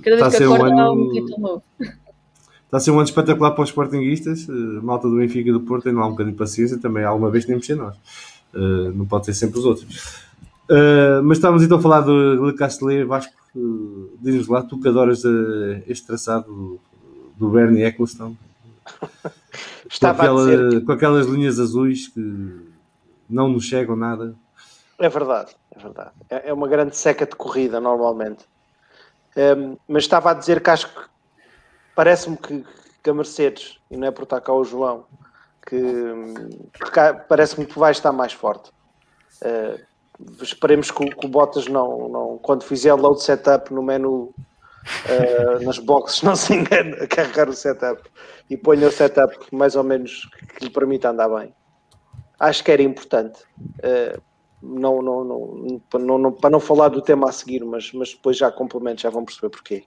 Cada 0.04 0.16
Está 0.16 0.26
a 0.26 0.30
vez 0.30 0.32
que 0.32 0.38
ser 0.38 0.48
um 0.48 0.54
acorda 0.54 0.76
há 0.82 0.86
ano- 0.86 0.94
um 1.04 1.12
título 1.12 1.40
novo. 1.40 1.64
Está 1.80 2.78
a 2.78 2.80
ser 2.80 2.92
um 2.92 2.96
ano 2.96 3.04
espetacular 3.04 3.52
para 3.52 3.64
os 3.64 3.70
Sportinguistas. 3.70 4.48
eh, 4.48 4.52
malta 4.82 5.10
do 5.10 5.18
Benfica 5.18 5.50
e 5.50 5.52
do 5.52 5.60
Porto 5.62 5.84
tem 5.84 5.94
lá 5.94 6.08
um 6.08 6.12
bocadinho 6.12 6.34
de 6.34 6.40
paciência. 6.40 6.78
Também 6.80 7.04
alguma 7.04 7.30
vez 7.30 7.44
temos 7.46 7.62
de 7.62 7.68
ser 7.68 7.76
nós. 7.76 7.96
Eh, 8.56 8.92
não 8.96 9.06
pode 9.06 9.26
ser 9.26 9.34
sempre 9.34 9.60
os 9.60 9.66
outros. 9.66 10.22
Eh, 10.72 11.22
mas 11.22 11.38
estávamos 11.38 11.64
então 11.64 11.78
a 11.80 11.82
falar 11.82 12.00
do 12.00 12.46
Le 12.46 12.56
Castellet. 12.56 13.04
Vasco, 13.04 13.34
uh, 13.56 14.18
diz-nos 14.22 14.48
lá, 14.48 14.64
tu 14.64 14.80
que 14.80 14.88
adoras 14.88 15.22
eh, 15.26 15.84
este 15.86 16.08
traçado 16.08 16.80
do, 17.36 17.50
Bernie 17.50 17.84
Eccleston. 17.84 18.36
Com, 19.22 19.30
Estava 19.90 20.22
a 20.24 20.26
aquela- 20.26 20.46
dizer. 20.46 20.86
com 20.86 20.92
aquelas 20.94 21.28
linhas 21.28 21.60
azuis 21.60 22.08
que 22.08 22.72
não 23.30 23.50
nos 23.50 23.66
chegam 23.66 23.96
nada. 23.98 24.34
É 24.98 25.10
verdade, 25.10 25.54
é 25.76 25.80
verdade. 25.80 26.12
É 26.30 26.50
é 26.50 26.54
uma 26.54 26.68
grande 26.70 26.96
seca 26.96 27.26
de 27.26 27.36
corrida, 27.36 27.82
normalmente. 27.82 28.46
Hum, 29.36 29.76
mas 29.90 30.04
estava 30.04 30.32
a 30.32 30.34
dizer 30.34 30.62
que 30.64 30.70
acho 30.70 30.88
que 30.88 31.02
parece-me 31.94 32.38
que, 32.38 32.64
que 33.04 33.10
a 33.10 33.14
Mercedes, 33.14 33.80
e 33.90 33.98
não 33.98 34.08
é 34.08 34.12
por 34.12 34.24
estar 34.24 34.40
cá 34.40 34.54
o 34.54 34.64
João, 34.64 35.04
que, 35.68 35.82
que 35.82 37.26
parece-me 37.28 37.66
que 37.66 37.78
vai 37.78 37.92
estar 37.92 38.14
mais 38.14 38.32
forte. 38.32 38.72
Uh, 39.42 39.78
esperemos 40.42 40.92
que, 40.92 41.04
o- 41.04 41.16
que 41.16 41.26
o 41.26 41.30
Bottas 41.30 41.68
não, 41.68 42.08
não, 42.10 42.38
quando 42.42 42.64
fizer 42.64 42.94
load 42.94 43.22
setup 43.22 43.74
no 43.74 43.82
menu 43.84 44.34
uh, 44.34 45.64
nas 45.66 45.78
boxes, 45.80 46.22
não 46.24 46.36
se 46.36 46.54
engane 46.54 46.94
a 46.94 47.08
carregar 47.08 47.50
o 47.50 47.54
setup 47.54 48.02
e 48.50 48.58
ponha 48.58 48.88
o 48.88 48.92
setup 48.92 49.36
mais 49.52 49.76
ou 49.76 49.84
menos 49.84 50.30
que 50.58 50.66
lhe 50.66 50.70
permita 50.72 51.10
andar 51.10 51.30
bem. 51.30 51.54
Acho 52.40 52.64
que 52.64 52.72
era 52.72 52.82
importante. 52.82 53.44
Uh, 53.60 54.22
não, 54.64 55.02
não, 55.02 55.24
não, 55.24 55.82
para, 55.90 56.00
não, 56.00 56.18
não- 56.18 56.32
para 56.32 56.50
não 56.50 56.60
falar 56.60 56.90
do 56.90 57.02
tema 57.02 57.30
a 57.30 57.32
seguir, 57.32 57.64
mas, 57.66 57.92
mas 57.94 58.12
depois 58.14 58.38
já 58.38 58.52
complemento, 58.52 59.02
já 59.02 59.10
vão 59.10 59.26
perceber 59.26 59.50
porquê. 59.50 59.84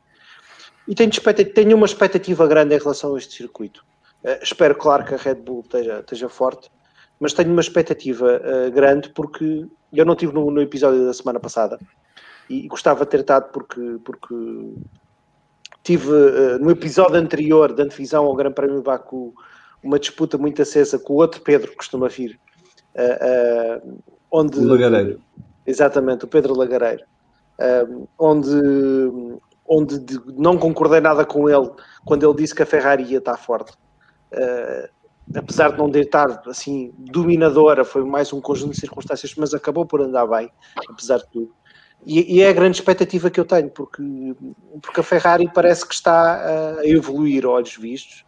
E 0.87 0.95
tenho, 0.95 1.11
tenho 1.55 1.77
uma 1.77 1.87
expectativa 1.87 2.47
grande 2.47 2.75
em 2.75 2.79
relação 2.79 3.15
a 3.15 3.19
este 3.19 3.35
circuito. 3.35 3.85
Eh, 4.23 4.41
espero, 4.43 4.75
claro, 4.75 5.05
que 5.05 5.15
a 5.15 5.17
Red 5.17 5.37
Bull 5.37 5.61
esteja, 5.61 6.01
esteja 6.01 6.29
forte, 6.29 6.71
mas 7.21 7.33
tenho 7.33 7.51
uma 7.53 7.61
expectativa 7.61 8.41
eh, 8.43 8.71
grande 8.71 9.09
porque 9.11 9.67
eu 9.93 10.05
não 10.05 10.15
estive 10.15 10.33
no, 10.33 10.51
no 10.51 10.61
episódio 10.61 11.05
da 11.07 11.13
semana 11.13 11.39
passada 11.41 11.79
e 12.51 12.67
gostava 12.69 13.05
de 13.05 13.11
ter 13.11 13.21
estado 13.21 13.51
porque, 13.53 13.99
porque 14.05 14.35
tive 15.83 16.11
eh, 16.11 16.59
no 16.59 16.71
episódio 16.71 17.17
anterior 17.17 17.73
da 17.73 17.85
antevisão 17.85 18.25
ao 18.25 18.35
Grande 18.35 18.55
Prémio 18.55 18.77
de 18.79 18.83
Baku 18.83 19.33
uma 19.83 19.99
disputa 19.99 20.37
muito 20.39 20.61
acesa 20.63 20.99
com 20.99 21.13
o 21.15 21.17
outro 21.17 21.41
Pedro 21.43 21.71
que 21.71 21.77
costuma 21.77 22.09
vir. 22.09 22.39
eh, 22.95 23.83
onde 24.31 24.59
O 24.59 24.69
Lagareiro. 24.69 25.21
Exatamente, 25.67 26.25
o 26.25 26.29
Pedro 26.29 26.55
Lagareiro. 26.57 27.05
Onde, 28.19 28.51
onde 29.67 29.99
de- 30.01 30.21
não 30.37 30.59
concordei 30.59 31.01
nada 31.01 31.25
com 31.25 31.49
ele 31.49 31.71
quando 32.05 32.27
ele 32.29 32.37
disse 32.37 32.55
que 32.55 32.63
a 32.63 32.67
Ferrari 32.67 33.05
ia 33.05 33.19
estar 33.19 33.37
forte. 33.37 33.73
Apesar 35.35 35.73
de 35.73 35.79
não 35.79 35.91
ter 35.91 36.05
estar 36.05 36.43
assim 36.47 36.93
dominadora, 36.99 37.85
foi 37.85 38.05
mais 38.05 38.33
um 38.33 38.41
conjunto 38.41 38.73
de 38.73 38.81
circunstâncias, 38.81 39.35
mas 39.37 39.55
acabou 39.55 39.87
por 39.87 40.01
andar 40.01 40.27
bem, 40.27 40.51
apesar 40.89 41.19
de 41.19 41.29
tudo. 41.31 41.55
E, 42.05 42.37
e 42.37 42.43
é 42.43 42.51
a 42.51 42.53
grande 42.53 42.77
expectativa 42.77 43.31
que 43.31 43.41
eu 43.41 43.45
tenho, 43.45 43.71
porque, 43.71 44.03
porque 44.83 45.01
a 45.01 45.03
Ferrari 45.03 45.51
parece 45.53 45.87
que 45.89 45.95
está 45.95 46.77
a 46.79 46.87
evoluir 46.87 47.47
olhos 47.47 47.77
vistos, 47.77 48.25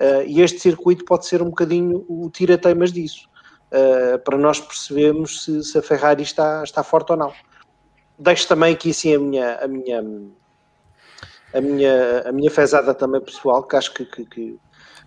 uh, 0.00 0.22
e 0.26 0.40
este 0.40 0.58
circuito 0.58 1.04
pode 1.04 1.26
ser 1.26 1.40
um 1.40 1.46
bocadinho 1.50 2.04
o 2.08 2.28
tira-teimas 2.30 2.92
disso. 2.92 3.28
Uh, 3.70 4.18
para 4.18 4.36
nós 4.36 4.58
percebermos 4.58 5.44
se, 5.44 5.62
se 5.62 5.78
a 5.78 5.82
Ferrari 5.82 6.24
está, 6.24 6.64
está 6.64 6.82
forte 6.82 7.12
ou 7.12 7.16
não. 7.16 7.32
Deixo 8.18 8.48
também 8.48 8.74
aqui 8.74 8.90
assim 8.90 9.14
a 9.14 9.18
minha 9.20 9.54
a 9.60 9.68
minha 9.68 10.02
a 11.54 11.60
minha, 11.60 12.28
a 12.28 12.32
minha 12.32 12.50
fezada 12.50 12.94
também 12.94 13.20
pessoal, 13.20 13.62
que 13.62 13.76
acho 13.76 13.92
que, 13.92 14.04
que, 14.04 14.24
que 14.24 14.58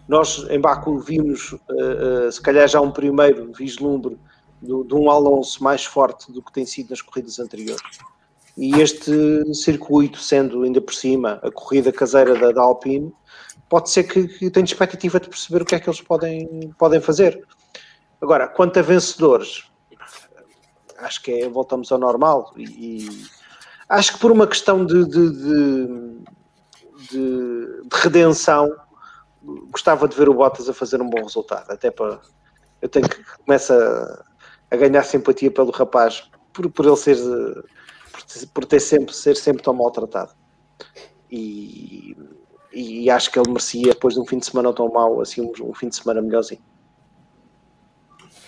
nós 0.08 0.46
em 0.50 0.60
Baku 0.60 1.00
vimos 1.00 1.54
uh, 1.54 1.58
uh, 2.28 2.32
se 2.32 2.42
calhar 2.42 2.68
já 2.68 2.82
um 2.82 2.92
primeiro 2.92 3.52
vislumbre 3.54 4.18
do, 4.62 4.84
de 4.84 4.94
um 4.94 5.10
Alonso 5.10 5.64
mais 5.64 5.86
forte 5.86 6.32
do 6.32 6.42
que 6.42 6.52
tem 6.52 6.66
sido 6.66 6.90
nas 6.90 7.02
corridas 7.02 7.40
anteriores. 7.40 8.00
E 8.56 8.80
este 8.80 9.54
circuito, 9.54 10.20
sendo 10.20 10.64
ainda 10.64 10.80
por 10.80 10.94
cima 10.94 11.40
a 11.42 11.52
corrida 11.52 11.92
caseira 11.92 12.38
da, 12.38 12.52
da 12.52 12.62
Alpine, 12.62 13.12
pode 13.68 13.90
ser 13.90 14.04
que, 14.04 14.28
que 14.28 14.52
tenha 14.52 14.66
expectativa 14.66 15.20
de 15.20 15.30
perceber 15.30 15.64
o 15.64 15.66
que 15.66 15.76
é 15.76 15.80
que 15.80 15.90
eles 15.90 16.02
podem, 16.02 16.72
podem 16.78 17.02
fazer. 17.02 17.44
Agora, 18.22 18.48
quanto 18.48 18.78
a 18.78 18.82
vencedores, 18.82 19.64
acho 21.00 21.22
que 21.24 21.32
é, 21.32 21.50
voltamos 21.50 21.92
ao 21.92 21.98
normal 21.98 22.54
e, 22.56 22.64
e 22.64 23.26
acho 23.90 24.14
que 24.14 24.20
por 24.20 24.32
uma 24.32 24.48
questão 24.48 24.86
de, 24.86 25.04
de, 25.06 25.32
de, 25.32 25.88
de, 27.10 27.82
de 27.84 27.90
redenção 27.92 28.72
gostava 29.72 30.08
de 30.08 30.16
ver 30.16 30.30
o 30.30 30.34
Bottas 30.34 30.70
a 30.70 30.74
fazer 30.74 31.02
um 31.02 31.10
bom 31.10 31.24
resultado, 31.24 31.70
até 31.70 31.92
para 31.92 32.20
eu 32.82 32.90
tenho 32.90 33.08
que 33.08 33.24
começar 33.46 33.78
a, 33.78 34.26
a 34.72 34.76
ganhar 34.76 35.04
simpatia 35.04 35.50
pelo 35.52 35.72
rapaz 35.72 36.30
por, 36.52 36.70
por 36.70 36.86
ele 36.86 36.98
ser 36.98 37.18
por, 38.12 38.48
por 38.54 38.66
ter 38.66 38.80
sempre 38.80 39.14
ser 39.14 39.36
sempre 39.36 39.64
tão 39.64 39.74
maltratado 39.74 40.32
e, 41.32 42.16
e 42.74 43.10
acho 43.10 43.32
que 43.32 43.40
ele 43.40 43.50
merecia 43.50 43.94
depois 43.94 44.16
de 44.16 44.20
um 44.20 44.26
fim 44.26 44.38
de 44.38 44.46
semana 44.46 44.74
tão 44.74 44.92
mau 44.92 45.22
assim 45.22 45.42
um, 45.42 45.70
um 45.70 45.74
fim 45.74 45.88
de 45.90 45.96
semana 45.96 46.22
melhorzinho 46.22 46.62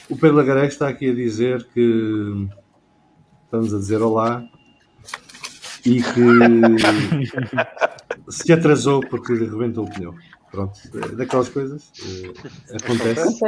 O 0.09 0.15
Pedro 0.15 0.35
Lagaré 0.35 0.67
está 0.67 0.89
aqui 0.89 1.09
a 1.09 1.15
dizer 1.15 1.65
que 1.73 2.47
estamos 3.45 3.73
a 3.73 3.77
dizer 3.77 4.01
olá 4.01 4.43
e 5.85 6.01
que 6.01 6.21
se 8.29 8.51
atrasou 8.51 9.01
porque 9.01 9.33
rebentou 9.33 9.85
o 9.85 9.89
pneu. 9.89 10.15
Pronto, 10.55 10.79
é 11.11 11.15
daquelas 11.15 11.49
coisas, 11.49 11.91
é, 12.71 12.77
acontece. 12.77 13.39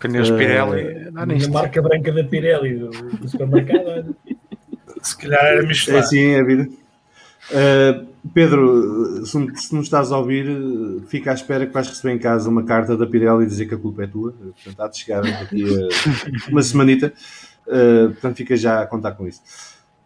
Pneus 0.00 0.30
Pirelli, 0.30 1.04
dá 1.12 1.24
Na 1.24 1.26
nisto. 1.26 1.52
marca 1.52 1.80
branca 1.80 2.12
da 2.12 2.24
Pirelli 2.24 2.76
do, 2.78 2.90
do 2.90 3.28
supermercado. 3.28 4.14
Se 5.02 5.16
calhar 5.16 5.44
era 5.44 5.62
É 5.62 5.66
Michelin. 5.66 5.98
assim 5.98 6.18
é 6.30 6.40
a 6.40 6.44
vida. 6.44 6.68
Uh, 7.50 8.06
Pedro, 8.34 9.24
se, 9.24 9.38
não- 9.38 9.56
se 9.56 9.74
não 9.74 9.80
estás 9.80 10.10
a 10.12 10.18
ouvir, 10.18 10.50
uh, 10.50 11.00
fica 11.06 11.30
à 11.30 11.34
espera 11.34 11.64
que 11.66 11.72
vais 11.72 11.88
receber 11.88 12.12
em 12.14 12.18
casa 12.18 12.48
uma 12.50 12.64
carta 12.64 12.96
da 12.96 13.06
Pirelli 13.06 13.44
e 13.44 13.46
dizer 13.46 13.66
que 13.66 13.74
a 13.74 13.78
culpa 13.78 14.02
é 14.02 14.06
tua. 14.08 14.30
Uh, 14.30 14.52
Portanto, 14.52 14.80
há 14.80 14.88
de 14.88 14.98
chegar 14.98 15.22
daqui 15.22 15.64
a 15.64 15.88
uma 16.50 16.62
semanita. 16.62 17.12
Uh, 17.66 18.10
portanto, 18.10 18.36
fica 18.36 18.56
já 18.56 18.82
a 18.82 18.86
contar 18.86 19.12
com 19.12 19.26
isso. 19.28 19.40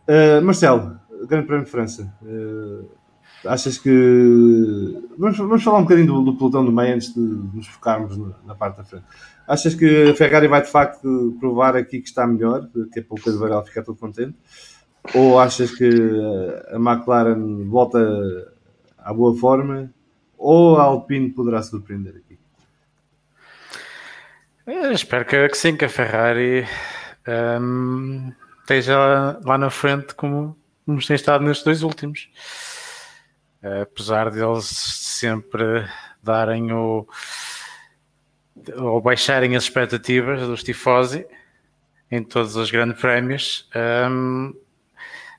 Uh, 0.07 0.43
Marcelo, 0.43 0.99
Grande 1.27 1.47
Prémio 1.47 1.65
de 1.65 1.71
França. 1.71 2.13
Uh, 2.23 2.85
achas 3.47 3.79
que. 3.79 3.91
Vamos, 5.19 5.37
vamos 5.37 5.63
falar 5.63 5.79
um 5.79 5.83
bocadinho 5.83 6.07
do, 6.07 6.23
do 6.23 6.37
pelotão 6.37 6.65
do 6.65 6.73
meio 6.73 6.95
antes 6.95 7.15
de 7.15 7.21
nos 7.21 7.67
focarmos 7.67 8.17
na, 8.17 8.35
na 8.47 8.55
parte 8.55 8.77
da 8.77 8.85
frente. 8.85 9.05
Achas 9.47 9.75
que 9.75 10.11
a 10.11 10.15
Ferrari 10.15 10.49
vai 10.49 10.63
de 10.63 10.69
facto 10.69 11.37
provar 11.41 11.77
aqui 11.77 12.01
que 12.01 12.09
está 12.09 12.27
melhor, 12.27 12.69
que 12.93 13.01
é 13.01 13.03
para 13.03 13.31
o 13.31 13.39
Varela 13.39 13.65
ficar 13.65 13.83
todo 13.83 13.99
contente? 13.99 14.37
Ou 15.15 15.39
achas 15.39 15.71
que 15.73 15.91
a 16.69 16.77
McLaren 16.77 17.69
volta 17.69 17.99
à 18.99 19.13
boa 19.13 19.37
forma? 19.37 19.93
Ou 20.39 20.77
a 20.77 20.85
Alpine 20.85 21.31
poderá 21.31 21.63
surpreender 21.63 22.17
aqui? 22.17 22.39
Eu 24.67 24.93
espero 24.93 25.25
que, 25.25 25.49
que 25.49 25.59
sim, 25.59 25.77
que 25.77 25.85
a 25.85 25.89
Ferrari 25.89 26.65
hum, 27.61 28.33
esteja 28.61 29.41
lá 29.45 29.59
na 29.59 29.71
frente 29.71 30.15
como, 30.15 30.57
como 30.87 31.05
tem 31.05 31.17
estado 31.17 31.45
nestes 31.45 31.65
dois 31.65 31.83
últimos. 31.83 32.31
Apesar 33.63 34.31
de 34.31 34.41
eles 34.43 34.67
sempre 34.67 35.87
darem 36.23 36.73
o 36.73 37.07
ou 38.77 39.01
baixarem 39.01 39.57
as 39.57 39.65
expectativas 39.65 40.41
dos 40.43 40.63
tifosi 40.63 41.27
em 42.11 42.23
todos 42.23 42.55
os 42.57 42.71
grandes 42.71 43.01
prémios, 43.01 43.69
hum, 44.11 44.55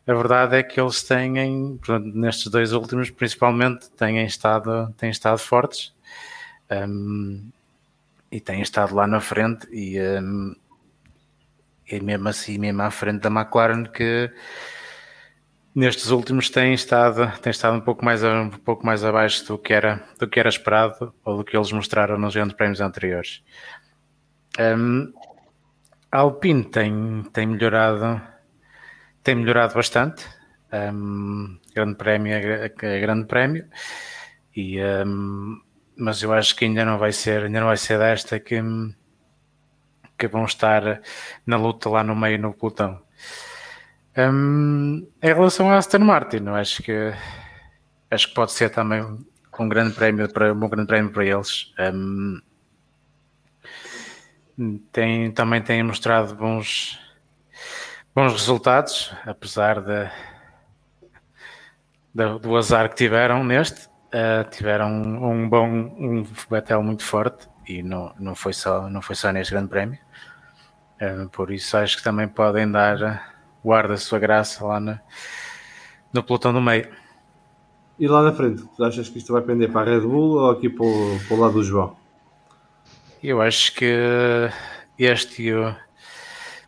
a 0.06 0.14
verdade 0.14 0.58
é 0.58 0.64
que 0.64 0.82
eles 0.82 1.02
têm, 1.04 1.78
portanto, 1.78 2.14
nestes 2.14 2.48
dois 2.48 2.74
últimos, 2.74 3.10
principalmente, 3.10 3.90
têm 3.92 4.26
estado, 4.26 4.94
têm 4.98 5.10
estado 5.10 5.38
fortes 5.38 5.94
um, 6.70 7.50
e 8.32 8.42
têm 8.42 8.62
estado 8.62 8.94
lá 8.96 9.08
na 9.08 9.22
frente 9.22 9.66
e, 9.72 9.98
um, 10.02 10.56
e 11.88 12.00
mesmo 12.02 12.28
assim, 12.28 12.58
mesmo 12.58 12.82
à 12.82 12.92
frente 12.92 13.22
da 13.22 13.30
McLaren, 13.30 13.86
que 13.86 14.30
nestes 15.76 16.10
últimos 16.10 16.50
têm 16.50 16.74
estado, 16.74 17.32
têm 17.40 17.52
estado 17.52 17.78
um, 17.78 17.82
pouco 17.82 18.04
mais, 18.04 18.24
um 18.24 18.50
pouco 18.50 18.86
mais 18.86 19.04
abaixo 19.04 19.46
do 19.48 19.58
que, 19.58 19.74
era, 19.74 20.04
do 20.20 20.28
que 20.28 20.40
era 20.40 20.50
esperado 20.50 21.14
ou 21.24 21.38
do 21.38 21.44
que 21.44 21.56
eles 21.56 21.72
mostraram 21.72 22.18
nos 22.18 22.36
grandes 22.36 22.56
prémios 22.56 22.82
anteriores. 22.82 23.44
Um, 24.60 25.12
a 26.12 26.20
Alpine 26.20 26.64
tem, 26.64 27.24
tem 27.34 27.48
melhorado 27.48 28.22
tem 29.24 29.36
melhorado 29.36 29.74
bastante. 29.74 30.26
Um, 30.72 31.58
grande 31.74 31.96
prémio 31.96 32.34
é, 32.34 32.66
é 32.66 33.00
grande 33.00 33.26
prémio. 33.26 33.66
E, 34.56 34.80
um, 34.84 35.60
mas 35.98 36.22
eu 36.22 36.34
acho 36.34 36.56
que 36.56 36.66
ainda 36.66 36.84
não 36.84 36.98
vai 36.98 37.12
ser, 37.12 37.44
ainda 37.44 37.60
não 37.60 37.68
vai 37.68 37.78
ser 37.78 37.98
desta 37.98 38.40
que, 38.40 38.62
que 40.18 40.28
vão 40.28 40.46
estar 40.46 41.02
na 41.46 41.58
luta 41.58 41.90
lá 41.90 42.04
no 42.04 42.16
meio 42.16 42.38
no 42.40 42.54
pelotão. 42.54 43.02
Um, 44.16 45.08
em 45.22 45.34
relação 45.34 45.72
à 45.72 45.78
Aston 45.78 46.00
Martin, 46.00 46.48
acho 46.50 46.84
que 46.84 47.14
acho 48.12 48.28
que 48.28 48.36
pode 48.36 48.52
ser 48.52 48.70
também 48.70 49.02
um 49.60 49.70
grande 49.70 49.96
prémio 49.96 50.32
para 50.32 50.54
um 50.54 50.70
grande 50.70 50.88
prémio 50.88 51.12
para 51.12 51.26
eles. 51.26 51.74
Um, 51.80 52.42
tem, 54.92 55.32
também 55.32 55.62
têm 55.62 55.82
mostrado 55.82 56.36
bons 56.36 57.00
bons 58.14 58.32
resultados, 58.34 59.12
apesar 59.26 59.82
de, 59.82 60.10
de, 62.14 62.40
do 62.40 62.56
azar 62.56 62.90
que 62.90 62.96
tiveram 62.96 63.44
neste. 63.44 63.92
Uh, 64.14 64.48
tiveram 64.52 64.92
um, 64.92 65.50
bom 65.50 65.68
um 65.68 66.24
Betel 66.48 66.84
muito 66.84 67.04
forte 67.04 67.50
e 67.68 67.82
não, 67.82 68.14
não, 68.20 68.36
foi 68.36 68.54
só, 68.54 68.88
não 68.88 69.02
foi 69.02 69.16
só 69.16 69.32
neste 69.32 69.52
grande 69.52 69.70
prémio. 69.70 69.98
Uh, 71.02 71.28
por 71.30 71.52
isso 71.52 71.76
acho 71.76 71.98
que 71.98 72.04
também 72.04 72.28
podem 72.28 72.72
dar 72.72 73.33
guarda 73.64 73.94
a 73.94 73.98
sua 73.98 74.20
graça 74.20 74.66
lá 74.66 74.80
no, 74.80 75.00
no 76.12 76.24
pelotão 76.24 76.54
do 76.54 76.62
meio. 76.62 76.90
E 78.00 78.08
lá 78.08 78.22
na 78.22 78.34
frente, 78.34 78.64
tu 78.76 78.84
achas 78.84 79.08
que 79.08 79.20
isto 79.20 79.32
vai 79.32 79.42
pender 79.42 79.72
para 79.72 79.92
a 79.92 79.96
Red 79.96 80.02
Bull 80.02 80.42
ou 80.42 80.52
aqui 80.52 80.70
para 80.70 80.86
o, 80.86 81.20
para 81.28 81.38
o 81.38 81.40
lado 81.40 81.54
do 81.54 81.64
João? 81.64 81.96
Eu 83.24 83.42
acho 83.42 83.74
que 83.74 84.50
este, 84.98 85.54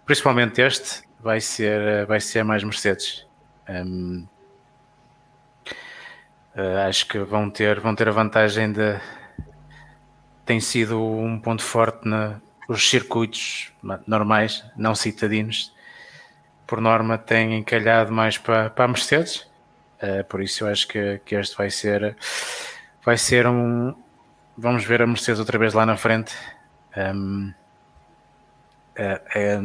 principalmente 0.06 0.62
este, 0.62 1.04
vai 1.20 1.41
ser, 1.41 2.06
vai 2.06 2.22
ser 2.22 2.43
mais 2.43 2.64
Mercedes. 2.64 3.26
Um, 3.68 4.26
uh, 5.68 5.76
eh, 6.56 6.86
acho 6.86 7.08
que 7.08 7.20
vão 7.20 7.50
ter, 7.50 7.80
vão 7.80 7.96
ter 7.96 8.08
a 8.08 8.12
vantagem 8.12 8.72
de. 8.72 9.00
Tem 10.46 10.60
sido 10.60 11.02
um 11.02 11.39
ponto 11.39 11.64
forte 11.64 12.08
nos 12.08 12.88
circuitos 12.88 13.74
normais, 14.08 14.64
não 14.78 14.93
citadinos. 14.93 15.74
Por 16.68 16.82
norma, 16.82 17.18
têm 17.18 17.59
encalhado 17.59 18.11
mais 18.11 18.38
para, 18.38 18.70
para 18.70 18.86
a 18.86 18.88
Mercedes. 18.88 19.47
Uh, 20.01 20.24
por 20.28 20.41
isso, 20.41 20.63
eu 20.63 20.68
acho 20.68 20.88
que, 20.88 21.20
que 21.26 21.36
este 21.36 21.55
vai 21.57 21.70
ser, 21.70 22.18
vai 23.03 23.18
ser 23.18 23.47
um. 23.47 23.93
Vamos 24.57 24.84
ver 24.84 25.01
a 25.01 25.07
Mercedes 25.07 25.39
outra 25.39 25.57
vez 25.57 25.74
lá 25.74 25.86
na 25.86 25.97
frente. 25.97 26.34
Um, 26.97 27.53
é, 28.95 29.22
é, 29.36 29.61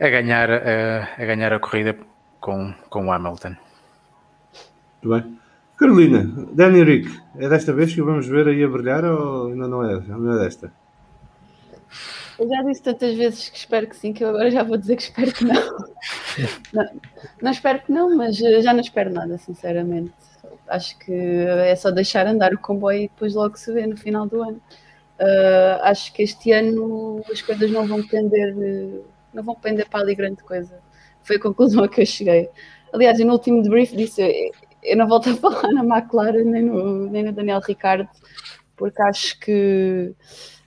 a 0.00 0.08
ganhar, 0.08 0.50
a, 0.50 1.22
a 1.22 1.24
ganhar 1.24 1.52
a 1.52 1.58
corrida 1.58 1.96
com, 2.40 2.72
com 2.88 3.06
o 3.06 3.12
Hamilton. 3.12 3.56
Muito 5.02 5.22
bem. 5.22 5.38
Carolina, 5.76 6.30
Dani 6.52 6.84
Rick, 6.84 7.20
é 7.38 7.48
desta 7.48 7.72
vez 7.72 7.94
que 7.94 8.02
vamos 8.02 8.26
ver 8.26 8.46
aí 8.48 8.62
a 8.62 8.68
brilhar 8.68 9.02
ou 9.02 9.48
ainda 9.48 9.66
não 9.66 9.82
é, 9.82 9.98
não 10.00 10.34
é 10.34 10.44
desta? 10.44 10.70
Eu 12.40 12.48
já 12.48 12.62
disse 12.62 12.82
tantas 12.82 13.14
vezes 13.14 13.50
que 13.50 13.58
espero 13.58 13.86
que 13.86 13.94
sim, 13.94 14.14
que 14.14 14.24
eu 14.24 14.30
agora 14.30 14.50
já 14.50 14.62
vou 14.62 14.78
dizer 14.78 14.96
que 14.96 15.02
espero 15.02 15.30
que 15.30 15.44
não. 15.44 15.54
não, 16.72 17.00
não 17.42 17.50
espero 17.50 17.82
que 17.82 17.92
não, 17.92 18.16
mas 18.16 18.34
já 18.38 18.72
não 18.72 18.80
espero 18.80 19.12
nada, 19.12 19.36
sinceramente. 19.36 20.14
Acho 20.66 20.98
que 21.00 21.12
é 21.12 21.76
só 21.76 21.90
deixar 21.90 22.26
andar 22.26 22.54
o 22.54 22.58
comboio 22.58 23.02
e 23.02 23.08
depois 23.08 23.34
logo 23.34 23.58
se 23.58 23.70
vê 23.70 23.86
no 23.86 23.94
final 23.94 24.26
do 24.26 24.42
ano. 24.42 24.62
Uh, 25.20 25.82
acho 25.82 26.14
que 26.14 26.22
este 26.22 26.50
ano 26.50 27.22
as 27.30 27.42
coisas 27.42 27.70
não 27.70 27.86
vão 27.86 28.00
depender 28.00 28.54
não 29.34 29.42
vão 29.42 29.54
pender 29.54 29.86
para 29.90 30.00
ali 30.00 30.14
grande 30.14 30.42
coisa. 30.42 30.80
Foi 31.22 31.36
a 31.36 31.40
conclusão 31.40 31.84
a 31.84 31.88
que 31.90 32.00
eu 32.00 32.06
cheguei. 32.06 32.48
Aliás, 32.90 33.18
no 33.18 33.32
último 33.32 33.62
debrief 33.62 33.94
disse 33.94 34.50
eu, 34.82 34.96
não 34.96 35.06
volto 35.06 35.28
a 35.28 35.34
falar 35.36 35.70
na 35.74 35.84
McLaren 35.84 36.44
nem 36.44 36.62
no, 36.62 37.10
nem 37.10 37.22
no 37.22 37.32
Daniel 37.32 37.60
Ricciardo, 37.60 38.08
porque 38.76 39.02
acho 39.02 39.38
que 39.38 40.14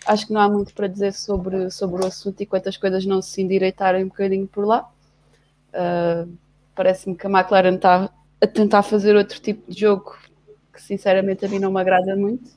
acho 0.06 0.28
que 0.28 0.34
não 0.34 0.42
há 0.42 0.50
muito 0.50 0.74
para 0.74 0.88
dizer 0.88 1.14
sobre, 1.14 1.70
sobre 1.72 2.04
o 2.04 2.06
assunto 2.06 2.42
e 2.42 2.46
quantas 2.46 2.78
coisas 2.78 3.06
não 3.06 3.22
se 3.22 3.42
endireitarem 3.42 4.04
um 4.04 4.08
bocadinho 4.08 4.48
por 4.48 4.66
lá. 4.66 4.90
Uh, 5.74 6.32
Parece-me 6.76 7.16
que 7.16 7.28
a 7.28 7.30
McLaren 7.30 7.76
está 7.76 8.10
a 8.42 8.48
tentar 8.48 8.82
fazer 8.82 9.16
outro 9.16 9.40
tipo 9.40 9.72
de 9.72 9.80
jogo 9.80 10.18
que 10.74 10.82
sinceramente 10.82 11.46
a 11.46 11.48
mim 11.50 11.60
não 11.60 11.72
me 11.72 11.80
agrada 11.80 12.16
muito, 12.16 12.50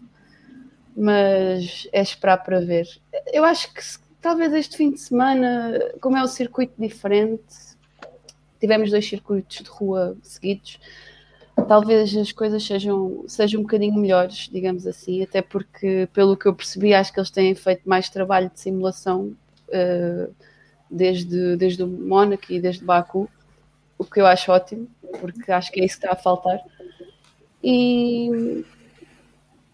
mas 0.96 1.86
é 1.92 2.00
esperar 2.00 2.38
para 2.38 2.60
ver. 2.60 2.88
Eu 3.30 3.44
acho 3.44 3.72
que 3.74 3.82
talvez 4.22 4.54
este 4.54 4.78
fim 4.78 4.90
de 4.90 5.00
semana, 5.00 5.78
como 6.00 6.16
é 6.16 6.22
um 6.22 6.26
circuito 6.26 6.72
diferente, 6.78 7.76
tivemos 8.58 8.90
dois 8.90 9.06
circuitos 9.06 9.58
de 9.58 9.68
rua 9.68 10.16
seguidos, 10.22 10.80
talvez 11.68 12.16
as 12.16 12.32
coisas 12.32 12.64
sejam, 12.64 13.24
sejam 13.26 13.60
um 13.60 13.64
bocadinho 13.64 13.94
melhores, 13.94 14.48
digamos 14.52 14.86
assim, 14.86 15.22
até 15.22 15.40
porque, 15.40 16.08
pelo 16.12 16.36
que 16.36 16.46
eu 16.46 16.54
percebi, 16.54 16.94
acho 16.94 17.12
que 17.12 17.18
eles 17.18 17.30
têm 17.30 17.54
feito 17.54 17.88
mais 17.88 18.08
trabalho 18.08 18.50
de 18.50 18.60
simulação 18.60 19.34
uh, 19.68 20.32
desde, 20.90 21.56
desde 21.56 21.82
o 21.82 21.86
Mónaco 21.86 22.44
e 22.50 22.60
desde 22.60 22.84
Baku, 22.84 23.28
o 23.98 24.04
que 24.04 24.20
eu 24.20 24.26
acho 24.26 24.52
ótimo, 24.52 24.86
porque 25.20 25.50
acho 25.50 25.72
que 25.72 25.80
é 25.80 25.84
isso 25.84 25.98
que 25.98 26.06
está 26.06 26.12
a 26.12 26.22
faltar. 26.22 26.60
E 27.62 28.64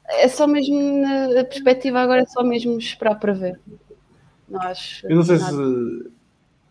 é 0.09 0.29
só 0.29 0.47
mesmo, 0.47 1.03
na 1.35 1.45
perspectiva 1.45 2.01
agora, 2.01 2.23
é 2.23 2.27
só 2.27 2.43
mesmo 2.43 2.79
esperar 2.79 3.17
para 3.17 3.33
ver. 3.33 3.61
Nós, 4.49 5.01
eu 5.05 5.17
não 5.17 5.25
sei 5.25 5.39
nada. 5.39 5.53
se 5.53 6.13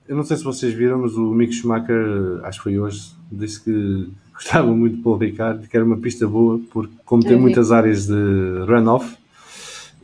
eu 0.08 0.16
não 0.16 0.24
sei 0.24 0.38
se 0.38 0.44
vocês 0.44 0.74
viram, 0.74 1.00
mas 1.00 1.14
o 1.14 1.32
Mick 1.32 1.54
Schumacher, 1.54 2.44
acho 2.44 2.60
que 2.60 2.64
foi 2.64 2.78
hoje, 2.78 3.16
disse 3.32 3.64
que 3.64 4.12
gostava 4.42 4.74
muito 4.74 4.98
do 4.98 5.04
Paul 5.04 5.18
Ricard, 5.18 5.68
que 5.68 5.78
era 5.78 5.86
uma 5.86 5.98
pista 5.98 6.28
boa, 6.28 6.60
porque 6.72 6.94
como 7.06 7.24
tem 7.24 7.38
muitas 7.38 7.72
áreas 7.72 8.08
de 8.08 8.66
runoff, 8.68 9.18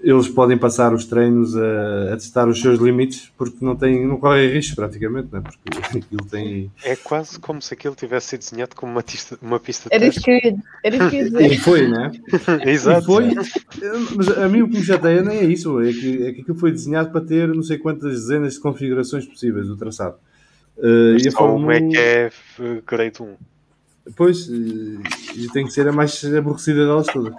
eles 0.03 0.27
podem 0.27 0.55
passar 0.57 0.93
os 0.93 1.05
treinos 1.05 1.57
a, 1.57 2.13
a, 2.13 2.17
testar 2.17 2.47
os 2.47 2.61
seus 2.61 2.79
limites 2.79 3.31
porque 3.35 3.57
não, 3.65 3.75
tem, 3.75 4.05
não 4.05 4.17
correm 4.17 4.47
risco 4.47 4.75
praticamente, 4.75 5.29
não 5.31 5.39
é? 5.39 5.41
porque 5.41 5.97
aquilo 5.97 6.25
tem. 6.29 6.71
É 6.83 6.95
quase 6.95 7.39
como 7.39 7.59
se 7.61 7.73
aquilo 7.73 7.95
tivesse 7.95 8.27
sido 8.27 8.39
desenhado 8.41 8.75
como 8.75 8.91
uma, 8.91 9.01
tista, 9.01 9.37
uma 9.41 9.59
pista 9.59 9.89
de 9.89 9.95
era 9.95 10.05
isso 10.05 10.21
que 10.21 10.55
Era 10.83 10.95
isso 10.95 11.09
que 11.09 11.15
eu 11.15 11.19
ia 11.19 11.25
dizer. 11.25 11.51
E 11.51 11.57
foi, 11.57 11.87
não 11.87 12.05
é? 12.05 12.11
Exato. 12.69 13.01
E 13.01 13.05
foi, 13.05 13.33
mas 14.15 14.29
a 14.37 14.47
mim 14.47 14.61
o 14.61 14.69
que 14.69 14.77
me 14.77 14.83
chateia 14.83 15.23
nem 15.23 15.39
é 15.39 15.45
isso, 15.45 15.81
é 15.81 15.91
que, 15.91 16.27
é 16.27 16.31
que 16.31 16.41
aquilo 16.41 16.57
foi 16.59 16.71
desenhado 16.71 17.11
para 17.11 17.21
ter 17.21 17.47
não 17.47 17.63
sei 17.63 17.79
quantas 17.79 18.13
dezenas 18.13 18.53
de 18.53 18.59
configurações 18.59 19.25
possíveis 19.25 19.67
do 19.67 19.75
traçado. 19.75 20.15
Uh, 20.77 21.17
e 21.19 21.27
a 21.27 21.31
Fórmula 21.31 21.73
é 21.73 21.81
que 21.81 21.97
é 21.97 22.29
grade 22.85 23.23
1. 23.23 23.35
Pois, 24.15 24.47
e 24.47 25.47
tem 25.53 25.65
que 25.65 25.71
ser 25.71 25.87
a 25.87 25.91
mais 25.91 26.23
aborrecida 26.25 26.85
delas 26.85 27.07
todas. 27.07 27.33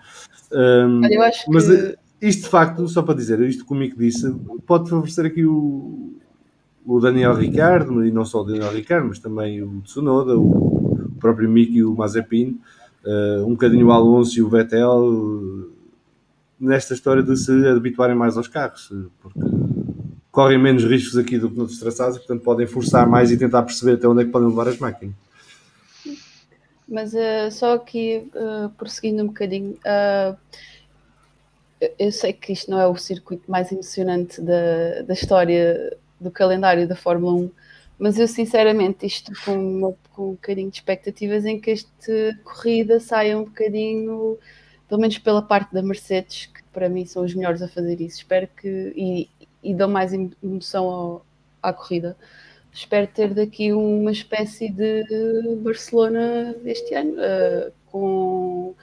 Um, 0.52 1.00
Olha, 1.04 1.14
eu 1.14 1.22
acho 1.22 1.50
mas, 1.50 1.66
que 1.66 1.96
isto 2.20 2.44
de 2.44 2.48
facto, 2.48 2.88
só 2.88 3.02
para 3.02 3.14
dizer, 3.14 3.40
isto 3.40 3.64
comigo 3.64 3.96
disse, 3.98 4.34
pode 4.66 4.90
favorecer 4.90 5.26
aqui 5.26 5.44
o, 5.44 6.14
o 6.84 7.00
Daniel 7.00 7.34
Ricciardo, 7.34 8.04
e 8.04 8.10
não 8.10 8.24
só 8.24 8.40
o 8.40 8.44
Daniel 8.44 8.72
Ricciardo, 8.72 9.08
mas 9.08 9.18
também 9.18 9.62
o 9.62 9.80
Tsunoda, 9.82 10.36
o 10.36 11.12
próprio 11.20 11.48
Miki 11.48 11.78
e 11.78 11.84
o 11.84 11.94
Mazepin, 11.94 12.58
uh, 13.04 13.44
um 13.46 13.50
bocadinho 13.50 13.86
o 13.86 13.92
Alonso 13.92 14.38
e 14.38 14.42
o 14.42 14.48
Vettel, 14.48 15.04
uh, 15.04 15.70
nesta 16.58 16.94
história 16.94 17.22
de 17.22 17.36
se 17.36 17.52
habituarem 17.68 18.16
mais 18.16 18.36
aos 18.36 18.48
carros, 18.48 18.92
porque 19.20 19.40
correm 20.30 20.58
menos 20.58 20.84
riscos 20.84 21.16
aqui 21.16 21.38
do 21.38 21.50
que 21.50 21.56
noutros 21.56 21.78
traçados 21.78 22.16
e, 22.16 22.18
portanto, 22.18 22.42
podem 22.42 22.66
forçar 22.66 23.08
mais 23.08 23.30
e 23.30 23.36
tentar 23.36 23.62
perceber 23.62 23.94
até 23.94 24.08
onde 24.08 24.22
é 24.22 24.24
que 24.24 24.30
podem 24.30 24.48
levar 24.48 24.68
as 24.68 24.78
máquinas. 24.78 25.14
Mas 26.88 27.12
uh, 27.12 27.50
só 27.50 27.74
aqui, 27.74 28.30
prosseguindo 28.78 29.22
um 29.22 29.26
bocadinho, 29.26 29.78
eu 31.98 32.10
sei 32.10 32.32
que 32.32 32.52
isto 32.52 32.70
não 32.70 32.80
é 32.80 32.86
o 32.86 32.96
circuito 32.96 33.50
mais 33.50 33.70
emocionante 33.70 34.40
da, 34.40 35.02
da 35.02 35.14
história 35.14 35.96
do 36.20 36.30
calendário 36.30 36.88
da 36.88 36.96
Fórmula 36.96 37.34
1, 37.34 37.50
mas 37.98 38.18
eu 38.18 38.26
sinceramente 38.28 39.06
isto 39.06 39.32
com, 39.44 39.94
com 40.12 40.30
um 40.30 40.32
bocadinho 40.32 40.70
de 40.70 40.76
expectativas 40.76 41.44
em 41.44 41.60
que 41.60 41.70
esta 41.72 42.38
corrida 42.44 43.00
saia 43.00 43.38
um 43.38 43.44
bocadinho, 43.44 44.38
pelo 44.88 45.00
menos 45.00 45.18
pela 45.18 45.42
parte 45.42 45.72
da 45.72 45.82
Mercedes, 45.82 46.46
que 46.46 46.62
para 46.72 46.88
mim 46.88 47.06
são 47.06 47.24
os 47.24 47.34
melhores 47.34 47.62
a 47.62 47.68
fazer 47.68 48.00
isso. 48.00 48.18
Espero 48.18 48.48
que 48.48 48.92
e, 48.96 49.28
e 49.62 49.74
dão 49.74 49.88
mais 49.88 50.12
emoção 50.12 50.88
ao, 50.88 51.26
à 51.62 51.72
corrida. 51.72 52.16
Espero 52.78 53.08
ter 53.08 53.34
daqui 53.34 53.72
uma 53.72 54.12
espécie 54.12 54.70
de 54.70 55.04
Barcelona 55.56 56.54
este 56.64 56.94
ano, 56.94 57.14
uh, 57.14 57.72
com, 57.86 58.74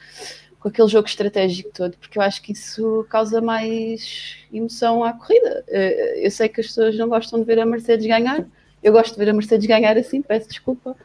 com 0.59 0.67
aquele 0.67 0.87
jogo 0.89 1.07
estratégico 1.07 1.71
todo, 1.73 1.97
porque 1.97 2.19
eu 2.19 2.21
acho 2.21 2.41
que 2.41 2.51
isso 2.51 3.05
causa 3.09 3.39
mais 3.39 4.37
emoção 4.51 5.03
à 5.03 5.13
corrida. 5.13 5.63
Uh, 5.69 6.19
eu 6.19 6.29
sei 6.29 6.49
que 6.49 6.59
as 6.59 6.67
pessoas 6.67 6.97
não 6.97 7.07
gostam 7.07 7.39
de 7.39 7.45
ver 7.45 7.57
a 7.59 7.65
Mercedes 7.65 8.05
ganhar, 8.05 8.45
eu 8.83 8.91
gosto 8.91 9.13
de 9.13 9.19
ver 9.19 9.29
a 9.29 9.33
Mercedes 9.33 9.65
ganhar 9.65 9.97
assim, 9.97 10.21
peço 10.21 10.49
desculpa, 10.49 10.95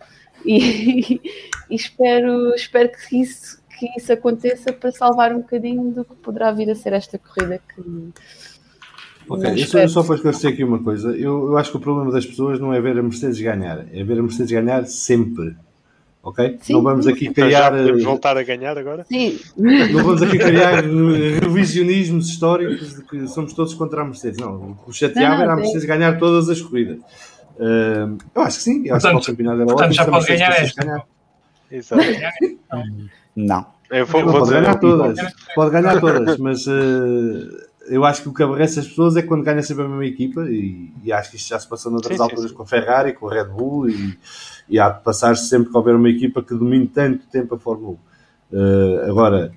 e, 0.45 1.21
e 1.71 1.75
espero, 1.75 2.53
espero 2.57 2.91
que 2.91 3.21
isso, 3.21 3.63
que 3.79 3.87
isso 3.97 4.13
aconteça 4.13 4.73
para 4.73 4.91
salvar 4.91 5.33
um 5.33 5.43
bocadinho 5.43 5.93
do 5.93 6.05
que 6.05 6.15
poderá 6.17 6.51
vir 6.51 6.69
a 6.69 6.75
ser 6.75 6.93
esta 6.93 7.17
corrida 7.19 7.63
que 7.73 8.13
Ok, 9.31 9.49
eu 9.81 9.89
só 9.89 10.03
para 10.03 10.17
esclarecer 10.17 10.53
aqui 10.53 10.65
uma 10.65 10.83
coisa. 10.83 11.11
Eu, 11.11 11.51
eu 11.51 11.57
acho 11.57 11.71
que 11.71 11.77
o 11.77 11.81
problema 11.81 12.11
das 12.11 12.27
pessoas 12.27 12.59
não 12.59 12.75
é 12.75 12.81
ver 12.81 12.99
a 12.99 13.03
Mercedes 13.03 13.41
ganhar, 13.41 13.87
é 13.93 14.03
ver 14.03 14.19
a 14.19 14.23
Mercedes 14.23 14.51
ganhar 14.51 14.85
sempre. 14.87 15.55
Ok? 16.21 16.59
Sim. 16.61 16.73
Não 16.73 16.83
vamos 16.83 17.07
aqui 17.07 17.29
então 17.29 17.45
criar. 17.45 17.71
podemos 17.71 18.03
voltar 18.03 18.37
a 18.37 18.43
ganhar 18.43 18.77
agora? 18.77 19.05
Sim. 19.05 19.39
Não 19.57 20.03
vamos 20.03 20.21
aqui 20.21 20.37
criar 20.37 20.83
revisionismos 21.41 22.29
históricos 22.29 22.97
de 22.97 23.05
que 23.05 23.29
somos 23.29 23.53
todos 23.53 23.73
contra 23.75 24.03
a 24.03 24.05
Mercedes. 24.05 24.41
Não, 24.41 24.77
o 24.85 24.93
chateado 24.93 25.43
era 25.43 25.53
a 25.53 25.57
Mercedes 25.57 25.85
ganhar 25.85 26.19
todas 26.19 26.49
as 26.49 26.61
corridas. 26.61 26.99
Uh, 27.55 28.19
eu 28.35 28.43
acho 28.43 28.57
que 28.57 28.65
sim, 28.65 28.83
eu 28.85 28.95
portanto, 28.95 29.17
acho 29.17 29.27
que 29.27 29.33
o 29.33 29.37
campeonato 29.37 29.61
era 29.61 29.67
portanto, 29.67 29.91
ótimo. 29.91 29.95
já 29.95 30.11
pode 30.11 30.27
ganhar 30.27 30.51
esta. 30.61 30.85
Ganhar. 30.85 31.07
Exato. 31.71 32.03
Não. 33.37 33.67
Eu 33.93 34.07
vou, 34.07 34.21
não, 34.23 34.33
vou 34.33 34.41
pode 34.41 34.51
dizer, 34.51 34.63
ganhar 34.63 34.79
todas, 34.79 35.35
pode 35.55 35.71
ganhar 35.71 36.01
todas, 36.01 36.39
mas 36.39 36.67
uh, 36.67 37.70
eu 37.91 38.05
acho 38.05 38.23
que 38.23 38.29
o 38.29 38.33
que 38.33 38.43
aborrece 38.43 38.79
as 38.79 38.87
pessoas 38.87 39.17
é 39.17 39.23
quando 39.23 39.43
ganha 39.43 39.63
sempre 39.63 39.85
a 39.85 39.89
mesma 39.89 40.07
equipa 40.07 40.43
e, 40.49 40.93
e 41.03 41.13
acho 41.13 41.31
que 41.31 41.37
isto 41.37 41.49
já 41.49 41.59
se 41.59 41.69
passou 41.69 41.91
noutras 41.91 42.17
Sim, 42.17 42.19
sim, 42.19 42.31
alturas 42.31 42.51
sim. 42.51 42.57
com 42.57 42.63
a 42.63 42.67
Ferrari, 42.67 43.13
com 43.13 43.29
a 43.29 43.35
Red 43.35 43.45
Bull 43.47 43.91
e, 43.91 44.19
e 44.69 44.79
há 44.79 44.89
de 44.89 45.03
passar 45.03 45.37
sempre 45.37 45.71
que 45.71 45.77
houver 45.77 45.97
uma 45.97 46.09
equipa 46.09 46.43
que 46.43 46.55
domine 46.55 46.87
tanto 46.87 47.27
tempo 47.27 47.57
a 47.57 47.59
Fórmula 47.59 47.97
1. 48.53 48.57
Uh, 48.57 49.11
agora, 49.11 49.53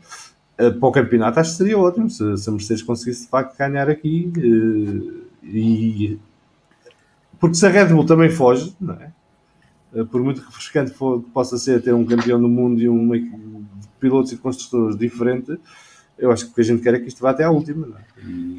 uh, 0.60 0.74
para 0.74 0.90
o 0.90 0.92
campeonato 0.92 1.40
acho 1.40 1.52
que 1.52 1.58
seria 1.58 1.78
ótimo 1.78 2.10
se, 2.10 2.38
se 2.38 2.50
a 2.50 2.52
Mercedes 2.52 2.84
conseguisse 2.84 3.24
de 3.24 3.30
facto 3.30 3.58
ganhar 3.58 3.90
aqui 3.90 4.32
uh, 4.36 5.46
e 5.46 6.20
porque 7.40 7.56
se 7.56 7.66
a 7.66 7.70
Red 7.70 7.88
Bull 7.88 8.06
também 8.06 8.30
foge, 8.30 8.76
não 8.80 8.96
é? 8.96 9.12
Por 10.06 10.24
muito 10.24 10.42
refrescante 10.42 10.92
for, 10.92 11.22
que 11.22 11.30
possa 11.30 11.58
ser 11.58 11.82
ter 11.84 11.94
um 11.94 12.06
campeão 12.06 12.42
do 12.42 12.50
mundo 12.50 12.82
e 12.82 12.90
um 12.90 13.12
pilotos 14.00 14.32
e 14.32 14.38
construtores 14.38 14.98
diferente, 14.98 15.60
eu 16.18 16.32
acho 16.32 16.46
que 16.46 16.52
o 16.52 16.56
que 16.56 16.62
a 16.62 16.64
gente 16.64 16.82
quer 16.84 16.94
é 16.96 17.00
que 17.00 17.08
isto 17.08 17.22
vá 17.22 17.32
até 17.32 17.44
à 17.44 17.52
última, 17.52 17.88
não 17.88 17.98
é? 17.98 18.02
E, 18.26 18.56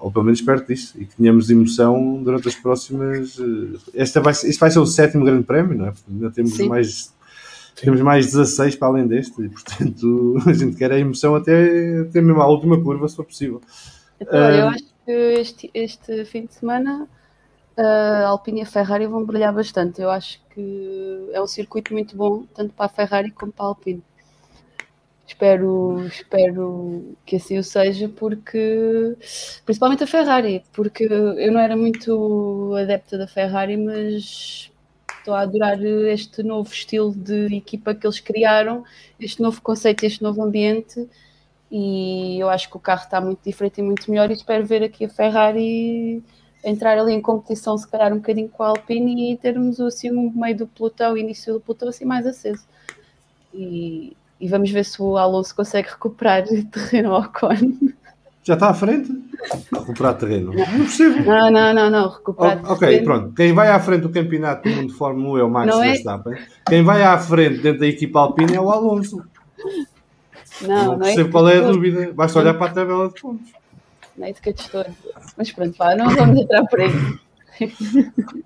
ou 0.00 0.12
pelo 0.12 0.24
menos 0.26 0.40
perto 0.40 0.68
disso, 0.68 0.94
e 1.00 1.04
que 1.04 1.16
tenhamos 1.16 1.50
emoção 1.50 2.22
durante 2.22 2.46
as 2.48 2.54
próximas. 2.54 3.36
eh, 3.38 3.78
Esta 3.94 4.20
vai, 4.20 4.32
ser- 4.34 4.48
este 4.48 4.60
vai 4.60 4.70
ser 4.70 4.78
o 4.78 4.86
sétimo 4.86 5.24
grande 5.24 5.44
prémio, 5.44 5.76
não 5.76 5.86
é? 5.86 5.90
Porque 5.90 6.10
ainda 6.10 6.30
temos 6.30 6.52
Sim. 6.54 6.68
mais. 6.68 7.12
Temos 7.80 8.00
mais 8.00 8.26
16 8.26 8.74
para 8.76 8.88
além 8.88 9.06
deste, 9.06 9.40
e 9.42 9.48
portanto 9.48 10.36
a 10.46 10.52
gente 10.52 10.76
quer 10.76 10.90
a 10.92 10.98
emoção 10.98 11.34
até, 11.36 12.00
até 12.00 12.20
mesmo 12.20 12.40
à 12.42 12.46
última 12.48 12.80
curva, 12.82 13.08
se 13.08 13.14
for 13.16 13.24
possível. 13.24 13.60
Então, 14.20 14.38
eu 14.50 14.66
Ah. 14.68 14.70
acho 14.70 14.84
que 15.04 15.12
este, 15.12 15.70
este 15.72 16.24
fim 16.24 16.46
de 16.46 16.54
semana 16.54 17.08
a 17.76 18.26
Alpine 18.26 18.60
e 18.60 18.62
a 18.62 18.66
Ferrari 18.66 19.06
vão 19.06 19.24
brilhar 19.24 19.54
bastante. 19.54 20.00
Eu 20.02 20.10
acho 20.10 20.40
que 20.52 21.28
é 21.32 21.40
um 21.40 21.46
circuito 21.46 21.92
muito 21.92 22.16
bom, 22.16 22.44
tanto 22.52 22.74
para 22.74 22.86
a 22.86 22.88
Ferrari 22.88 23.30
como 23.30 23.52
para 23.52 23.66
a 23.66 23.68
Alpine. 23.68 24.02
Espero, 25.28 26.06
espero 26.06 27.14
que 27.26 27.36
assim 27.36 27.58
o 27.58 27.62
seja, 27.62 28.08
porque 28.08 29.14
principalmente 29.64 30.02
a 30.02 30.06
Ferrari, 30.06 30.64
porque 30.72 31.04
eu 31.04 31.52
não 31.52 31.60
era 31.60 31.76
muito 31.76 32.74
adepta 32.74 33.18
da 33.18 33.28
Ferrari, 33.28 33.76
mas 33.76 34.72
estou 35.18 35.34
a 35.34 35.42
adorar 35.42 35.78
este 35.84 36.42
novo 36.42 36.72
estilo 36.72 37.14
de 37.14 37.54
equipa 37.54 37.94
que 37.94 38.06
eles 38.06 38.20
criaram, 38.20 38.82
este 39.20 39.42
novo 39.42 39.60
conceito, 39.60 40.04
este 40.04 40.22
novo 40.22 40.42
ambiente 40.42 41.06
e 41.70 42.38
eu 42.40 42.48
acho 42.48 42.70
que 42.70 42.78
o 42.78 42.80
carro 42.80 43.02
está 43.02 43.20
muito 43.20 43.40
diferente 43.44 43.78
e 43.78 43.82
muito 43.82 44.10
melhor 44.10 44.30
e 44.30 44.34
espero 44.34 44.64
ver 44.64 44.82
aqui 44.82 45.04
a 45.04 45.10
Ferrari 45.10 46.24
entrar 46.64 46.98
ali 46.98 47.12
em 47.12 47.20
competição 47.20 47.76
se 47.76 47.86
calhar 47.86 48.12
um 48.14 48.16
bocadinho 48.16 48.48
com 48.48 48.62
a 48.62 48.68
Alpine 48.68 49.32
e 49.32 49.36
termos 49.36 49.78
assim 49.78 50.10
um 50.10 50.30
meio 50.30 50.56
do 50.56 50.66
pelotão, 50.66 51.18
início 51.18 51.52
do 51.54 51.60
pelotão 51.60 51.90
assim 51.90 52.06
mais 52.06 52.26
aceso 52.26 52.64
e 54.40 54.48
vamos 54.48 54.70
ver 54.70 54.84
se 54.84 55.00
o 55.02 55.16
Alonso 55.16 55.54
consegue 55.54 55.88
recuperar 55.88 56.44
terreno 56.70 57.12
ao 57.14 57.22
Ocon 57.22 57.50
Já 58.44 58.54
está 58.54 58.70
à 58.70 58.74
frente? 58.74 59.10
Recuperar 59.72 60.14
terreno. 60.16 60.52
Não 60.52 60.64
percebo. 60.64 61.20
não, 61.24 61.50
não, 61.50 61.74
não, 61.74 61.90
não, 61.90 62.08
recuperar 62.08 62.60
Oh, 62.64 62.72
ok, 62.72 62.88
terreno. 62.88 63.04
pronto. 63.04 63.34
Quem 63.34 63.52
vai 63.52 63.68
à 63.68 63.78
frente 63.80 64.02
do 64.02 64.10
campeonato 64.10 64.68
do 64.68 64.74
mundo 64.74 64.88
de 64.88 64.94
Fórmula 64.94 65.34
1 65.34 65.38
é 65.38 65.44
o 65.44 65.50
Max 65.50 65.66
Não 65.68 65.82
é? 65.82 65.88
Verstappen. 65.92 66.38
Quem 66.68 66.82
vai 66.82 67.02
à 67.02 67.18
frente 67.18 67.58
dentro 67.60 67.80
da 67.80 67.86
equipa 67.86 68.20
Alpine 68.20 68.54
é 68.54 68.60
o 68.60 68.70
Alonso. 68.70 69.22
não, 70.62 70.68
Não, 70.68 70.84
não 70.84 70.92
é 70.94 70.98
percebo 70.98 71.20
isso 71.22 71.30
qual 71.30 71.48
é 71.48 71.58
a 71.58 71.60
dúvida. 71.70 72.12
Basta 72.12 72.38
olhar 72.38 72.54
para 72.54 72.66
a 72.70 72.74
tabela 72.74 73.08
de 73.08 73.20
pontos. 73.20 73.52
não 74.16 74.26
é 74.26 74.32
dizer 74.32 74.54
mas 75.36 75.52
pronto, 75.52 75.76
pá, 75.76 75.94
não 75.94 76.10
vamos 76.10 76.40
entrar 76.40 76.64
por 76.66 76.80
aí 76.80 76.90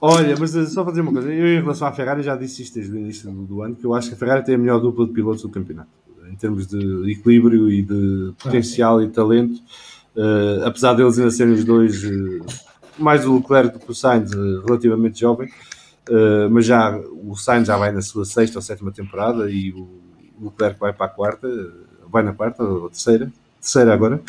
Olha, 0.01 0.37
mas 0.39 0.55
eh, 0.55 0.67
só 0.67 0.83
dizer 0.85 1.01
uma 1.01 1.13
coisa, 1.13 1.33
eu 1.33 1.47
em 1.47 1.61
relação 1.61 1.89
à 1.89 1.93
Ferrari 1.93 2.23
já 2.23 2.37
disse 2.37 2.63
isto 2.63 2.75
desde 2.75 2.93
o 2.93 2.99
início 2.99 3.31
do, 3.31 3.43
do 3.43 3.63
ano, 3.63 3.77
que 3.77 3.85
eu 3.85 3.95
acho 3.95 4.09
que 4.09 4.15
a 4.15 4.19
Ferrari 4.19 4.45
tem 4.45 4.55
a 4.55 4.59
melhor 4.59 4.81
dupla 4.81 5.07
de 5.07 5.13
pilotos 5.13 5.43
do 5.43 5.49
campeonato, 5.49 5.91
em 6.31 6.37
termos 6.37 6.67
de 6.67 7.11
equilíbrio 7.11 7.71
e 7.71 7.83
de 7.83 8.33
potencial 8.43 9.03
e 9.03 9.09
talento, 9.09 9.61
eh, 10.17 10.63
apesar 10.65 10.95
deles 10.95 11.19
ainda 11.19 11.31
serem 11.31 11.55
os 11.55 11.65
dois, 11.65 12.05
eh, 12.05 12.41
mais 12.99 13.27
o 13.27 13.37
Leclerc 13.37 13.73
do 13.79 13.85
que 13.85 13.91
o 13.91 13.95
Sainz, 13.95 14.33
eh, 14.33 14.37
relativamente 14.67 15.21
jovem, 15.21 15.49
mas 16.51 16.67
já 16.67 16.99
o 16.99 17.37
Sainz 17.37 17.69
já 17.69 17.77
vai 17.77 17.93
na 17.93 18.03
sua 18.03 18.25
sexta 18.25 18.59
ou 18.59 18.63
sétima 18.63 18.91
temporada 18.91 19.51
e 19.51 19.73
o, 19.73 19.89
Leclerc 20.41 20.79
vai 20.81 20.93
para 20.93 21.07
a 21.07 21.09
quarta, 21.09 21.49
vai 22.11 22.23
na 22.23 22.33
quarta 22.33 22.65
ou 22.65 22.91
terceira, 22.91 23.33
terceira 23.61 23.95
agora. 23.95 24.21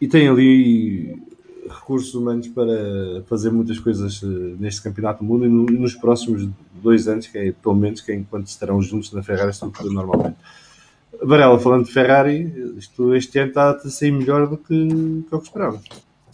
E 0.00 0.08
tem 0.08 0.28
ali 0.28 1.22
recursos 1.68 2.14
humanos 2.14 2.48
para 2.48 3.22
fazer 3.26 3.50
muitas 3.50 3.78
coisas 3.78 4.20
eh, 4.22 4.26
neste 4.58 4.82
campeonato 4.82 5.22
do 5.22 5.24
mundo 5.24 5.46
e, 5.46 5.48
no- 5.48 5.64
nos 5.66 5.94
próximos 5.94 6.48
dois 6.82 7.06
anos, 7.08 7.26
que 7.26 7.36
é 7.38 7.52
pelo 7.52 7.74
menos 7.74 8.00
que 8.00 8.12
é 8.12 8.14
enquanto 8.14 8.46
estarão 8.46 8.80
juntos 8.82 9.12
na 9.12 9.22
Ferrari, 9.22 9.52
se 9.52 9.60
tudo 9.60 9.92
normalmente. 9.92 10.36
Varela, 11.22 11.58
falando 11.58 11.86
de 11.86 11.92
Ferrari, 11.92 12.74
isto 12.76 13.14
este 13.14 13.38
ano 13.38 13.48
está 13.48 13.70
a 13.70 13.78
sair 13.90 14.10
melhor 14.10 14.46
do 14.46 14.56
que, 14.58 14.88
que 15.28 15.32
eu 15.32 15.38
esperava. 15.38 15.80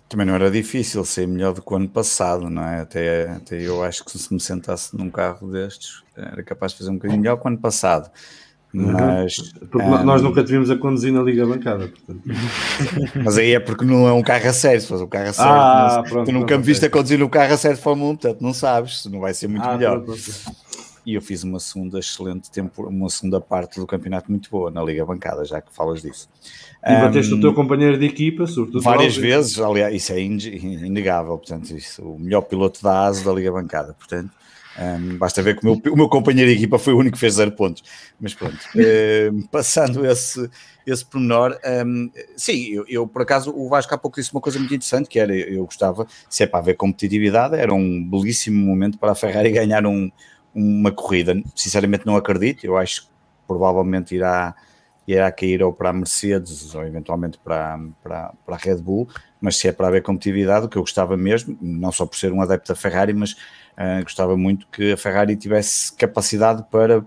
Também 0.09 0.27
não 0.27 0.35
era 0.35 0.51
difícil 0.51 1.05
ser 1.05 1.27
melhor 1.27 1.55
do 1.55 1.63
que 1.63 1.73
o 1.73 1.77
ano 1.77 1.89
passado, 1.89 2.51
não 2.51 2.63
é? 2.63 2.81
Até, 2.81 3.31
até 3.31 3.61
eu 3.61 3.83
acho 3.83 4.05
que 4.05 4.19
se 4.19 4.33
me 4.35 4.41
sentasse 4.41 4.95
num 4.97 5.09
carro 5.11 5.51
destes 5.51 6.03
era 6.17 6.43
capaz 6.43 6.73
de 6.73 6.79
fazer 6.79 6.91
um 6.91 6.95
bocadinho 6.95 7.21
melhor 7.21 7.37
que 7.39 7.45
o 7.47 7.49
ano 7.49 7.59
passado. 7.59 8.11
Mas, 8.75 9.37
Porque 9.71 9.83
ah, 9.83 10.03
nós 10.03 10.23
nunca 10.23 10.43
tivemos 10.43 10.71
a 10.71 10.77
conduzir 10.77 11.13
na 11.13 11.23
Liga 11.23 11.45
Bancada. 11.47 11.89
Portanto. 11.89 12.23
mas 13.25 13.37
aí 13.37 13.53
é 13.55 13.61
porque 13.61 13.85
não 13.85 14.09
é 14.09 14.13
um 14.13 14.23
carro 14.23 14.49
a 14.49 14.53
sério. 14.53 14.81
Se 14.81 14.87
fosse 14.89 15.05
um 15.05 15.09
carro 15.09 15.29
a 15.29 15.33
sério, 15.33 15.53
Ah, 15.53 15.97
não- 16.03 16.11
pronto, 16.11 16.27
tu 16.27 16.33
nunca 16.33 16.57
me 16.57 16.65
viste 16.65 16.85
a 16.87 16.91
conduzir 16.91 17.19
no 17.19 17.29
carro 17.29 17.53
a 17.53 17.57
sério 17.59 17.77
de 17.77 17.83
Fórmula 17.83 18.11
1, 18.13 18.17
portanto 18.17 18.41
não 18.41 18.55
sabes, 18.55 19.05
não 19.07 19.21
vai 19.21 19.35
ser 19.35 19.49
muito 19.49 19.69
Ah, 19.69 19.77
melhor. 19.77 20.01
pronto, 20.03 20.21
pronto. 20.23 20.57
E 21.05 21.15
eu 21.15 21.21
fiz 21.21 21.43
uma 21.43 21.59
segunda 21.59 21.99
excelente 21.99 22.49
tempo, 22.49 22.87
uma 22.89 23.11
segunda 23.11 23.41
parte 23.41 23.81
do 23.81 23.87
campeonato 23.89 24.31
muito 24.31 24.49
boa 24.49 24.71
na 24.71 24.83
Liga 24.85 25.05
Bancada, 25.05 25.45
já 25.45 25.61
que 25.61 25.75
falas 25.75 26.01
disso. 26.01 26.29
E 26.87 26.95
bateste 26.95 27.33
Ahm, 27.35 27.39
o 27.39 27.41
teu 27.41 27.53
companheiro 27.53 27.99
de 27.99 28.07
equipa, 28.07 28.47
sobretudo. 28.47 28.83
Várias 28.85 29.17
vezes, 29.17 29.59
aliás, 29.59 29.93
isso 29.95 30.13
é 30.13 30.21
inegável, 30.23 31.37
portanto, 31.37 31.71
isso, 31.77 32.03
o 32.03 32.19
melhor 32.21 32.43
piloto 32.43 32.81
da 32.83 33.07
ASE 33.07 33.25
da 33.25 33.33
Liga 33.33 33.51
Bancada, 33.51 33.95
portanto, 33.95 34.31
hum, 34.77 35.19
basta 35.19 35.43
ver 35.43 35.59
que 35.59 35.67
o 35.67 35.71
meu, 35.71 35.93
o 35.93 35.97
meu 35.97 36.09
companheiro 36.09 36.51
de 36.51 36.57
equipa 36.57 36.79
foi 36.79 36.93
o 36.95 36.99
único 36.99 37.15
que 37.15 37.21
fez 37.21 37.35
zero 37.35 37.53
pontos, 37.53 37.83
mas 38.21 38.35
pronto, 38.35 38.65
hum, 38.75 39.43
passando 39.51 40.05
esse, 40.07 40.49
esse 40.87 41.05
pormenor, 41.05 41.59
hum, 41.87 42.11
sim, 42.37 42.67
eu, 42.73 42.85
eu, 42.89 43.07
por 43.07 43.23
acaso, 43.23 43.53
o 43.55 43.69
Vasco 43.69 43.95
há 43.95 43.99
pouco 43.99 44.21
disse 44.21 44.33
uma 44.33 44.41
coisa 44.41 44.59
muito 44.59 44.75
interessante, 44.75 45.09
que 45.09 45.19
era, 45.19 45.35
eu 45.35 45.65
gostava, 45.65 46.07
se 46.29 46.43
é 46.43 46.47
para 46.47 46.61
haver 46.61 46.75
competitividade, 46.77 47.57
era 47.57 47.73
um 47.73 48.03
belíssimo 48.09 48.65
momento 48.65 48.99
para 48.99 49.13
a 49.13 49.15
Ferrari 49.15 49.51
ganhar 49.53 49.87
um- 49.87 50.11
uma 50.55 50.93
corrida, 50.93 51.35
sinceramente 51.57 52.05
não 52.05 52.15
acredito, 52.17 52.65
eu 52.65 52.77
acho 52.77 53.03
que 53.05 53.09
provavelmente 53.47 54.15
irá 54.15 54.55
irá 55.07 55.31
cair 55.33 55.63
ou 55.63 55.73
para 55.73 55.91
a 55.91 55.93
Mercedes 55.93 56.75
ou 56.75 56.85
eventualmente 56.85 57.39
para, 57.43 57.79
para, 58.03 58.33
para 58.47 58.55
a 58.55 58.59
Red 58.59 58.77
Bull, 58.77 59.09
mas 59.41 59.57
se 59.57 59.67
é 59.67 59.73
para 59.73 59.89
haver 59.89 60.03
competitividade, 60.03 60.67
o 60.67 60.69
que 60.69 60.79
eu 60.79 60.83
gostava 60.83 61.17
mesmo, 61.17 61.59
não 61.61 61.91
só 61.91 62.07
por 62.07 62.17
ser 62.17 62.33
um 62.33 62.41
adepto 62.41 62.73
da 62.73 62.77
Ferrari, 62.79 63.13
mas 63.13 63.35
ah, 63.77 64.03
gostava 64.03 64.37
muito 64.37 64.67
que 64.69 64.93
a 64.93 64.97
Ferrari 64.97 65.37
tivesse 65.37 65.95
capacidade 65.97 66.65
para 66.71 67.05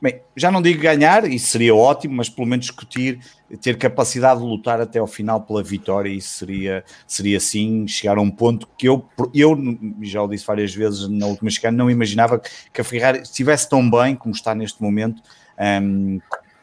Bem, 0.00 0.20
já 0.36 0.50
não 0.50 0.60
digo 0.60 0.82
ganhar, 0.82 1.24
isso 1.24 1.48
seria 1.48 1.74
ótimo, 1.74 2.16
mas 2.16 2.28
pelo 2.28 2.46
menos 2.46 2.66
discutir, 2.66 3.18
ter 3.62 3.78
capacidade 3.78 4.40
de 4.40 4.46
lutar 4.46 4.78
até 4.78 4.98
ao 4.98 5.06
final 5.06 5.40
pela 5.40 5.62
vitória, 5.62 6.10
isso 6.10 6.36
seria, 6.38 6.84
seria 7.06 7.40
sim 7.40 7.88
chegar 7.88 8.18
a 8.18 8.20
um 8.20 8.30
ponto 8.30 8.68
que 8.76 8.86
eu, 8.86 9.08
eu 9.34 9.56
já 10.02 10.22
o 10.22 10.28
disse 10.28 10.44
várias 10.44 10.74
vezes 10.74 11.08
na 11.08 11.26
última 11.26 11.50
chegada, 11.50 11.74
não 11.74 11.90
imaginava 11.90 12.38
que 12.72 12.80
a 12.80 12.84
Ferrari 12.84 13.22
estivesse 13.22 13.70
tão 13.70 13.90
bem 13.90 14.14
como 14.14 14.34
está 14.34 14.54
neste 14.54 14.82
momento, 14.82 15.22
hum, 15.82 16.20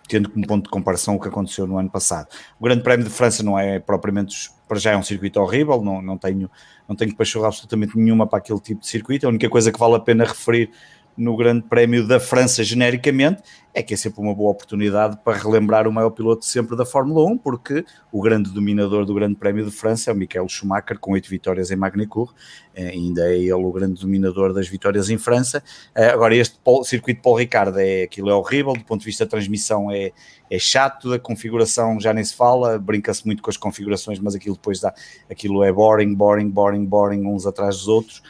tendo 0.08 0.30
como 0.30 0.46
ponto 0.46 0.64
de 0.66 0.70
comparação 0.70 1.16
o 1.16 1.20
que 1.20 1.28
aconteceu 1.28 1.66
no 1.66 1.80
ano 1.80 1.90
passado. 1.90 2.28
O 2.60 2.64
Grande 2.64 2.84
Prémio 2.84 3.04
de 3.06 3.12
França 3.12 3.42
não 3.42 3.58
é 3.58 3.80
propriamente, 3.80 4.52
para 4.68 4.78
já 4.78 4.92
é 4.92 4.98
um 4.98 5.04
circuito 5.04 5.42
horrível, 5.42 5.82
não, 5.82 6.04
não 6.04 6.20
tenho, 6.20 6.52
não 6.88 6.96
tenho 6.96 7.16
paixão 7.16 7.44
absolutamente 7.44 7.98
nenhuma 7.98 8.28
para 8.28 8.40
aquele 8.40 8.60
tipo 8.60 8.82
de 8.82 8.88
circuito, 8.88 9.26
a 9.26 9.30
única 9.30 9.50
coisa 9.50 9.72
que 9.72 9.80
vale 9.80 9.96
a 9.96 10.00
pena 10.00 10.26
referir 10.26 10.70
no 11.18 11.36
Grande 11.38 11.64
Prémio 11.64 12.08
da 12.08 12.20
França 12.20 12.64
genericamente, 12.64 13.42
é 13.74 13.82
que 13.82 13.94
é 13.94 13.98
sempre 13.98 14.22
uma 14.22 14.36
boa 14.36 14.52
oportunidade 14.52 15.18
para 15.24 15.38
relembrar 15.38 15.88
o 15.88 15.92
maior 15.92 16.12
piloto 16.12 16.46
sempre 16.46 16.78
da 16.78 16.86
Fórmula 16.86 17.26
1, 17.32 17.38
porque 17.40 17.84
o 18.12 18.22
grande 18.22 18.52
dominador 18.52 19.04
do 19.04 19.14
Grande 19.16 19.36
Prémio 19.36 19.66
de 19.66 19.72
França 19.72 20.12
é 20.12 20.14
o 20.14 20.16
Michael 20.16 20.48
Schumacher, 20.48 21.00
com 21.00 21.14
oito 21.14 21.28
vitórias 21.28 21.72
em 21.72 21.76
Magny-Cours, 21.76 22.34
eh, 22.76 22.90
ainda 22.90 23.34
é 23.34 23.38
ele 23.38 23.54
o 23.54 23.72
grande 23.72 24.00
dominador 24.00 24.54
das 24.54 24.68
vitórias 24.68 25.10
em 25.10 25.18
França. 25.18 25.64
Eh, 25.96 26.10
agora, 26.10 26.36
este 26.36 26.60
circuito 26.84 27.22
Paul 27.22 27.38
Ricard, 27.38 27.80
é, 27.80 28.04
aquilo 28.04 28.30
é 28.30 28.36
horrível, 28.36 28.74
do 28.74 28.84
ponto 28.84 29.00
de 29.00 29.06
vista 29.08 29.26
da 29.26 29.32
transmissão 29.32 29.90
é, 29.92 30.12
é 30.52 30.60
chato, 30.60 31.10
da 31.10 31.18
configuração 31.18 32.00
já 32.00 32.14
nem 32.14 32.24
se 32.24 32.36
fala, 32.36 32.78
brinca-se 32.78 33.26
muito 33.26 33.42
com 33.42 33.50
as 33.50 33.58
configurações, 33.58 34.20
mas 34.20 34.36
aquilo 34.36 34.56
depois 34.56 34.80
dá, 34.80 34.94
aquilo 35.30 35.64
é 35.64 35.72
boring, 35.72 36.14
boring, 36.14 36.50
boring, 36.50 36.86
boring, 36.86 37.26
uns 37.26 37.48
atrás 37.48 37.78
dos 37.78 37.88
outros. 37.88 38.22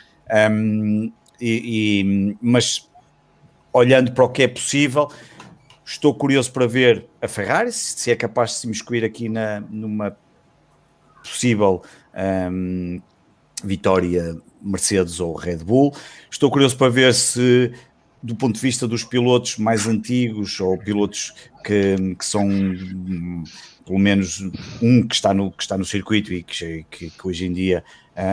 Um, 0.49 1.11
e, 1.39 2.01
e, 2.01 2.37
mas 2.41 2.89
olhando 3.71 4.11
para 4.11 4.23
o 4.23 4.29
que 4.29 4.43
é 4.43 4.47
possível, 4.47 5.11
estou 5.85 6.13
curioso 6.13 6.51
para 6.51 6.67
ver 6.67 7.05
a 7.21 7.27
Ferrari, 7.27 7.71
se 7.71 8.11
é 8.11 8.15
capaz 8.15 8.51
de 8.51 8.57
se 8.57 8.67
imiscuir 8.67 9.03
aqui 9.03 9.27
na, 9.27 9.59
numa 9.61 10.15
possível 11.23 11.81
um, 12.51 13.01
vitória 13.63 14.37
Mercedes 14.61 15.19
ou 15.19 15.33
Red 15.35 15.57
Bull. 15.57 15.93
Estou 16.29 16.51
curioso 16.51 16.77
para 16.77 16.89
ver 16.89 17.13
se, 17.13 17.71
do 18.21 18.35
ponto 18.35 18.55
de 18.55 18.61
vista 18.61 18.87
dos 18.87 19.03
pilotos 19.03 19.57
mais 19.57 19.87
antigos 19.87 20.59
ou 20.59 20.77
pilotos 20.77 21.33
que, 21.63 22.15
que 22.17 22.25
são 22.25 22.47
pelo 23.85 23.99
menos 23.99 24.41
um 24.81 25.05
que 25.07 25.15
está 25.15 25.33
no, 25.33 25.51
que 25.51 25.63
está 25.63 25.77
no 25.77 25.85
circuito 25.85 26.33
e 26.33 26.43
que, 26.43 26.85
que, 26.89 27.09
que 27.09 27.27
hoje 27.27 27.45
em 27.45 27.53
dia 27.53 27.83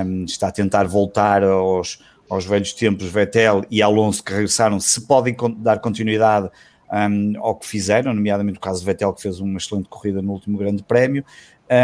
um, 0.07 0.25
está 0.25 0.49
a 0.49 0.53
tentar 0.53 0.85
voltar 0.85 1.43
aos, 1.43 2.01
aos 2.31 2.47
velhos 2.47 2.73
tempos, 2.73 3.09
Vettel 3.09 3.65
e 3.69 3.83
Alonso 3.83 4.23
que 4.23 4.33
regressaram, 4.33 4.79
se 4.79 5.01
podem 5.01 5.37
dar 5.59 5.81
continuidade 5.81 6.49
um, 6.93 7.33
ao 7.39 7.57
que 7.57 7.67
fizeram, 7.67 8.15
nomeadamente 8.15 8.59
o 8.59 8.61
caso 8.61 8.81
de 8.81 8.87
Vettel, 8.87 9.13
que 9.13 9.23
fez 9.23 9.41
uma 9.41 9.59
excelente 9.59 9.89
corrida 9.89 10.23
no 10.23 10.33
último 10.33 10.57
Grande 10.57 10.83
Prémio. 10.85 11.25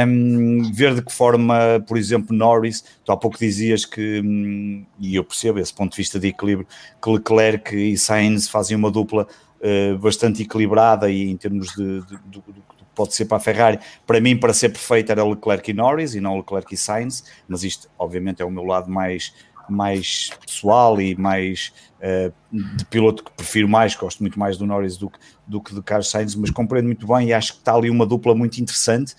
Um, 0.09 0.73
ver 0.73 0.95
de 0.95 1.03
que 1.03 1.13
forma, 1.13 1.85
por 1.87 1.97
exemplo, 1.97 2.35
Norris, 2.35 2.85
tu 3.05 3.13
há 3.13 3.17
pouco 3.17 3.39
dizias 3.39 3.85
que, 3.85 4.21
um, 4.21 4.85
e 4.99 5.15
eu 5.15 5.23
percebo 5.23 5.59
esse 5.59 5.73
ponto 5.73 5.93
de 5.93 5.97
vista 5.97 6.19
de 6.19 6.29
equilíbrio, 6.29 6.67
que 7.01 7.11
Leclerc 7.11 7.77
e 7.77 7.97
Sainz 7.97 8.49
fazem 8.49 8.77
uma 8.77 8.91
dupla 8.91 9.29
uh, 9.61 9.99
bastante 9.99 10.43
equilibrada 10.43 11.09
e 11.09 11.31
em 11.31 11.37
termos 11.37 11.69
de, 11.69 12.01
de, 12.03 12.19
de, 12.29 12.41
de 12.41 12.63
pode 12.97 13.15
ser 13.15 13.27
para 13.27 13.37
a 13.37 13.41
Ferrari. 13.41 13.79
Para 14.07 14.21
mim, 14.21 14.37
para 14.37 14.53
ser 14.55 14.71
perfeito, 14.71 15.13
era 15.13 15.23
Leclerc 15.23 15.71
e 15.71 15.75
Norris 15.75 16.15
e 16.15 16.21
não 16.21 16.37
Leclerc 16.39 16.75
e 16.75 16.77
Sainz, 16.77 17.23
mas 17.47 17.63
isto, 17.63 17.89
obviamente, 17.99 18.41
é 18.41 18.45
o 18.45 18.51
meu 18.51 18.65
lado 18.65 18.91
mais 18.91 19.35
mais 19.73 20.31
pessoal 20.45 21.01
e 21.01 21.15
mais 21.17 21.73
uh, 22.01 22.33
de 22.53 22.85
piloto 22.87 23.25
que 23.25 23.33
prefiro 23.33 23.69
mais, 23.69 23.95
gosto 23.95 24.21
muito 24.21 24.39
mais 24.39 24.57
do 24.57 24.67
Norris 24.67 24.97
do, 24.97 25.11
do 25.47 25.61
que 25.61 25.75
do 25.75 25.83
Carlos 25.83 26.11
Sainz, 26.11 26.35
mas 26.35 26.51
compreendo 26.51 26.87
muito 26.87 27.07
bem 27.07 27.29
e 27.29 27.33
acho 27.33 27.55
que 27.55 27.59
está 27.59 27.75
ali 27.75 27.91
uma 27.91 28.07
dupla 28.07 28.35
muito 28.35 28.59
interessante. 28.61 29.15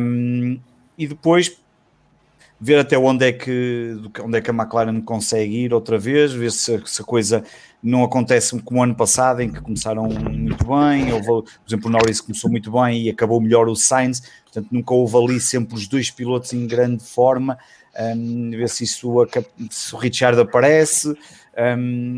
Um, 0.00 0.58
e 0.96 1.06
depois 1.06 1.58
ver 2.58 2.78
até 2.78 2.96
onde 2.96 3.26
é 3.26 3.32
que 3.32 3.96
onde 4.22 4.38
é 4.38 4.40
que 4.40 4.50
a 4.50 4.54
McLaren 4.54 5.00
consegue 5.02 5.64
ir 5.64 5.74
outra 5.74 5.98
vez, 5.98 6.32
ver 6.32 6.50
se, 6.50 6.80
se 6.86 7.02
a 7.02 7.04
coisa 7.04 7.44
não 7.82 8.02
acontece 8.02 8.58
como 8.62 8.80
o 8.80 8.82
ano 8.82 8.94
passado, 8.94 9.42
em 9.42 9.52
que 9.52 9.60
começaram 9.60 10.08
muito 10.08 10.64
bem, 10.64 11.12
houve, 11.12 11.26
por 11.26 11.66
exemplo, 11.66 11.88
o 11.88 11.90
Norris 11.90 12.20
começou 12.20 12.50
muito 12.50 12.72
bem 12.72 13.02
e 13.02 13.10
acabou 13.10 13.40
melhor 13.40 13.68
o 13.68 13.76
Sainz, 13.76 14.22
portanto 14.44 14.68
nunca 14.70 14.94
houve 14.94 15.16
ali 15.16 15.40
sempre 15.40 15.76
os 15.76 15.86
dois 15.86 16.10
pilotos 16.10 16.52
em 16.52 16.66
grande 16.66 17.04
forma, 17.04 17.58
um, 17.98 18.50
ver 18.50 18.68
se, 18.68 18.84
isso, 18.84 19.10
se 19.70 19.94
o 19.94 19.98
Richard 19.98 20.40
aparece 20.40 21.16
um, 21.78 22.16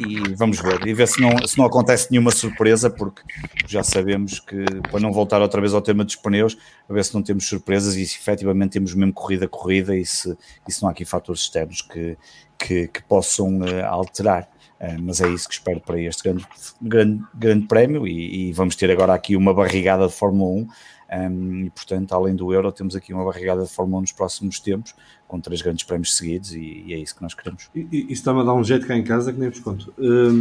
e 0.00 0.34
vamos 0.34 0.60
ver, 0.60 0.86
e 0.86 0.94
ver 0.94 1.06
se 1.06 1.20
não, 1.20 1.46
se 1.46 1.58
não 1.58 1.66
acontece 1.66 2.10
nenhuma 2.10 2.30
surpresa, 2.30 2.88
porque 2.88 3.22
já 3.66 3.82
sabemos 3.82 4.40
que 4.40 4.64
para 4.90 5.00
não 5.00 5.12
voltar 5.12 5.42
outra 5.42 5.60
vez 5.60 5.74
ao 5.74 5.82
tema 5.82 6.04
dos 6.04 6.16
pneus, 6.16 6.56
a 6.88 6.92
ver 6.92 7.04
se 7.04 7.14
não 7.14 7.22
temos 7.22 7.46
surpresas 7.46 7.96
e 7.96 8.06
se 8.06 8.16
efetivamente 8.16 8.72
temos 8.72 8.94
mesmo 8.94 9.12
corrida 9.12 9.44
a 9.44 9.48
corrida 9.48 9.96
e 9.96 10.04
se, 10.04 10.36
e 10.66 10.72
se 10.72 10.82
não 10.82 10.88
há 10.88 10.92
aqui 10.92 11.04
fatores 11.04 11.42
externos 11.42 11.82
que, 11.82 12.16
que, 12.58 12.88
que 12.88 13.02
possam 13.02 13.58
uh, 13.58 13.84
alterar. 13.86 14.48
Uh, 14.80 15.00
mas 15.00 15.20
é 15.20 15.28
isso 15.28 15.46
que 15.48 15.54
espero 15.54 15.80
para 15.80 16.00
este 16.00 16.22
grande, 16.24 16.46
grande, 16.80 17.22
grande 17.34 17.66
prémio 17.66 18.06
e, 18.06 18.48
e, 18.48 18.52
vamos 18.52 18.74
ter 18.74 18.90
agora 18.90 19.14
aqui 19.14 19.36
uma 19.36 19.54
barrigada 19.54 20.08
de 20.08 20.12
Fórmula 20.12 20.50
1 20.62 20.68
um, 21.12 21.66
e, 21.66 21.70
portanto, 21.70 22.12
além 22.12 22.34
do 22.34 22.52
Euro, 22.52 22.72
temos 22.72 22.96
aqui 22.96 23.12
uma 23.12 23.24
barrigada 23.24 23.64
de 23.64 23.70
Fórmula 23.70 23.98
1 23.98 24.00
nos 24.00 24.12
próximos 24.12 24.58
tempos, 24.58 24.94
com 25.28 25.38
três 25.38 25.60
grandes 25.60 25.84
prémios 25.84 26.16
seguidos, 26.16 26.54
e, 26.54 26.84
e 26.86 26.94
é 26.94 26.98
isso 26.98 27.14
que 27.14 27.22
nós 27.22 27.34
queremos. 27.34 27.68
Isso 27.74 28.12
está-me 28.12 28.40
a 28.40 28.44
dar 28.44 28.54
um 28.54 28.64
jeito 28.64 28.86
cá 28.86 28.96
em 28.96 29.04
casa 29.04 29.32
que 29.32 29.38
nem 29.38 29.50
vos 29.50 29.60
conto. 29.60 29.92
Um, 29.98 30.40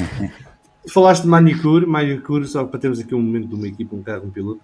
falaste 0.88 1.22
de 1.22 1.28
manicure, 1.28 1.84
manicure, 1.84 2.46
só 2.46 2.64
para 2.64 2.80
termos 2.80 2.98
aqui 3.00 3.14
um 3.14 3.20
momento 3.20 3.48
de 3.48 3.54
uma 3.54 3.68
equipa, 3.68 3.94
um 3.94 4.02
carro, 4.02 4.26
um 4.26 4.30
piloto. 4.30 4.60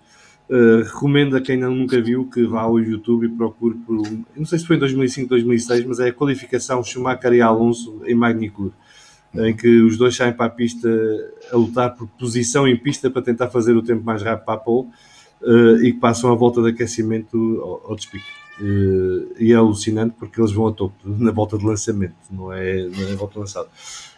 Uh, 0.48 0.82
recomendo 0.82 1.36
a 1.36 1.42
quem 1.42 1.58
não, 1.58 1.74
nunca 1.74 2.00
viu 2.00 2.24
que 2.24 2.46
vá 2.46 2.62
ao 2.62 2.80
YouTube 2.80 3.26
e 3.26 3.28
procure 3.28 3.74
por 3.86 3.96
um, 3.96 4.24
não 4.34 4.46
sei 4.46 4.58
se 4.58 4.66
foi 4.66 4.76
em 4.76 4.78
2005, 4.78 5.28
2006, 5.28 5.84
mas 5.84 6.00
é 6.00 6.08
a 6.08 6.12
qualificação 6.12 6.82
Schumacher 6.82 7.34
e 7.34 7.42
Alonso 7.42 8.00
em 8.06 8.14
Magnicure, 8.14 8.72
em 9.34 9.54
que 9.54 9.82
os 9.82 9.98
dois 9.98 10.16
saem 10.16 10.32
para 10.32 10.46
a 10.46 10.48
pista 10.50 10.88
a 11.52 11.56
lutar 11.56 11.94
por 11.94 12.08
posição 12.18 12.66
em 12.66 12.78
pista 12.78 13.10
para 13.10 13.20
tentar 13.20 13.48
fazer 13.48 13.76
o 13.76 13.82
tempo 13.82 14.02
mais 14.02 14.22
rápido 14.22 14.46
para 14.46 14.54
a 14.54 14.56
pole 14.56 14.88
uh, 15.42 15.84
e 15.84 15.92
que 15.92 15.98
passam 15.98 16.32
a 16.32 16.34
volta 16.34 16.62
de 16.62 16.68
aquecimento 16.70 17.60
ao, 17.62 17.90
ao 17.90 17.96
despique. 17.96 18.26
Uh, 18.60 19.34
e 19.38 19.52
é 19.52 19.54
alucinante 19.54 20.14
porque 20.18 20.40
eles 20.40 20.52
vão 20.52 20.66
a 20.66 20.72
topo 20.72 20.94
na 21.04 21.30
volta 21.30 21.56
de 21.56 21.64
lançamento, 21.64 22.16
não 22.30 22.52
é, 22.52 22.84
não 22.84 23.08
é 23.08 23.14
volta 23.14 23.38
lançada. 23.38 23.68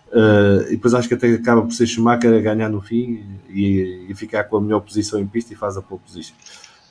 Uh, 0.09 0.67
e 0.67 0.71
depois 0.71 0.93
acho 0.95 1.07
que 1.07 1.15
até 1.15 1.29
acaba 1.33 1.63
por 1.63 1.73
ser 1.73 1.87
Schumacher 1.87 2.35
a 2.35 2.41
ganhar 2.41 2.69
no 2.69 2.81
fim 2.81 3.25
e, 3.49 4.07
e 4.09 4.15
ficar 4.15 4.45
com 4.45 4.57
a 4.57 4.61
melhor 4.61 4.81
posição 4.81 5.21
em 5.21 5.27
pista 5.27 5.53
e 5.53 5.57
faz 5.57 5.77
a 5.77 5.83
pole 5.83 6.01
position. 6.01 6.35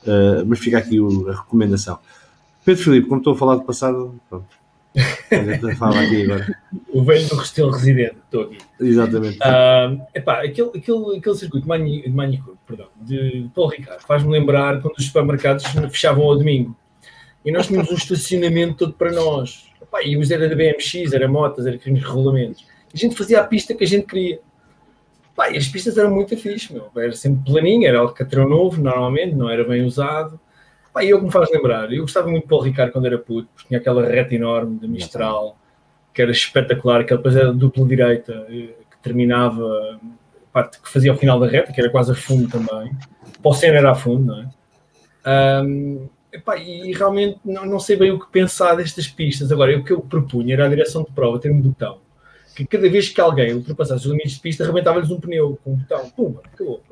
Uh, 0.02 0.46
mas 0.46 0.58
fica 0.58 0.78
aqui 0.78 0.98
o, 1.00 1.28
a 1.28 1.36
recomendação. 1.36 1.98
Pedro 2.64 2.82
Filipe, 2.82 3.08
como 3.08 3.20
estou 3.20 3.34
a 3.34 3.36
falar 3.36 3.56
do 3.56 3.64
passado, 3.64 4.14
pronto, 4.28 4.60
Fala 5.78 6.00
aqui 6.00 6.24
agora. 6.24 6.58
o 6.88 7.04
velho 7.04 7.28
do 7.28 7.36
Restelo 7.36 7.70
Residente, 7.70 8.16
estou 8.24 8.42
aqui. 8.42 8.58
Exatamente. 8.80 9.38
Uh, 9.38 10.02
epá, 10.14 10.42
aquele, 10.42 10.70
aquele, 10.70 11.18
aquele 11.18 11.34
circuito 11.36 11.68
de 11.68 12.10
manicure, 12.10 12.49
perdão, 12.70 12.88
de 13.00 13.50
Paulo 13.54 13.70
Ricardo, 13.70 14.00
faz-me 14.02 14.30
lembrar 14.30 14.80
quando 14.80 14.96
os 14.96 15.06
supermercados 15.06 15.64
fechavam 15.90 16.24
ao 16.24 16.36
domingo. 16.36 16.76
E 17.44 17.50
nós 17.50 17.66
tínhamos 17.66 17.90
um 17.90 17.94
estacionamento 17.94 18.76
todo 18.76 18.92
para 18.92 19.12
nós. 19.12 19.68
E 20.04 20.32
era 20.32 20.48
da 20.48 20.54
BMX, 20.54 21.12
era 21.12 21.26
motas, 21.26 21.66
era 21.66 21.76
aqueles 21.76 22.02
regulamentos. 22.02 22.66
A 22.92 22.96
gente 22.96 23.16
fazia 23.16 23.40
a 23.40 23.44
pista 23.44 23.74
que 23.74 23.84
a 23.84 23.86
gente 23.86 24.06
queria. 24.06 24.40
E 25.50 25.56
as 25.56 25.68
pistas 25.68 25.96
eram 25.96 26.10
muito 26.10 26.36
fixe, 26.36 26.72
meu. 26.72 26.90
Era 26.96 27.12
sempre 27.12 27.50
planinho, 27.50 27.86
era 27.88 27.98
alcatrão 27.98 28.48
novo, 28.48 28.80
normalmente, 28.80 29.34
não 29.34 29.48
era 29.48 29.64
bem 29.64 29.82
usado. 29.82 30.38
E 31.00 31.08
eu 31.08 31.18
que 31.18 31.24
me 31.24 31.32
faz 31.32 31.50
lembrar, 31.50 31.90
eu 31.92 32.02
gostava 32.02 32.28
muito 32.28 32.42
de 32.42 32.48
Paulo 32.48 32.64
Ricardo 32.64 32.92
quando 32.92 33.06
era 33.06 33.18
puto, 33.18 33.48
porque 33.54 33.68
tinha 33.68 33.80
aquela 33.80 34.06
reta 34.06 34.34
enorme 34.34 34.78
de 34.78 34.88
Mistral, 34.88 35.56
que 36.12 36.20
era 36.20 36.30
espetacular, 36.30 37.04
que 37.04 37.16
depois 37.16 37.36
era 37.36 37.52
dupla 37.52 37.86
direita, 37.86 38.32
eh, 38.50 38.74
que 38.90 38.98
terminava 39.00 39.98
parte 40.52 40.80
que 40.80 40.88
fazia 40.88 41.10
ao 41.10 41.16
final 41.16 41.38
da 41.38 41.46
reta, 41.46 41.72
que 41.72 41.80
era 41.80 41.90
quase 41.90 42.12
a 42.12 42.14
fundo 42.14 42.48
também. 42.48 42.92
Para 43.42 43.50
o 43.50 43.54
Senna 43.54 43.78
era 43.78 43.92
a 43.92 43.94
fundo, 43.94 44.26
não 44.26 44.42
é? 44.42 45.62
Um, 45.62 46.08
epá, 46.32 46.56
e 46.56 46.92
realmente 46.92 47.38
não, 47.44 47.66
não 47.66 47.78
sei 47.78 47.96
bem 47.96 48.10
o 48.10 48.18
que 48.18 48.30
pensar 48.30 48.74
destas 48.76 49.08
pistas. 49.08 49.50
Agora, 49.52 49.76
o 49.76 49.84
que 49.84 49.92
eu 49.92 50.00
propunha 50.00 50.54
era 50.54 50.66
a 50.66 50.68
direção 50.68 51.02
de 51.02 51.10
prova 51.12 51.38
ter 51.38 51.50
um 51.50 51.60
botão 51.60 51.98
que 52.54 52.66
cada 52.66 52.88
vez 52.88 53.08
que 53.08 53.20
alguém 53.20 53.54
ultrapassasse 53.54 54.06
os 54.06 54.10
limites 54.10 54.32
de 54.32 54.40
pista, 54.40 54.64
arrebentava-lhes 54.64 55.10
um 55.10 55.20
pneu 55.20 55.58
com 55.62 55.72
um 55.72 55.76
botão. 55.76 56.10
Pumba, 56.10 56.42
acabou. 56.52 56.82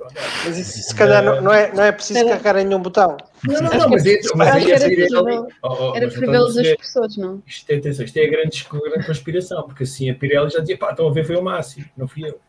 Mas 0.44 0.58
isso, 0.58 0.88
se 0.88 0.94
calhar 0.94 1.22
não, 1.22 1.42
não, 1.42 1.52
é, 1.52 1.72
não 1.72 1.82
é 1.82 1.92
preciso 1.92 2.20
era... 2.20 2.38
carregar 2.38 2.64
nenhum 2.64 2.80
botão. 2.80 3.16
Não, 3.44 3.60
não, 3.60 3.70
não, 3.70 3.88
mas, 3.90 4.06
é, 4.06 4.20
mas 4.34 4.48
aí 4.48 4.70
era 4.70 4.84
preferível 4.84 5.24
oh, 5.24 5.48
oh, 5.62 6.60
as 6.60 6.76
pessoas, 6.76 7.16
não? 7.16 7.42
Isto 7.46 7.70
é, 7.70 7.76
atenção, 7.76 8.04
isto 8.04 8.16
é 8.16 8.24
a 8.24 8.30
grande, 8.30 8.66
grande 8.70 9.06
conspiração, 9.06 9.62
porque 9.64 9.82
assim 9.82 10.10
a 10.10 10.14
Pirelli 10.14 10.50
já 10.50 10.60
dizia, 10.60 10.78
pá, 10.78 10.90
estão 10.90 11.08
a 11.08 11.12
ver, 11.12 11.24
foi 11.24 11.36
o 11.36 11.42
Máximo, 11.42 11.86
não 11.96 12.08
fui 12.08 12.28
eu, 12.28 12.40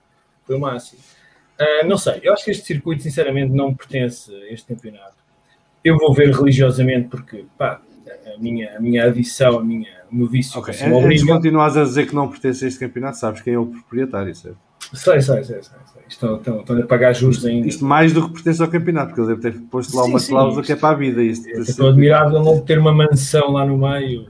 foi 0.50 0.58
o 0.58 0.60
Máximo. 0.60 1.00
Uh, 1.60 1.88
não 1.88 1.98
sei, 1.98 2.22
eu 2.24 2.34
acho 2.34 2.44
que 2.44 2.50
este 2.50 2.66
circuito, 2.66 3.04
sinceramente, 3.04 3.54
não 3.54 3.74
pertence 3.74 4.34
a 4.34 4.52
este 4.52 4.74
campeonato. 4.74 5.18
Eu 5.84 5.96
vou 5.98 6.12
ver 6.14 6.34
religiosamente, 6.34 7.08
porque, 7.10 7.46
pá, 7.58 7.80
a 8.36 8.42
minha, 8.42 8.76
a 8.76 8.80
minha 8.80 9.06
adição, 9.06 9.60
a 9.60 9.64
minha, 9.64 9.90
o 10.12 10.16
meu 10.16 10.28
vício. 10.28 10.60
Okay. 10.60 10.74
Antes 10.74 11.22
de 11.22 11.28
continuas 11.28 11.78
a 11.78 11.84
dizer 11.84 12.08
que 12.08 12.16
não 12.16 12.28
pertence 12.28 12.66
a 12.66 12.68
este 12.68 12.80
campeonato, 12.80 13.18
sabes 13.18 13.42
quem 13.42 13.54
é 13.54 13.60
o 13.60 13.68
proprietário, 13.68 14.34
certo? 14.34 14.58
Sei, 14.94 15.22
sei, 15.22 15.44
sei, 15.44 15.62
sei. 15.62 15.62
sei. 15.62 16.02
Estão, 16.08 16.38
estão, 16.38 16.62
estão 16.62 16.80
a 16.80 16.84
pagar 16.84 17.14
juros 17.14 17.46
ainda. 17.46 17.68
Isto 17.68 17.86
mais 17.86 18.12
do 18.12 18.28
que 18.28 18.34
pertence 18.34 18.62
ao 18.62 18.68
campeonato, 18.68 19.10
porque 19.10 19.22
ele 19.22 19.36
deve 19.36 19.42
ter 19.42 19.68
posto 19.68 19.96
lá 19.96 20.04
sim, 20.04 20.10
uma 20.10 20.20
cláusula 20.20 20.64
que 20.64 20.72
é 20.72 20.76
para 20.76 20.96
a 20.96 20.98
vida. 20.98 21.22
Isto, 21.22 21.48
é, 21.48 21.60
estou 21.60 21.90
admirável 21.90 22.42
não 22.42 22.60
ter 22.62 22.80
uma 22.80 22.92
mansão 22.92 23.52
lá 23.52 23.66
no 23.66 23.78
meio. 23.78 24.26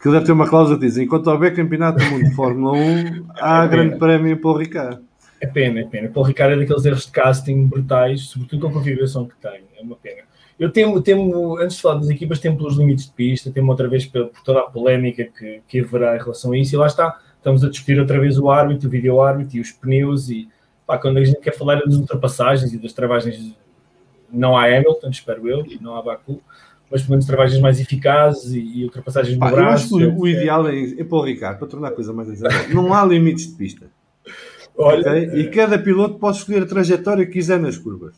Que 0.00 0.08
ele 0.08 0.14
deve 0.14 0.26
ter 0.26 0.32
uma 0.32 0.48
cláusula 0.48 0.78
que 0.78 0.86
diz: 0.86 0.96
enquanto 0.96 1.26
houver 1.26 1.54
campeonato 1.54 1.98
do 1.98 2.10
mundo 2.10 2.24
de 2.24 2.34
Fórmula 2.34 2.72
1, 2.78 3.26
há 3.40 3.64
é 3.64 3.68
grande 3.68 3.98
prémio 3.98 4.40
para 4.40 4.50
o 4.50 4.56
Ricardo. 4.56 5.07
É 5.40 5.46
pena, 5.46 5.80
é 5.80 5.84
pena. 5.84 6.08
Paul 6.08 6.26
Ricard 6.26 6.54
é 6.54 6.58
daqueles 6.58 6.84
erros 6.84 7.06
de 7.06 7.12
casting 7.12 7.66
brutais, 7.66 8.22
sobretudo 8.22 8.60
com 8.62 8.68
a 8.68 8.72
configuração 8.72 9.26
que 9.26 9.36
tem. 9.36 9.62
É 9.78 9.82
uma 9.82 9.96
pena. 9.96 10.22
Eu 10.58 10.70
temo, 10.72 11.00
temo 11.00 11.56
antes 11.58 11.76
de 11.76 11.82
falar 11.82 12.00
das 12.00 12.08
equipas, 12.10 12.40
temo 12.40 12.56
pelos 12.56 12.76
limites 12.76 13.06
de 13.06 13.12
pista, 13.12 13.50
temo 13.50 13.70
outra 13.70 13.88
vez 13.88 14.04
por 14.04 14.30
toda 14.44 14.60
a 14.60 14.64
polémica 14.64 15.24
que, 15.24 15.62
que 15.68 15.80
haverá 15.80 16.16
em 16.16 16.18
relação 16.18 16.50
a 16.50 16.58
isso. 16.58 16.74
E 16.74 16.78
lá 16.78 16.88
está, 16.88 17.16
estamos 17.36 17.62
a 17.62 17.70
discutir 17.70 18.00
outra 18.00 18.18
vez 18.18 18.36
o 18.38 18.50
árbitro, 18.50 18.88
o 18.88 18.90
vídeo 18.90 19.20
árbitro 19.20 19.56
e 19.56 19.60
os 19.60 19.70
pneus. 19.70 20.28
E 20.28 20.48
pá, 20.84 20.98
quando 20.98 21.18
a 21.18 21.24
gente 21.24 21.38
quer 21.40 21.56
falar 21.56 21.76
das 21.76 21.94
ultrapassagens 21.94 22.72
e 22.72 22.78
das 22.78 22.92
travagens, 22.92 23.54
não 24.32 24.56
há 24.56 24.64
Hamilton, 24.64 25.10
espero 25.10 25.48
eu, 25.48 25.64
e 25.64 25.78
não 25.80 25.94
há 25.94 26.02
Baku, 26.02 26.42
mas 26.90 27.02
pelo 27.02 27.12
menos 27.12 27.26
travagens 27.26 27.60
mais 27.60 27.78
eficazes 27.78 28.52
e, 28.52 28.80
e 28.80 28.84
ultrapassagens 28.84 29.34
no 29.34 29.40
Pá, 29.40 29.50
eu 29.50 29.56
braço. 29.56 29.96
acho 29.96 29.96
que 29.96 30.04
o, 30.04 30.20
o 30.22 30.26
ideal 30.26 30.66
é, 30.66 30.76
é 30.98 31.04
Paul 31.04 31.22
Ricard, 31.22 31.58
para 31.58 31.68
tornar 31.68 31.88
a 31.88 31.92
coisa 31.92 32.12
mais 32.12 32.28
agradável. 32.28 32.74
Não 32.74 32.92
há 32.92 33.04
limites 33.04 33.46
de 33.46 33.56
pista. 33.56 33.86
Olha, 34.78 35.00
ok? 35.10 35.40
E 35.40 35.50
cada 35.50 35.78
piloto 35.78 36.18
pode 36.18 36.38
escolher 36.38 36.62
a 36.62 36.66
trajetória 36.66 37.26
que 37.26 37.32
quiser 37.32 37.58
nas 37.58 37.76
curvas. 37.76 38.14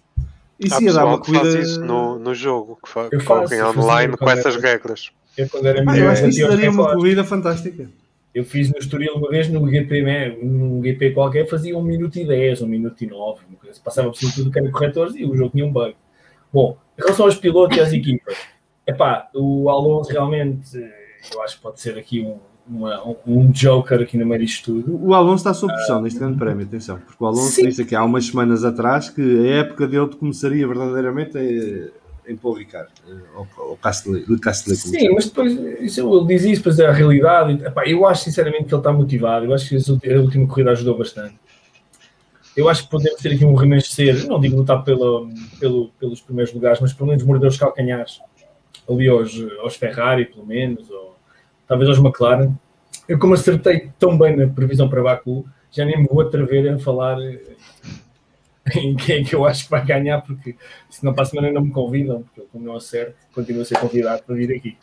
Isso 0.58 0.82
ia 0.82 0.92
dar 0.92 1.06
uma 1.06 1.20
que 1.20 1.30
faz 1.32 1.40
corrida. 1.42 1.62
isso 1.62 1.80
no, 1.82 2.18
no 2.18 2.34
jogo, 2.34 2.78
que 2.84 2.88
fa- 2.90 3.08
faço, 3.22 3.54
online 3.80 4.14
com 4.16 4.28
essas 4.28 4.56
era- 4.56 4.68
regras. 4.72 5.10
eu 5.38 5.48
quando 5.48 5.66
era 5.66 5.82
Pá, 5.84 5.96
eu 5.96 6.08
acho 6.10 6.22
que 6.24 6.28
isso 6.28 6.46
daria 6.46 6.70
uma 6.70 6.94
corrida 6.94 7.24
fantástica. 7.24 7.88
Eu 8.34 8.44
fiz 8.44 8.70
no 8.70 8.78
Estoril 8.78 9.14
uma 9.14 9.28
vez 9.30 9.48
no 9.48 9.66
GP, 9.68 10.02
né, 10.02 10.28
num 10.40 10.80
GP 10.82 11.12
qualquer, 11.12 11.48
fazia 11.48 11.76
1 11.76 11.82
minuto 11.82 12.16
e 12.16 12.24
10, 12.26 12.60
1 12.62 12.66
minuto 12.66 13.02
e 13.02 13.06
9, 13.06 13.40
uma 13.48 13.56
coisa. 13.58 13.70
assim. 13.72 13.80
passava 13.82 14.08
por 14.10 14.16
cima 14.18 14.30
de 14.30 14.36
tudo 14.36 14.50
que 14.52 14.58
era 14.58 14.70
corretores 14.70 15.14
e 15.16 15.24
o 15.24 15.34
jogo 15.34 15.50
tinha 15.50 15.64
um 15.64 15.72
bug. 15.72 15.96
Bom, 16.52 16.76
em 16.98 17.02
relação 17.02 17.24
aos 17.24 17.36
pilotos 17.36 17.76
e 17.76 17.80
às 17.80 17.92
equipas, 17.92 18.36
epá, 18.86 19.28
o 19.34 19.68
Alonso 19.70 20.12
realmente, 20.12 20.76
eh, 20.78 20.92
eu 21.34 21.42
acho 21.42 21.56
que 21.56 21.62
pode 21.62 21.80
ser 21.80 21.98
aqui 21.98 22.20
um, 22.20 22.38
uma- 22.68 23.02
um- 23.26 23.50
joker 23.50 24.00
aqui 24.02 24.16
no 24.16 24.26
meio 24.26 24.40
disto 24.40 24.64
tudo. 24.82 25.04
O 25.06 25.14
Alonso 25.14 25.36
está 25.36 25.54
sob 25.54 25.72
pressão 25.72 26.00
neste 26.02 26.18
grande 26.18 26.38
prémio, 26.38 26.64
atenção, 26.66 26.98
porque 26.98 27.22
o 27.22 27.26
Alonso 27.26 27.52
Sim. 27.52 27.66
disse 27.66 27.82
aqui 27.82 27.94
há 27.94 28.04
umas 28.04 28.26
semanas 28.26 28.64
atrás 28.64 29.08
que 29.10 29.20
a 29.48 29.56
época 29.56 29.86
dele 29.88 30.08
começaria 30.08 30.66
verdadeiramente 30.66 31.36
eh, 31.36 31.90
em 32.28 32.36
Paul 32.36 32.54
Ricard, 32.54 32.88
eh, 33.08 33.12
ou, 33.36 33.46
Castellet, 34.38 34.82
como 34.82 34.94
Sim, 35.00 35.10
mas 35.14 35.26
depois 35.26 35.52
isso, 35.80 36.00
ele 36.18 36.26
diz 36.26 36.44
isso, 36.44 36.56
depois 36.56 36.78
é 36.78 36.86
a 36.86 36.92
realidade. 36.92 37.64
epá, 37.64 37.88
eu 37.88 38.06
acho 38.06 38.24
sinceramente 38.24 38.64
que 38.64 38.74
ele 38.74 38.80
está 38.80 38.92
motivado. 38.92 39.46
Eu 39.46 39.54
acho 39.54 39.68
que 39.68 40.12
a 40.12 40.20
última 40.20 40.46
corrida 40.46 40.70
ajudou 40.70 40.96
bastante. 40.96 41.34
Eu 42.56 42.68
acho 42.68 42.84
que 42.84 42.90
podemos 42.90 43.20
ter 43.20 43.32
aqui 43.34 43.44
um 43.44 43.54
renascer, 43.54 44.26
não 44.26 44.40
digo 44.40 44.56
lutar 44.56 44.82
pela, 44.84 45.26
pelo, 45.58 45.88
pelos 45.98 46.20
primeiros 46.20 46.52
lugares, 46.52 46.80
mas 46.80 46.92
pelo 46.92 47.08
menos 47.08 47.24
morder 47.24 47.48
os 47.48 47.56
calcanhares 47.56 48.20
ali 48.88 49.08
aos, 49.08 49.32
aos 49.62 49.76
Ferrari, 49.76 50.26
pelo 50.26 50.44
menos, 50.44 50.90
ou 50.90 51.09
talvez 51.70 51.88
aos 51.88 51.98
McLaren. 52.00 52.52
Eu, 53.08 53.16
como 53.16 53.34
acertei 53.34 53.92
tão 53.96 54.18
bem 54.18 54.36
na 54.36 54.48
previsão 54.48 54.88
para 54.88 55.04
Baku, 55.04 55.48
já 55.70 55.84
nem 55.84 56.00
me 56.00 56.08
vou 56.08 56.20
atrever 56.20 56.68
a 56.68 56.78
falar 56.80 57.16
eh, 57.22 57.38
em 58.74 58.96
quem 58.96 59.20
é 59.20 59.24
que 59.24 59.36
eu 59.36 59.46
acho 59.46 59.64
que 59.64 59.70
vai 59.70 59.86
ganhar, 59.86 60.20
porque 60.20 60.56
senão 60.90 61.14
para 61.14 61.22
a 61.22 61.26
semana 61.26 61.52
não 61.52 61.62
me 61.62 61.70
convidam, 61.70 62.22
porque 62.22 62.40
eu, 62.40 62.48
como 62.50 62.64
não 62.64 62.74
acerto, 62.74 63.14
continuo 63.32 63.62
a 63.62 63.64
ser 63.64 63.78
convidado 63.78 64.24
para 64.24 64.34
vir 64.34 64.52
aqui. 64.52 64.76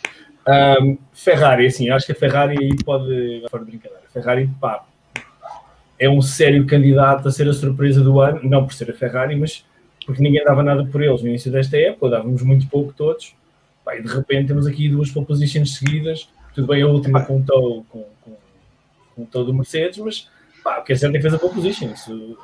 Ahm, 0.48 0.98
Ferrari, 1.12 1.66
assim, 1.66 1.90
acho 1.90 2.06
que 2.06 2.14
a 2.14 2.16
Ferrari 2.16 2.58
aí 2.58 2.74
pode. 2.86 3.44
Fora 3.52 3.66
de 3.66 3.72
brincadeira. 3.72 4.04
A 4.08 4.10
Ferrari, 4.10 4.50
pá, 4.62 4.86
é 6.00 6.10
um 6.10 6.22
sério 6.22 6.66
candidato 6.66 7.28
a 7.28 7.32
ser 7.32 7.50
a 7.50 7.54
surpresa 7.54 8.02
do 8.02 8.22
ano, 8.22 8.40
não 8.44 8.66
por 8.66 8.74
ser 8.74 8.90
a 8.90 8.94
Ferrari, 8.94 9.36
mas 9.36 9.66
porque 10.06 10.24
ninguém 10.24 10.42
dava 10.46 10.64
nada 10.64 10.86
por 10.86 11.04
eles 11.04 11.22
no 11.22 11.28
início 11.28 11.52
desta 11.52 11.76
época, 11.76 12.12
dávamos 12.12 12.42
muito 12.44 12.66
pouco 12.70 12.94
todos. 12.94 13.36
Pá, 13.84 13.98
e 13.98 14.02
de 14.02 14.08
repente 14.08 14.48
temos 14.48 14.66
aqui 14.66 14.88
duas 14.88 15.12
pole 15.12 15.26
positions 15.26 15.76
seguidas. 15.76 16.30
Tudo 16.58 16.68
bem, 16.68 16.82
a 16.82 16.88
última 16.88 17.24
contou 17.24 17.86
com, 17.90 18.04
com, 18.22 18.36
com 19.16 19.26
todo 19.26 19.50
o 19.50 19.54
Mercedes, 19.54 20.00
mas 20.00 20.28
pá, 20.64 20.80
o 20.80 20.84
que 20.84 20.94
é 20.94 20.96
certo 20.96 21.14
é 21.14 21.18
que 21.18 21.22
fez 21.22 21.34
a 21.36 21.38
pole 21.40 21.54
position. 21.54 21.92
Isso, 21.94 22.36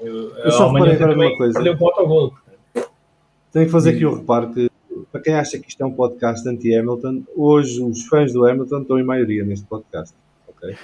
eu, 0.00 0.30
Eu 0.38 0.50
só 0.52 0.70
reparei 0.70 0.94
agora 0.94 1.16
numa 1.16 1.36
coisa. 1.36 1.54
perdeu 1.54 1.76
com 1.76 1.86
autogol. 1.88 2.32
Tenho 3.52 3.66
que 3.66 3.72
fazer 3.72 3.90
aqui 3.96 4.06
o 4.06 4.14
reparo 4.14 4.52
que, 4.52 4.70
para 5.10 5.20
quem 5.20 5.34
acha 5.34 5.58
que 5.58 5.68
isto 5.68 5.82
é 5.82 5.86
um 5.86 5.90
podcast 5.92 6.48
anti-Hamilton, 6.48 7.24
hoje 7.34 7.82
os 7.82 8.04
fãs 8.06 8.32
do 8.32 8.46
Hamilton 8.46 8.82
estão 8.82 8.98
em 8.98 9.02
maioria 9.02 9.44
neste 9.44 9.66
podcast. 9.66 10.14
ok? 10.46 10.76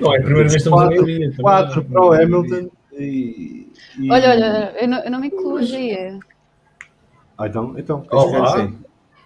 Não 0.00 0.14
é 0.14 0.18
a 0.18 0.22
primeira 0.22 0.48
vez 0.48 0.52
que 0.52 0.58
estamos 0.58 0.80
a 0.80 0.84
Quatro- 0.86 1.02
maioria. 1.02 1.28
também. 1.30 1.42
Quatro 1.42 1.84
para 1.84 2.02
o 2.02 2.12
Hamilton 2.14 2.70
e. 2.94 3.68
e- 3.98 4.10
Olha, 4.10 4.30
olha, 4.30 4.74
eu 4.80 4.88
não, 4.88 4.98
eu 5.04 5.10
não 5.10 5.20
me 5.20 5.26
incluo 5.26 5.56
aí. 5.58 6.18
Ah, 7.36 7.46
então, 7.46 7.74
então, 7.76 8.06
Olá. 8.10 8.56
sim. 8.56 8.78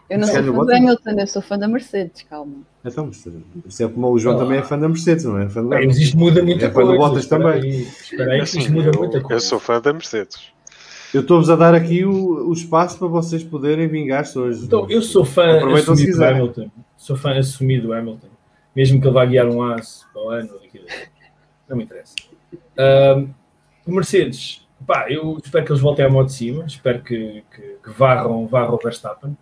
Eu 0.08 0.18
não 0.18 0.26
Se 0.26 0.34
sou 0.34 0.42
fã 0.54 0.64
do 0.64 0.72
Hamilton, 0.72 1.10
eu 1.18 1.26
sou 1.26 1.42
fã 1.42 1.58
da 1.58 1.66
Mercedes, 1.68 2.22
calma. 2.22 2.54
Então, 2.84 3.06
mas, 3.06 3.26
isso 3.66 3.82
é 3.84 3.88
como 3.88 4.08
o 4.12 4.18
João 4.18 4.36
Olá. 4.36 4.44
também 4.44 4.58
é 4.60 4.62
fã 4.62 4.78
da 4.78 4.88
Mercedes, 4.88 5.24
não 5.24 5.38
é? 5.40 5.48
Fã 5.48 5.60
Hamilton. 5.60 5.86
mas 5.86 5.98
isto 5.98 6.16
muda 6.18 6.42
muita 6.44 6.66
É 6.66 6.70
fã 6.70 6.80
do 6.80 6.86
coisa. 6.86 6.98
Bottas 6.98 7.22
espera 7.24 7.42
também. 7.54 7.62
aí, 7.72 7.80
Espera 7.82 8.30
aí, 8.32 8.36
que 8.38 8.42
Assim, 8.44 8.58
isto 8.60 8.72
muda 8.72 8.92
muita 8.96 9.16
eu, 9.18 9.22
coisa. 9.22 9.34
eu 9.34 9.40
sou 9.40 9.58
fã 9.58 9.80
da 9.80 9.92
Mercedes. 9.92 10.38
Eu 11.14 11.20
estou-vos 11.22 11.50
a 11.50 11.56
dar 11.56 11.74
aqui 11.74 12.04
o, 12.04 12.48
o 12.48 12.52
espaço 12.52 12.98
para 12.98 13.08
vocês 13.08 13.42
poderem 13.42 13.88
vingar-se 13.88 14.38
hoje. 14.38 14.64
Então, 14.64 14.86
eu 14.90 15.02
sou 15.02 15.24
fã 15.24 15.58
se 15.60 15.90
assumido 15.90 16.16
do. 16.18 16.24
Hamilton. 16.24 16.70
Sou 16.96 17.16
fã 17.16 17.36
assumido 17.38 17.86
do 17.88 17.92
Hamilton. 17.92 18.28
Mesmo 18.74 19.00
que 19.00 19.06
ele 19.06 19.14
vá 19.14 19.24
guiar 19.24 19.46
um 19.48 19.62
aço 19.62 20.06
para 20.12 20.22
o 20.22 20.30
ano. 20.30 20.50
ou 20.52 20.60
daquilo. 20.60 20.84
Não 21.68 21.76
me 21.76 21.84
interessa. 21.84 22.14
Mercedes, 23.86 24.66
pá, 24.86 25.06
eu 25.10 25.38
espero 25.42 25.64
que 25.64 25.72
eles 25.72 25.80
voltem 25.80 26.04
à 26.04 26.08
moto 26.10 26.26
de 26.26 26.34
cima. 26.34 26.64
Espero 26.66 27.02
que, 27.02 27.42
que, 27.54 27.62
que 27.82 27.90
varram, 27.96 28.46
varram 28.46 28.74
o 28.74 28.78
Verstappen. 28.78 29.36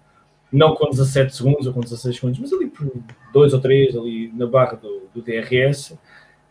Não 0.56 0.74
com 0.74 0.89
17 0.89 1.35
segundos 1.35 1.66
ou 1.66 1.72
com 1.72 1.81
16 1.81 2.14
segundos, 2.16 2.39
mas 2.39 2.52
ali 2.52 2.66
por 2.68 2.86
2 3.32 3.55
ou 3.55 3.60
3, 3.60 3.97
ali 3.97 4.32
na 4.35 4.47
barra 4.47 4.76
do, 4.76 5.02
do 5.14 5.20
DRS. 5.22 5.98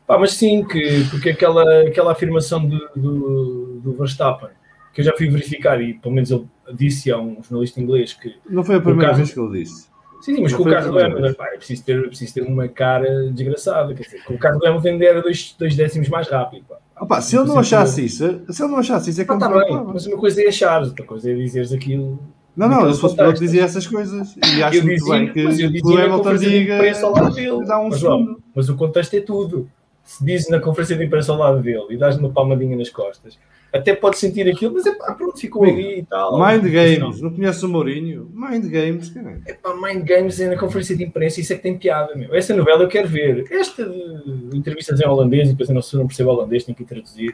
Pá, 0.06 0.18
mas 0.20 0.34
sim, 0.34 0.64
que, 0.66 1.06
porque 1.10 1.30
aquela, 1.30 1.82
aquela 1.88 2.12
afirmação 2.12 2.66
do, 2.68 2.78
do, 2.96 3.80
do 3.82 3.94
Verstappen, 3.94 4.50
que 4.94 5.00
eu 5.02 5.06
já 5.06 5.14
fui 5.16 5.30
verificar 5.30 5.82
e 5.82 5.94
pelo 5.94 6.14
menos 6.14 6.30
ele 6.30 6.46
disse 6.74 7.10
a 7.12 7.18
um 7.18 7.42
jornalista 7.42 7.80
inglês 7.80 8.14
que 8.14 8.36
Não 8.50 8.64
foi 8.64 8.76
a 8.76 8.82
primeira 8.82 9.12
carro- 9.12 9.18
vez 9.24 9.34
que 9.34 9.40
ele 9.40 9.60
disse. 9.64 9.88
Sim, 10.22 10.36
sim, 10.36 10.42
mas 10.42 10.52
Não 10.54 10.58
com 10.60 10.70
o 10.70 10.72
carro 10.72 10.92
do 10.92 11.00
Hamilton, 11.00 11.34
pá, 11.34 11.48
é 11.48 11.58
preciso 11.58 11.84
ter, 11.84 12.00
é 12.00 12.08
preciso 12.08 12.34
ter 12.34 12.42
uma 12.44 12.68
cara 12.68 13.30
desgraçada. 13.32 13.94
Quer 13.94 14.04
dizer, 14.04 14.24
com 14.26 14.34
o 14.34 14.38
carro 14.38 14.60
do 14.60 14.66
Hamilton 14.68 15.04
era 15.04 15.22
dois, 15.22 15.56
dois 15.58 15.76
décimos 15.76 16.10
mais 16.10 16.28
rápido. 16.28 16.66
Pá. 16.68 16.78
Opa, 17.02 17.22
se 17.22 17.36
ele 17.38 17.46
não 17.46 17.60
achasse 17.60 18.06
isso, 18.06 18.42
se 18.50 18.62
ele 18.64 18.72
não 18.72 18.80
achasse 18.80 19.10
isso, 19.10 19.22
é 19.22 19.26
que 19.26 19.32
Ah, 19.32 19.36
eu 19.36 19.40
tá 19.40 19.48
bem, 19.50 19.84
mas 19.94 20.06
uma 20.08 20.18
coisa 20.18 20.42
é 20.42 20.48
achares, 20.48 20.90
outra 20.90 21.06
coisa 21.06 21.32
é 21.32 21.34
dizeres 21.36 21.72
aquilo. 21.74 22.20
Não, 22.56 22.70
não, 22.70 22.88
eu 22.88 22.94
fosse 22.94 23.16
contexto. 23.16 23.42
dizia 23.42 23.64
essas 23.64 23.88
coisas. 23.88 24.36
E 24.36 24.64
acho 24.64 24.78
Eu 24.78 24.84
muito 24.84 25.00
dizia, 25.00 25.14
bem 25.14 25.34
que 25.34 25.40
eu 25.40 25.50
o 25.50 25.98
Hamilton 25.98 26.36
de 26.36 26.50
diga 26.50 26.76
imprensa 26.76 27.06
ao 27.06 27.14
lado 27.14 27.36
dele. 27.36 27.66
dá 27.66 27.80
um 27.80 27.90
Mas, 27.90 28.04
ó, 28.04 28.36
mas 28.56 28.70
o 28.70 28.76
contexto 28.76 29.14
é 29.16 29.22
tudo. 29.22 29.70
Se 30.04 30.24
diz 30.24 30.50
na 30.50 30.60
conferência 30.60 30.98
de 30.98 31.06
imprensa 31.06 31.32
ao 31.32 31.38
lado 31.38 31.62
dele 31.62 31.86
e 31.92 31.98
dás-lhe 31.98 32.20
uma 32.20 32.30
palmadinha 32.30 32.76
nas 32.76 32.90
costas, 32.90 33.40
até 33.72 33.96
pode 33.96 34.20
sentir 34.20 34.48
aquilo, 34.48 34.74
mas 34.74 34.86
é 34.86 34.94
pá, 34.94 35.14
pronto, 35.14 35.40
ficou 35.40 35.64
ali 35.64 36.00
e 36.00 36.04
tal. 36.04 36.38
Mind. 36.38 36.64
Games, 36.72 37.22
não 37.22 37.32
conhece 37.32 37.66
o 37.66 37.70
Mourinho? 37.70 38.30
Mind 38.32 38.66
Games, 38.66 39.10
caralho. 39.10 39.42
É 39.48 39.54
pá, 39.54 39.74
Mind 39.74 40.06
Games 40.06 40.40
é 40.40 40.50
na 40.50 40.58
conferência 40.60 40.96
de 40.96 41.06
imprensa, 41.06 41.40
isso 41.40 41.54
é 41.54 41.56
que 41.56 41.64
tem 41.64 41.76
piada, 41.78 42.14
meu. 42.16 42.36
Essa 42.36 42.54
novela 42.56 42.84
eu 42.84 42.88
quero 42.88 43.08
ver. 43.08 43.46
Esta 43.50 43.84
de 43.84 44.58
entrevistas 44.58 45.00
em 45.02 45.08
holandês, 45.08 45.48
e 45.48 45.52
depois 45.54 45.70
eu 45.70 45.76
não, 45.76 45.82
se 45.82 45.96
eu 45.96 46.02
não 46.02 46.08
percebo 46.08 46.30
holandês, 46.30 46.66
tenho 46.66 46.76
que 46.78 46.84
traduzir, 46.84 47.34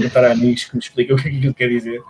perguntar 0.00 0.24
a 0.24 0.32
amigos 0.32 0.64
que 0.64 0.74
me 0.74 0.80
explicam 0.80 1.16
o 1.16 1.22
que 1.22 1.28
é 1.28 1.32
aquilo 1.32 1.54
quer 1.54 1.68
dizer. 1.68 2.00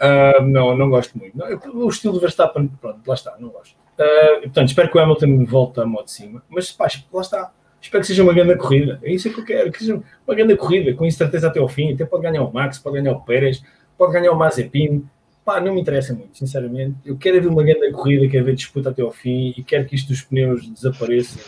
Ah, 0.00 0.40
não, 0.42 0.76
não 0.76 0.90
gosto 0.90 1.16
muito. 1.18 1.36
Não, 1.36 1.46
eu- 1.46 1.60
o 1.74 1.88
estilo 1.88 2.12
do 2.14 2.20
Verstappen, 2.20 2.68
pronto, 2.80 3.00
lá 3.06 3.14
está, 3.14 3.36
não 3.38 3.48
gosto. 3.50 3.74
Ah, 3.98 4.38
portanto, 4.42 4.68
espero 4.68 4.90
que 4.90 4.98
o 4.98 5.00
Hamilton 5.00 5.44
volte 5.44 5.80
a 5.80 5.86
modo 5.86 6.04
de 6.04 6.12
cima, 6.12 6.42
mas 6.48 6.70
pá, 6.72 6.86
lá 7.12 7.20
está. 7.22 7.52
Espero 7.80 8.00
que 8.00 8.08
seja 8.08 8.22
uma 8.24 8.34
grande 8.34 8.56
corrida. 8.56 8.98
É 9.02 9.12
isso 9.12 9.32
que 9.32 9.38
eu 9.40 9.44
quero, 9.44 9.70
que 9.70 9.78
seja 9.78 10.02
uma 10.26 10.34
grande 10.34 10.56
corrida, 10.56 10.92
com 10.94 11.06
incerteza 11.06 11.46
até 11.46 11.60
ao 11.60 11.68
fim. 11.68 11.92
Até 11.94 12.04
pode 12.04 12.24
ganhar 12.24 12.42
o 12.42 12.52
Max, 12.52 12.78
pode 12.78 13.00
ganhar 13.00 13.12
o 13.16 13.20
Pérez, 13.20 13.62
pode 13.96 14.12
ganhar 14.12 14.32
o 14.32 14.36
Mazepin. 14.36 15.04
Pá, 15.44 15.60
não 15.60 15.74
me 15.74 15.80
interessa 15.80 16.12
muito, 16.12 16.36
sinceramente. 16.36 16.96
Eu 17.04 17.16
quero 17.16 17.40
ver 17.40 17.46
uma 17.48 17.62
grande 17.62 17.90
corrida, 17.92 18.28
quero 18.28 18.44
ver 18.44 18.54
disputa 18.56 18.90
até 18.90 19.00
ao 19.00 19.12
fim 19.12 19.54
e 19.56 19.62
quero 19.62 19.84
que 19.86 19.94
isto 19.94 20.08
dos 20.08 20.20
pneus 20.22 20.68
desapareça 20.68 21.38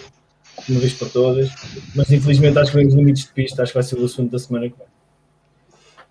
de 0.66 0.72
uma 0.72 0.80
vez 0.80 0.94
por 0.94 1.10
todas. 1.10 1.50
Mas 1.96 2.10
infelizmente 2.12 2.56
acho 2.58 2.70
que 2.70 2.76
vem 2.78 2.86
os 2.86 2.94
limites 2.94 3.24
de 3.26 3.32
pista, 3.32 3.62
acho 3.62 3.72
que 3.72 3.78
vai 3.78 3.82
ser 3.82 3.98
o 3.98 4.04
assunto 4.04 4.30
da 4.30 4.38
semana 4.38 4.70
que 4.70 4.78
vem. 4.78 4.86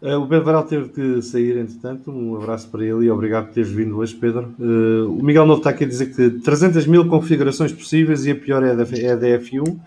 Eh, 0.01 0.15
o 0.15 0.25
Pedro 0.27 0.45
Varal 0.45 0.63
teve 0.63 0.89
que 0.89 1.21
sair, 1.21 1.57
entretanto. 1.57 2.09
Um 2.11 2.37
abraço 2.37 2.69
para 2.69 2.83
ele 2.83 3.05
e 3.05 3.11
obrigado 3.11 3.47
por 3.47 3.53
teres 3.53 3.69
vindo 3.69 3.97
hoje, 3.97 4.15
Pedro. 4.15 4.53
Eh, 4.59 5.03
o 5.07 5.21
Miguel 5.21 5.45
Novo 5.45 5.59
está 5.59 5.71
aqui 5.71 5.83
a 5.83 5.87
dizer 5.87 6.13
que 6.13 6.29
300 6.39 6.85
mil 6.87 7.07
configurações 7.07 7.71
possíveis 7.71 8.25
e 8.25 8.31
a 8.31 8.35
pior 8.35 8.63
é 8.63 8.71
a 8.71 8.75
da, 8.75 8.83
é 8.83 9.15
da 9.15 9.27
F1. 9.27 9.77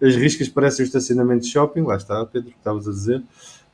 As 0.00 0.14
riscas 0.14 0.48
parecem 0.48 0.84
o 0.84 0.86
estacionamento 0.86 1.42
de 1.42 1.50
shopping. 1.50 1.82
Lá 1.82 1.96
está, 1.96 2.24
Pedro, 2.26 2.50
que 2.50 2.56
estavas 2.58 2.86
a 2.86 2.90
dizer. 2.92 3.22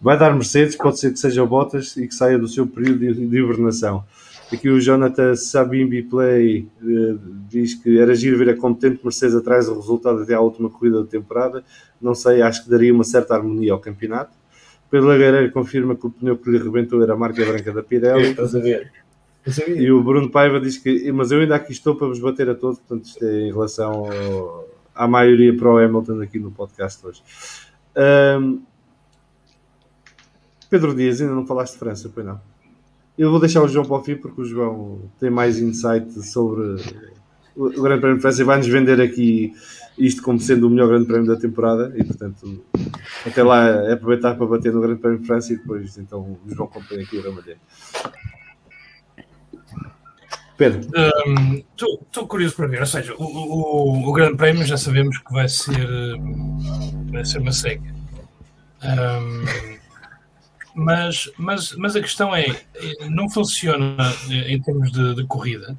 Vai 0.00 0.18
dar 0.18 0.34
Mercedes, 0.34 0.76
pode 0.76 0.98
ser 0.98 1.12
que 1.12 1.18
seja 1.18 1.44
Bottas 1.44 1.96
e 1.96 2.08
que 2.08 2.14
saia 2.14 2.38
do 2.38 2.48
seu 2.48 2.66
período 2.66 2.98
de, 2.98 3.26
de 3.26 3.38
hibernação. 3.38 4.04
Aqui 4.52 4.68
o 4.68 4.80
Jonathan 4.80 5.34
Sabimbi 5.34 6.02
Play 6.02 6.68
eh, 6.82 7.14
diz 7.48 7.74
que 7.74 7.98
era 7.98 8.14
giro 8.14 8.36
ver 8.36 8.50
a 8.50 8.56
competente 8.56 9.00
Mercedes 9.02 9.34
atrás 9.34 9.66
do 9.66 9.74
resultado 9.74 10.22
até 10.22 10.34
à 10.34 10.40
última 10.40 10.68
corrida 10.68 11.02
da 11.02 11.08
temporada. 11.08 11.64
Não 12.00 12.14
sei, 12.14 12.42
acho 12.42 12.64
que 12.64 12.70
daria 12.70 12.92
uma 12.92 13.04
certa 13.04 13.34
harmonia 13.34 13.72
ao 13.72 13.78
campeonato. 13.78 14.41
Pedro 14.92 15.08
Lagueira 15.08 15.50
confirma 15.50 15.96
que 15.96 16.06
o 16.06 16.10
pneu 16.10 16.36
que 16.36 16.50
lhe 16.50 16.58
rebentou 16.58 17.02
era 17.02 17.14
a 17.14 17.16
marca 17.16 17.42
branca 17.46 17.72
da 17.72 17.82
Pirelli. 17.82 18.32
Estás 18.32 18.54
a 18.54 18.58
ver? 18.60 18.92
E 19.68 19.90
o 19.90 20.02
Bruno 20.04 20.30
Paiva 20.30 20.60
diz 20.60 20.76
que, 20.76 21.10
mas 21.10 21.32
eu 21.32 21.40
ainda 21.40 21.56
aqui 21.56 21.72
estou 21.72 21.96
para 21.96 22.08
vos 22.08 22.20
bater 22.20 22.50
a 22.50 22.54
todos, 22.54 22.78
portanto, 22.78 23.06
isto 23.06 23.24
é 23.24 23.48
em 23.48 23.52
relação 23.52 23.90
ao- 24.04 24.68
à 24.94 25.08
maioria 25.08 25.56
para 25.56 25.68
o 25.72 25.78
Hamilton 25.78 26.20
aqui 26.20 26.38
no 26.38 26.50
podcast 26.50 27.04
hoje. 27.06 27.22
Ahm, 27.96 28.58
Pedro 30.68 30.94
Dias, 30.94 31.20
ainda 31.20 31.34
não 31.34 31.46
falaste 31.46 31.72
de 31.72 31.78
França, 31.78 32.10
pois 32.14 32.26
não. 32.26 32.38
Eu 33.18 33.30
vou 33.30 33.40
deixar 33.40 33.62
o 33.62 33.68
João 33.68 33.84
para 33.86 33.96
o 33.96 34.02
fim 34.04 34.16
porque 34.16 34.40
o 34.42 34.44
João 34.44 35.00
tem 35.18 35.30
mais 35.30 35.58
insight 35.58 36.12
sobre 36.22 36.76
o 37.56 37.82
Grande 37.82 38.00
Prémio 38.00 38.16
de 38.16 38.22
França 38.22 38.42
e 38.42 38.44
vai-nos 38.44 38.66
vender 38.68 39.00
aqui 39.00 39.52
isto 39.98 40.22
como 40.22 40.40
sendo 40.40 40.66
o 40.66 40.70
melhor 40.70 40.88
Grande 40.88 41.06
Prémio 41.06 41.26
da 41.26 41.36
temporada 41.36 41.92
e 41.96 42.04
portanto 42.04 42.64
até 43.26 43.42
lá 43.42 43.66
é 43.66 43.92
aproveitar 43.92 44.34
para 44.34 44.46
bater 44.46 44.72
no 44.72 44.80
Grande 44.80 45.00
Prémio 45.00 45.20
de 45.20 45.26
França 45.26 45.52
e 45.52 45.56
depois 45.56 45.96
então 45.98 46.20
o 46.20 46.54
João 46.54 46.68
compõe 46.68 47.02
aqui 47.02 47.18
o 47.18 47.22
ramalhete. 47.22 47.60
Pedro. 50.56 50.80
Estou 50.80 52.24
um, 52.24 52.26
curioso 52.26 52.54
para 52.54 52.68
ver, 52.68 52.80
ou 52.80 52.86
seja, 52.86 53.14
o, 53.16 53.24
o, 53.24 54.08
o, 54.08 54.12
Grande 54.12 54.36
Prémio 54.36 54.64
já 54.64 54.76
sabemos 54.76 55.18
que 55.18 55.32
vai 55.32 55.48
ser, 55.48 55.88
vai 57.10 57.24
ser 57.24 57.38
uma 57.38 57.52
seca. 57.52 57.82
Um, 58.82 59.44
mas, 60.74 61.30
mas, 61.36 61.72
mas 61.76 61.96
a 61.96 62.00
questão 62.00 62.34
é, 62.34 62.46
não 63.10 63.28
funciona 63.28 63.96
em 64.30 64.60
termos 64.60 64.90
de, 64.92 65.14
de, 65.14 65.26
corrida, 65.26 65.76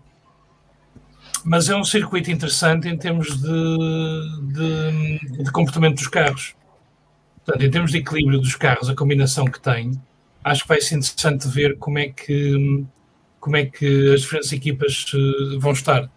mas 1.44 1.70
é 1.70 1.76
um 1.76 1.84
circuito 1.84 2.32
interessante 2.32 2.88
em 2.88 2.98
termos 2.98 3.28
de, 3.41 4.49
de, 4.53 5.44
de 5.44 5.52
comportamento 5.52 5.95
dos 5.95 6.07
carros. 6.07 6.56
Portanto, 7.45 7.65
em 7.65 7.70
termos 7.70 7.91
de 7.91 7.98
equilíbrio 7.98 8.40
dos 8.40 8.56
carros, 8.56 8.90
a 8.90 8.95
combinação 8.95 9.45
que 9.45 9.60
tem, 9.60 9.91
acho 10.44 10.64
que 10.64 10.68
vai 10.68 10.82
ser 10.82 10.95
interessante 10.95 11.48
ver 11.48 11.78
como 11.78 11.99
é 11.99 12.10
que, 12.10 12.86
como 13.40 13.57
é 13.57 13.65
que 13.65 14.14
as 14.14 14.22
diferentes 14.22 14.52
equipas 14.53 15.06
eh, 15.14 15.57
vão 15.60 15.74
estar. 15.74 16.10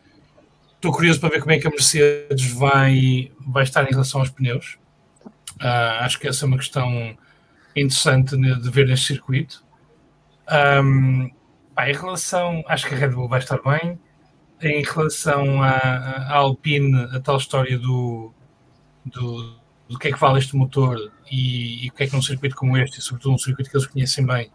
Estou 0.75 0.93
curioso 0.93 1.19
para 1.21 1.31
ver 1.31 1.41
como 1.41 1.53
é 1.53 1.59
que 1.59 1.67
a 1.67 1.71
Mercedes 1.71 2.53
vai, 2.53 3.33
vai 3.41 3.65
estar 3.65 3.85
em 3.85 3.91
relação 3.91 4.21
aos 4.21 4.31
pneus. 4.31 4.79
Uh, 5.61 6.01
acho 6.01 6.21
que 6.21 6.29
essa 6.29 6.45
é 6.45 6.47
uma 6.47 6.59
questão 6.59 7.17
interessante 7.75 8.37
de 8.37 8.71
ver 8.71 8.87
neste 8.87 9.07
circuito. 9.07 9.65
Um, 10.83 11.31
pá, 11.75 11.89
em 11.89 11.95
relação, 11.95 12.63
acho 12.69 12.87
que 12.87 12.95
a 12.95 12.99
Red 12.99 13.09
Bull 13.09 13.27
vai 13.27 13.41
estar 13.41 13.59
bem. 13.63 13.99
Em 14.61 14.83
relação 14.83 15.63
à, 15.63 16.33
Alpine, 16.33 16.95
a 17.13 17.21
tal 17.21 17.37
história 17.37 17.79
do, 17.79 18.33
do, 19.05 19.57
do 19.89 19.99
que 19.99 20.09
é 20.09 20.13
que 20.13 20.19
vale 20.19 20.39
este 20.39 20.57
motor 20.57 21.13
e, 21.31 21.85
e 21.85 21.89
o 21.89 21.93
que 21.93 22.05
é 22.05 22.07
que 22.07 22.15
num 22.15 22.23
circuito 22.23 22.57
como 22.57 22.77
este, 22.79 22.99
e 22.99 23.03
sobretudo 23.03 23.35
um 23.35 23.39
circuito 23.39 23.71
que 23.71 23.77
eles 23.77 23.87
conhecem 23.87 24.25
bem, 24.25 24.51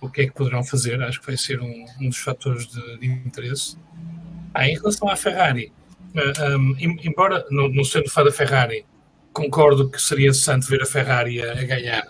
o 0.00 0.08
que 0.08 0.22
é 0.22 0.26
que 0.26 0.32
poderão 0.32 0.64
fazer, 0.64 1.00
acho 1.02 1.20
que 1.20 1.26
vai 1.26 1.36
ser 1.36 1.60
um, 1.60 1.86
um 2.00 2.08
dos 2.08 2.18
fatores 2.18 2.66
de, 2.66 2.98
de 2.98 3.06
interesse. 3.06 3.76
Ah, 4.54 4.68
em 4.68 4.76
relação 4.76 5.08
à 5.08 5.16
Ferrari, 5.16 5.72
um, 6.58 6.76
embora 6.78 7.44
não, 7.50 7.68
não 7.68 7.84
sendo 7.84 8.10
fã 8.10 8.24
da 8.24 8.32
Ferrari, 8.32 8.84
concordo 9.32 9.88
que 9.90 10.00
seria 10.00 10.28
interessante 10.28 10.68
ver 10.68 10.82
a 10.82 10.86
Ferrari 10.86 11.42
a, 11.42 11.52
a 11.52 11.64
ganhar 11.64 12.08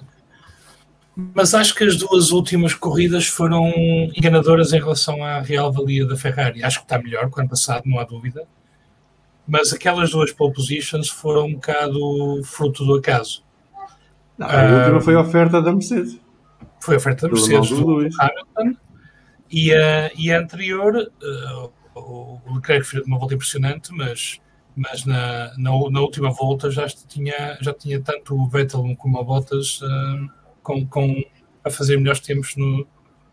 mas 1.34 1.52
acho 1.52 1.74
que 1.74 1.82
as 1.82 1.96
duas 1.96 2.30
últimas 2.30 2.74
corridas 2.74 3.26
foram 3.26 3.72
enganadoras 4.16 4.72
em 4.72 4.78
relação 4.78 5.24
à 5.24 5.40
real 5.40 5.72
valia 5.72 6.06
da 6.06 6.16
Ferrari. 6.16 6.62
Acho 6.62 6.78
que 6.78 6.84
está 6.84 6.96
melhor 6.96 7.28
que 7.28 7.36
o 7.36 7.40
ano 7.40 7.48
passado, 7.48 7.82
não 7.86 7.98
há 7.98 8.04
dúvida. 8.04 8.46
Mas 9.44 9.72
aquelas 9.72 10.10
duas 10.10 10.30
pole 10.30 10.54
positions 10.54 11.08
foram 11.08 11.46
um 11.46 11.54
bocado 11.54 12.40
fruto 12.44 12.84
do 12.84 12.94
acaso. 12.94 13.42
Não, 14.38 14.46
a 14.46 14.62
uh, 14.62 14.78
última 14.78 15.00
foi 15.00 15.14
a 15.16 15.20
oferta 15.20 15.60
da 15.60 15.72
Mercedes. 15.72 16.20
Foi 16.80 16.94
a 16.94 16.98
oferta 16.98 17.26
da 17.26 17.34
Mercedes 17.34 17.68
do, 17.70 17.84
do 17.84 18.08
Hamilton. 18.20 18.78
E 19.50 19.74
a, 19.74 20.12
e 20.16 20.30
a 20.30 20.38
anterior, 20.38 20.94
uh, 20.94 21.72
o 21.96 22.40
Leclerc 22.54 22.86
fez 22.86 23.04
uma 23.04 23.18
volta 23.18 23.34
impressionante, 23.34 23.92
mas, 23.92 24.40
mas 24.76 25.04
na, 25.04 25.52
na, 25.58 25.72
na, 25.90 26.00
última 26.00 26.30
volta 26.30 26.70
já 26.70 26.86
tinha, 26.86 27.58
já 27.60 27.74
tinha 27.74 28.00
tanto 28.00 28.36
o 28.36 28.46
Vettel 28.46 28.94
como 28.96 29.18
a 29.18 29.24
Bottas. 29.24 29.80
Uh, 29.82 30.37
com, 30.68 30.86
com, 30.86 31.24
a 31.64 31.70
fazer 31.70 31.96
melhores 31.96 32.20
tempos 32.20 32.54
no. 32.56 32.82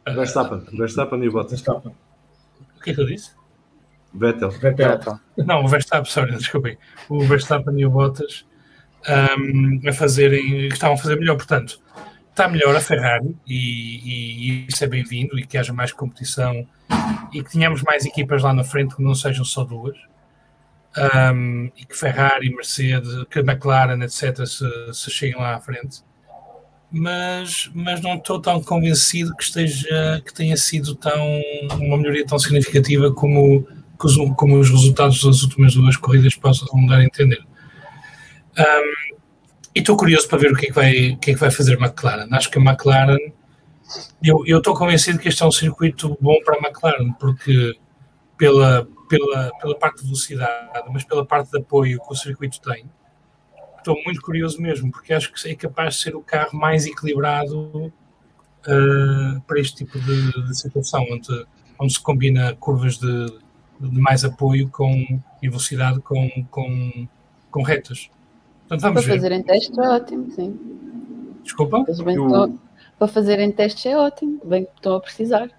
Uh, 0.07 0.13
Verstappen, 0.15 0.77
Verstappen 0.77 1.23
e 1.23 1.29
Bottas. 1.29 1.59
Verstappen. 1.59 1.91
O 2.77 2.81
que 2.81 2.91
é 2.91 2.93
que 2.93 3.01
eu 3.01 3.05
disse? 3.05 3.31
Vettel. 4.13 4.49
Vettel. 4.51 5.19
Não, 5.37 5.65
o 5.65 5.67
Verstappen, 5.67 6.09
sorry, 6.09 6.31
desculpem. 6.37 6.77
O 7.09 7.19
Verstappen 7.25 7.77
e 7.77 7.85
o 7.85 7.89
Bottas 7.89 8.45
um, 9.37 9.81
a 9.87 9.91
fazerem, 9.91 10.67
estavam 10.67 10.95
a 10.95 10.97
fazer 10.97 11.19
melhor, 11.19 11.35
portanto, 11.35 11.79
está 12.29 12.47
melhor 12.47 12.75
a 12.75 12.79
Ferrari 12.79 13.35
e, 13.45 13.55
e, 13.55 14.49
e 14.49 14.67
isso 14.67 14.83
é 14.83 14.87
bem-vindo 14.87 15.37
e 15.37 15.45
que 15.45 15.57
haja 15.57 15.73
mais 15.73 15.91
competição 15.91 16.65
e 17.33 17.43
que 17.43 17.51
tenhamos 17.51 17.81
mais 17.83 18.05
equipas 18.05 18.43
lá 18.43 18.53
na 18.53 18.63
frente 18.63 18.95
que 18.95 19.03
não 19.03 19.13
sejam 19.13 19.43
só 19.43 19.63
duas. 19.63 19.97
Um, 20.97 21.69
e 21.75 21.85
que 21.85 21.93
Ferrari, 21.97 22.49
Mercedes, 22.55 23.25
que 23.29 23.39
McLaren, 23.39 24.01
etc., 24.01 24.45
se, 24.45 24.93
se 24.93 25.11
cheguem 25.11 25.37
lá 25.37 25.55
à 25.55 25.59
frente 25.59 26.01
mas, 26.97 27.69
mas 27.73 27.99
não 27.99 28.15
estou 28.15 28.39
tão 28.39 28.63
convencido 28.63 29.35
que 29.35 29.43
esteja 29.43 30.21
que 30.25 30.33
tenha 30.33 30.55
sido 30.55 30.95
tão 30.95 31.41
uma 31.77 31.97
melhoria 31.97 32.25
tão 32.25 32.39
significativa 32.39 33.11
como, 33.11 33.67
como 34.37 34.57
os 34.57 34.69
resultados 34.69 35.21
das 35.21 35.43
últimas 35.43 35.73
duas 35.73 35.97
corridas 35.97 36.35
possam 36.35 36.85
dar 36.85 36.99
a 36.99 37.03
entender. 37.03 37.43
Um, 38.57 39.15
e 39.75 39.79
estou 39.79 39.97
curioso 39.97 40.25
para 40.29 40.37
ver 40.37 40.53
o 40.53 40.55
que 40.55 40.67
é 40.67 40.69
que 40.69 40.73
vai, 40.73 41.09
o 41.09 41.17
que 41.17 41.31
é 41.31 41.33
que 41.33 41.39
vai 41.39 41.51
fazer 41.51 41.73
McLaren. 41.73 42.29
Acho 42.31 42.49
que 42.49 42.59
a 42.59 42.61
McLaren, 42.61 43.19
eu, 44.23 44.45
eu 44.47 44.59
estou 44.59 44.73
convencido 44.73 45.19
que 45.19 45.27
este 45.27 45.43
é 45.43 45.45
um 45.45 45.51
circuito 45.51 46.17
bom 46.21 46.37
para 46.45 46.55
a 46.55 46.59
McLaren, 46.59 47.11
porque 47.19 47.73
pela, 48.37 48.87
pela, 49.09 49.51
pela 49.59 49.77
parte 49.77 49.97
de 49.97 50.03
velocidade, 50.05 50.89
mas 50.93 51.03
pela 51.03 51.25
parte 51.25 51.51
de 51.51 51.57
apoio 51.57 51.99
que 51.99 52.13
o 52.13 52.15
circuito 52.15 52.61
tem, 52.61 52.85
estou 53.85 54.03
muito 54.03 54.21
curioso 54.21 54.59
mesmo, 54.59 54.91
porque 54.91 55.13
acho 55.13 55.31
que 55.31 55.49
é 55.49 55.55
capaz 55.55 55.95
de 55.95 56.01
ser 56.01 56.15
o 56.15 56.21
carro 56.21 56.57
mais 56.57 56.87
equilibrado 56.87 57.93
uh, 58.67 59.41
para 59.45 59.59
este 59.59 59.85
tipo 59.85 59.99
de, 59.99 60.47
de, 60.47 60.57
situação, 60.57 61.05
onde, 61.11 61.45
onde 61.79 61.93
se 61.93 62.01
combina 62.01 62.55
curvas 62.55 62.97
de, 62.97 63.25
de 63.79 63.99
mais 64.01 64.25
apoio 64.25 64.67
com, 64.69 64.91
e 65.41 65.47
velocidade 65.47 65.99
com, 66.01 66.29
com, 66.49 67.07
com 67.51 67.61
retas. 67.61 68.09
Portanto, 68.61 68.81
vamos 68.81 69.01
para 69.01 69.13
ver. 69.13 69.19
fazerem 69.19 69.43
testes 69.43 69.77
é 69.77 69.89
ótimo, 69.89 70.31
sim. 70.31 70.59
Desculpa? 71.43 71.85
Eu... 71.87 72.59
Para 72.97 73.07
fazerem 73.07 73.51
testes 73.51 73.85
é 73.85 73.95
ótimo, 73.95 74.41
bem 74.45 74.65
que 74.65 74.71
estão 74.77 74.95
a 74.95 75.01
precisar. 75.01 75.51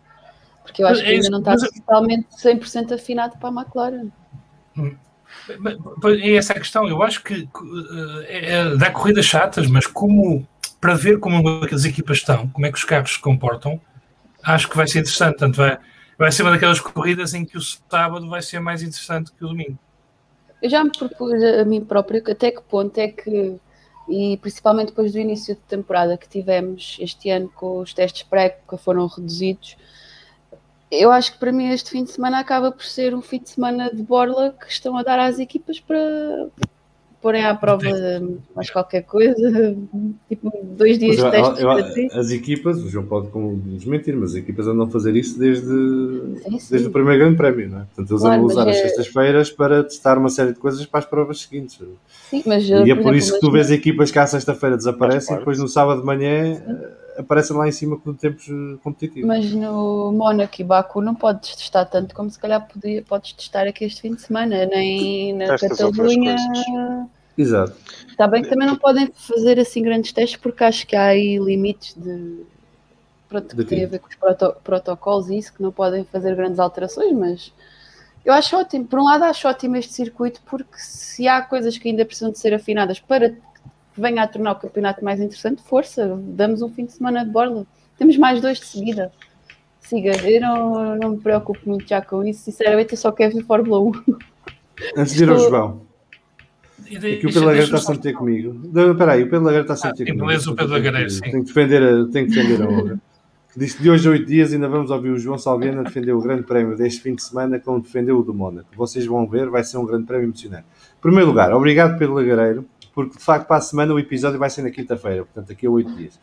Porque 0.64 0.82
eu 0.82 0.88
acho 0.88 1.00
que 1.00 1.08
é 1.08 1.12
ainda 1.12 1.30
não 1.30 1.38
está 1.38 1.54
totalmente 1.54 2.26
100% 2.42 2.92
afinado 2.92 3.38
para 3.38 3.50
a 3.50 3.52
McLaren. 3.52 4.10
É 6.20 6.34
essa 6.34 6.52
a 6.52 6.58
questão. 6.58 6.88
Eu 6.88 7.02
acho 7.02 7.22
que 7.22 7.48
é, 8.26 8.54
é, 8.54 8.76
dá 8.76 8.90
corridas 8.90 9.24
chatas, 9.24 9.66
mas 9.66 9.86
como 9.86 10.46
para 10.80 10.94
ver 10.94 11.18
como 11.18 11.64
as 11.64 11.84
equipas 11.84 12.18
estão, 12.18 12.48
como 12.48 12.66
é 12.66 12.70
que 12.70 12.78
os 12.78 12.84
carros 12.84 13.14
se 13.14 13.20
comportam, 13.20 13.80
acho 14.42 14.68
que 14.68 14.76
vai 14.76 14.86
ser 14.86 15.00
interessante. 15.00 15.38
Portanto, 15.38 15.56
vai, 15.56 15.78
vai 16.18 16.32
ser 16.32 16.42
uma 16.42 16.50
daquelas 16.52 16.80
corridas 16.80 17.34
em 17.34 17.44
que 17.44 17.56
o 17.56 17.60
sábado 17.60 18.28
vai 18.28 18.42
ser 18.42 18.60
mais 18.60 18.82
interessante 18.82 19.32
que 19.32 19.44
o 19.44 19.48
domingo. 19.48 19.78
Eu 20.62 20.70
já 20.70 20.82
me 20.82 20.90
propus 20.90 21.42
a 21.42 21.64
mim 21.64 21.84
próprio 21.84 22.22
até 22.30 22.50
que 22.50 22.62
ponto 22.62 22.96
é 22.98 23.08
que, 23.08 23.56
e 24.08 24.36
principalmente 24.38 24.88
depois 24.88 25.12
do 25.12 25.18
início 25.18 25.54
de 25.54 25.60
temporada 25.62 26.16
que 26.16 26.28
tivemos 26.28 26.96
este 27.00 27.30
ano 27.30 27.50
com 27.54 27.80
os 27.80 27.92
testes 27.92 28.22
pré-época 28.22 28.78
foram 28.78 29.06
reduzidos, 29.06 29.76
eu 30.90 31.10
acho 31.10 31.32
que 31.32 31.38
para 31.38 31.52
mim 31.52 31.70
este 31.70 31.90
fim 31.90 32.04
de 32.04 32.10
semana 32.10 32.38
acaba 32.38 32.70
por 32.70 32.84
ser 32.84 33.14
um 33.14 33.22
fim 33.22 33.40
de 33.40 33.50
semana 33.50 33.90
de 33.92 34.02
borla 34.02 34.54
que 34.58 34.70
estão 34.70 34.96
a 34.96 35.02
dar 35.02 35.18
às 35.18 35.38
equipas 35.38 35.80
para 35.80 36.48
porem 37.20 37.44
à 37.44 37.54
prova 37.56 37.82
mais 38.54 38.70
qualquer 38.70 39.02
coisa, 39.02 39.34
tipo 40.28 40.52
dois 40.62 40.96
dias 40.96 41.16
de 41.16 41.28
testes 41.28 41.58
eu, 41.58 41.70
eu, 41.70 42.20
As 42.20 42.30
equipas, 42.30 42.78
o 42.80 42.88
João 42.88 43.04
pode 43.04 43.28
desmentir, 43.76 44.14
mas 44.14 44.30
as 44.30 44.36
equipas 44.36 44.68
andam 44.68 44.86
a 44.86 44.90
fazer 44.90 45.16
isso 45.16 45.36
desde, 45.36 45.66
sim, 45.66 46.58
sim. 46.58 46.66
desde 46.70 46.86
o 46.86 46.90
primeiro 46.92 47.18
grande 47.18 47.36
prémio, 47.36 47.68
não 47.68 47.80
é? 47.80 47.84
Portanto, 47.84 48.10
eles 48.10 48.20
claro, 48.20 48.34
andam 48.34 48.48
a 48.48 48.52
usar 48.52 48.68
as 48.68 48.76
é... 48.76 48.82
sextas-feiras 48.82 49.50
para 49.50 49.82
testar 49.82 50.18
uma 50.18 50.28
série 50.28 50.52
de 50.52 50.60
coisas 50.60 50.86
para 50.86 51.00
as 51.00 51.06
provas 51.06 51.40
seguintes. 51.40 51.80
Sim, 52.30 52.44
mas, 52.46 52.64
e 52.64 52.72
é 52.72 52.76
por, 52.76 52.84
exemplo, 52.84 53.14
isso 53.16 53.34
que 53.34 53.40
tu 53.40 53.50
vês 53.50 53.72
equipas 53.72 54.12
que 54.12 54.18
à 54.20 54.26
sexta-feira 54.26 54.76
desaparecem 54.76 55.34
e 55.34 55.38
depois 55.40 55.58
no 55.58 55.66
sábado 55.66 56.00
de 56.00 56.06
manhã 56.06 56.54
sim 56.54 57.05
aparecem 57.18 57.56
lá 57.56 57.68
em 57.68 57.72
cima 57.72 57.98
com 57.98 58.14
tempos 58.14 58.48
eh, 58.48 58.78
competitivos. 58.82 59.26
Mas 59.26 59.50
no 59.52 60.12
Mónaco 60.12 60.60
e 60.60 60.64
Baku 60.64 61.00
não 61.00 61.14
podes 61.14 61.56
testar 61.56 61.84
tanto 61.86 62.14
como 62.14 62.30
se 62.30 62.38
calhar 62.38 62.66
podia, 62.66 63.02
podes 63.02 63.32
testar 63.32 63.66
aqui 63.66 63.84
este 63.84 64.02
fim 64.02 64.14
de 64.14 64.22
semana, 64.22 64.66
nem 64.66 65.34
na 65.34 65.58
Catalunha. 65.58 66.36
Exato. 67.36 67.76
Está 68.08 68.26
bem 68.26 68.42
que 68.42 68.48
também 68.48 68.66
não 68.66 68.76
podem 68.76 69.10
fazer 69.12 69.58
assim 69.60 69.82
grandes 69.82 70.12
testes 70.12 70.40
porque 70.40 70.64
acho 70.64 70.86
que 70.86 70.96
há 70.96 71.06
aí 71.06 71.38
limites 71.38 71.94
de. 71.94 72.44
Pronto, 73.28 73.56
que 73.56 73.64
tem 73.64 73.84
a 73.84 73.88
ver 73.88 73.98
com 73.98 74.08
os 74.08 74.14
proto 74.14 74.56
protocolos 74.62 75.28
e 75.28 75.38
isso, 75.38 75.52
que 75.52 75.62
não 75.62 75.72
podem 75.72 76.04
fazer 76.04 76.34
grandes 76.36 76.60
alterações, 76.60 77.12
mas 77.12 77.52
eu 78.24 78.32
acho 78.32 78.56
ótimo. 78.56 78.86
Por 78.86 79.00
um 79.00 79.04
lado, 79.04 79.24
acho 79.24 79.48
ótimo 79.48 79.76
este 79.76 79.92
circuito 79.92 80.40
porque 80.46 80.78
se 80.78 81.28
há 81.28 81.42
coisas 81.42 81.76
que 81.76 81.88
ainda 81.88 82.04
precisam 82.04 82.30
de 82.30 82.38
ser 82.38 82.54
afinadas 82.54 83.00
para 83.00 83.34
que 83.96 84.00
venha 84.00 84.22
a 84.22 84.28
tornar 84.28 84.52
o 84.52 84.56
campeonato 84.56 85.02
mais 85.02 85.20
interessante, 85.20 85.62
força, 85.62 86.20
damos 86.22 86.60
um 86.60 86.68
fim 86.68 86.84
de 86.84 86.92
semana 86.92 87.24
de 87.24 87.30
borla. 87.30 87.66
Temos 87.98 88.18
mais 88.18 88.42
dois 88.42 88.60
de 88.60 88.66
seguida. 88.66 89.10
Siga, 89.80 90.14
eu 90.28 90.40
não, 90.40 90.96
não 90.96 91.10
me 91.12 91.18
preocupo 91.18 91.60
muito 91.64 91.88
já 91.88 92.02
com 92.02 92.22
isso, 92.22 92.44
sinceramente 92.44 92.92
eu 92.92 92.98
só 92.98 93.10
quero 93.10 93.34
ver 93.34 93.44
Fórmula 93.44 93.80
1. 93.80 93.92
Antes 94.98 95.14
de 95.14 95.24
ir 95.24 95.30
ao 95.30 95.38
João, 95.38 95.80
e 96.86 96.98
de, 96.98 97.14
Aqui 97.14 97.26
o 97.26 97.32
Pedro 97.32 97.46
Lagarto 97.46 97.64
está 97.64 97.78
sempre 97.78 97.98
a 97.98 98.02
ter 98.02 98.12
comigo. 98.12 98.60
Espera 98.64 99.12
aí, 99.12 99.22
o 99.22 99.30
Pedro 99.30 99.46
Lagarto 99.46 99.72
está 99.72 99.76
sempre 99.76 100.02
a 100.02 100.06
ter 100.06 100.12
comigo. 100.12 100.26
Beleza, 100.26 100.50
o 100.50 100.54
Pedro 100.54 101.10
sim. 101.10 101.20
Tenho 101.20 101.44
que 101.44 101.46
defender, 101.46 102.10
tenho 102.10 102.26
que 102.26 102.34
defender 102.34 102.62
a. 102.62 102.98
Disse 103.56 103.82
de 103.82 103.88
hoje 103.88 104.06
a 104.06 104.10
oito 104.10 104.26
dias 104.26 104.52
ainda 104.52 104.68
vamos 104.68 104.90
ouvir 104.90 105.08
o 105.08 105.18
João 105.18 105.38
Salviana 105.38 105.82
defender 105.82 106.12
o 106.12 106.20
grande 106.20 106.42
prémio 106.42 106.76
deste 106.76 107.00
fim 107.00 107.14
de 107.14 107.22
semana 107.22 107.58
como 107.58 107.80
defendeu 107.80 108.18
o 108.18 108.22
do 108.22 108.34
Mónaco. 108.34 108.68
Vocês 108.76 109.06
vão 109.06 109.26
ver, 109.26 109.48
vai 109.48 109.64
ser 109.64 109.78
um 109.78 109.86
grande 109.86 110.04
prémio 110.04 110.26
emocionante. 110.26 110.66
Em 110.98 111.00
primeiro 111.00 111.28
lugar, 111.28 111.54
obrigado 111.54 111.98
Pedro 111.98 112.16
Lagareiro, 112.16 112.66
porque 112.96 113.18
de 113.18 113.22
facto 113.22 113.46
para 113.46 113.58
a 113.58 113.60
semana 113.60 113.92
o 113.92 113.98
episódio 113.98 114.38
vai 114.38 114.48
ser 114.48 114.62
na 114.62 114.70
quinta-feira, 114.70 115.22
portanto 115.22 115.52
aqui 115.52 115.66
a 115.66 115.70
oito 115.70 115.94
dias. 115.94 116.18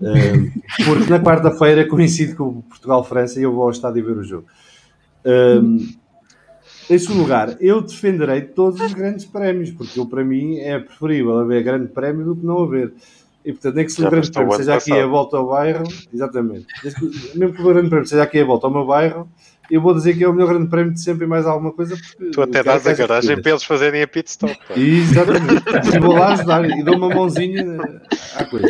Uh, 0.00 0.84
porque 0.84 1.10
na 1.10 1.18
quarta-feira 1.18 1.84
coincide 1.88 2.36
com 2.36 2.44
o 2.44 2.62
Portugal-França 2.62 3.40
e 3.40 3.42
eu 3.42 3.52
vou 3.52 3.64
ao 3.64 3.70
estádio 3.70 4.06
ver 4.06 4.16
o 4.16 4.22
jogo. 4.22 4.46
Uh, 5.26 5.84
em 6.88 6.98
segundo 6.98 7.22
lugar, 7.22 7.56
eu 7.60 7.82
defenderei 7.82 8.42
todos 8.42 8.80
os 8.80 8.94
grandes 8.94 9.24
prémios, 9.24 9.72
porque 9.72 9.98
eu, 9.98 10.06
para 10.06 10.22
mim 10.22 10.58
é 10.58 10.78
preferível 10.78 11.40
haver 11.40 11.64
grande 11.64 11.88
prémio 11.88 12.24
do 12.24 12.36
que 12.36 12.46
não 12.46 12.62
haver. 12.62 12.94
E 13.44 13.52
portanto, 13.52 13.74
nem 13.74 13.84
que 13.84 13.90
seja 13.90 14.06
um 14.06 14.10
grande 14.12 14.30
prémio 14.30 14.56
seja 14.56 14.74
aqui 14.76 14.92
a 14.92 15.06
volta 15.08 15.36
ao 15.36 15.48
bairro, 15.48 15.84
exatamente, 16.14 16.68
mesmo 17.34 17.52
que 17.52 17.62
o 17.62 17.64
grande 17.64 17.88
prémio 17.88 18.06
seja 18.06 18.22
aqui 18.22 18.38
a 18.38 18.44
volta 18.44 18.68
ao 18.68 18.72
meu 18.72 18.86
bairro, 18.86 19.28
eu 19.70 19.80
vou 19.80 19.94
dizer 19.94 20.16
que 20.16 20.24
é 20.24 20.28
o 20.28 20.32
melhor 20.32 20.48
grande 20.48 20.68
prémio 20.68 20.92
de 20.92 21.00
sempre 21.00 21.24
e 21.24 21.28
mais 21.28 21.46
alguma 21.46 21.72
coisa. 21.72 21.96
Porque 21.96 22.30
tu 22.30 22.42
até 22.42 22.62
dás 22.62 22.86
a 22.86 22.92
garagem 22.92 23.40
para 23.40 23.50
eles 23.50 23.64
fazerem 23.64 24.02
a 24.02 24.08
pit 24.08 24.28
stop. 24.28 24.54
Pá. 24.68 24.74
Exatamente, 24.76 25.96
e 25.96 25.98
vou 25.98 26.14
lá 26.14 26.32
ajudar 26.32 26.64
e 26.68 26.82
dou 26.82 26.96
uma 26.96 27.08
mãozinha 27.08 27.78
à 28.36 28.44
coisa. 28.44 28.68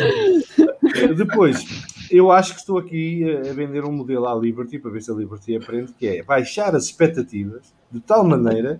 Depois, 1.15 1.65
eu 2.09 2.31
acho 2.31 2.53
que 2.53 2.59
estou 2.59 2.77
aqui 2.77 3.25
a 3.49 3.53
vender 3.53 3.83
um 3.83 3.91
modelo 3.91 4.27
à 4.27 4.35
Liberty 4.35 4.79
para 4.79 4.91
ver 4.91 5.01
se 5.01 5.11
a 5.11 5.13
Liberty 5.13 5.55
aprende, 5.55 5.93
que 5.93 6.07
é 6.07 6.23
baixar 6.23 6.75
as 6.75 6.85
expectativas 6.85 7.73
de 7.91 7.99
tal 7.99 8.23
maneira 8.23 8.79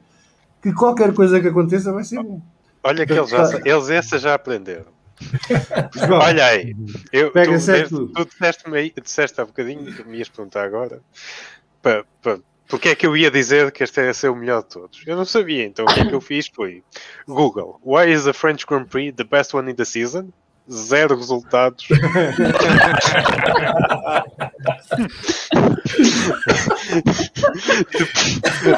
que 0.62 0.72
qualquer 0.74 1.14
coisa 1.14 1.42
que 1.42 1.48
aconteça 1.48 1.92
vai 1.92 2.04
ser 2.04 2.22
bom. 2.24 2.42
Olha 2.84 3.06
que 3.06 3.14
eles, 3.14 3.30
já, 3.30 3.62
eles 3.66 3.90
essa 3.90 4.20
já 4.20 4.34
aprenderam. 4.34 4.94
João, 5.96 6.20
Olha 6.20 6.46
aí, 6.46 6.76
eu, 7.12 7.32
tu, 7.32 7.34
tu, 7.34 8.08
tu 8.08 8.26
disseste, 8.26 9.02
disseste 9.02 9.42
há 9.42 9.46
bocadinho 9.46 9.86
que 9.86 10.04
me 10.04 10.18
ias 10.18 10.28
perguntar 10.28 10.66
agora 10.66 11.02
para, 11.84 12.04
para, 12.22 12.40
porque 12.68 12.90
é 12.90 12.96
que 12.96 13.06
eu 13.06 13.16
ia 13.16 13.30
dizer 13.30 13.72
que 13.72 13.84
este 13.84 14.02
ia 14.02 14.14
ser 14.14 14.30
o 14.30 14.36
melhor 14.36 14.64
de 14.64 14.70
todos? 14.70 15.04
Eu 15.06 15.16
não 15.16 15.26
sabia, 15.26 15.66
então 15.66 15.86
o 15.86 15.94
que 15.94 16.00
é 16.00 16.06
que 16.08 16.16
eu 16.16 16.22
fiz 16.22 16.48
foi 16.48 16.82
Google, 17.28 17.80
why 17.86 18.12
is 18.12 18.24
the 18.24 18.34
French 18.34 18.66
Grand 18.66 18.86
Prix 18.86 19.16
the 19.16 19.24
best 19.24 19.54
one 19.54 19.70
in 19.70 19.76
the 19.76 19.86
season? 19.86 20.30
Zero 20.72 21.18
resultados. 21.18 21.86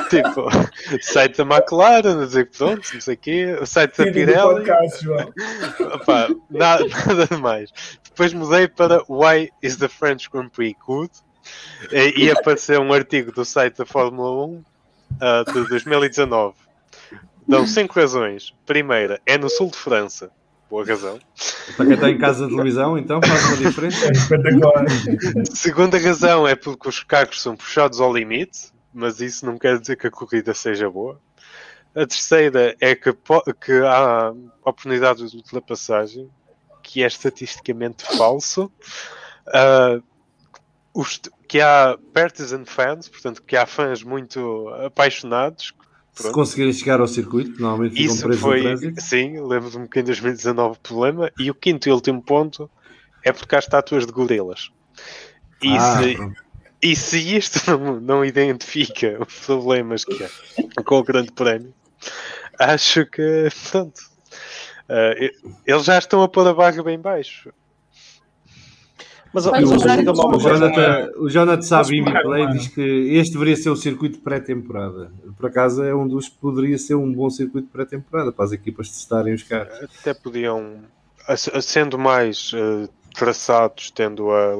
tipo, 0.09 0.49
site 0.99 1.37
da 1.37 1.43
McLaren, 1.43 2.23
a 2.23 2.25
dizer 2.25 2.49
pronto, 2.49 2.81
não 2.91 3.01
sei 3.01 3.13
o 3.13 3.17
quê, 3.17 3.59
site 3.67 3.97
da 3.99 4.11
Pirelli. 4.11 4.65
Podcast, 4.65 5.07
Opa, 5.93 6.29
nada, 6.49 6.83
nada 6.85 7.37
mais. 7.37 7.69
Depois 8.03 8.33
mudei 8.33 8.67
para 8.67 9.03
Why 9.07 9.51
is 9.61 9.77
the 9.77 9.87
French 9.87 10.27
Grand 10.31 10.49
Prix 10.49 10.75
good? 10.83 11.11
E, 11.91 12.25
e 12.25 12.31
apareceu 12.31 12.81
um 12.81 12.93
artigo 12.93 13.31
do 13.31 13.45
site 13.45 13.77
da 13.77 13.85
Fórmula 13.85 14.45
1 14.45 14.53
uh, 14.53 14.63
ah, 15.21 15.43
de 15.47 15.67
2019. 15.67 16.55
Dão 17.47 17.67
5 17.67 17.93
razões. 17.93 18.53
Primeira, 18.65 19.21
é 19.25 19.37
no 19.37 19.49
sul 19.49 19.69
de 19.69 19.77
França. 19.77 20.31
Boa 20.69 20.83
razão. 20.83 21.19
Para 21.77 21.85
quem 21.85 21.93
está 21.93 22.09
em 22.09 22.17
casa 22.17 22.47
de 22.47 22.51
televisão, 22.51 22.97
então 22.97 23.21
faz 23.21 23.45
uma 23.45 23.57
diferença. 23.57 24.07
É 24.07 25.55
Segunda 25.55 25.97
razão 25.99 26.47
é 26.47 26.55
porque 26.55 26.89
os 26.89 27.03
carros 27.03 27.41
são 27.41 27.55
puxados 27.55 28.01
ao 28.01 28.11
limite, 28.11 28.71
mas 28.91 29.21
isso 29.21 29.45
não 29.45 29.59
quer 29.59 29.79
dizer 29.79 29.95
que 29.95 30.07
a 30.07 30.11
corrida 30.11 30.53
seja 30.53 30.89
boa. 30.89 31.19
A 31.95 32.05
terceira 32.05 32.75
é 32.81 32.95
que, 32.95 33.13
que 33.61 33.71
há 33.83 34.33
oportunidades 34.65 35.31
de 35.31 35.37
ultrapassagem, 35.37 36.29
que 36.81 37.03
é 37.03 37.07
estatisticamente 37.07 38.03
falso. 38.17 38.71
Uh, 39.47 40.03
os, 40.93 41.21
que 41.47 41.61
há 41.61 41.97
partisan 42.13 42.65
fans, 42.65 43.07
portanto, 43.07 43.41
que 43.43 43.55
há 43.55 43.65
fãs 43.65 44.03
muito 44.03 44.69
apaixonados. 44.85 45.73
Se 46.13 46.31
conseguirem 46.31 46.71
chegar 46.71 47.01
ao 47.01 47.07
circuito, 47.07 47.59
normalmente 47.61 48.01
Isso 48.01 48.31
foi. 48.37 48.63
Sim, 48.97 49.41
lembro-me 49.41 49.87
que 49.87 49.99
em 49.99 50.03
2019 50.03 50.77
o 50.77 50.79
problema. 50.79 51.31
E 51.37 51.51
o 51.51 51.55
quinto 51.55 51.89
e 51.89 51.91
último 51.91 52.21
ponto 52.21 52.69
é 53.23 53.33
porque 53.33 53.55
há 53.55 53.59
estátuas 53.59 54.05
de 54.05 54.13
gorilas. 54.13 54.71
E, 55.61 55.75
ah, 55.75 55.97
se, 55.97 56.17
e 56.81 56.95
se 56.95 57.35
isto 57.35 57.59
não, 57.69 57.99
não 57.99 58.25
identifica 58.25 59.17
os 59.19 59.33
problemas 59.45 60.05
que 60.05 60.23
há 60.23 60.83
com 60.83 60.99
o 60.99 61.03
Grande 61.03 61.31
Prémio, 61.31 61.73
acho 62.59 63.05
que, 63.07 63.49
pronto, 63.71 63.99
uh, 64.89 65.55
eles 65.65 65.83
já 65.83 65.97
estão 65.97 66.21
a 66.21 66.29
pôr 66.29 66.47
a 66.47 66.53
barra 66.53 66.83
bem 66.83 66.99
baixo. 66.99 67.51
Mas, 69.35 69.45
o, 69.45 69.51
o, 69.51 70.39
Jonathan, 70.39 71.11
o 71.17 71.29
Jonathan 71.29 71.61
sabe 71.61 71.97
em 71.97 72.05
play 72.05 72.47
diz 72.53 72.69
que 72.69 72.81
este 73.17 73.33
deveria 73.33 73.57
ser 73.57 73.69
o 73.69 73.75
circuito 73.75 74.19
pré-temporada. 74.19 75.11
Por 75.35 75.47
acaso 75.47 75.83
é 75.83 75.93
um 75.93 76.07
dos 76.07 76.29
que 76.29 76.37
poderia 76.37 76.77
ser 76.77 76.95
um 76.95 77.11
bom 77.11 77.29
circuito 77.29 77.67
pré-temporada 77.67 78.31
para 78.31 78.45
as 78.45 78.53
equipas 78.53 78.87
testarem 78.87 79.33
os 79.33 79.43
carros. 79.43 79.77
Até 79.99 80.13
podiam, 80.13 80.77
sendo 81.61 81.99
mais 81.99 82.53
uh, 82.53 82.87
traçados, 83.13 83.91
tendo 83.91 84.31
a, 84.31 84.55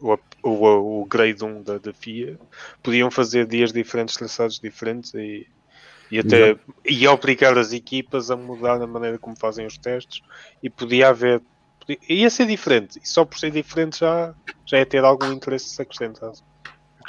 o, 0.00 0.18
o, 0.44 1.00
o 1.00 1.04
grade 1.06 1.44
1 1.44 1.62
da, 1.64 1.78
da 1.78 1.92
FIA, 1.92 2.38
podiam 2.80 3.10
fazer 3.10 3.44
dias 3.44 3.72
diferentes, 3.72 4.14
traçados 4.14 4.60
diferentes 4.60 5.12
e, 5.14 5.48
e 6.12 6.20
até 6.20 6.56
e 6.84 7.08
obrigar 7.08 7.58
as 7.58 7.72
equipas 7.72 8.30
a 8.30 8.36
mudar 8.36 8.80
a 8.80 8.86
maneira 8.86 9.18
como 9.18 9.36
fazem 9.36 9.66
os 9.66 9.76
testes. 9.76 10.22
E 10.62 10.70
podia 10.70 11.08
haver 11.08 11.42
ia 12.08 12.30
ser 12.30 12.46
diferente. 12.46 13.00
E 13.02 13.08
só 13.08 13.24
por 13.24 13.38
ser 13.38 13.50
diferente 13.50 14.00
já, 14.00 14.34
já 14.64 14.78
é 14.78 14.84
ter 14.84 15.04
algum 15.04 15.32
interesse 15.32 15.80
acrescentado. 15.80 16.38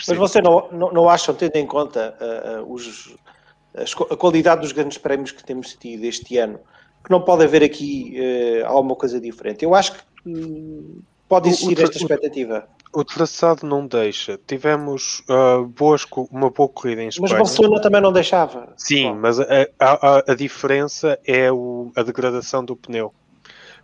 Mas 0.08 0.18
você 0.18 0.42
não, 0.42 0.68
não, 0.72 0.92
não 0.92 1.10
acham, 1.10 1.36
tendo 1.36 1.56
em 1.56 1.68
conta 1.68 2.18
uh, 2.20 2.74
os, 2.74 3.16
a 4.10 4.16
qualidade 4.16 4.62
dos 4.62 4.72
grandes 4.72 4.98
prémios 4.98 5.32
que 5.32 5.44
temos 5.44 5.76
tido 5.76 6.04
este 6.04 6.38
ano, 6.38 6.60
que 7.04 7.12
não 7.12 7.22
pode 7.22 7.44
haver 7.44 7.64
aqui 7.64 8.16
uh, 8.18 8.66
alguma 8.68 8.96
coisa 8.96 9.20
diferente? 9.20 9.64
Eu 9.64 9.76
acho 9.76 9.94
que 9.94 10.00
hum, 10.26 11.02
pode 11.28 11.50
existir 11.50 11.80
esta 11.82 11.98
expectativa. 11.98 12.68
O, 12.92 13.02
o 13.02 13.06
traçado 13.06 13.66
não 13.68 13.86
deixa. 13.86 14.40
Tivemos 14.48 15.24
uh, 15.30 15.66
boas, 15.66 16.06
uma 16.32 16.50
boa 16.50 16.70
corrida 16.70 17.04
em 17.04 17.10
Espanha. 17.10 17.34
Mas 17.34 17.50
Barcelona 17.50 17.82
também 17.82 18.02
não 18.02 18.12
deixava. 18.12 18.74
Sim, 18.78 19.12
Bom. 19.14 19.20
mas 19.20 19.40
a, 19.40 19.46
a, 19.80 20.32
a, 20.32 20.36
diferença 20.36 21.20
é 21.26 21.52
o, 21.52 21.92
a 21.96 22.02
degradação 22.02 22.66
do 22.66 22.76
pneu 22.76 23.14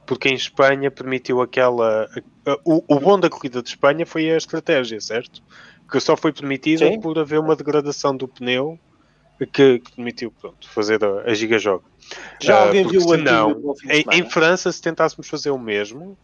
porque 0.09 0.27
em 0.27 0.33
Espanha 0.33 0.89
permitiu 0.89 1.39
aquela. 1.39 2.09
O, 2.65 2.83
o 2.95 2.99
bom 2.99 3.19
da 3.19 3.29
corrida 3.29 3.61
de 3.61 3.69
Espanha 3.69 4.07
foi 4.07 4.31
a 4.31 4.37
estratégia, 4.37 4.99
certo? 4.99 5.39
Que 5.87 5.99
só 5.99 6.17
foi 6.17 6.33
permitida 6.33 6.87
Sim. 6.87 6.99
por 6.99 7.19
haver 7.19 7.39
uma 7.39 7.55
degradação 7.55 8.17
do 8.17 8.27
pneu 8.27 8.79
que, 9.37 9.77
que 9.77 9.91
permitiu 9.95 10.31
pronto, 10.31 10.67
fazer 10.67 11.05
a, 11.05 11.29
a 11.29 11.33
giga-joga. 11.35 11.83
Já 12.41 12.57
uh, 12.57 12.65
alguém 12.65 12.87
viu 12.87 13.01
o 13.01 13.17
não, 13.17 13.75
em, 13.87 14.03
em 14.17 14.27
França, 14.27 14.71
se 14.71 14.81
tentássemos 14.81 15.29
fazer 15.29 15.51
o 15.51 15.59
mesmo, 15.59 16.17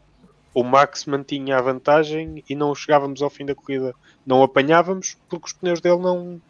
o 0.51 0.63
Max 0.63 1.05
mantinha 1.05 1.55
a 1.55 1.61
vantagem 1.61 2.43
e 2.49 2.55
não 2.55 2.73
chegávamos 2.73 3.21
ao 3.21 3.29
fim 3.29 3.45
da 3.45 3.53
corrida. 3.53 3.93
Não 4.25 4.41
apanhávamos 4.41 5.15
porque 5.29 5.45
os 5.45 5.53
pneus 5.53 5.79
dele 5.79 5.99
não, 5.99 6.41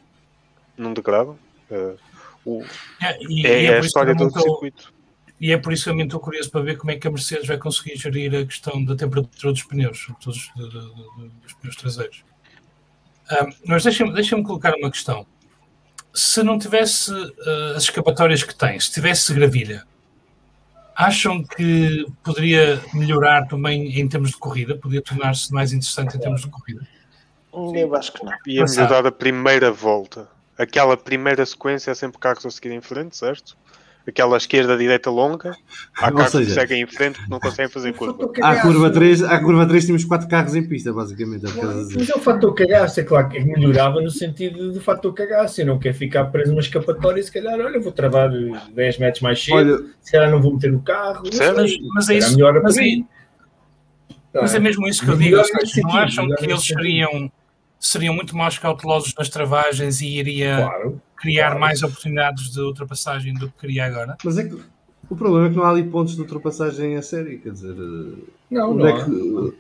não 0.78 0.94
degradam. 0.94 1.38
Uh, 1.70 1.98
o, 2.46 2.64
é, 3.02 3.18
e, 3.24 3.46
é, 3.46 3.64
e 3.64 3.66
é, 3.66 3.72
é 3.72 3.78
a 3.78 3.80
história 3.82 4.16
do 4.16 4.32
circuito 4.32 4.95
e 5.40 5.52
é 5.52 5.58
por 5.58 5.74
isso 5.74 5.84
que 5.84 5.90
eu 5.90 6.06
estou 6.06 6.20
curioso 6.20 6.50
para 6.50 6.62
ver 6.62 6.78
como 6.78 6.92
é 6.92 6.96
que 6.96 7.08
a 7.08 7.12
Mercedes 7.12 7.48
vai 7.48 7.58
conseguir 7.58 7.98
gerir 7.98 8.34
a 8.36 8.46
questão 8.46 8.84
da 8.84 8.96
temperatura 8.96 9.52
dos 9.52 9.64
pneus, 9.64 10.08
dos, 10.24 10.50
dos 10.56 11.54
pneus 11.60 11.76
traseiros. 11.76 12.24
Um, 13.32 13.54
mas 13.68 13.84
deixa-me 13.84 14.14
deixa 14.14 14.42
colocar 14.42 14.74
uma 14.76 14.90
questão. 14.90 15.26
Se 16.14 16.42
não 16.42 16.58
tivesse 16.58 17.12
uh, 17.12 17.76
as 17.76 17.84
escapatórias 17.84 18.44
que 18.44 18.56
tem, 18.56 18.80
se 18.80 18.92
tivesse 18.92 19.34
gravilha, 19.34 19.86
acham 20.96 21.44
que 21.44 22.06
poderia 22.24 22.82
melhorar 22.94 23.48
também 23.48 24.00
em 24.00 24.08
termos 24.08 24.30
de 24.30 24.38
corrida? 24.38 24.78
Poderia 24.78 25.02
tornar-se 25.02 25.52
mais 25.52 25.74
interessante 25.74 26.16
em 26.16 26.20
termos 26.20 26.42
de 26.42 26.50
corrida? 26.50 26.88
Eu 27.54 27.96
acho 27.96 28.14
que 28.14 28.24
não. 28.24 28.32
Ia 28.48 28.64
melhorar 28.64 29.06
a 29.06 29.12
primeira 29.12 29.72
volta. 29.72 30.30
Aquela 30.58 30.96
primeira 30.96 31.46
sequência 31.46 31.92
é 31.92 31.94
sempre 31.94 32.18
carros 32.20 32.46
a 32.46 32.50
seguir 32.50 32.72
em 32.72 32.82
frente, 32.82 33.18
certo? 33.18 33.58
Aquela 34.08 34.38
esquerda 34.38 34.78
direita 34.78 35.10
longa, 35.10 35.56
há 35.98 36.12
carros 36.12 36.32
seja, 36.32 36.46
que 36.46 36.52
seguem 36.52 36.84
em 36.84 36.88
frente 36.88 37.22
que 37.22 37.30
não 37.30 37.40
conseguem 37.40 37.70
fazer 37.70 37.94
curva. 37.94 38.32
À 38.42 38.62
curva 38.62 38.90
3, 38.90 39.24
à 39.24 39.40
curva 39.40 39.66
3 39.66 39.86
tínhamos 39.86 40.06
4 40.06 40.28
carros 40.28 40.56
em 40.56 40.68
pista, 40.68 40.94
basicamente. 40.94 41.46
É 41.46 41.50
mas 41.96 42.10
é 42.10 42.16
o 42.16 42.20
fator 42.20 42.54
cagaço, 42.54 43.00
é 43.00 43.04
claro 43.04 43.30
que 43.30 43.40
melhorava 43.44 44.02
no 44.02 44.12
sentido 44.12 44.72
do 44.72 44.82
fator 44.82 45.14
cagaço. 45.14 45.62
Eu 45.62 45.66
não 45.66 45.80
quero 45.80 45.96
ficar 45.96 46.26
preso 46.26 46.52
numa 46.52 46.62
escapatória 46.62 47.20
e 47.20 47.24
se 47.24 47.32
calhar, 47.32 47.60
olha, 47.60 47.80
vou 47.80 47.92
travar 47.92 48.30
10 48.30 48.98
metros 49.00 49.22
mais 49.22 49.44
cedo, 49.44 49.56
olha, 49.56 49.78
se 50.02 50.12
calhar 50.12 50.30
não 50.30 50.42
vou 50.42 50.54
meter 50.54 50.72
no 50.72 50.82
carro. 50.82 51.24
Mas, 51.24 51.38
mas, 51.94 52.10
é 52.10 52.18
isso, 52.18 52.38
mas, 52.38 52.78
é, 52.78 53.04
mas 54.34 54.54
é 54.54 54.60
mesmo 54.60 54.88
isso 54.88 55.04
que 55.04 55.10
eu 55.10 55.18
digo. 55.18 55.38
Não 55.38 55.98
acham 55.98 56.28
que 56.30 56.46
eles 56.46 56.64
seriam 56.64 57.32
seriam 57.88 58.14
muito 58.14 58.36
mais 58.36 58.58
cautelosos 58.58 59.14
nas 59.18 59.30
travagens 59.30 60.02
e 60.02 60.08
iria 60.18 60.58
claro, 60.58 61.02
criar 61.18 61.46
claro. 61.48 61.60
mais 61.60 61.84
oportunidades 61.84 62.52
de 62.52 62.60
ultrapassagem 62.62 63.34
do 63.34 63.50
que 63.50 63.60
queria 63.60 63.86
agora. 63.86 64.18
Mas 64.24 64.38
é 64.38 64.44
que 64.46 64.60
O 65.10 65.16
problema 65.16 65.48
é 65.48 65.50
que 65.50 65.56
não 65.56 65.64
há 65.64 65.70
ali 65.70 65.84
pontos 65.84 66.16
de 66.16 66.22
ultrapassagem 66.22 66.96
a 66.96 67.02
série, 67.02 67.38
quer 67.38 67.52
dizer. 67.52 67.72
eh, 67.74 68.24
Não, 68.50 68.74
não 68.74 68.88
é 68.88 68.92
há. 68.94 69.06
que, 69.06 69.54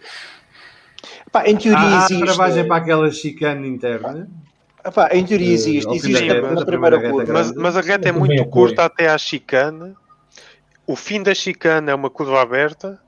Pá, 1.32 1.48
em 1.48 1.56
teoria 1.58 1.80
há, 1.80 2.02
há 2.02 2.06
existe. 2.06 2.24
travagem 2.24 2.68
para 2.68 2.76
aquela 2.78 3.12
chicane 3.12 3.68
interna. 3.68 4.28
Epá, 4.84 5.10
em 5.14 5.26
teoria 5.26 5.50
Eh, 5.50 5.54
existe. 5.54 5.94
Existe 5.94 6.26
na, 6.28 6.34
reta, 6.34 6.48
na 6.50 6.60
da 6.60 6.66
primeira 6.66 6.98
primeira 7.00 7.26
curva. 7.26 7.34
Mas, 7.34 7.52
mas 7.54 7.78
a 7.78 7.82
reta 7.82 8.08
é 8.10 8.12
também 8.12 8.20
muito 8.20 8.34
apoio. 8.42 8.50
curta 8.52 8.86
até 8.86 9.08
à 9.10 9.18
chicane. 9.18 9.94
O 10.88 10.96
fim 10.96 11.22
da 11.24 11.34
chicane 11.36 11.90
é 11.92 11.96
uma 11.96 12.10
curva 12.10 12.42
aberta. 12.42 13.00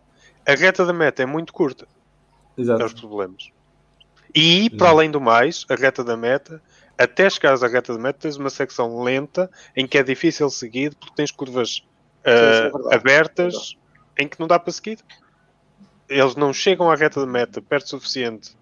A 0.46 0.54
reta 0.54 0.86
da 0.86 0.94
meta 0.94 1.22
é 1.24 1.26
muito 1.26 1.54
curta. 1.54 1.86
É 2.58 2.62
os 2.62 2.68
Exato. 2.70 2.96
problemas. 2.96 3.50
E, 4.38 4.70
para 4.70 4.90
além 4.90 5.10
do 5.10 5.20
mais, 5.20 5.66
a 5.70 5.76
reta 5.76 6.04
da 6.04 6.16
meta, 6.16 6.62
até 6.98 7.30
chegares 7.30 7.64
à 7.64 7.68
reta 7.68 7.94
da 7.94 8.00
meta, 8.00 8.20
tens 8.20 8.38
uma 8.38 8.50
secção 8.50 9.02
lenta 9.02 9.50
em 9.76 9.88
que 9.88 9.98
é 9.98 10.04
difícil 10.04 10.50
seguir 10.50 10.96
porque 10.96 11.16
tens 11.16 11.32
curvas 11.32 11.70
isso 11.70 11.84
é 12.24 12.62
verdade. 12.70 12.96
abertas 12.96 13.78
em 14.18 14.28
que 14.28 14.40
não 14.40 14.48
dá 14.48 14.60
para 14.60 14.72
seguir. 14.74 15.00
Eles 16.10 16.36
não 16.36 16.54
chegam 16.54 16.90
à 16.90 16.96
reta 16.96 17.20
da 17.20 17.26
meta 17.26 17.62
perto 17.62 17.86
o 17.86 17.90
suficiente 17.90 18.56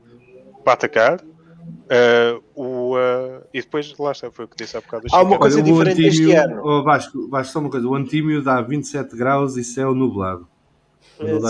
para 0.63 0.73
atacar. 0.73 1.19
ah, 1.89 2.39
o, 2.55 2.95
ah, 2.95 3.41
e 3.53 3.61
depois, 3.61 3.93
lá 3.97 4.11
está, 4.11 4.31
foi 4.31 4.45
o 4.45 4.47
que 4.47 4.55
disse 4.57 4.77
há 4.77 4.81
bocado. 4.81 5.07
a 5.11 5.17
Há 5.17 5.21
uma 5.21 5.37
coisa 5.37 5.57
Olha, 5.61 5.65
diferente 5.65 6.05
este 6.05 6.23
Antímio, 6.23 6.41
ano. 6.43 6.61
oh, 6.63 6.83
Vasco, 6.83 7.29
Vasco, 7.29 7.53
só 7.53 7.59
uma 7.59 7.69
coisa: 7.69 7.87
o 7.87 7.95
Antímio 7.95 8.41
dá 8.43 8.61
27 8.61 9.15
graus 9.15 9.57
e 9.57 9.63
céu 9.63 9.93
nublado. 9.93 10.47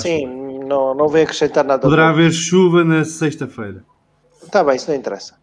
Sim, 0.01 0.21
chuva. 0.21 0.65
não, 0.67 0.93
não 0.93 1.07
vem 1.07 1.23
acrescentar 1.23 1.63
nada. 1.63 1.81
Poderá 1.81 2.09
haver 2.09 2.31
chuva 2.31 2.83
na 2.83 3.03
sexta-feira. 3.03 3.83
Está 4.55 4.63
bem, 4.63 4.77
isso 4.77 4.89
não 4.89 4.95
interessa. 4.97 5.35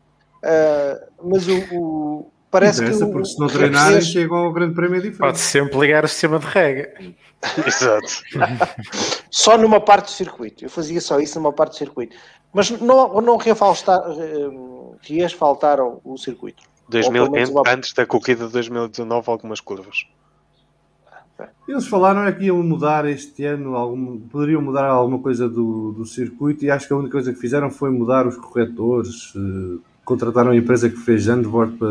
Ah, 0.43 0.98
mas 1.22 1.47
o, 1.47 1.59
o- 1.76 2.32
parece 2.51 2.80
Interessa, 2.80 3.05
que 3.05 3.10
o, 3.10 3.12
porque 3.12 3.28
se 3.28 3.39
não 3.39 3.47
treinarem, 3.47 4.01
chegam 4.01 4.39
ao 4.39 4.51
grande 4.51 4.74
prémio 4.74 4.97
Pode 5.02 5.10
diferente. 5.10 5.39
sempre 5.39 5.78
ligar 5.80 6.02
o 6.02 6.09
sistema 6.09 6.39
de 6.39 6.47
rega. 6.47 6.94
Exato. 7.66 8.22
só 9.30 9.59
numa 9.59 9.80
parte 9.82 10.06
do 10.06 10.10
circuito. 10.12 10.64
Eu 10.64 10.70
fazia 10.70 10.98
só 10.98 11.20
isso 11.20 11.39
numa 11.39 11.52
parte 11.52 11.72
do 11.72 11.76
circuito. 11.76 12.16
Mas 12.55 12.70
não, 12.70 13.20
não 13.20 13.36
reasfaltaram 15.02 16.01
o 16.05 16.16
circuito. 16.16 16.62
Ou 16.86 16.90
pelo 16.90 17.02
2000, 17.02 17.30
menos 17.30 17.51
uma- 17.51 17.62
antes 17.66 17.93
da 17.93 18.06
corrida 18.06 18.47
de 18.47 18.52
2019, 18.52 19.30
algumas 19.30 19.60
curvas. 19.60 20.06
Eles 21.66 21.86
falaram 21.86 22.24
é 22.24 22.32
que 22.32 22.44
iam 22.44 22.62
mudar 22.62 23.09
este 23.09 23.44
ano, 23.44 23.74
algum, 23.77 24.19
poderiam 24.19 24.60
mudar 24.60 24.86
alguma 24.86 25.19
coisa 25.19 25.48
do, 25.48 25.93
do 25.93 26.05
circuito 26.05 26.64
e 26.64 26.70
acho 26.70 26.86
que 26.86 26.93
a 26.93 26.97
única 26.97 27.12
coisa 27.12 27.32
que 27.32 27.39
fizeram 27.39 27.70
foi 27.70 27.90
mudar 27.90 28.27
os 28.27 28.36
corretores. 28.36 29.32
eh, 29.36 29.78
contrataram 30.05 30.51
a 30.51 30.56
empresa 30.56 30.90
que 30.90 30.97
fez 30.97 31.24
Zandvoort 31.24 31.77
para 31.77 31.89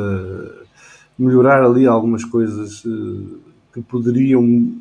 melhorar 1.17 1.63
ali 1.63 1.87
algumas 1.87 2.23
coisas 2.25 2.83
eh, 2.85 3.37
que 3.73 3.81
poderiam 3.81 4.73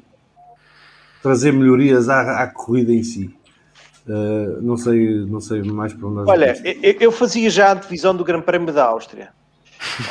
trazer 1.22 1.52
melhorias 1.52 2.08
à, 2.08 2.42
à 2.42 2.46
corrida 2.46 2.92
em 2.92 3.02
si. 3.02 3.34
Eh, 4.08 4.58
não, 4.60 4.76
sei, 4.76 5.24
não 5.26 5.40
sei 5.40 5.62
mais 5.62 5.92
para 5.92 6.08
onde 6.08 6.30
Olha, 6.30 6.56
eu, 6.82 6.96
eu 7.00 7.12
fazia 7.12 7.48
já 7.50 7.70
a 7.70 7.74
divisão 7.74 8.14
do 8.14 8.24
Grande 8.24 8.44
Prémio 8.44 8.72
da 8.72 8.84
Áustria. 8.84 9.30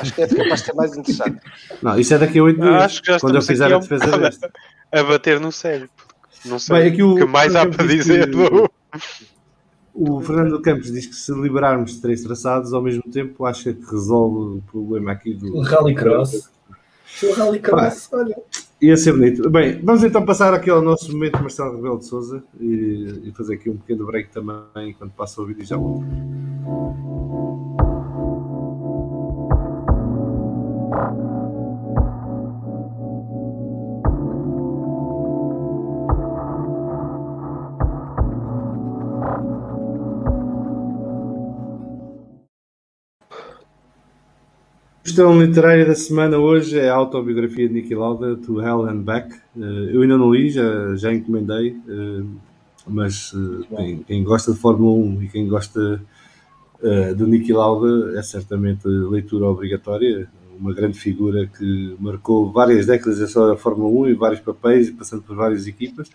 Acho 0.02 0.14
que 0.16 0.22
é 0.22 0.28
capaz 0.28 0.60
de 0.62 0.66
ser 0.66 0.74
mais 0.74 0.98
interessante. 0.98 1.40
Não, 1.82 2.00
isso 2.00 2.14
é 2.14 2.18
daqui 2.18 2.40
a 2.40 2.44
oito 2.44 2.60
dias, 2.62 2.74
Acho 2.84 3.02
que 3.02 3.12
já 3.12 3.20
quando 3.20 3.36
eu 3.36 3.42
fizer 3.42 3.72
a 3.72 3.78
um 3.78 3.80
defesa 3.82 4.18
desta. 4.18 4.52
a 4.92 5.04
bater 5.04 5.40
no 5.40 5.52
sério. 5.52 5.90
porque 5.96 6.50
Não 6.50 6.58
sei 6.60 6.80
Bem, 6.80 6.92
aqui 6.92 7.04
o 7.04 7.16
que 7.16 7.26
mais 7.26 7.56
há 7.56 7.66
para 7.68 7.86
dizer. 7.86 8.26
diz 8.28 8.36
que- 8.36 8.48
do- 8.50 8.70
O 9.94 10.22
Fernando 10.22 10.62
Campos 10.62 10.92
diz 10.92 11.06
que 11.06 11.16
se 11.16 11.32
liberarmos 11.34 11.94
de 11.94 12.02
três 12.02 12.24
traçados, 12.24 12.74
ao 12.74 12.82
mesmo 12.82 13.04
tempo, 13.04 13.46
acha 13.46 13.74
que 13.74 13.84
resolve 13.92 14.58
o 14.58 14.64
problema 14.72 15.12
aqui 15.12 15.34
do. 15.34 15.56
O 15.58 15.62
Rallycross. 15.62 16.50
O 17.24 17.34
Rallycross, 17.34 18.10
olha. 18.14 18.38
Ia 18.82 18.96
ser 18.96 19.12
bonito. 19.12 19.50
Bem, 19.50 19.82
vamos 19.84 20.04
então 20.04 20.24
passar 20.26 20.54
aqui 20.54 20.70
ao 20.70 20.82
nosso 20.82 21.12
momento 21.12 21.40
Marcelo 21.42 21.76
Rebelo 21.76 22.00
de 22.00 22.06
Souza 22.06 22.42
e, 22.60 23.24
e 23.26 23.32
fazer 23.36 23.56
aqui 23.56 23.70
um 23.70 23.76
pequeno 23.76 24.06
break 24.06 24.30
também 24.30 24.92
enquanto 24.92 25.12
passa 25.12 25.42
o 25.42 25.46
vídeo 25.46 25.64
e 25.64 25.66
já 25.66 25.76
volto. 25.76 26.06
Questão 45.10 45.42
literária 45.42 45.86
da 45.86 45.96
semana 45.96 46.38
hoje 46.38 46.80
é 46.80 46.88
a 46.88 46.96
autobiografia 46.96 47.68
de 47.68 47.74
Niki 47.74 47.94
Lauda, 47.94 48.38
To 48.38 48.62
Hell 48.62 48.86
and 48.86 49.02
Back. 49.02 49.36
Eh, 49.58 49.90
eu 49.92 50.02
ainda 50.02 50.18
não 50.18 50.34
li, 50.34 50.50
já, 50.50 50.96
já 50.96 51.14
encomendei, 51.14 51.76
eh, 51.90 52.24
mas 52.88 53.34
eh, 53.36 53.76
quem, 53.76 53.98
quem 54.04 54.24
gosta 54.24 54.54
de 54.54 54.60
Fórmula 54.60 54.94
1 54.94 55.24
e 55.24 55.28
quem 55.28 55.48
gosta 55.48 56.02
do 57.18 57.28
Niki 57.28 57.52
Lauda 57.52 58.18
é 58.18 58.22
certamente 58.22 58.88
leitura 58.88 59.48
obrigatória. 59.48 60.30
Uma 60.60 60.74
grande 60.74 61.00
figura 61.00 61.48
que 61.48 61.96
marcou 62.00 62.52
várias 62.52 62.86
décadas 62.86 63.34
da 63.34 63.56
Fórmula 63.56 63.90
1 64.08 64.10
e 64.10 64.14
vários 64.14 64.42
papéis, 64.42 64.90
passando 64.92 65.22
por 65.22 65.36
várias 65.36 65.66
equipas. 65.68 66.10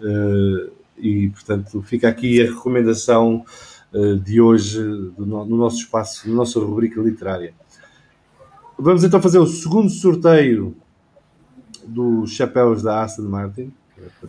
Eh, 0.00 0.70
e, 0.98 1.28
portanto, 1.30 1.82
fica 1.82 2.08
aqui 2.08 2.40
a 2.40 2.44
recomendação 2.44 3.44
eh, 3.92 4.14
de 4.22 4.40
hoje 4.40 4.78
no, 5.18 5.44
no 5.44 5.56
nosso 5.56 5.78
espaço, 5.78 6.28
na 6.28 6.34
nossa 6.36 6.60
rubrica 6.60 7.00
literária. 7.00 7.54
Vamos 8.78 9.02
então 9.02 9.20
fazer 9.20 9.38
o 9.38 9.46
segundo 9.46 9.90
sorteio 9.90 10.76
dos 11.86 12.30
chapéus 12.32 12.82
da 12.82 13.02
Aston 13.02 13.22
Martin. 13.22 13.72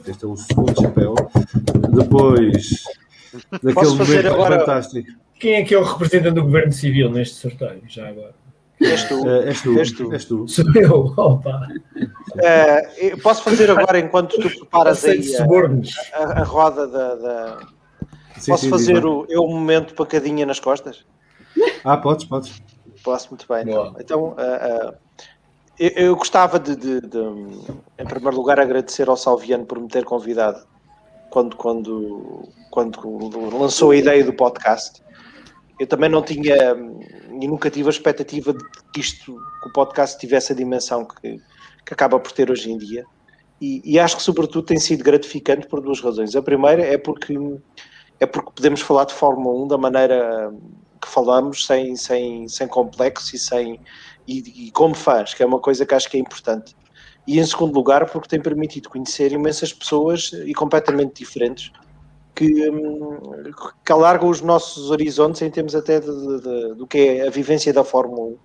Este 0.07 0.25
é 0.25 0.27
o 0.27 0.35
segundo 0.35 0.80
chapéu. 0.80 1.15
Depois 1.91 2.84
daquele 3.61 3.89
momento 3.89 4.27
agora- 4.27 4.59
fantástico. 4.59 5.11
Quem 5.39 5.55
é 5.55 5.63
que 5.63 5.73
é 5.73 5.77
o 5.77 5.84
representante 5.84 6.35
do 6.35 6.43
Governo 6.43 6.71
Civil 6.71 7.11
neste 7.11 7.35
sorteio? 7.35 7.81
Já 7.88 8.07
agora. 8.07 8.34
És 8.84 9.03
tu. 9.05 9.27
Eh, 9.30 9.49
és, 9.49 9.61
tu, 9.61 9.80
És 9.80 9.91
tu. 9.91 10.14
és 10.14 10.26
tu. 10.26 10.47
Sou 10.47 10.65
eu. 10.76 11.14
Opa. 11.18 11.68
Eu 12.97 13.18
posso 13.19 13.43
fazer 13.43 13.69
agora, 13.72 13.99
enquanto 13.99 14.35
tu 14.39 14.49
preparas 14.49 15.03
aí 15.05 15.22
a, 15.38 15.43
a- 16.18 16.41
a 16.41 16.43
roda 16.43 16.88
da. 16.88 17.15
da- 17.15 17.60
Sim, 18.38 18.51
Posso 18.51 18.64
sim, 18.65 18.69
fazer 18.72 19.05
o, 19.05 19.26
eu 19.30 19.43
um 19.43 19.53
momento 19.53 19.93
pancadinha 19.93 20.45
nas 20.45 20.60
costas? 20.60 21.05
Ah, 21.85 21.95
podes, 21.97 22.26
podes. 22.26 22.61
Posso 23.03 23.30
muito 23.30 23.45
bem. 23.47 23.61
Então, 23.61 23.95
então 23.99 24.34
ah, 24.38 24.43
ah, 24.91 24.93
eu, 25.80 25.89
eu 26.07 26.15
gostava 26.15 26.60
de, 26.60 26.76
de- 26.76 26.99
de, 27.01 27.18
em 27.99 28.05
primeiro 28.05 28.35
lugar, 28.35 28.60
agradecer 28.60 29.07
ao 29.07 29.15
Salviano 29.15 29.65
por 29.65 29.80
me 29.80 29.88
ter 29.88 30.03
convidado 30.03 30.65
quando, 31.30 31.55
quando, 31.55 32.49
quando 32.72 33.57
lançou 33.57 33.91
a 33.91 33.95
ideia 33.95 34.23
do 34.26 34.34
podcast. 34.34 35.01
Eu 35.84 35.88
também 35.88 36.10
não 36.10 36.22
tinha 36.22 36.73
hum, 36.73 36.97
e 37.41 37.45
nunca 37.45 37.69
tive 37.69 37.89
a 37.89 37.91
expectativa 37.91 38.53
de 38.53 38.64
que 38.93 39.01
isto, 39.01 39.35
que 39.61 39.69
o 39.69 39.73
podcast 39.73 40.18
tivesse 40.18 40.53
a 40.53 40.55
dimensão 40.55 41.05
que, 41.05 41.41
que 41.85 41.93
acaba 41.93 42.18
por 42.18 42.31
ter 42.31 42.49
hoje 42.49 42.72
em 42.72 42.77
dia. 42.77 43.03
E, 43.60 43.81
e 43.84 43.99
acho 43.99 44.15
que, 44.15 44.23
sobretudo, 44.23 44.65
tem 44.65 44.80
sido 44.80 45.03
gratificante 45.03 45.68
por 45.68 45.81
duas 45.81 45.99
razões. 45.99 46.38
A 46.38 46.41
primeira 46.41 46.81
é 46.81 46.97
porque, 46.97 47.38
é 48.18 48.26
porque 48.26 48.51
podemos 48.55 48.80
falar 48.80 49.03
de 49.03 49.14
Fórmula 49.14 49.65
1 49.65 49.68
da 49.68 49.77
maneira 49.77 50.51
hum, 50.51 50.72
que 51.01 51.10
falamos, 51.10 51.65
sem, 51.65 51.97
sem, 51.97 52.47
sem 52.47 52.65
complexo 52.65 53.35
e, 53.35 53.39
sem, 53.39 53.77
e, 54.26 54.68
e 54.68 54.72
como 54.72 54.95
fãs, 54.95 55.34
que 55.34 55.43
é 55.43 55.45
uma 55.45 55.60
coisa 55.60 55.85
que 55.85 55.93
acho 55.93 56.10
que 56.10 56.15
é 56.15 56.19
importante. 56.22 56.73
E 57.27 57.41
em 57.41 57.45
segundo 57.45 57.76
lugar, 57.76 58.10
porque 58.10 58.30
tem 58.30 58.41
permitido 58.41 58.88
conhecer 58.88 59.34
imensas 59.34 59.73
pessoas 59.73 60.31
e 60.45 60.53
completamente 60.53 61.15
diferentes 61.15 61.73
que, 62.47 62.71
que 63.85 63.91
alargam 63.91 64.29
os 64.29 64.41
nossos 64.41 64.89
horizontes 64.91 65.41
em 65.41 65.49
termos 65.49 65.75
até 65.75 65.99
de, 65.99 66.07
de- 66.07 66.41
de- 66.41 66.75
do 66.75 66.87
que 66.87 66.97
é 66.97 67.27
a 67.27 67.31
vivência 67.31 67.73
da 67.73 67.83
Fórmula 67.83 68.21
1. 68.21 68.37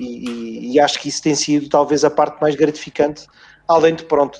E, 0.00 0.30
e- 0.30 0.72
e 0.74 0.80
acho 0.80 0.98
que 1.00 1.08
isso 1.08 1.22
tem 1.22 1.34
sido 1.34 1.68
talvez 1.68 2.04
a 2.04 2.10
parte 2.10 2.40
mais 2.40 2.54
gratificante, 2.54 3.26
além 3.68 3.94
de 3.94 4.04
pronto, 4.04 4.38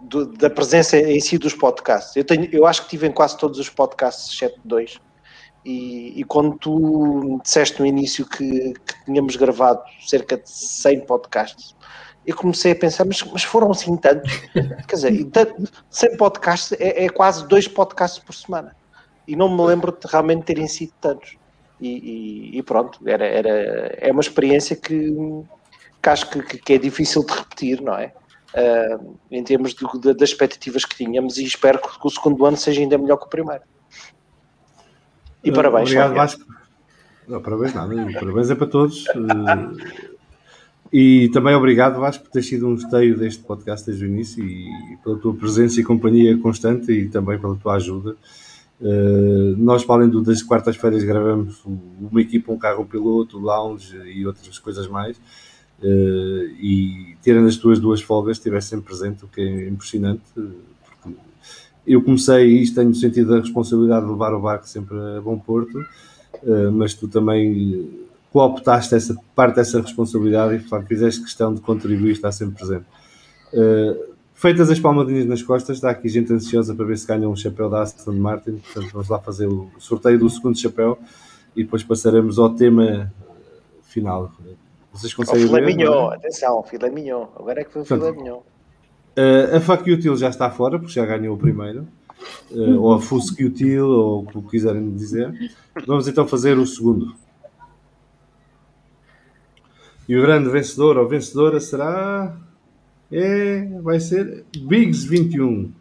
de, 0.00 0.34
da 0.38 0.50
presença 0.50 0.98
em 0.98 1.20
si 1.20 1.38
dos 1.38 1.54
podcasts. 1.54 2.14
Eu, 2.16 2.24
tenho, 2.24 2.48
eu 2.52 2.66
acho 2.66 2.82
que 2.82 2.90
tive 2.90 3.06
em 3.06 3.12
quase 3.12 3.38
todos 3.38 3.58
os 3.58 3.68
podcasts, 3.70 4.32
exceto 4.34 4.60
dois. 4.64 4.98
E, 5.64 6.20
e 6.20 6.24
quando 6.24 6.58
tu 6.58 7.40
disseste 7.42 7.80
no 7.80 7.86
início 7.86 8.26
que, 8.28 8.74
que 8.74 9.04
tínhamos 9.06 9.36
gravado 9.36 9.80
cerca 10.06 10.36
de 10.36 10.48
100 10.50 11.06
podcasts, 11.06 11.74
eu 12.26 12.34
comecei 12.36 12.72
a 12.72 12.76
pensar, 12.76 13.04
mas, 13.04 13.22
mas 13.22 13.44
foram 13.44 13.70
assim 13.70 13.96
tantos? 13.96 14.30
Quer 14.88 14.94
dizer, 14.96 15.24
tanto, 15.26 15.70
100 15.90 16.16
podcasts 16.16 16.72
é, 16.80 17.04
é 17.04 17.08
quase 17.08 17.46
dois 17.46 17.68
podcasts 17.68 18.18
por 18.22 18.34
semana. 18.34 18.74
E 19.26 19.34
não 19.36 19.54
me 19.54 19.62
lembro 19.64 19.92
de 19.92 20.06
realmente 20.10 20.44
terem 20.44 20.66
sido 20.68 20.92
tantos. 21.00 21.36
E, 21.80 21.88
e- 21.88 22.58
e 22.58 22.62
pronto, 22.62 22.98
era, 23.06 23.26
era, 23.26 23.48
é 23.98 24.10
uma 24.12 24.20
experiência 24.20 24.76
que, 24.76 25.14
que 26.02 26.08
acho 26.08 26.30
que, 26.30 26.42
que- 26.42 26.58
que 26.58 26.72
é 26.74 26.78
difícil 26.78 27.24
de 27.26 27.32
repetir, 27.32 27.80
não 27.82 27.94
é? 27.94 28.12
Ah, 28.54 28.98
em 29.30 29.42
termos 29.42 29.74
do- 29.74 29.98
da- 29.98 30.12
das 30.12 30.30
expectativas 30.30 30.84
que 30.84 30.94
tínhamos 30.96 31.36
e 31.38 31.44
espero 31.44 31.80
que 31.80 31.88
o 32.06 32.10
segundo 32.10 32.46
ano 32.46 32.56
seja 32.56 32.80
ainda 32.80 32.96
melhor 32.96 33.16
que 33.16 33.26
o 33.26 33.28
primeiro. 33.28 33.62
E 35.42 35.50
parabéns, 35.52 35.88
Obrigado. 35.90 36.14
Vasco. 36.14 36.44
Não, 37.26 37.42
parabéns 37.42 37.74
nada, 37.74 37.94
parabéns 38.20 38.50
é 38.50 38.54
para 38.54 38.66
todos. 38.66 39.04
E 40.96 41.28
também 41.30 41.56
obrigado, 41.56 41.98
Vasco, 41.98 42.22
por 42.22 42.30
ter 42.30 42.44
sido 42.44 42.68
um 42.68 42.76
esteio 42.76 43.18
deste 43.18 43.42
podcast 43.42 43.84
desde 43.84 44.04
o 44.04 44.08
início 44.08 44.44
e 44.44 44.96
pela 45.02 45.18
tua 45.18 45.34
presença 45.34 45.80
e 45.80 45.82
companhia 45.82 46.38
constante 46.38 46.92
e 46.92 47.08
também 47.08 47.36
pela 47.36 47.56
tua 47.56 47.74
ajuda. 47.74 48.14
Uh, 48.80 49.56
nós, 49.58 49.84
para 49.84 49.96
além 49.96 50.08
do, 50.08 50.22
das 50.22 50.40
quartas-feiras, 50.40 51.02
gravamos 51.02 51.60
uma 51.64 52.20
equipa, 52.20 52.52
um 52.52 52.56
carro, 52.56 52.82
um 52.82 52.86
piloto, 52.86 53.40
lounge 53.40 53.96
e 54.06 54.24
outras 54.24 54.56
coisas 54.60 54.86
mais. 54.86 55.16
Uh, 55.82 56.54
e 56.60 57.16
tirando 57.20 57.48
as 57.48 57.56
tuas 57.56 57.80
duas 57.80 58.00
folgas, 58.00 58.36
estiveste 58.36 58.70
sempre 58.70 58.86
presente, 58.86 59.24
o 59.24 59.26
que 59.26 59.40
é 59.40 59.68
impressionante. 59.68 60.22
Eu 61.84 62.02
comecei 62.02 62.46
isto, 62.62 62.76
tenho 62.76 62.94
sentido 62.94 63.34
a 63.34 63.40
responsabilidade 63.40 64.06
de 64.06 64.12
levar 64.12 64.32
o 64.32 64.40
barco 64.40 64.68
sempre 64.68 64.96
a 65.18 65.20
bom 65.20 65.40
porto, 65.40 65.76
uh, 66.44 66.70
mas 66.70 66.94
tu 66.94 67.08
também 67.08 68.03
cooptaste 68.34 68.96
essa 68.96 69.16
parte 69.32 69.54
dessa 69.54 69.80
responsabilidade 69.80 70.56
e 70.56 70.86
fizeste 70.88 71.22
questão 71.22 71.54
de 71.54 71.60
contribuir 71.60 72.08
e 72.08 72.12
estar 72.14 72.32
sempre 72.32 72.56
presente. 72.56 72.84
Uh, 73.52 74.12
feitas 74.34 74.68
as 74.68 74.80
palmadinhas 74.80 75.24
nas 75.24 75.40
costas, 75.40 75.76
está 75.76 75.88
aqui 75.90 76.08
gente 76.08 76.32
ansiosa 76.32 76.74
para 76.74 76.84
ver 76.84 76.98
se 76.98 77.06
ganha 77.06 77.28
um 77.28 77.36
chapéu 77.36 77.70
da 77.70 77.82
Aston 77.82 78.10
Martin, 78.14 78.56
portanto 78.56 78.90
vamos 78.92 79.08
lá 79.08 79.20
fazer 79.20 79.46
o 79.46 79.70
sorteio 79.78 80.18
do 80.18 80.28
segundo 80.28 80.58
chapéu 80.58 80.98
e 81.54 81.62
depois 81.62 81.84
passaremos 81.84 82.36
ao 82.36 82.50
tema 82.50 83.12
final. 83.84 84.32
Vocês 84.92 85.14
conseguem 85.14 85.44
o 85.44 85.46
filé 85.46 85.60
ver? 85.60 85.66
mignon, 85.68 86.08
atenção, 86.08 86.60
filé 86.64 86.90
mignon, 86.90 87.26
agora 87.36 87.60
é 87.60 87.64
que 87.64 87.72
foi 87.72 87.82
o 87.82 87.84
filé 87.84 88.10
mignon. 88.10 88.38
Uh, 89.16 89.56
a 89.58 89.60
Fuck 89.60 89.88
Util 89.92 90.16
já 90.16 90.28
está 90.28 90.50
fora, 90.50 90.76
porque 90.76 90.92
já 90.92 91.06
ganhou 91.06 91.36
o 91.36 91.38
primeiro. 91.38 91.86
Uh, 92.50 92.80
ou 92.80 92.94
a 92.94 93.00
Fusk 93.00 93.38
Util, 93.38 93.86
ou 93.86 94.22
o 94.34 94.42
que 94.42 94.50
quiserem 94.50 94.92
dizer. 94.92 95.32
Vamos 95.86 96.08
então 96.08 96.26
fazer 96.26 96.58
o 96.58 96.66
segundo. 96.66 97.14
E 100.08 100.16
o 100.16 100.22
grande 100.22 100.48
vencedor 100.50 100.96
ou 100.96 101.08
vencedora 101.08 101.60
será. 101.60 102.36
É, 103.10 103.66
vai 103.82 104.00
ser 104.00 104.44
Biggs 104.56 105.06
21. 105.06 105.72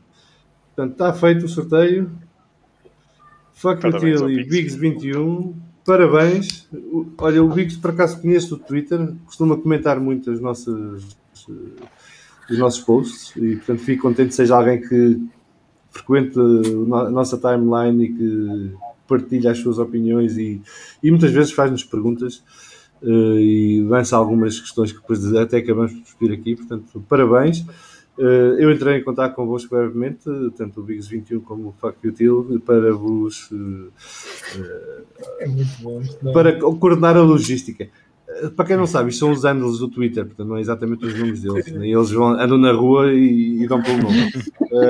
Portanto, 0.75 0.91
está 0.91 1.13
feito 1.13 1.45
o 1.45 1.49
sorteio. 1.49 2.11
Fuck 3.53 3.85
Util 3.87 4.29
e 4.29 4.43
Biggs 4.43 4.77
21. 4.77 5.55
Parabéns. 5.85 6.67
Olha, 7.17 7.43
o 7.43 7.49
Biggs, 7.49 7.77
por 7.77 7.91
acaso, 7.91 8.21
conheço 8.21 8.55
o 8.55 8.57
Twitter, 8.57 9.13
costuma 9.25 9.57
comentar 9.57 9.99
muito 9.99 10.31
as 10.31 10.39
nossas, 10.39 11.17
os 12.49 12.57
nossos 12.57 12.81
posts 12.81 13.35
e, 13.35 13.57
portanto, 13.57 13.79
fico 13.79 14.01
contente 14.03 14.29
que 14.29 14.35
seja 14.35 14.55
alguém 14.55 14.81
que 14.81 15.19
frequente 15.91 16.39
a 16.39 17.09
nossa 17.09 17.37
timeline 17.37 18.05
e 18.05 18.13
que 18.13 18.75
partilha 19.07 19.51
as 19.51 19.59
suas 19.59 19.77
opiniões 19.77 20.37
e, 20.37 20.61
e 21.03 21.11
muitas 21.11 21.31
vezes 21.31 21.51
faz-nos 21.51 21.83
perguntas 21.83 22.43
uh, 23.03 23.39
e 23.39 23.81
lança 23.81 24.15
algumas 24.15 24.59
questões 24.59 24.91
que 24.91 24.99
depois 24.99 25.33
até 25.35 25.57
acabamos 25.57 25.93
por 25.93 26.01
discutir 26.01 26.33
aqui. 26.33 26.55
Portanto, 26.55 27.05
parabéns. 27.07 27.65
Uh, 28.17 28.59
eu 28.59 28.71
entrei 28.71 28.99
em 28.99 29.03
contato 29.03 29.33
convosco 29.33 29.75
brevemente, 29.75 30.29
tanto 30.55 30.81
o 30.81 30.83
Bigs 30.83 31.07
21 31.09 31.39
como 31.41 31.69
o 31.69 31.71
Fuck 31.71 32.07
Util, 32.07 32.61
para 32.63 32.93
vos 32.93 33.49
uh, 33.51 33.91
é 35.39 35.47
muito 35.47 35.81
bom. 35.81 36.01
É? 36.01 36.31
para 36.31 36.59
coordenar 36.59 37.17
a 37.17 37.21
logística. 37.21 37.89
Para 38.55 38.65
quem 38.65 38.77
não 38.77 38.87
sabe, 38.87 39.09
isto 39.09 39.19
são 39.19 39.31
os 39.31 39.43
handles 39.43 39.79
do 39.79 39.87
Twitter, 39.87 40.25
portanto 40.25 40.47
não 40.47 40.57
é 40.57 40.61
exatamente 40.61 41.05
os 41.05 41.17
nomes 41.17 41.41
deles. 41.41 41.71
Né? 41.71 41.87
Eles 41.89 42.11
vão, 42.11 42.29
andam 42.29 42.57
na 42.57 42.71
rua 42.71 43.11
e, 43.13 43.63
e 43.63 43.67
dão 43.67 43.81
pelo 43.81 43.97
nome. 43.97 44.31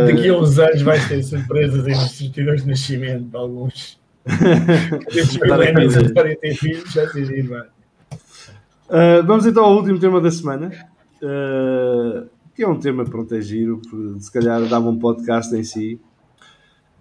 Daqui 0.05 0.29
a 0.29 0.37
uns 0.37 0.59
anos 0.59 0.81
vais 0.81 1.07
ter 1.07 1.23
surpresas 1.23 1.87
em 1.87 1.95
certidões 1.95 2.63
de 2.63 2.69
nascimento 2.69 3.23
de 3.29 3.35
alguns. 3.35 3.99
Estes 5.09 5.37
milênios 5.39 5.97
a 5.97 6.03
ter 6.03 6.55
filhos, 6.55 6.91
já 6.91 7.05
digo, 7.05 7.55
Uh, 8.93 9.25
vamos 9.25 9.43
então 9.47 9.65
ao 9.65 9.75
último 9.75 9.97
tema 9.97 10.21
da 10.21 10.29
semana, 10.29 10.71
uh, 11.15 12.29
que 12.55 12.61
é 12.61 12.67
um 12.67 12.79
tema 12.79 13.03
pronto, 13.03 13.33
é 13.33 13.41
giro, 13.41 13.81
se 14.19 14.31
calhar 14.31 14.63
dava 14.67 14.87
um 14.87 14.99
podcast 14.99 15.55
em 15.55 15.63
si. 15.63 15.99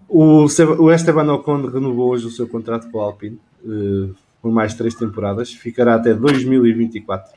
O, 0.09 0.47
o 0.79 0.91
Esteban 0.91 1.31
Ocon 1.31 1.67
renovou 1.67 2.09
hoje 2.09 2.25
o 2.25 2.31
seu 2.31 2.47
contrato 2.47 2.89
com 2.89 2.99
a 2.99 3.03
Alpine 3.03 3.39
uh, 3.63 4.15
por 4.41 4.51
mais 4.51 4.73
três 4.73 4.95
temporadas, 4.95 5.53
ficará 5.53 5.93
até 5.93 6.15
2024 6.15 7.31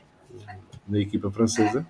na 0.89 0.97
equipa 0.97 1.29
francesa. 1.29 1.85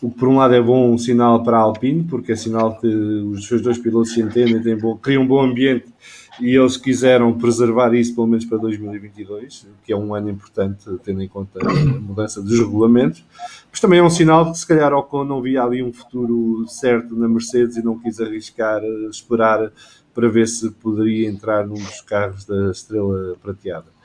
O 0.00 0.08
que 0.08 0.16
por 0.16 0.28
um 0.28 0.36
lado 0.36 0.54
é 0.54 0.62
bom 0.62 0.92
um 0.92 0.98
sinal 0.98 1.42
para 1.42 1.56
a 1.56 1.60
Alpine, 1.62 2.04
porque 2.04 2.30
é 2.30 2.36
sinal 2.36 2.78
que 2.78 2.86
os 2.86 3.48
seus 3.48 3.60
dois 3.62 3.78
pilotos 3.78 4.12
se 4.12 4.20
entendem, 4.20 4.62
têm 4.62 4.78
bom, 4.78 4.96
criam 4.96 5.24
um 5.24 5.26
bom 5.26 5.40
ambiente 5.40 5.86
e 6.40 6.54
eles 6.54 6.76
quiseram 6.76 7.32
preservar 7.36 7.94
isso 7.94 8.14
pelo 8.14 8.26
menos 8.26 8.44
para 8.44 8.58
2022, 8.58 9.66
que 9.84 9.92
é 9.92 9.96
um 9.96 10.14
ano 10.14 10.30
importante, 10.30 10.84
tendo 11.02 11.22
em 11.22 11.28
conta 11.28 11.58
a 11.60 11.74
mudança 11.74 12.42
dos 12.42 12.58
regulamentos. 12.58 13.24
Mas 13.70 13.80
também 13.80 13.98
é 13.98 14.02
um 14.02 14.10
sinal 14.10 14.52
que 14.52 14.58
se 14.58 14.66
calhar 14.66 14.92
Ocon 14.92 15.24
não 15.24 15.40
via 15.40 15.62
ali 15.62 15.82
um 15.82 15.92
futuro 15.92 16.66
certo 16.68 17.16
na 17.16 17.28
Mercedes 17.28 17.76
e 17.76 17.82
não 17.82 17.98
quis 17.98 18.20
arriscar, 18.20 18.82
esperar 19.10 19.72
para 20.14 20.28
ver 20.28 20.48
se 20.48 20.70
poderia 20.70 21.28
entrar 21.28 21.66
num 21.66 21.74
dos 21.74 22.00
carros 22.00 22.44
da 22.44 22.70
estrela 22.70 23.36
prateada. 23.42 23.96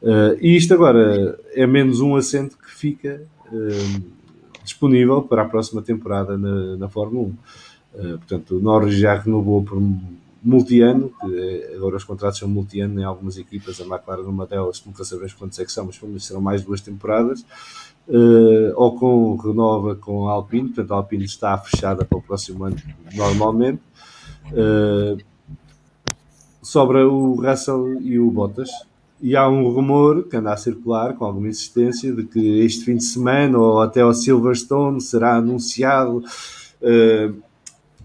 Uh, 0.00 0.38
e 0.40 0.56
isto 0.56 0.72
agora 0.72 1.38
é 1.52 1.66
menos 1.66 2.00
um 2.00 2.14
assento 2.14 2.56
que 2.56 2.70
fica 2.70 3.20
uh, 3.52 4.02
disponível 4.62 5.22
para 5.22 5.42
a 5.42 5.44
próxima 5.44 5.82
temporada 5.82 6.38
na, 6.38 6.76
na 6.76 6.88
Fórmula 6.88 7.26
1. 7.26 7.30
Uh, 7.30 7.34
eh, 7.94 8.16
portanto, 8.18 8.60
Norris 8.60 8.96
já 8.96 9.14
renovou 9.14 9.64
por 9.64 9.82
multi-ano, 10.42 11.12
que 11.20 11.38
é, 11.38 11.76
agora 11.76 11.96
os 11.96 12.04
contratos 12.04 12.38
são 12.38 12.48
multi-ano 12.48 13.00
em 13.00 13.04
algumas 13.04 13.36
equipas, 13.36 13.80
a 13.80 13.84
McLaren 13.84 14.22
numa 14.22 14.46
delas, 14.46 14.82
nunca 14.84 15.04
sabemos 15.04 15.32
quantos 15.34 15.58
é 15.58 15.64
que 15.64 15.72
são, 15.72 15.86
mas 15.86 16.24
serão 16.24 16.40
mais 16.40 16.62
duas 16.62 16.80
temporadas. 16.80 17.44
Uh, 18.08 18.72
ou 18.74 18.98
com 18.98 19.36
renova 19.36 19.94
com 19.94 20.28
a 20.28 20.32
Alpine, 20.32 20.68
portanto 20.68 20.92
a 20.92 20.96
Alpine 20.96 21.24
está 21.24 21.58
fechada 21.58 22.06
para 22.06 22.16
o 22.16 22.22
próximo 22.22 22.64
ano 22.64 22.76
normalmente. 23.14 23.82
Uh, 24.46 25.22
sobra 26.62 27.06
o 27.06 27.34
Russell 27.34 28.00
e 28.00 28.18
o 28.18 28.30
Bottas. 28.30 28.70
E 29.20 29.36
há 29.36 29.48
um 29.48 29.68
rumor 29.68 30.24
que 30.24 30.36
anda 30.36 30.52
a 30.52 30.56
circular 30.56 31.14
com 31.16 31.24
alguma 31.24 31.48
insistência 31.48 32.12
de 32.12 32.24
que 32.24 32.60
este 32.60 32.84
fim 32.84 32.96
de 32.96 33.04
semana 33.04 33.58
ou 33.58 33.82
até 33.82 34.00
ao 34.00 34.14
Silverstone 34.14 35.00
será 35.00 35.36
anunciado 35.36 36.18
uh, 36.18 37.42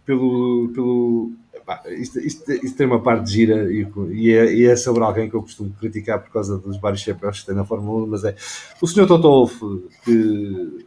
pelo, 0.06 0.70
pelo 0.74 1.32
pá, 1.66 1.82
isto, 1.88 2.20
isto, 2.20 2.52
isto, 2.52 2.78
tem 2.78 2.88
uma 2.88 3.02
parte 3.02 3.32
gira 3.32 3.72
e, 3.72 3.88
e, 4.12 4.32
é, 4.32 4.54
e, 4.54 4.66
é, 4.66 4.76
sobre 4.76 5.04
alguém 5.04 5.30
que 5.30 5.36
eu 5.36 5.42
costumo 5.42 5.74
criticar 5.80 6.22
por 6.22 6.32
causa 6.32 6.58
dos 6.58 6.80
vários 6.80 7.02
chapéus 7.02 7.42
que 7.42 7.48
tem 7.48 7.56
na 7.56 7.66
Fórmula 7.66 8.04
1, 8.04 8.08
mas 8.08 8.24
é 8.24 8.36
o 8.82 8.88
senhor 8.88 9.08
Toto 9.08 9.28
Wolff, 9.28 9.60
que 10.04 10.86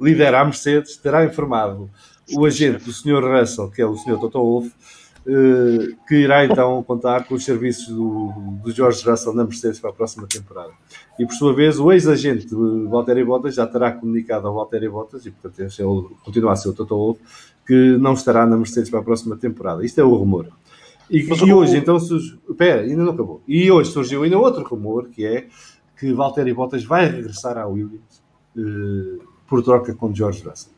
lidera 0.00 0.40
a 0.40 0.44
Mercedes, 0.44 0.96
terá 0.96 1.24
informado 1.24 1.90
o 2.32 2.44
agente 2.44 2.84
do 2.84 2.92
senhor 2.92 3.22
Russell, 3.24 3.70
que 3.70 3.82
é 3.82 3.86
o 3.86 3.96
senhor 3.96 4.18
Toto 4.18 4.38
Wolff, 4.38 4.72
eh, 5.26 5.94
que 6.08 6.14
irá 6.14 6.46
então 6.46 6.82
contar 6.82 7.26
com 7.26 7.34
os 7.34 7.44
serviços 7.44 7.88
do, 7.88 8.32
do 8.62 8.72
George 8.72 9.08
Russell 9.08 9.34
na 9.34 9.44
Mercedes 9.44 9.78
para 9.78 9.90
a 9.90 9.92
próxima 9.92 10.26
temporada. 10.26 10.72
E 11.18 11.26
por 11.26 11.34
sua 11.34 11.54
vez, 11.54 11.78
o 11.78 11.92
ex-agente 11.92 12.48
Valtteri 12.88 13.22
Bottas 13.22 13.54
já 13.54 13.66
terá 13.66 13.92
comunicado 13.92 14.48
ao 14.48 14.54
Valtteri 14.54 14.88
Bottas, 14.88 15.26
e 15.26 15.30
portanto 15.30 15.60
ele 15.60 16.16
continua 16.24 16.52
a 16.52 16.56
ser 16.56 16.70
o 16.70 16.72
Toto 16.72 16.96
Wolff, 16.96 17.20
que 17.66 17.96
não 17.98 18.14
estará 18.14 18.46
na 18.46 18.56
Mercedes 18.56 18.90
para 18.90 19.00
a 19.00 19.02
próxima 19.02 19.36
temporada. 19.36 19.84
Isto 19.84 20.00
é 20.00 20.04
o 20.04 20.14
rumor. 20.14 20.48
E, 21.10 21.18
e 21.18 21.52
hoje, 21.52 21.76
então. 21.76 21.96
Espera, 21.96 22.82
ainda 22.82 23.02
não 23.02 23.12
acabou. 23.12 23.42
E 23.46 23.70
hoje 23.70 23.90
surgiu 23.90 24.22
ainda 24.22 24.38
outro 24.38 24.64
rumor, 24.64 25.08
que 25.08 25.26
é 25.26 25.48
que 25.98 26.12
Valtteri 26.12 26.54
Bottas 26.54 26.84
vai 26.84 27.06
regressar 27.06 27.58
à 27.58 27.66
Williams 27.66 28.22
uh, 28.56 29.22
por 29.46 29.62
troca 29.62 29.94
com 29.94 30.14
George 30.14 30.42
Russell. 30.42 30.72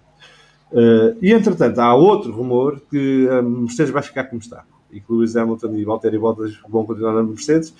Uh, 0.72 1.16
e 1.20 1.32
entretanto, 1.32 1.78
há 1.78 1.94
outro 1.94 2.32
rumor 2.32 2.80
que 2.90 3.28
a 3.28 3.42
Mercedes 3.42 3.92
vai 3.92 4.02
ficar 4.02 4.24
como 4.24 4.40
está 4.40 4.64
e 4.90 5.00
que 5.00 5.12
Lewis 5.12 5.36
Hamilton 5.36 5.74
e 5.74 5.84
Valtteri 5.84 6.18
Bottas 6.18 6.58
vão 6.68 6.84
continuar 6.84 7.14
na 7.14 7.22
Mercedes. 7.22 7.74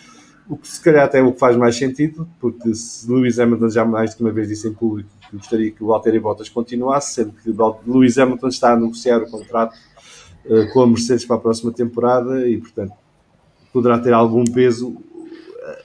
O 0.49 0.57
que 0.57 0.67
se 0.67 0.81
calhar 0.81 1.05
até 1.05 1.21
é 1.21 1.23
o 1.23 1.33
que 1.33 1.39
faz 1.39 1.57
mais 1.57 1.77
sentido, 1.77 2.29
porque 2.41 2.75
se 2.75 3.11
Lewis 3.11 3.39
Hamilton 3.39 3.71
já 3.71 3.85
mais 3.85 4.15
de 4.15 4.23
uma 4.23 4.33
vez 4.33 4.49
disse 4.49 4.69
em 4.69 4.75
público 4.75 5.09
que 5.31 5.37
gostaria 5.37 5.71
que 5.71 5.83
o 5.83 5.87
Valtteri 5.87 6.19
Bottas 6.19 6.49
continuasse, 6.49 7.15
sendo 7.15 7.33
que 7.33 7.55
Lewis 7.87 8.19
Hamilton 8.19 8.49
está 8.49 8.73
a 8.73 8.77
negociar 8.77 9.19
o 9.23 9.31
contrato 9.31 9.77
uh, 10.45 10.73
com 10.73 10.83
a 10.83 10.87
Mercedes 10.87 11.25
para 11.25 11.37
a 11.37 11.41
próxima 11.41 11.73
temporada 11.73 12.49
e, 12.49 12.59
portanto, 12.59 12.93
poderá 13.73 13.99
ter 13.99 14.13
algum 14.13 14.45
peso 14.45 14.97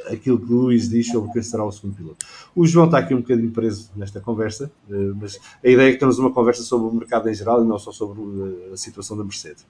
aquilo 0.09 0.39
que 0.39 0.51
o 0.51 0.55
Luís 0.55 0.89
diz 0.89 1.07
sobre 1.07 1.31
quem 1.31 1.41
será 1.41 1.63
o 1.63 1.71
segundo 1.71 1.95
piloto. 1.95 2.25
O 2.55 2.65
João 2.65 2.85
está 2.85 2.99
aqui 2.99 3.13
um 3.13 3.21
bocadinho 3.21 3.51
preso 3.51 3.89
nesta 3.95 4.19
conversa, 4.19 4.71
uh, 4.89 5.15
mas 5.19 5.39
a 5.63 5.67
ideia 5.67 5.89
é 5.89 5.91
que 5.93 5.99
temos 5.99 6.17
uma 6.19 6.31
conversa 6.31 6.63
sobre 6.63 6.87
o 6.87 6.91
mercado 6.91 7.29
em 7.29 7.33
geral 7.33 7.63
e 7.63 7.67
não 7.67 7.77
só 7.77 7.91
sobre 7.91 8.19
uh, 8.21 8.73
a 8.73 8.77
situação 8.77 9.17
da 9.17 9.23
Mercedes. 9.23 9.65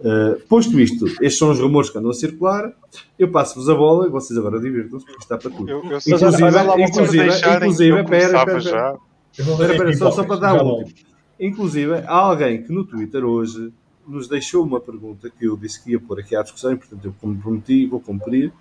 Uh, 0.00 0.40
posto 0.48 0.78
isto, 0.80 1.06
estes 1.06 1.38
são 1.38 1.50
os 1.50 1.60
rumores 1.60 1.90
que 1.90 1.98
andam 1.98 2.10
a 2.10 2.14
circular. 2.14 2.72
Eu 3.18 3.30
passo-vos 3.30 3.68
a 3.68 3.74
bola 3.74 4.06
e 4.06 4.10
vocês 4.10 4.38
agora 4.38 4.60
divirtam-se, 4.60 5.06
porque 5.06 5.22
está 5.22 5.38
para 5.38 5.50
tudo. 5.50 5.70
Eu, 5.70 5.78
eu 5.78 5.98
inclusive, 5.98 6.82
inclusive, 6.82 7.28
inclusive, 7.28 8.00
espera, 8.00 8.58
espera, 8.58 8.98
espera, 9.38 9.72
espera, 9.72 9.96
só, 9.96 10.10
só 10.10 10.24
para 10.24 10.36
dar 10.36 10.62
o 10.62 10.78
último. 10.78 10.94
Inclusive, 11.38 11.94
há 12.06 12.16
alguém 12.16 12.62
que 12.62 12.72
no 12.72 12.84
Twitter 12.84 13.24
hoje 13.24 13.72
nos 14.06 14.28
deixou 14.28 14.64
uma 14.64 14.80
pergunta 14.80 15.30
que 15.30 15.46
eu 15.46 15.56
disse 15.56 15.82
que 15.82 15.92
ia 15.92 16.00
pôr 16.00 16.20
aqui 16.20 16.36
à 16.36 16.42
discussão, 16.42 16.72
e 16.72 16.76
portanto 16.76 17.04
eu 17.04 17.14
comprometi 17.20 17.84
e 17.84 17.86
vou 17.86 18.00
cumprir, 18.00 18.48
uh, 18.48 18.52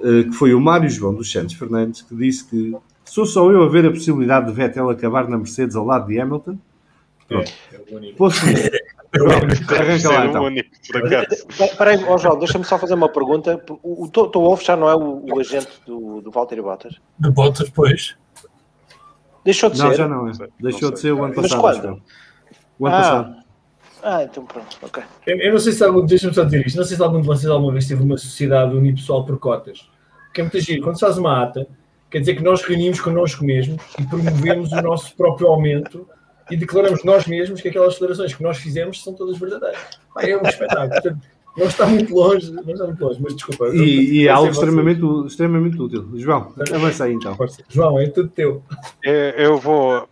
que 0.00 0.32
foi 0.32 0.54
o 0.54 0.60
Mário 0.60 0.88
João 0.88 1.14
dos 1.14 1.30
Santos 1.30 1.54
Fernandes, 1.54 2.02
que 2.02 2.14
disse 2.14 2.44
que 2.44 2.76
Sou 3.04 3.24
só 3.24 3.50
eu 3.50 3.62
a 3.62 3.68
ver 3.70 3.86
a 3.86 3.90
possibilidade 3.90 4.46
de 4.46 4.52
Vettel 4.52 4.90
acabar 4.90 5.26
na 5.28 5.38
Mercedes 5.38 5.74
ao 5.74 5.84
lado 5.84 6.06
de 6.08 6.20
Hamilton? 6.20 6.58
Pronto. 7.26 7.50
É, 7.72 7.76
é 7.76 7.80
o 7.90 7.96
único. 7.96 8.18
Posso 8.18 8.40
Arranca 9.74 10.08
lá 10.10 10.26
então. 10.26 10.44
único, 10.44 10.68
por 10.86 10.96
acaso. 10.98 11.46
Espera 11.48 11.90
aí, 11.92 12.04
ó 12.04 12.18
João, 12.18 12.38
deixa-me 12.38 12.64
só 12.64 12.78
fazer 12.78 12.92
uma 12.94 13.08
pergunta. 13.08 13.62
O, 13.82 14.04
o 14.04 14.08
Toto 14.10 14.40
Wolff 14.40 14.62
já 14.64 14.76
não 14.76 14.88
é 14.90 14.94
o, 14.94 15.24
o 15.24 15.40
agente 15.40 15.70
do, 15.86 16.20
do 16.20 16.30
Valtteri 16.30 16.60
Bottas? 16.60 16.96
De 17.18 17.30
botas, 17.30 17.70
pois. 17.70 18.14
Deixou 19.44 19.70
de 19.70 19.78
Não, 19.78 19.88
ser? 19.90 19.96
já 19.96 20.06
não 20.08 20.28
é. 20.28 20.32
Deixou 20.60 20.88
não 20.88 20.94
de 20.94 21.00
ser 21.00 21.12
o 21.12 21.24
ano 21.24 21.32
Mas 21.34 21.50
passado. 21.50 21.60
quando? 21.62 21.76
acho 21.78 21.86
eu. 21.86 22.00
O 22.78 22.86
ano 22.86 22.94
Ah. 22.96 23.00
passado. 23.00 23.36
Ah, 24.02 24.22
então 24.22 24.44
pronto, 24.44 24.76
ok. 24.82 25.02
Eu, 25.26 25.36
eu 25.38 25.52
não 25.52 25.58
sei 25.58 25.72
se 25.72 25.82
algum, 25.84 26.04
deixa-me 26.04 26.34
só 26.34 26.44
dizer 26.44 26.66
isto, 26.66 26.76
não 26.76 26.84
sei 26.84 26.96
se 26.96 27.02
algum 27.02 27.20
de 27.20 27.26
vocês 27.26 27.50
alguma 27.50 27.72
vez 27.72 27.86
teve 27.86 28.02
uma 28.02 28.16
sociedade 28.16 28.74
unipessoal 28.74 29.24
por 29.24 29.38
cotas. 29.38 29.88
Porque 30.26 30.40
é 30.40 30.44
muito 30.44 30.60
giro, 30.60 30.82
quando 30.82 30.94
se 30.96 31.00
faz 31.00 31.18
uma 31.18 31.42
ata, 31.42 31.66
quer 32.10 32.20
dizer 32.20 32.36
que 32.36 32.42
nós 32.42 32.62
reunimos 32.62 33.00
connosco 33.00 33.44
mesmos 33.44 33.82
e 33.98 34.04
promovemos 34.04 34.72
o 34.72 34.82
nosso 34.82 35.14
próprio 35.16 35.48
aumento 35.48 36.06
e 36.50 36.56
declaramos 36.56 37.04
nós 37.04 37.26
mesmos 37.26 37.60
que 37.60 37.68
aquelas 37.68 37.94
declarações 37.94 38.34
que 38.34 38.42
nós 38.42 38.58
fizemos 38.58 39.02
são 39.02 39.12
todas 39.14 39.38
verdadeiras. 39.38 39.78
É 40.18 40.36
um 40.36 40.42
espetáculo. 40.42 40.90
Portanto, 40.90 41.18
não 41.56 41.66
está 41.66 41.86
muito 41.86 42.14
longe, 42.14 42.52
não 42.52 42.62
está 42.72 42.84
muito 42.86 43.04
longe, 43.04 43.20
mas 43.20 43.34
desculpa. 43.34 43.68
E, 43.74 44.20
e 44.20 44.28
é 44.28 44.30
algo 44.30 44.50
extremamente, 44.50 45.02
extremamente 45.26 45.80
útil. 45.80 46.08
João, 46.14 46.52
avança 46.72 47.04
aí 47.04 47.12
então. 47.12 47.36
João, 47.68 47.98
é 47.98 48.08
tudo 48.08 48.28
teu. 48.28 48.62
Eu, 49.02 49.12
eu 49.12 49.58
vou 49.58 50.08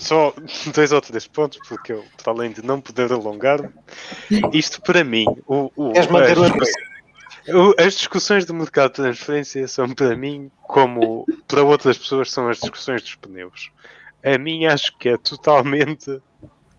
só 0.00 0.34
dois 0.74 0.90
ou 0.92 1.00
três 1.00 1.26
pontos, 1.26 1.58
porque 1.68 1.92
eu, 1.92 2.04
para 2.22 2.32
além 2.32 2.50
de 2.52 2.64
não 2.64 2.80
poder 2.80 3.12
alongar-me, 3.12 3.68
isto 4.52 4.80
para 4.82 5.04
mim, 5.04 5.26
o, 5.46 5.70
o, 5.76 5.92
as, 5.98 6.06
o- 7.54 7.74
as 7.78 7.94
discussões 7.94 8.44
do 8.44 8.54
mercado 8.54 8.90
de 8.90 8.96
transferência 8.96 9.66
são 9.68 9.88
para 9.94 10.16
mim 10.16 10.50
como 10.62 11.26
para 11.46 11.62
outras 11.62 11.96
pessoas 11.98 12.30
são 12.30 12.48
as 12.48 12.58
discussões 12.58 13.02
dos 13.02 13.14
pneus. 13.16 13.70
A 14.22 14.36
mim 14.38 14.66
acho 14.66 14.96
que 14.98 15.08
é 15.08 15.16
totalmente 15.16 16.20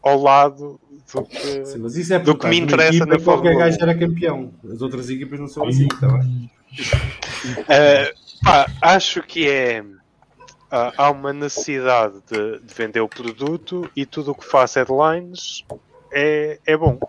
ao 0.03 0.21
lado 0.21 0.79
do 1.13 1.23
que. 1.23 1.65
Sim, 1.65 1.79
mas 1.79 1.95
isso 1.95 2.13
é 2.13 2.19
Do 2.19 2.35
porque 2.35 2.41
que 2.41 2.47
me 2.49 2.57
interessa 2.59 2.89
equipa, 2.97 3.05
na 3.05 3.19
qualquer 3.19 3.49
Fórmula 3.53 3.65
gajo 3.65 3.77
1. 3.77 3.81
era 3.81 3.95
campeão. 3.97 4.53
As 4.71 4.81
outras 4.81 5.09
equipas 5.09 5.39
não 5.39 5.47
são 5.47 5.67
assim, 5.67 5.87
tá 5.87 6.07
bem? 6.07 6.51
Uh, 7.59 8.43
pá, 8.43 8.67
acho 8.81 9.21
que 9.23 9.47
é. 9.49 9.83
Ah, 10.71 10.93
há 10.97 11.11
uma 11.11 11.33
necessidade 11.33 12.15
de, 12.31 12.59
de 12.59 12.73
vender 12.73 13.01
o 13.01 13.09
produto 13.09 13.89
e 13.95 14.05
tudo 14.05 14.31
o 14.31 14.35
que 14.35 14.45
faz 14.45 14.73
headlines 14.75 15.65
é, 16.11 16.59
é 16.65 16.77
bom. 16.77 16.99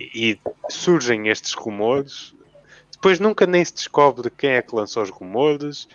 E 0.00 0.38
surgem 0.68 1.28
estes 1.28 1.54
rumores. 1.54 2.34
Depois 2.92 3.18
nunca 3.18 3.46
nem 3.46 3.64
se 3.64 3.74
descobre 3.74 4.30
quem 4.30 4.50
é 4.50 4.62
que 4.62 4.74
lançou 4.74 5.02
os 5.02 5.10
rumores. 5.10 5.88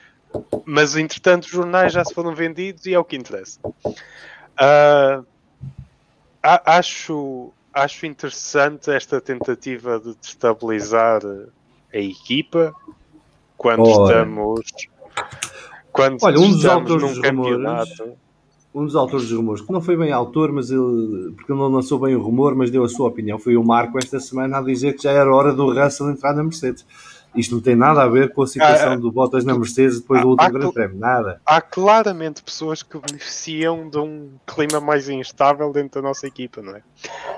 Mas 0.66 0.96
entretanto 0.96 1.44
os 1.46 1.50
jornais 1.50 1.92
já 1.94 2.04
se 2.06 2.14
foram 2.14 2.34
vendidos 2.36 2.86
e 2.86 2.94
é 2.94 3.00
o 3.00 3.04
que 3.04 3.16
interessa. 3.16 3.60
A- 6.42 6.78
acho, 6.78 7.52
acho 7.74 8.06
interessante 8.06 8.92
esta 8.92 9.20
tentativa 9.20 10.00
de 10.00 10.16
destabilizar 10.16 11.22
a 11.94 11.98
equipa 11.98 12.74
quando 13.58 13.88
Ora. 13.88 14.14
estamos 14.22 14.62
quando 15.92 16.18
Olha, 16.24 16.40
um 16.40 16.52
dos 16.52 16.66
autores 16.66 17.02
num 17.04 17.08
dos 17.10 17.18
rumores- 17.30 18.02
Um 18.74 18.86
dos 18.86 18.96
autores 18.96 19.28
dos 19.28 19.36
rumores, 19.38 19.62
que 19.62 19.72
não 19.74 19.82
foi 19.82 19.98
bem 19.98 20.12
autor, 20.12 20.52
mas 20.52 20.70
ele, 20.70 21.32
porque 21.36 21.52
ele 21.52 21.60
não 21.60 21.68
lançou 21.70 21.98
bem 22.00 22.16
o 22.16 22.22
rumor, 22.22 22.54
mas 22.56 22.70
deu 22.70 22.84
a 22.84 22.90
sua 22.90 23.08
opinião, 23.08 23.40
foi 23.40 23.58
o 23.58 23.64
Marco 23.64 23.98
esta 23.98 24.20
semana 24.20 24.60
a 24.60 24.62
dizer 24.62 24.94
que 24.94 25.04
já 25.04 25.12
era 25.12 25.34
hora 25.34 25.52
do 25.54 25.74
Russell 25.74 26.10
entrar 26.12 26.34
na 26.36 26.44
Mercedes. 26.44 26.86
Isto 27.36 27.56
não 27.56 27.62
tem 27.62 27.76
nada 27.76 28.02
a 28.02 28.08
ver 28.08 28.34
com 28.34 28.42
a 28.42 28.48
situação 28.48 28.94
Ah, 28.94 28.96
do 28.96 29.12
Bottas 29.12 29.44
na 29.46 29.56
Mercedes 29.58 30.00
depois 30.02 30.22
do 30.22 30.30
último 30.30 30.52
Grande 30.52 30.74
Prémio. 30.74 30.98
Nada. 30.98 31.40
há 31.46 31.62
claramente 31.62 32.42
pessoas 32.44 32.82
que 32.82 32.98
beneficiam 32.98 33.88
de 33.88 34.00
um 34.00 34.30
clima 34.48 34.80
mais 34.80 35.08
instável 35.10 35.72
dentro 35.72 36.02
da 36.02 36.08
nossa 36.08 36.26
equipa, 36.26 36.62
não 36.62 36.76
é? 36.76 36.82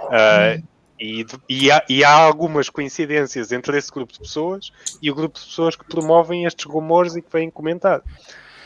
Ah, 0.09 0.61
e, 1.01 1.25
e 1.49 1.71
há, 1.71 1.83
e 1.89 2.03
há 2.03 2.11
algumas 2.13 2.69
coincidências 2.69 3.51
entre 3.51 3.75
esse 3.77 3.91
grupo 3.91 4.13
de 4.13 4.19
pessoas 4.19 4.71
e 5.01 5.09
o 5.09 5.15
grupo 5.15 5.39
de 5.39 5.45
pessoas 5.45 5.75
que 5.75 5.83
promovem 5.83 6.45
estes 6.45 6.65
rumores 6.65 7.15
e 7.15 7.21
que 7.21 7.31
vêm 7.31 7.49
comentar. 7.49 8.01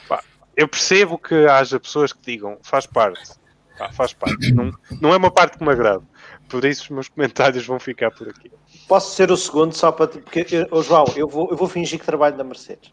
Pá, 0.09 0.21
eu 0.55 0.67
percebo 0.67 1.17
que 1.17 1.33
haja 1.47 1.79
pessoas 1.79 2.11
que 2.11 2.19
digam 2.21 2.57
faz 2.61 2.85
parte, 2.85 3.31
Pá, 3.77 3.89
faz 3.91 4.11
parte, 4.13 4.51
não, 4.53 4.71
não 5.01 5.13
é 5.13 5.17
uma 5.17 5.31
parte 5.31 5.57
que 5.57 5.63
me 5.63 5.71
agrada. 5.71 6.03
Por 6.49 6.63
isso 6.65 6.83
os 6.83 6.89
meus 6.89 7.07
comentários 7.07 7.65
vão 7.65 7.79
ficar 7.79 8.11
por 8.11 8.27
aqui. 8.29 8.51
Posso 8.87 9.15
ser 9.15 9.31
o 9.31 9.37
segundo 9.37 9.73
só 9.73 9.91
para. 9.91 10.07
Porque, 10.07 10.45
eu- 10.51 10.67
ô, 10.69 10.83
João, 10.83 11.05
eu 11.15 11.27
vou, 11.27 11.49
eu 11.49 11.57
vou 11.57 11.67
fingir 11.67 11.97
que 11.99 12.05
trabalho 12.05 12.37
na 12.37 12.43
Mercedes. 12.43 12.91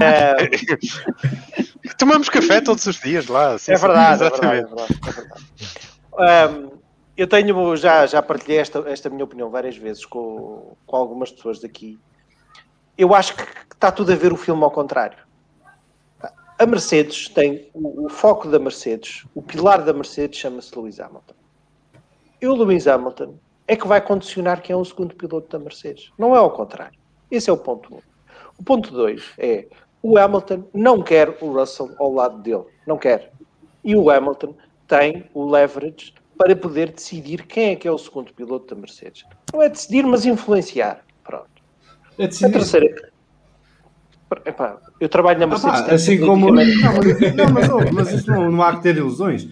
Eh, 0.00 0.50
Tomamos 1.98 2.28
café 2.28 2.60
todos 2.60 2.86
os 2.86 2.98
dias 3.00 3.26
lá. 3.26 3.58
sim, 3.58 3.72
é, 3.72 3.76
sim, 3.76 3.82
verdade, 3.82 4.22
é 4.22 4.26
exatamente. 4.26 4.66
verdade, 4.66 4.92
é 4.92 4.92
verdade, 4.92 4.98
é 5.06 5.12
verdade. 5.12 5.44
Ahm, 6.18 6.70
eu 7.16 7.26
tenho, 7.26 7.76
já, 7.76 8.06
já 8.06 8.20
partilhei 8.20 8.58
esta, 8.58 8.78
esta 8.90 9.08
minha 9.08 9.24
opinião 9.24 9.50
várias 9.50 9.76
vezes 9.76 10.04
com, 10.04 10.76
com 10.86 10.96
algumas 10.96 11.30
pessoas 11.30 11.60
daqui. 11.60 11.98
Eu 12.96 13.14
acho 13.14 13.34
que 13.34 13.42
está 13.72 13.90
tudo 13.90 14.12
a 14.12 14.16
ver 14.16 14.32
o 14.32 14.36
filme 14.36 14.62
ao 14.62 14.70
contrário. 14.70 15.18
A 16.58 16.66
Mercedes 16.66 17.28
tem 17.28 17.70
o, 17.74 18.06
o 18.06 18.08
foco 18.08 18.48
da 18.48 18.58
Mercedes, 18.58 19.26
o 19.34 19.42
pilar 19.42 19.82
da 19.82 19.92
Mercedes 19.92 20.38
chama-se 20.38 20.76
Lewis 20.76 21.00
Hamilton. 21.00 21.34
E 22.40 22.46
o 22.46 22.54
Lewis 22.54 22.86
Hamilton 22.86 23.38
é 23.68 23.76
que 23.76 23.86
vai 23.86 24.00
condicionar 24.00 24.62
quem 24.62 24.74
é 24.74 24.76
o 24.76 24.84
segundo 24.84 25.14
piloto 25.14 25.48
da 25.50 25.62
Mercedes. 25.62 26.10
Não 26.18 26.34
é 26.34 26.38
ao 26.38 26.50
contrário. 26.50 26.98
Esse 27.30 27.50
é 27.50 27.52
o 27.52 27.58
ponto 27.58 27.94
1. 27.94 27.96
Um. 27.96 28.00
O 28.58 28.62
ponto 28.64 28.90
2 28.90 29.34
é 29.38 29.66
o 30.02 30.16
Hamilton 30.18 30.64
não 30.72 31.02
quer 31.02 31.36
o 31.40 31.52
Russell 31.52 31.94
ao 31.98 32.12
lado 32.12 32.38
dele. 32.38 32.64
Não 32.86 32.96
quer. 32.96 33.32
E 33.82 33.96
o 33.96 34.10
Hamilton 34.10 34.54
tem 34.86 35.28
o 35.34 35.50
leverage 35.50 36.14
para 36.38 36.54
poder 36.54 36.90
decidir 36.92 37.46
quem 37.46 37.70
é 37.70 37.76
que 37.76 37.88
é 37.88 37.90
o 37.92 37.98
segundo 37.98 38.32
piloto 38.32 38.74
da 38.74 38.80
Mercedes. 38.80 39.24
Não 39.52 39.62
é 39.62 39.68
decidir, 39.68 40.04
mas 40.04 40.26
influenciar. 40.26 41.02
Pronto. 41.24 41.48
É 42.18 42.24
A 42.24 42.26
decidir. 42.26 42.52
terceira. 42.52 43.10
Epá, 44.44 44.78
eu 44.98 45.08
trabalho 45.08 45.38
na 45.38 45.44
Ah, 45.44 45.48
Mercedes. 45.48 45.80
pá, 45.80 45.84
tenho 45.84 45.94
assim 45.94 46.20
como. 46.20 46.46
Não, 46.46 46.54
mas, 47.52 47.68
não, 47.68 47.78
mas, 47.92 48.12
isso 48.12 48.30
não, 48.30 48.50
não 48.50 48.62
há 48.62 48.74
que 48.76 48.82
ter 48.82 48.96
ilusões. 48.96 49.46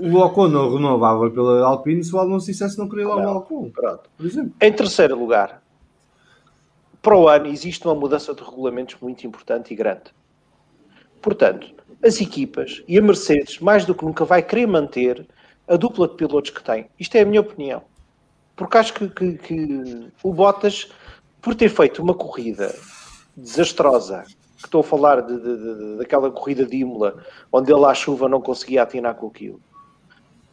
O 0.00 0.16
Ocon 0.18 0.48
não 0.48 0.74
renovava 0.74 1.30
pela 1.30 1.64
Alpine 1.64 2.02
se 2.02 2.14
o 2.14 2.18
Alonso 2.18 2.46
dissesse 2.46 2.76
não 2.78 2.88
queria 2.88 3.06
lá 3.08 3.32
o. 3.32 3.36
Ocon, 3.38 3.70
Pronto. 3.70 4.10
por 4.16 4.26
exemplo. 4.26 4.52
Em 4.60 4.72
terceiro 4.72 5.16
lugar, 5.18 5.62
para 7.00 7.16
o 7.16 7.28
ano 7.28 7.46
existe 7.46 7.86
uma 7.86 7.94
mudança 7.94 8.34
de 8.34 8.42
regulamentos 8.42 8.96
muito 9.00 9.24
importante 9.24 9.72
e 9.72 9.76
grande. 9.76 10.12
Portanto, 11.22 11.68
as 12.04 12.20
equipas 12.20 12.82
e 12.88 12.98
a 12.98 13.02
Mercedes, 13.02 13.60
mais 13.60 13.84
do 13.84 13.94
que 13.94 14.04
nunca, 14.04 14.24
vai 14.24 14.42
querer 14.42 14.66
manter 14.66 15.26
a 15.68 15.76
dupla 15.76 16.08
de 16.08 16.14
pilotos 16.14 16.50
que 16.50 16.62
tem. 16.62 16.86
Isto 16.98 17.16
é 17.16 17.20
a 17.22 17.24
minha 17.26 17.40
opinião. 17.40 17.82
Porque 18.54 18.78
acho 18.78 18.94
que, 18.94 19.08
que- 19.08 19.32
que 19.34 20.08
o 20.22 20.32
Bottas, 20.32 20.88
por 21.42 21.54
ter 21.54 21.68
feito 21.68 22.02
uma 22.02 22.14
corrida 22.14 22.74
desastrosa, 23.36 24.24
que 24.58 24.64
estou 24.66 24.80
a 24.80 24.84
falar 24.84 25.20
de, 25.22 25.36
de- 25.36 25.56
de- 25.58 25.96
daquela 25.98 26.30
corrida 26.30 26.64
de 26.64 26.76
Imola, 26.78 27.16
onde 27.52 27.72
ele 27.72 27.84
à 27.84 27.92
chuva 27.94 28.28
não 28.28 28.40
conseguia 28.40 28.82
atinar 28.82 29.14
com 29.14 29.26
aquilo, 29.26 29.60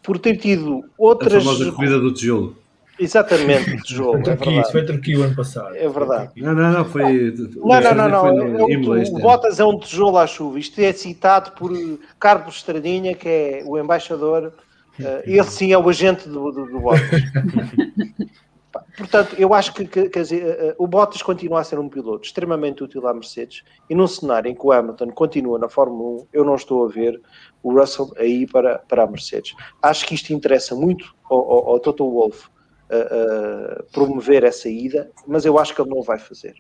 por 0.02 0.20
ter 0.20 0.36
tido 0.38 0.84
A 0.84 0.88
outras. 0.98 1.42
famosa 1.44 1.72
corrida 1.72 2.00
do 2.00 2.14
tijolo. 2.14 2.58
Exatamente. 3.00 3.66
Foi 3.96 4.20
É 4.20 4.22
Turquia, 4.22 4.36
isso 4.36 4.38
verdade. 4.46 4.72
foi 4.72 4.86
Turquia 4.86 5.20
o 5.20 5.24
ano 5.24 5.36
passado. 5.36 5.76
É 5.76 5.88
verdade. 5.88 6.32
Não, 6.42 6.54
não, 6.54 6.72
não, 6.72 6.86
foi. 6.86 7.32
Não, 7.56 7.82
não, 7.82 7.96
não, 7.96 8.10
não. 8.10 8.22
Foi 8.22 8.74
É 8.74 8.78
um- 8.78 9.16
o. 9.16 9.20
Bottas 9.20 9.60
é 9.60 9.66
um 9.66 9.80
tijolo 9.80 10.18
à 10.18 10.28
chuva. 10.28 10.60
Isto 10.60 10.80
é 10.80 10.92
citado 10.94 11.52
por 11.54 11.72
Carlos 12.20 12.56
Estradinha, 12.58 13.16
que 13.16 13.28
é 13.28 13.64
o 13.66 13.80
embaixador. 13.80 14.54
Eh, 15.00 15.24
ele 15.26 15.44
sim 15.44 15.72
é 15.72 15.78
o 15.78 15.88
agente 15.90 16.28
do, 16.30 16.52
do, 16.52 16.66
do 16.66 16.80
Bottas. 16.80 17.22
Portanto, 18.98 19.36
eu 19.38 19.54
acho 19.54 19.72
que, 19.74 19.86
que- 19.86 20.10
quer 20.10 20.22
dizer, 20.24 20.44
eh, 20.44 20.68
eh, 20.70 20.76
o 20.80 20.88
Bottas 20.88 21.22
continua 21.22 21.60
a 21.62 21.64
ser 21.64 21.78
um 21.78 21.88
piloto 21.90 22.26
extremamente 22.26 22.84
útil 22.84 23.06
à 23.08 23.14
Mercedes 23.14 23.64
e 23.90 23.94
num 23.96 24.08
cenário 24.08 24.50
em 24.50 24.56
que 24.56 24.66
o 24.66 24.72
Hamilton 24.72 25.10
continua 25.12 25.60
na 25.60 25.70
Fórmula 25.70 26.22
1, 26.24 26.28
eu 26.34 26.44
não 26.44 26.56
estou 26.56 26.86
a 26.86 26.88
ver 26.90 27.22
o 27.62 27.72
Russell 27.80 28.12
aí 28.18 28.48
para, 28.48 28.80
para 28.80 29.04
a 29.04 29.08
Mercedes. 29.08 29.56
Acho 29.82 30.06
que 30.08 30.16
isto 30.16 30.34
interessa 30.34 30.76
muito 30.76 31.14
ao, 31.30 31.40
ao, 31.40 31.70
ao 31.70 31.80
Toto 31.80 32.10
Wolff 32.10 32.48
eh, 32.90 33.08
eh, 33.12 33.84
promover 33.92 34.44
essa 34.44 34.68
ida, 34.70 35.12
mas 35.28 35.46
eu 35.46 35.60
acho 35.60 35.74
que 35.76 35.82
ele 35.82 35.90
não 35.90 36.00
o 36.00 36.04
vai 36.04 36.18
fazer. 36.18 36.56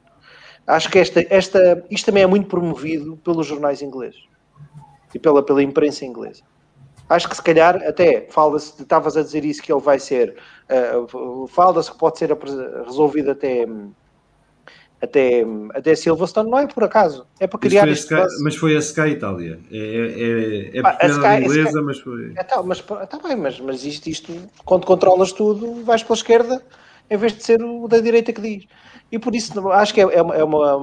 Acho 0.67 0.89
que 0.91 0.99
esta, 0.99 1.25
esta, 1.29 1.83
isto 1.89 2.05
também 2.05 2.23
é 2.23 2.27
muito 2.27 2.47
promovido 2.47 3.17
pelos 3.17 3.45
jornais 3.47 3.81
ingleses 3.81 4.21
e 5.13 5.19
pela, 5.19 5.43
pela 5.43 5.61
imprensa 5.63 6.05
inglesa. 6.05 6.43
Acho 7.13 7.29
que 7.29 7.35
se 7.35 7.41
calhar 7.43 7.75
até 7.87 8.27
fala-se, 8.31 8.81
estavas 8.81 9.15
a 9.15 9.21
dizer 9.21 9.45
isso, 9.45 9.61
que 9.61 9.71
ele 9.71 9.81
vai 9.81 9.99
ser, 9.99 10.35
eh, 10.67 10.93
fala-se 11.49 11.91
que 11.91 11.97
pode 11.97 12.17
ser 12.17 12.35
resolvido 12.85 13.29
até, 13.31 13.65
até, 15.01 15.43
até 15.75 15.95
Silverstone, 15.95 16.49
não 16.49 16.57
é 16.59 16.65
por 16.67 16.83
acaso, 16.83 17.27
é 17.39 17.45
para 17.45 17.59
Mas 17.61 17.69
criar 17.69 17.81
foi, 17.81 17.89
a 17.89 17.93
Sky, 17.93 18.43
mas 18.43 18.55
foi 18.55 18.75
a 18.75 18.79
Sky 18.79 19.01
Itália. 19.09 19.59
É, 19.71 19.77
é, 19.77 19.79
é, 19.79 20.77
é 20.77 20.81
Ah, 20.83 20.97
a 21.01 21.07
Sky- 21.07 21.25
a 21.25 21.39
inglesa, 21.39 21.69
Sky- 21.69 21.81
mas 21.81 21.99
foi. 21.99 22.33
É 22.35 22.43
tal, 22.43 22.63
mas 22.63 22.79
está 22.79 23.19
bem, 23.19 23.35
mas, 23.35 23.59
mas 23.59 23.83
isto, 23.85 24.07
isto, 24.07 24.33
quando 24.65 24.85
controlas 24.87 25.31
tudo, 25.31 25.83
vais 25.83 26.01
pela 26.01 26.15
esquerda 26.15 26.63
em 27.11 27.17
vez 27.17 27.33
de 27.33 27.43
ser 27.43 27.61
o 27.61 27.87
da 27.87 27.99
direita 27.99 28.33
que 28.33 28.41
diz. 28.41 28.65
E 29.11 29.19
por 29.19 29.35
isso 29.35 29.69
acho 29.71 29.93
que 29.93 30.01
é, 30.01 30.03
é 30.03 30.21
uma, 30.21 30.35
é 30.35 30.43
uma, 30.43 30.75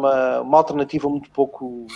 uma- 0.42 0.56
alternativa 0.58 1.08
muito 1.08 1.30
pouco 1.30 1.86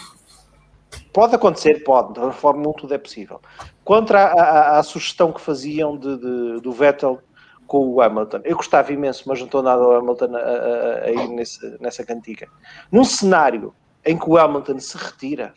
pode 1.13 1.35
acontecer, 1.37 1.85
pode, 1.85 2.19
na 2.19 2.33
Fórmula 2.33 2.71
1 2.71 2.73
tudo 2.73 2.95
é 2.95 2.99
possível. 2.99 3.41
Contra 3.85 4.25
a, 4.25 4.33
a, 4.33 4.79
a 4.79 4.83
sugestão 4.83 5.31
que 5.31 5.41
faziam 5.41 5.97
de, 5.97 6.17
de, 6.17 6.61
do 6.61 6.73
Vettel 6.73 7.21
com 7.67 7.87
o 7.89 8.01
Hamilton, 8.01 8.41
eu 8.45 8.57
gostava 8.57 8.93
imenso, 8.93 9.25
mas 9.27 9.39
não 9.39 9.47
estou 9.47 9.63
nada 9.63 9.83
ao 9.83 9.97
Hamilton 9.97 10.37
a, 10.37 10.39
a, 10.39 11.05
a 11.05 11.11
ir 11.11 11.29
nesse, 11.29 11.77
nessa 11.81 12.05
cantiga. 12.05 12.49
Num 12.91 13.05
cenário 13.05 13.75
em 14.05 14.19
que 14.19 14.29
o 14.29 14.39
Hamilton 14.39 14.79
se 14.79 14.97
retira, 14.97 15.53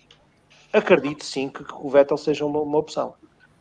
acredito 0.73 1.23
sim 1.23 1.47
que, 1.47 1.63
que 1.63 1.73
o 1.73 1.89
Vettel 1.89 2.17
seja 2.17 2.45
uma, 2.45 2.59
uma 2.59 2.77
opção. 2.77 3.13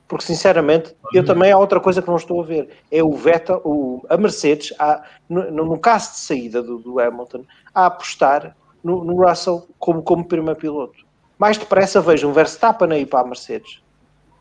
Porque, 0.08 0.24
sinceramente, 0.24 0.96
eu 1.12 1.24
também 1.24 1.50
há 1.50 1.58
outra 1.58 1.80
coisa 1.80 2.00
que 2.00 2.06
não 2.06 2.16
estou 2.16 2.40
a 2.40 2.44
ver. 2.44 2.68
É 2.92 3.02
o 3.02 3.12
Vettel, 3.12 3.60
o, 3.64 4.04
a 4.08 4.16
Mercedes, 4.16 4.72
a, 4.78 5.02
no, 5.28 5.50
no, 5.50 5.78
caso 5.78 6.12
de 6.12 6.18
saída 6.18 6.62
do, 6.62 6.78
do 6.78 7.00
Hamilton, 7.00 7.44
a 7.74 7.86
apostar 7.86 8.56
no, 8.84 9.04
no, 9.04 9.26
Russell 9.26 9.66
como, 9.80 10.02
como 10.02 10.24
primeiro 10.24 10.58
piloto. 10.58 11.04
Mais 11.36 11.58
depressa 11.58 12.00
vejo 12.00 12.28
um 12.28 12.32
Verstappen 12.32 12.92
aí 12.92 13.04
para 13.04 13.20
a 13.20 13.24
Mercedes 13.24 13.82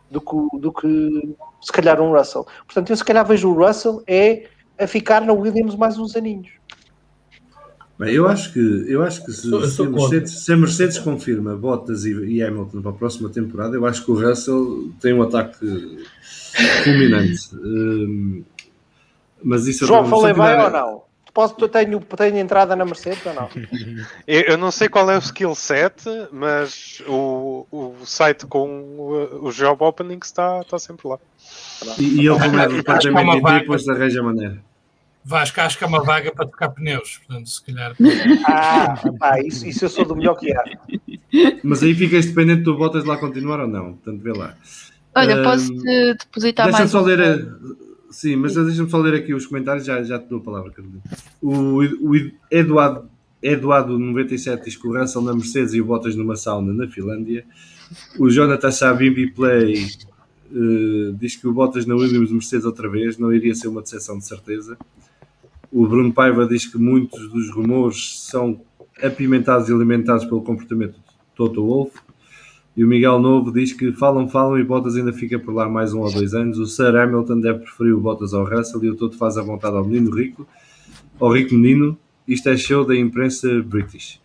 do 0.10 0.22
que, 0.22 0.60
do 0.60 0.72
que 0.72 1.36
se 1.62 1.72
calhar 1.72 2.02
um 2.02 2.16
Russell. 2.16 2.46
Portanto, 2.66 2.90
eu 2.90 2.98
se 2.98 3.04
calhar 3.04 3.26
vejo 3.26 3.50
o 3.50 3.54
Russell 3.54 4.04
é 4.08 4.48
a 4.78 4.88
ficar 4.88 5.22
na 5.22 5.34
Williams 5.34 5.76
mais 5.76 5.98
uns 5.98 6.16
aninhos. 6.16 6.50
Bem, 7.98 8.14
eu 8.14 8.28
acho 8.28 8.52
que, 8.52 8.60
eu 8.60 9.04
acho 9.04 9.24
que 9.24 9.32
se, 9.32 9.50
se, 9.70 9.82
a, 9.82 9.86
Mercedes, 9.86 10.44
se 10.44 10.52
a 10.52 10.58
Mercedes 10.58 11.00
confirma 11.00 11.56
Bottas 11.56 12.04
e, 12.04 12.12
e, 12.12 12.44
Hamilton 12.44 12.82
para 12.82 12.92
a 12.92 12.94
próxima 12.94 13.30
temporada, 13.30 13.78
eu 13.78 13.86
acho 13.86 14.04
que 14.04 14.12
o 14.12 14.20
Russell 14.20 14.92
tem 15.00 15.14
um 15.14 15.22
ataque 15.22 15.66
fulminante. 16.84 17.56
Um, 17.56 18.44
mas 19.42 19.66
isso 19.66 19.86
João, 19.86 20.06
falei 20.08 20.34
bem 20.34 20.62
ou 20.62 20.70
não? 20.70 21.05
Posso, 21.36 21.54
tenho, 21.68 22.00
tenho 22.00 22.38
entrada 22.38 22.78
na 22.78 22.86
Mercedes 22.86 23.26
ou 23.26 23.34
não? 23.34 23.50
eu, 24.26 24.42
eu 24.44 24.58
não 24.58 24.72
sei 24.72 24.88
qual 24.88 25.12
é 25.12 25.18
o 25.18 25.20
skill 25.20 25.54
set, 25.54 26.02
mas 26.32 27.04
o, 27.06 27.68
o 27.70 28.06
site 28.06 28.46
com 28.46 28.66
o, 28.70 29.48
o 29.48 29.52
job 29.52 29.84
opening 29.84 30.18
está, 30.24 30.62
está 30.62 30.80
sempre 30.80 31.10
lá. 31.10 31.20
E, 32.00 32.22
e 32.22 32.28
ele, 32.28 32.40
como 32.40 32.58
é 32.58 32.70
departamento 32.70 33.48
de 33.48 33.60
depois 33.60 33.90
arranja 33.90 34.24
maneira. 34.24 34.64
Vasco, 35.26 35.60
acho 35.60 35.78
que 35.78 35.84
é 35.84 35.88
uma 35.88 36.02
vaga 36.02 36.32
para 36.32 36.46
tocar 36.46 36.70
pneus, 36.70 37.18
portanto, 37.18 37.50
se 37.50 37.66
calhar. 37.66 37.94
Ah, 38.48 38.96
pá, 39.20 39.42
isso, 39.42 39.68
isso 39.68 39.84
eu 39.84 39.90
sou 39.90 40.06
do 40.06 40.16
melhor 40.16 40.36
que 40.36 40.54
há. 40.54 40.64
Mas 41.66 41.84
aí 41.84 41.94
ficas 41.94 42.28
dependente 42.28 42.62
do 42.62 42.78
Bottas 42.78 43.04
lá 43.04 43.18
continuar 43.18 43.60
ou 43.60 43.68
não, 43.68 43.96
portanto, 43.96 44.24
vê 44.24 44.32
lá. 44.32 44.56
Olha, 45.14 45.44
posso 45.44 45.68
-te 45.68 46.14
depositar 46.14 46.68
deixa 46.68 46.80
mais. 46.80 46.92
Só 46.92 47.02
um... 47.02 47.04
ler 47.04 47.22
a... 47.22 47.85
Sim, 48.16 48.38
mas 48.38 48.56
deixa-me 48.56 48.90
só 48.90 48.98
ler 48.98 49.14
aqui 49.14 49.34
os 49.34 49.46
comentários, 49.46 49.86
já, 49.86 50.02
já 50.02 50.18
te 50.18 50.30
dou 50.30 50.40
a 50.40 50.42
palavra, 50.42 50.72
Carolina. 50.72 51.02
O, 51.42 51.82
o 51.82 52.32
Eduardo, 52.50 53.10
Eduardo 53.44 54.00
97 54.00 54.64
diz 54.64 54.78
que 54.78 54.88
o 54.88 54.98
Russell 54.98 55.22
na 55.22 55.34
Mercedes 55.34 55.74
e 55.74 55.82
o 55.82 55.86
Bottas 55.86 56.16
numa 56.16 56.38
sauna 56.38 56.72
na 56.72 56.88
Finlândia. 56.88 57.46
O 58.18 58.30
Jonathan 58.30 58.72
Sabimbi 58.72 59.30
Play 59.32 59.88
uh, 60.50 61.12
diz 61.20 61.36
que 61.36 61.46
o 61.46 61.52
Bottas 61.52 61.86
na 61.86 61.94
Williams 61.94 62.32
Mercedes 62.32 62.66
outra 62.66 62.88
vez 62.88 63.18
não 63.18 63.34
iria 63.34 63.54
ser 63.54 63.68
uma 63.68 63.82
decepção 63.82 64.18
de 64.18 64.26
certeza. 64.26 64.78
O 65.70 65.86
Bruno 65.86 66.14
Paiva 66.14 66.48
diz 66.48 66.66
que 66.66 66.78
muitos 66.78 67.30
dos 67.30 67.52
rumores 67.52 68.22
são 68.30 68.62
apimentados 69.04 69.68
e 69.68 69.74
alimentados 69.74 70.24
pelo 70.24 70.42
comportamento 70.42 70.94
de 70.94 71.16
Toto 71.36 71.66
Wolff. 71.66 72.00
E 72.76 72.84
o 72.84 72.88
Miguel 72.88 73.20
Novo 73.20 73.54
diz 73.54 73.72
que 73.72 73.94
falam, 73.94 74.28
falam 74.28 74.60
e 74.60 74.64
Bottas 74.64 74.98
ainda 74.98 75.14
fica 75.14 75.40
por 75.40 75.54
lá 75.54 75.70
mais 75.70 75.94
um 75.94 76.02
ou 76.02 76.12
dois 76.12 76.34
anos. 76.34 76.58
O 76.60 76.66
Sir 76.66 76.96
Hamilton 76.96 77.40
deve 77.40 77.60
preferir 77.60 77.96
o 77.96 78.02
Bottas 78.02 78.34
ao 78.34 78.46
Russell 78.46 78.84
e 78.84 78.90
o 78.90 78.96
Toto 78.96 79.18
faz 79.18 79.38
a 79.38 79.42
vontade 79.42 79.78
ao 79.78 79.86
menino 79.86 80.14
rico, 80.14 80.46
ao 81.20 81.34
rico 81.34 81.56
menino. 81.56 81.98
Isto 82.28 82.50
é 82.50 82.58
show 82.58 82.84
da 82.84 82.96
imprensa 82.96 83.48
british. 83.62 84.20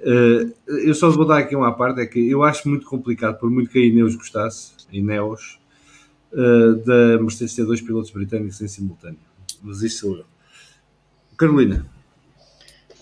Uh, 0.00 0.52
eu 0.66 0.94
só 0.94 1.08
vou 1.10 1.24
dar 1.24 1.38
aqui 1.38 1.54
uma 1.54 1.72
parte, 1.72 2.00
é 2.00 2.06
que 2.06 2.28
eu 2.28 2.42
acho 2.42 2.68
muito 2.68 2.84
complicado, 2.84 3.38
por 3.38 3.50
muito 3.50 3.70
que 3.70 3.78
a 3.78 3.86
Ineos 3.86 4.16
gostasse, 4.16 4.72
Ineos, 4.92 5.60
uh, 6.32 6.74
da 6.84 7.22
Mercedes 7.22 7.54
ter 7.54 7.64
dois 7.64 7.80
pilotos 7.80 8.10
britânicos 8.10 8.60
em 8.60 8.68
simultâneo. 8.68 9.18
Mas 9.62 9.82
isso 9.82 10.00
sou 10.00 10.16
eu. 10.16 10.24
Carolina. 11.36 11.93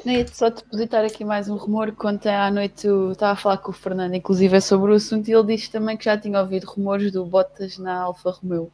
Nem 0.04 0.26
só 0.26 0.50
depositar 0.50 1.04
aqui 1.04 1.24
mais 1.24 1.48
um 1.48 1.56
rumor. 1.56 1.92
Quando 1.92 2.26
à 2.26 2.50
noite 2.50 2.86
eu 2.86 3.12
estava 3.12 3.32
a 3.32 3.36
falar 3.36 3.58
com 3.58 3.70
o 3.70 3.74
Fernando, 3.74 4.14
inclusive 4.14 4.56
é 4.56 4.60
sobre 4.60 4.90
o 4.90 4.94
assunto, 4.94 5.28
e 5.28 5.32
ele 5.32 5.56
disse 5.56 5.70
também 5.70 5.96
que 5.96 6.04
já 6.04 6.18
tinha 6.18 6.40
ouvido 6.40 6.64
rumores 6.64 7.12
do 7.12 7.24
Bottas 7.24 7.78
na 7.78 8.02
Alfa 8.02 8.30
Romeo. 8.30 8.70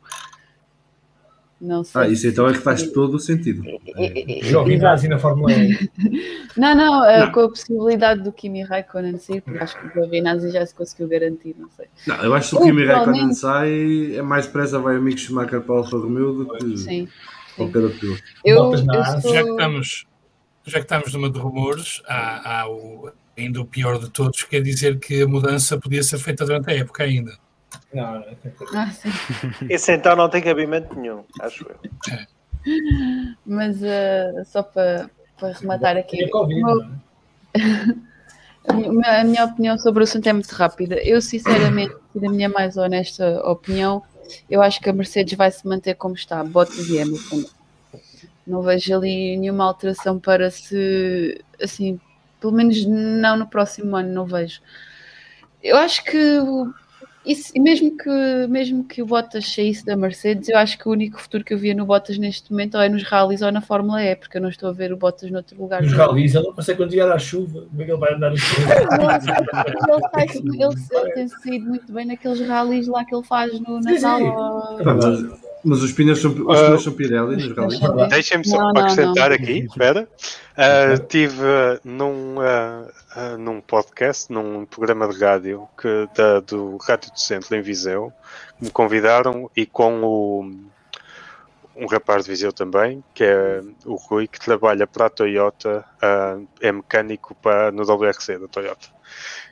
Não 1.61 1.83
sei. 1.83 2.01
Ah, 2.01 2.09
isso 2.09 2.27
então 2.27 2.49
é 2.49 2.53
que 2.53 2.59
faz 2.59 2.91
todo 2.93 3.15
o 3.15 3.19
sentido. 3.19 3.63
Giovinazzi 4.43 5.09
na 5.09 5.19
Fórmula 5.19 5.53
1. 5.53 5.89
Não, 6.57 6.75
não, 6.75 7.05
é 7.05 7.21
não, 7.21 7.33
com 7.33 7.41
a 7.41 7.49
possibilidade 7.49 8.23
do 8.23 8.33
Kimi 8.33 8.63
Raikkonen 8.63 9.17
sair, 9.19 9.41
porque 9.41 9.59
acho 9.59 9.79
que 9.79 9.87
o 9.87 9.93
Giovinazzi 9.93 10.51
já 10.51 10.65
se 10.67 10.75
conseguiu 10.75 11.07
garantir, 11.07 11.55
não 11.57 11.69
sei. 11.71 11.87
Não, 12.05 12.17
eu 12.17 12.35
acho 12.35 12.51
que 12.51 12.57
se 12.57 12.63
o 12.63 12.67
Kimi 12.67 12.85
Raikkonen 12.85 13.33
sai, 13.33 14.17
é 14.17 14.23
mais 14.23 14.47
pressa 14.47 14.79
vai 14.79 14.99
o 14.99 15.03
Mick 15.03 15.21
Schumacher 15.21 15.61
para 15.61 15.75
a 15.75 15.79
Alfa 15.79 15.97
Romeo 15.97 16.33
do 16.33 16.49
que. 16.49 16.79
Sim. 16.79 17.09
Qualquer 17.57 17.79
outro. 17.79 18.19
Eu, 18.45 18.73
eu 18.73 18.79
sou... 19.21 19.35
já, 19.35 19.45
que 19.45 19.51
estamos, 19.51 20.07
já 20.65 20.79
que 20.79 20.85
estamos 20.85 21.13
numa 21.13 21.31
de 21.31 21.39
rumores, 21.39 22.03
há, 22.07 22.61
há 22.61 22.69
o, 22.69 23.11
ainda 23.37 23.61
o 23.61 23.65
pior 23.65 23.99
de 23.99 24.11
todos, 24.11 24.43
que 24.45 24.57
é 24.57 24.61
dizer 24.61 24.99
que 24.99 25.23
a 25.23 25.29
mudança 25.29 25.79
podia 25.79 26.03
ser 26.03 26.19
feita 26.19 26.45
durante 26.45 26.71
a 26.71 26.77
época 26.77 27.05
ainda. 27.05 27.33
Não, 27.93 28.15
não. 28.15 28.25
Ah, 28.75 28.93
Esse 29.69 29.93
então 29.93 30.17
não 30.17 30.29
tem 30.29 30.43
cabimento 30.43 30.95
nenhum, 30.95 31.25
acho 31.41 31.67
eu. 31.69 31.77
É. 32.13 32.27
Mas 33.47 33.81
uh, 33.81 34.45
só 34.45 34.63
para, 34.63 35.11
para 35.39 35.53
rematar 35.53 35.97
aqui. 35.97 36.25
É 36.25 36.29
COVID, 36.29 36.61
a, 38.69 38.73
minha, 38.75 39.21
a 39.21 39.25
minha 39.25 39.45
opinião 39.45 39.79
sobre 39.79 40.03
o 40.03 40.05
assunto 40.05 40.27
é 40.27 40.33
muito 40.33 40.51
rápida. 40.51 40.97
Eu, 40.97 41.21
sinceramente, 41.23 41.95
da 42.15 42.29
minha 42.29 42.49
mais 42.49 42.77
honesta 42.77 43.41
opinião, 43.49 44.03
eu 44.51 44.61
acho 44.61 44.81
que 44.81 44.91
a 44.91 44.93
Mercedes 44.93 45.37
vai 45.37 45.51
se 45.51 45.67
manter 45.67 45.95
como 45.95 46.15
está, 46.15 46.43
Bottas 46.45 46.89
e 46.89 47.01
Hamilton. 47.01 47.45
Não 48.49 48.63
vejo 48.63 48.95
ali 48.95 49.37
nenhuma 49.37 49.65
alteração 49.65 50.19
para 50.19 50.51
se, 50.51 51.45
assim, 51.63 52.01
pelo 52.41 52.53
menos 52.53 52.85
não 52.87 53.37
no 53.37 53.47
próximo 53.47 53.95
ano, 53.95 54.13
não 54.13 54.25
vejo. 54.25 54.61
Eu 55.63 55.77
acho 55.77 56.03
que 56.05 56.39
isso, 57.27 57.53
mesmo 57.61 57.95
que 57.95 58.09
mesmo 58.49 58.85
que 58.85 59.03
o 59.03 59.07
Bottas 59.07 59.53
saísse 59.53 59.85
da 59.85 59.95
Mercedes, 59.95 60.49
eu 60.49 60.57
acho 60.57 60.79
que 60.79 60.89
o 60.89 60.93
único 60.93 61.21
futuro 61.21 61.45
que 61.45 61.53
eu 61.53 61.59
via 61.59 61.75
no 61.75 61.85
Bottas 61.85 62.17
neste 62.17 62.51
momento 62.51 62.77
ou 62.77 62.81
é 62.81 62.89
nos 62.89 63.03
rallies 63.03 63.43
ou 63.43 63.53
na 63.53 63.61
Fórmula 63.61 64.03
E, 64.03 64.17
porque 64.17 64.39
eu 64.39 64.41
não 64.41 64.49
estou 64.49 64.71
a 64.71 64.73
ver 64.73 64.95
o 64.95 64.97
Bottas 64.97 65.31
noutro 65.31 65.61
lugar. 65.61 65.83
Nos 65.83 65.93
rallies, 65.93 66.35
ele 66.35 66.47
não 66.47 66.55
consegue 66.55 66.79
quando 66.79 66.91
chegar 66.91 67.13
à 67.13 67.19
chuva. 67.19 67.67
Como 67.69 67.83
é 67.83 67.85
que 67.85 67.91
ele 67.91 68.01
vai 68.01 68.15
andar 68.15 68.31
na 68.31 68.37
chuva? 68.37 68.73
ele, 70.17 70.63
ele, 70.63 70.75
ele, 70.91 71.13
tem 71.13 71.29
saído 71.29 71.67
muito 71.67 71.93
bem 71.93 72.07
naqueles 72.07 72.41
rallies 72.49 72.87
lá 72.87 73.05
que 73.05 73.15
ele 73.15 73.25
faz 73.25 73.61
no 73.61 73.79
Natal. 73.79 74.79
Mas 75.69 75.83
os 75.83 75.93
pneus 75.93 76.23
são, 76.23 76.31
os 76.31 76.61
pneus 76.61 76.83
são 76.83 76.93
Pirelli 76.95 77.37
nos 77.37 77.55
rallies. 77.55 78.09
Deixem-me 78.09 78.49
só 78.49 78.57
não, 78.59 78.71
acrescentar 78.71 79.31
não, 79.31 79.37
não. 79.37 79.45
aqui, 79.45 79.59
espera. 79.59 80.09
Uh, 80.57 81.07
tive 81.07 81.37
num, 81.85 82.39
uh, 82.39 82.89
uh, 83.15 83.39
num 83.39 83.61
podcast, 83.61 84.33
num 84.33 84.65
programa 84.65 85.07
de 85.09 85.23
rádio 85.23 85.69
que, 85.81 86.09
da, 86.17 86.41
do 86.41 86.79
Rádio 86.79 87.13
do 87.13 87.21
Centro 87.21 87.55
em 87.55 87.61
Viseu, 87.61 88.11
me 88.59 88.71
convidaram 88.71 89.51
e 89.55 89.67
com 89.67 90.03
o, 90.03 90.51
um 91.77 91.87
rapaz 91.87 92.25
de 92.25 92.31
Viseu 92.31 92.51
também, 92.51 93.05
que 93.13 93.25
é 93.25 93.61
o 93.85 93.97
Rui, 93.97 94.27
que 94.27 94.41
trabalha 94.41 94.87
para 94.87 95.07
a 95.07 95.11
Toyota, 95.11 95.85
é 96.63 96.73
mecânico 96.73 97.35
para, 97.43 97.71
no 97.71 97.83
WRC 97.83 98.39
da 98.39 98.49
Toyota. 98.49 98.89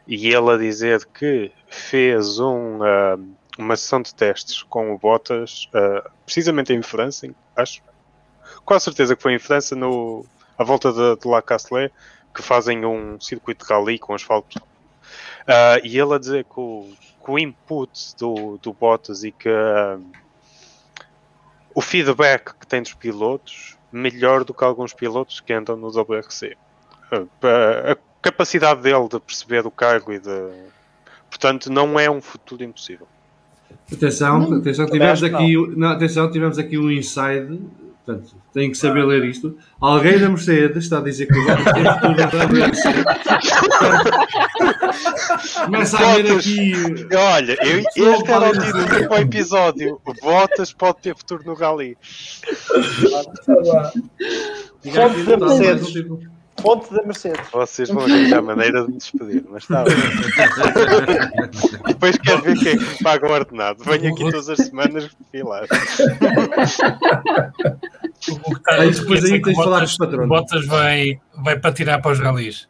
E 0.08 0.28
ele 0.28 0.50
a 0.50 0.56
dizer 0.56 1.04
que 1.06 1.52
fez 1.68 2.38
um 2.38 2.78
uma 3.58 3.76
sessão 3.76 4.00
de 4.02 4.14
testes 4.14 4.62
com 4.62 4.92
o 4.92 4.98
Bottas, 4.98 5.68
uh, 5.74 6.10
precisamente 6.24 6.72
em 6.72 6.82
França, 6.82 7.28
acho. 7.54 7.82
Com 8.64 8.78
certeza 8.78 9.16
que 9.16 9.22
foi 9.22 9.34
em 9.34 9.38
França, 9.38 9.74
no, 9.74 10.24
à 10.58 10.64
volta 10.64 10.92
de, 10.92 11.20
de 11.20 11.28
La 11.28 11.42
Castelé, 11.42 11.90
que 12.34 12.42
fazem 12.42 12.84
um 12.84 13.20
circuito 13.20 13.66
de 13.66 13.72
rally 13.72 13.98
com 13.98 14.14
asfalto. 14.14 14.58
Uh, 14.58 15.80
e 15.84 15.98
ele 15.98 16.14
a 16.14 16.18
dizer 16.18 16.44
que 16.44 16.58
o, 16.60 16.92
que 17.24 17.30
o 17.30 17.38
input 17.38 18.16
do, 18.18 18.58
do 18.58 18.72
Bottas 18.72 19.24
e 19.24 19.32
que 19.32 19.48
uh, 19.48 20.04
o 21.74 21.80
feedback 21.80 22.54
que 22.58 22.66
tem 22.66 22.82
dos 22.82 22.94
pilotos 22.94 23.76
melhor 23.92 24.44
do 24.44 24.52
que 24.52 24.64
alguns 24.64 24.92
pilotos 24.92 25.40
que 25.40 25.52
andam 25.52 25.76
no 25.76 25.88
WRC. 25.88 26.56
a 27.12 27.96
capacidade 28.20 28.82
dele 28.82 29.08
de 29.08 29.20
perceber 29.20 29.66
o 29.66 29.70
cargo 29.70 30.12
e 30.12 30.18
de. 30.18 30.66
Portanto, 31.28 31.70
não 31.70 31.98
é 31.98 32.10
um 32.10 32.20
futuro 32.20 32.62
impossível. 32.62 33.06
Atenção, 33.92 34.38
não, 34.40 34.58
atenção, 34.58 34.86
tivemos 34.86 35.22
aqui, 35.22 35.56
não. 35.76 35.88
atenção, 35.88 36.30
tivemos 36.30 36.58
aqui 36.58 36.76
um 36.76 36.90
inside, 36.90 37.60
portanto, 38.04 38.34
tem 38.52 38.70
que 38.70 38.76
saber 38.76 39.04
ler 39.04 39.24
isto. 39.24 39.56
Alguém 39.80 40.18
da 40.18 40.28
Mercedes 40.28 40.84
está 40.84 40.98
a 40.98 41.02
dizer 41.02 41.26
que 41.26 41.38
o 41.38 41.44
Bottas 41.44 41.72
tem 41.72 41.84
futuro 41.84 42.16
na 42.16 42.26
WRC. 42.26 42.82
Começa 45.64 45.98
a 45.98 46.14
ver 46.16 46.32
aqui. 46.32 46.72
Olha, 47.14 47.56
eu, 47.62 47.78
este 47.78 48.30
era 48.30 48.50
o 48.50 48.52
título 48.52 49.08
do 49.08 49.14
episódio. 49.16 50.00
Bottas 50.22 50.72
pode 50.72 50.98
ter 51.02 51.16
futuro 51.16 51.42
no 51.44 51.54
Rally. 51.54 51.96
Fonte 54.82 55.22
da 55.24 55.36
Mercedes. 55.36 55.92
Fonte 56.60 56.92
da 56.92 57.02
Mercedes. 57.02 57.48
Vocês 57.50 57.88
vão 57.88 58.04
arranjar 58.04 58.42
maneira 58.42 58.82
de 58.82 58.92
me 58.92 58.98
despedir, 58.98 59.44
mas 59.48 59.62
está 59.62 59.84
bem. 59.84 59.94
Depois 61.86 62.18
quero 62.18 62.42
ver 62.42 62.58
quem 62.58 62.72
é 62.72 62.76
que 62.76 62.84
me 62.84 62.98
paga 63.02 63.28
o 63.28 63.32
ordenado. 63.32 63.84
Venho 63.84 64.12
aqui 64.12 64.24
todas 64.30 64.48
as 64.48 64.58
semanas 64.58 65.10
filar. 65.30 65.64
Está 65.64 66.96
Aí 68.68 68.90
depois 68.90 69.24
aí 69.24 69.32
que 69.32 69.42
tens 69.42 69.56
de 69.56 69.62
falar 69.62 69.82
os 69.82 69.96
patronos. 69.96 70.28
Bottas 70.28 70.66
vai, 70.66 71.20
vai 71.34 71.58
para 71.58 71.72
tirar 71.72 72.00
para 72.00 72.12
os 72.12 72.20
ralis. 72.20 72.68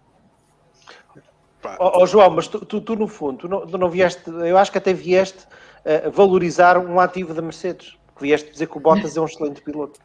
Ó 1.79 2.03
ó, 2.03 2.07
João, 2.07 2.31
mas 2.31 2.47
tu, 2.47 2.65
tu, 2.65 2.81
tu, 2.81 2.95
no 2.95 3.09
fundo, 3.09 3.39
tu 3.39 3.49
não, 3.49 3.67
tu 3.67 3.77
não 3.77 3.91
vieste, 3.91 4.31
eu 4.31 4.57
acho 4.57 4.71
que 4.71 4.79
até 4.79 4.93
vieste 4.93 5.39
uh, 5.85 6.11
valorizar 6.11 6.79
um 6.79 7.01
ativo 7.01 7.35
da 7.35 7.43
Mercedes. 7.43 7.97
Que 8.17 8.23
vieste 8.23 8.51
dizer 8.51 8.69
que 8.69 8.77
o 8.77 8.81
Bottas 8.81 9.17
é 9.17 9.21
um 9.21 9.25
excelente 9.25 9.61
piloto. 9.63 9.99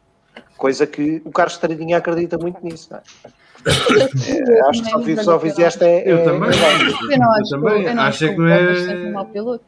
Coisa 0.56 0.86
que 0.86 1.22
o 1.24 1.30
Carlos 1.30 1.54
Estradinha 1.54 1.98
acredita 1.98 2.36
muito 2.36 2.62
nisso, 2.64 2.88
não 2.90 2.98
é? 2.98 3.02
É, 3.66 4.68
acho 4.68 4.82
que 4.82 4.90
só, 4.90 4.98
vi- 4.98 5.24
só 5.24 5.40
fizeste 5.40 5.84
é, 5.84 6.10
Eu 6.10 6.18
é- 6.18 6.24
também. 6.24 6.50
é- 6.50 7.14
Eu 7.14 7.18
não 7.18 7.32
acho, 7.32 7.54
Eu 7.54 7.60
também. 7.60 7.82
que- 7.82 7.88
eu 7.88 7.94
não 7.94 8.02
Acho 8.02 8.24
acho 8.24 8.34
que 8.34 8.40
não 8.40 8.48
é- 8.48 8.94
um 9.08 9.12
mau 9.12 9.26
piloto. 9.26 9.64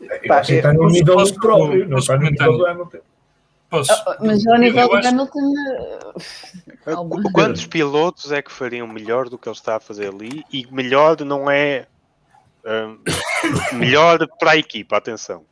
Eu 0.00 0.34
acho 0.34 0.46
que 0.48 0.54
está 0.56 0.72
no 0.74 0.86
nível 0.88 1.34
próprio, 1.34 1.88
não 1.88 1.98
está 1.98 2.16
no 2.16 2.30
nível 2.30 2.58
do 2.58 2.66
Hamilton. 2.66 2.98
Posso? 3.70 3.92
Ah, 3.92 4.16
Mas 4.20 4.46
ao 4.46 4.58
nível 4.58 4.82
eu 4.82 4.88
do 4.88 4.96
acho- 4.96 5.08
Hamilton. 5.08 5.54
eh. 6.86 6.94
Qu- 6.94 7.32
Quantos 7.32 7.66
pilotos 7.66 8.30
é 8.30 8.40
que 8.42 8.52
fariam 8.52 8.86
melhor 8.86 9.28
do 9.28 9.38
que 9.38 9.48
ele 9.48 9.56
está 9.56 9.76
a 9.76 9.80
fazer 9.80 10.08
ali? 10.08 10.44
E 10.52 10.66
melhor 10.70 11.20
não 11.24 11.50
é 11.50 11.86
hum, 12.64 12.98
melhor 13.72 14.18
para 14.38 14.52
a 14.52 14.56
equipa, 14.56 14.96
atenção. 14.96 15.42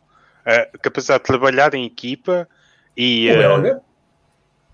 A 0.47 0.67
capacidade 0.79 1.21
de 1.23 1.27
trabalhar 1.27 1.75
em 1.75 1.85
equipa 1.85 2.49
e 2.97 3.29
O 3.29 3.33
eh, 3.33 3.37
belga. 3.39 3.81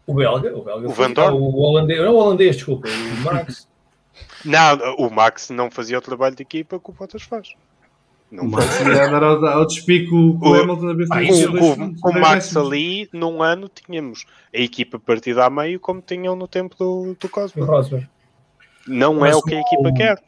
O 0.09 0.15
belga. 0.15 0.57
O 0.57 0.63
belga. 0.63 0.89
O 0.89 0.91
Van 0.93 1.13
Dorn? 1.13 1.37
ah, 1.37 1.41
O 1.41 1.61
holandês. 1.61 2.01
Não 2.01 2.15
o 2.15 2.17
holandês, 2.17 2.57
desculpa. 2.57 2.89
O 2.89 3.21
Max. 3.25 3.69
não, 4.45 4.95
o 4.99 5.11
Max 5.11 5.51
não 5.51 5.71
fazia 5.71 5.99
o 5.99 6.03
trabalho 6.03 6.35
de 6.35 6.43
equipa 6.43 6.81
que 6.81 6.91
o 6.91 6.93
Bottas 6.93 7.23
faz. 7.23 7.55
Não 8.31 8.45
O. 8.45 8.49
Max 8.49 8.81
ia 8.81 9.17
ao, 9.17 9.47
ao 9.47 9.67
despico 9.67 10.11
com 10.39 10.49
o 10.49 10.51
O- 10.51 10.55
Hamilton 10.55 10.89
a 10.89 10.95
ver 10.95 11.07
se 11.07 11.13
Ah, 11.13 11.17
o 11.17 12.11
dois 12.11 12.21
Max 12.21 12.57
ali, 12.57 13.09
num 13.13 13.43
ano, 13.43 13.69
tínhamos 13.69 14.27
a 14.55 14.59
equipa 14.59 14.99
partida 14.99 15.45
a 15.47 15.51
meio, 15.51 15.79
como 15.81 16.01
tinham 16.03 16.35
no 16.37 16.49
tempo 16.49 16.75
do, 16.79 17.15
do 17.19 17.29
Cosmo. 17.29 17.65
Não 18.87 19.15
Mas 19.15 19.35
é 19.35 19.37
o 19.37 19.43
que 19.43 19.55
a 19.55 19.61
equipa 19.61 19.93
quer. 19.93 20.23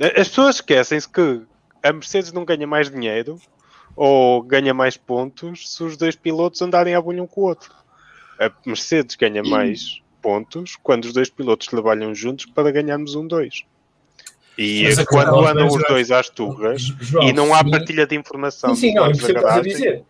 As 0.00 0.28
pessoas 0.28 0.56
esquecem-se 0.56 1.08
que 1.08 1.42
a 1.82 1.92
Mercedes 1.92 2.32
não 2.32 2.44
ganha 2.44 2.66
mais 2.66 2.90
dinheiro 2.90 3.38
ou 3.94 4.42
ganha 4.42 4.72
mais 4.72 4.96
pontos 4.96 5.72
se 5.74 5.82
os 5.84 5.96
dois 5.96 6.16
pilotos 6.16 6.62
andarem 6.62 6.94
a 6.94 7.00
bolha 7.00 7.22
um 7.22 7.26
com 7.26 7.42
o 7.42 7.44
outro. 7.44 7.72
A 8.46 8.50
Mercedes 8.66 9.16
ganha 9.16 9.42
mais 9.42 10.00
pontos 10.20 10.76
quando 10.82 11.04
os 11.06 11.12
dois 11.12 11.28
pilotos 11.30 11.66
trabalham 11.66 12.14
juntos 12.14 12.46
para 12.46 12.70
ganharmos 12.70 13.14
um 13.14 13.26
dois. 13.26 13.62
E 14.58 14.84
Mas 14.84 14.98
a 14.98 15.06
quando 15.06 15.30
questão- 15.32 15.46
andam 15.46 15.66
os 15.66 15.82
dois 15.88 16.10
às 16.10 16.28
João, 17.00 17.26
e 17.26 17.32
não 17.32 17.54
há 17.54 17.64
partilha 17.64 18.06
de 18.06 18.14
informação 18.16 18.74
Sim, 18.74 18.94
não, 18.94 19.06
eu 19.06 19.12
da 19.12 19.16
percebo 19.18 19.38
o 19.38 19.42
que 19.42 19.48
a 19.48 19.60
dizer. 19.62 20.02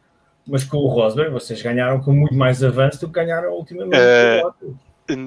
Mas 0.47 0.65
com 0.65 0.79
o 0.79 0.89
Rosberg, 0.89 1.31
vocês 1.33 1.63
ganharam 1.63 2.01
com 2.01 2.13
muito 2.13 2.35
mais 2.35 2.65
avanço 2.65 3.01
do 3.01 3.07
que 3.07 3.13
ganharam 3.15 3.53
ultimamente. 3.53 3.97
Eh, 3.97 4.43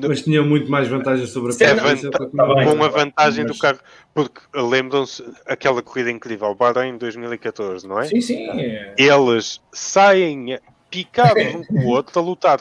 Mas 0.07 0.21
tinha 0.23 0.41
muito 0.41 0.69
mais 0.69 0.87
vantagens 0.87 1.29
sobre 1.29 1.51
a 1.51 1.53
Sim, 1.53 1.63
é 1.63 1.67
isso 1.67 1.77
é 2.07 2.09
vanta- 2.09 2.25
que 2.25 2.35
tá 2.35 2.45
com 2.65 2.83
a 2.83 2.87
vantagem 2.89 3.45
do 3.45 3.49
Mas- 3.49 3.59
carro, 3.59 3.79
porque 4.13 4.41
lembram-se 4.53 5.23
aquela 5.45 5.81
corrida 5.81 6.11
incrível, 6.11 6.53
Bahrein 6.55 6.97
2014, 6.97 7.87
não 7.87 7.99
é? 7.99 8.05
Sim, 8.07 8.19
sim. 8.19 8.49
é. 8.59 8.93
Eles 8.97 9.61
saem 9.71 10.59
picados 11.03 11.55
um 11.55 11.63
com 11.63 11.73
o 11.79 11.87
outro 11.87 12.19
a 12.19 12.23
lutar 12.23 12.59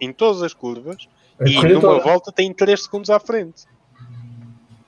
em 0.00 0.12
todas 0.12 0.42
as 0.42 0.52
curvas 0.54 1.08
A 1.40 1.48
e 1.48 1.54
numa 1.74 1.80
toda. 1.80 2.02
volta 2.02 2.30
têm 2.32 2.52
3 2.52 2.82
segundos 2.82 3.10
à 3.10 3.18
frente. 3.18 3.64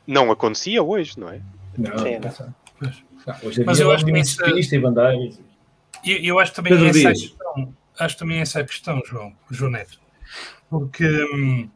Não 0.07 0.31
acontecia 0.31 0.83
hoje, 0.83 1.19
não 1.19 1.29
é? 1.29 1.41
Não, 1.79 1.99
Sim, 1.99 2.19
não. 2.19 2.91
hoje 3.45 3.65
Mas 3.65 3.79
eu 3.81 3.91
acho 3.91 4.05
que 4.05 4.19
isso- 4.19 4.75
e 4.75 4.79
bandeiras. 4.79 5.41
Eu, 6.05 6.17
eu 6.19 6.39
acho 6.39 6.53
também 6.53 6.73
Pedro 6.73 6.89
essa 6.89 7.13
questão. 7.13 7.75
Acho 7.99 8.17
também 8.17 8.39
essa 8.41 8.61
a 8.61 8.65
questão, 8.65 9.01
João, 9.07 9.33
João 9.51 9.71
Neto. 9.71 10.01
Porque, 10.71 11.05
hum, 11.35 11.69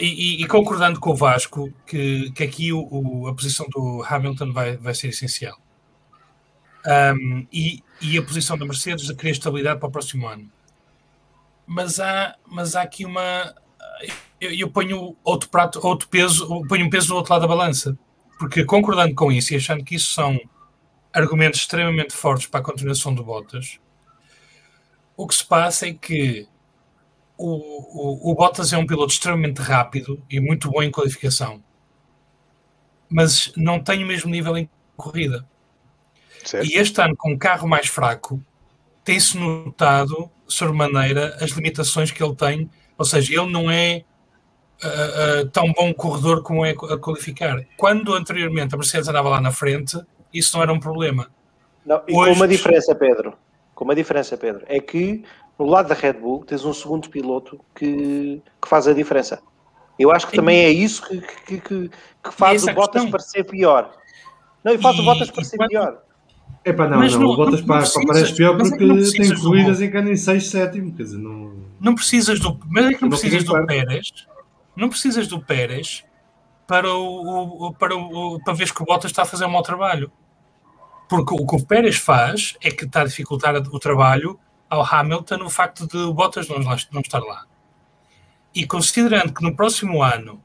e, 0.00 0.38
e- 0.40 0.42
e 0.42 0.46
concordando 0.46 0.98
com 0.98 1.10
o 1.10 1.14
Vasco, 1.14 1.70
que, 1.86 2.30
que 2.32 2.42
aqui 2.42 2.72
o, 2.72 2.80
o- 2.90 3.28
a 3.28 3.34
posição 3.34 3.66
do 3.68 4.02
Hamilton 4.08 4.52
vai, 4.52 4.76
vai 4.76 4.94
ser 4.94 5.08
essencial. 5.08 5.58
Hum, 6.86 7.46
e, 7.52 7.82
e 8.00 8.18
a 8.18 8.22
posição 8.22 8.56
da 8.56 8.64
Mercedes 8.64 9.06
de 9.06 9.14
querer 9.14 9.32
estabilidade 9.32 9.78
para 9.78 9.88
o 9.88 9.92
próximo 9.92 10.26
ano. 10.26 10.50
Mas 11.66 12.00
há, 12.00 12.36
mas 12.46 12.74
há 12.74 12.82
aqui 12.82 13.04
uma. 13.04 13.54
Eu, 14.40 14.52
eu 14.52 14.70
ponho 14.70 15.16
outro 15.22 15.48
prato, 15.50 15.78
outro 15.86 16.08
peso, 16.08 16.66
ponho 16.66 16.86
um 16.86 16.90
peso 16.90 17.08
do 17.08 17.16
outro 17.16 17.32
lado 17.32 17.42
da 17.42 17.48
balança. 17.48 17.96
Porque 18.38 18.64
concordando 18.64 19.14
com 19.14 19.30
isso 19.30 19.52
e 19.52 19.56
achando 19.56 19.84
que 19.84 19.94
isso 19.94 20.12
são 20.12 20.40
argumentos 21.12 21.60
extremamente 21.60 22.14
fortes 22.14 22.46
para 22.46 22.60
a 22.60 22.62
continuação 22.62 23.14
do 23.14 23.22
Bottas. 23.22 23.78
O 25.16 25.26
que 25.26 25.34
se 25.34 25.44
passa 25.44 25.88
é 25.88 25.92
que 25.92 26.48
o, 27.36 27.48
o, 27.48 28.30
o 28.30 28.34
Bottas 28.34 28.72
é 28.72 28.78
um 28.78 28.86
piloto 28.86 29.12
extremamente 29.12 29.60
rápido 29.60 30.22
e 30.30 30.40
muito 30.40 30.70
bom 30.70 30.82
em 30.82 30.90
qualificação, 30.90 31.62
mas 33.08 33.52
não 33.56 33.82
tem 33.82 34.02
o 34.04 34.06
mesmo 34.06 34.30
nível 34.30 34.56
em 34.56 34.68
corrida. 34.96 35.46
Certo? 36.44 36.66
E 36.66 36.74
este 36.76 37.00
ano, 37.00 37.16
com 37.16 37.32
um 37.32 37.38
carro 37.38 37.68
mais 37.68 37.86
fraco, 37.88 38.40
tem-se 39.04 39.36
notado, 39.38 40.30
sobremaneira, 40.46 41.36
as 41.40 41.50
limitações 41.50 42.10
que 42.10 42.22
ele 42.22 42.34
tem. 42.34 42.70
Ou 42.98 43.04
seja, 43.04 43.40
ele 43.40 43.50
não 43.50 43.70
é 43.70 44.04
ah, 44.82 44.86
ah, 45.44 45.48
tão 45.52 45.72
bom 45.72 45.92
corredor 45.92 46.42
como 46.42 46.64
é 46.64 46.70
a 46.70 46.96
qualificar. 46.98 47.56
Quando 47.76 48.14
anteriormente 48.14 48.74
a 48.74 48.78
Mercedes 48.78 49.08
andava 49.08 49.28
lá 49.28 49.40
na 49.40 49.52
frente, 49.52 49.98
isso 50.32 50.56
não 50.56 50.62
era 50.62 50.72
um 50.72 50.80
problema. 50.80 51.30
Não, 51.84 52.02
e 52.08 52.14
Hoje- 52.14 52.30
com 52.30 52.36
uma 52.36 52.48
diferença, 52.48 52.94
Pedro. 52.94 53.34
Com 53.74 53.84
uma 53.84 53.94
diferença, 53.94 54.36
Pedro. 54.36 54.62
É 54.66 54.80
que 54.80 55.24
no 55.58 55.66
lado 55.66 55.88
da 55.88 55.94
Red 55.94 56.14
Bull 56.14 56.44
tens 56.44 56.64
um 56.64 56.72
segundo 56.72 57.08
piloto 57.10 57.58
que, 57.74 58.42
que 58.60 58.68
faz 58.68 58.86
a 58.86 58.92
diferença. 58.94 59.40
Eu 59.98 60.10
acho 60.10 60.26
que 60.28 60.36
também 60.36 60.60
é 60.64 60.70
isso 60.70 61.02
que, 61.06 61.20
que, 61.20 61.60
que, 61.60 61.88
que 61.90 62.30
faz 62.32 62.64
o 62.64 62.72
Bottas 62.72 63.02
questão. 63.02 63.10
parecer 63.10 63.44
pior. 63.44 63.92
Não, 64.64 64.72
e 64.74 64.78
faz 64.78 64.96
E- 64.96 65.00
o 65.00 65.04
Bottas 65.04 65.30
parecer 65.30 65.56
quando- 65.58 65.68
pior. 65.70 66.02
Epá, 66.64 66.86
não, 66.86 66.98
Mas 66.98 67.14
não, 67.14 67.20
não- 67.22 67.28
o 67.30 67.36
Bottas 67.36 67.60
não 67.60 67.66
pá, 67.66 67.74
pá, 67.74 67.80
precisas, 67.80 68.04
parece 68.06 68.34
pior 68.36 68.54
é 68.54 68.62
que 68.62 68.68
porque 68.70 68.84
não 68.84 68.96
tem 69.10 69.34
corridas 69.40 69.80
em 69.80 69.90
que 69.90 69.96
anda 69.96 70.10
em 70.10 70.16
6, 70.16 70.46
7, 70.48 70.80
quer 70.92 71.02
dizer, 71.02 71.18
não... 71.18 71.54
Não 71.80 71.94
precisas 71.94 72.38
do, 72.38 72.60
mas 72.68 72.84
é 72.86 72.88
que 72.94 73.00
não 73.02 73.08
Não 73.08 73.18
precisas 73.18 73.44
do 73.44 73.66
Pérez, 73.66 74.12
não 74.76 74.88
precisas 74.90 75.26
do 75.26 75.40
Pérez 75.40 76.04
para 76.66 76.92
o, 76.92 77.68
o- 77.68 77.74
para 77.74 77.96
o, 77.96 78.38
para 78.44 78.52
ver 78.52 78.72
que 78.74 78.82
o 78.82 78.84
Bottas 78.84 79.10
está 79.10 79.22
a 79.22 79.26
fazer 79.26 79.46
um 79.46 79.50
mau 79.50 79.62
trabalho. 79.62 80.12
Porque 81.08 81.34
o 81.34 81.46
que 81.46 81.56
o 81.56 81.66
Pérez 81.66 81.96
faz 81.96 82.56
é 82.62 82.70
que 82.70 82.84
está 82.84 83.00
a 83.00 83.04
dificultar 83.06 83.56
o 83.56 83.78
trabalho 83.80 84.38
ao 84.68 84.84
Hamilton 84.84 85.42
o 85.44 85.50
facto 85.50 85.86
de 85.88 85.96
o 85.96 86.12
Bottas 86.14 86.46
não, 86.48 86.58
não 86.58 87.00
estar 87.00 87.18
lá. 87.20 87.46
E 88.54 88.66
considerando 88.66 89.32
que 89.32 89.42
no 89.42 89.56
próximo 89.56 90.02
ano 90.02 90.40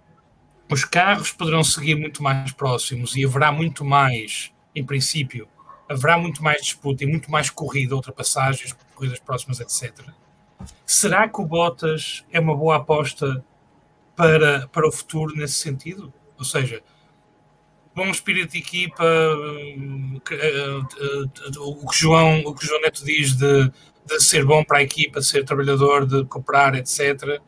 os 0.72 0.84
carros 0.86 1.32
poderão 1.32 1.64
seguir 1.64 1.96
muito 1.96 2.24
mais 2.24 2.52
próximos 2.54 3.16
e 3.16 3.24
haverá 3.26 3.52
muito 3.52 3.84
mais, 3.86 4.52
em 4.74 4.84
princípio, 4.84 5.48
haverá 5.90 6.18
muito 6.18 6.44
mais 6.44 6.62
disputa 6.62 7.04
e 7.04 7.08
muito 7.08 7.30
mais 7.30 7.50
corrida, 7.50 7.96
ultrapassagens, 7.96 8.76
corridas 8.94 9.20
próximas, 9.20 9.60
etc. 9.60 9.94
Será 10.86 11.28
que 11.28 11.42
o 11.42 11.46
Bottas 11.46 12.26
é 12.32 12.40
uma 12.40 12.56
boa 12.56 12.78
aposta 12.78 13.44
para, 14.16 14.68
para 14.68 14.88
o 14.88 14.92
futuro 14.92 15.36
nesse 15.36 15.56
sentido? 15.56 16.14
Ou 16.38 16.46
seja, 16.46 16.82
bom 17.94 18.10
espírito 18.10 18.52
de 18.52 18.60
equipa, 18.60 19.04
hum, 19.06 20.20
que, 20.26 20.34
eh, 20.34 20.82
eh, 21.00 21.60
o, 21.60 21.88
que 21.88 21.98
João, 21.98 22.42
o 22.42 22.54
que 22.54 22.66
João 22.66 22.82
Neto 22.82 23.06
diz 23.06 23.36
de, 23.36 23.72
de 24.06 24.20
ser 24.20 24.46
bom 24.46 24.64
para 24.64 24.80
a 24.80 24.84
equipa, 24.84 25.20
de 25.20 25.26
ser 25.26 25.44
trabalhador, 25.46 26.06
de 26.06 26.26
cooperar, 26.26 26.76
etc. 26.76 27.42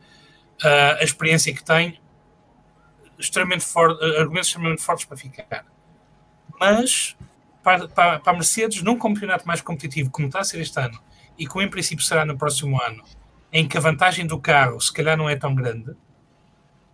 A 1.00 1.04
experiência 1.04 1.54
que 1.54 1.62
tem, 1.62 2.00
extremamente 3.18 3.64
forte, 3.64 4.02
argumentos 4.16 4.48
extremamente 4.48 4.82
fortes 4.82 5.04
para 5.04 5.16
ficar. 5.16 5.66
Mas 6.58 7.16
para, 7.62 7.88
para, 7.88 8.20
a 8.24 8.32
Mercedes, 8.32 8.82
num 8.82 8.98
campeonato 8.98 9.46
mais 9.46 9.60
competitivo, 9.60 10.10
como 10.10 10.26
está 10.28 10.40
a 10.40 10.44
ser 10.44 10.60
este 10.60 10.78
ano, 10.80 10.98
e 11.38 11.46
como 11.46 11.62
em 11.62 11.68
princípio 11.70 12.04
será 12.04 12.24
no 12.24 12.36
próximo 12.36 12.80
ano, 12.82 13.02
em 13.52 13.66
que 13.66 13.76
a 13.76 13.80
vantagem 13.80 14.26
do 14.26 14.38
carro 14.40 14.80
se 14.80 14.92
calhar 14.92 15.16
não 15.16 15.28
é 15.28 15.36
tão 15.36 15.54
grande, 15.54 15.94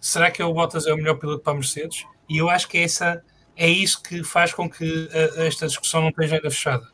será 0.00 0.30
que 0.30 0.42
o 0.42 0.52
Bottas 0.52 0.86
é 0.86 0.92
o 0.92 0.96
melhor 0.96 1.16
piloto 1.16 1.42
para 1.42 1.52
a 1.52 1.56
Mercedes? 1.56 2.04
E 2.28 2.38
eu 2.38 2.48
acho 2.50 2.68
que 2.68 2.78
é, 2.78 2.82
essa, 2.82 3.22
é 3.56 3.68
isso 3.68 4.02
que 4.02 4.22
faz 4.22 4.52
com 4.52 4.68
que 4.68 5.08
a- 5.12 5.40
a 5.42 5.46
esta 5.46 5.66
discussão 5.66 6.00
não 6.02 6.08
esteja 6.10 6.36
ainda 6.36 6.50
fechada. 6.50 6.86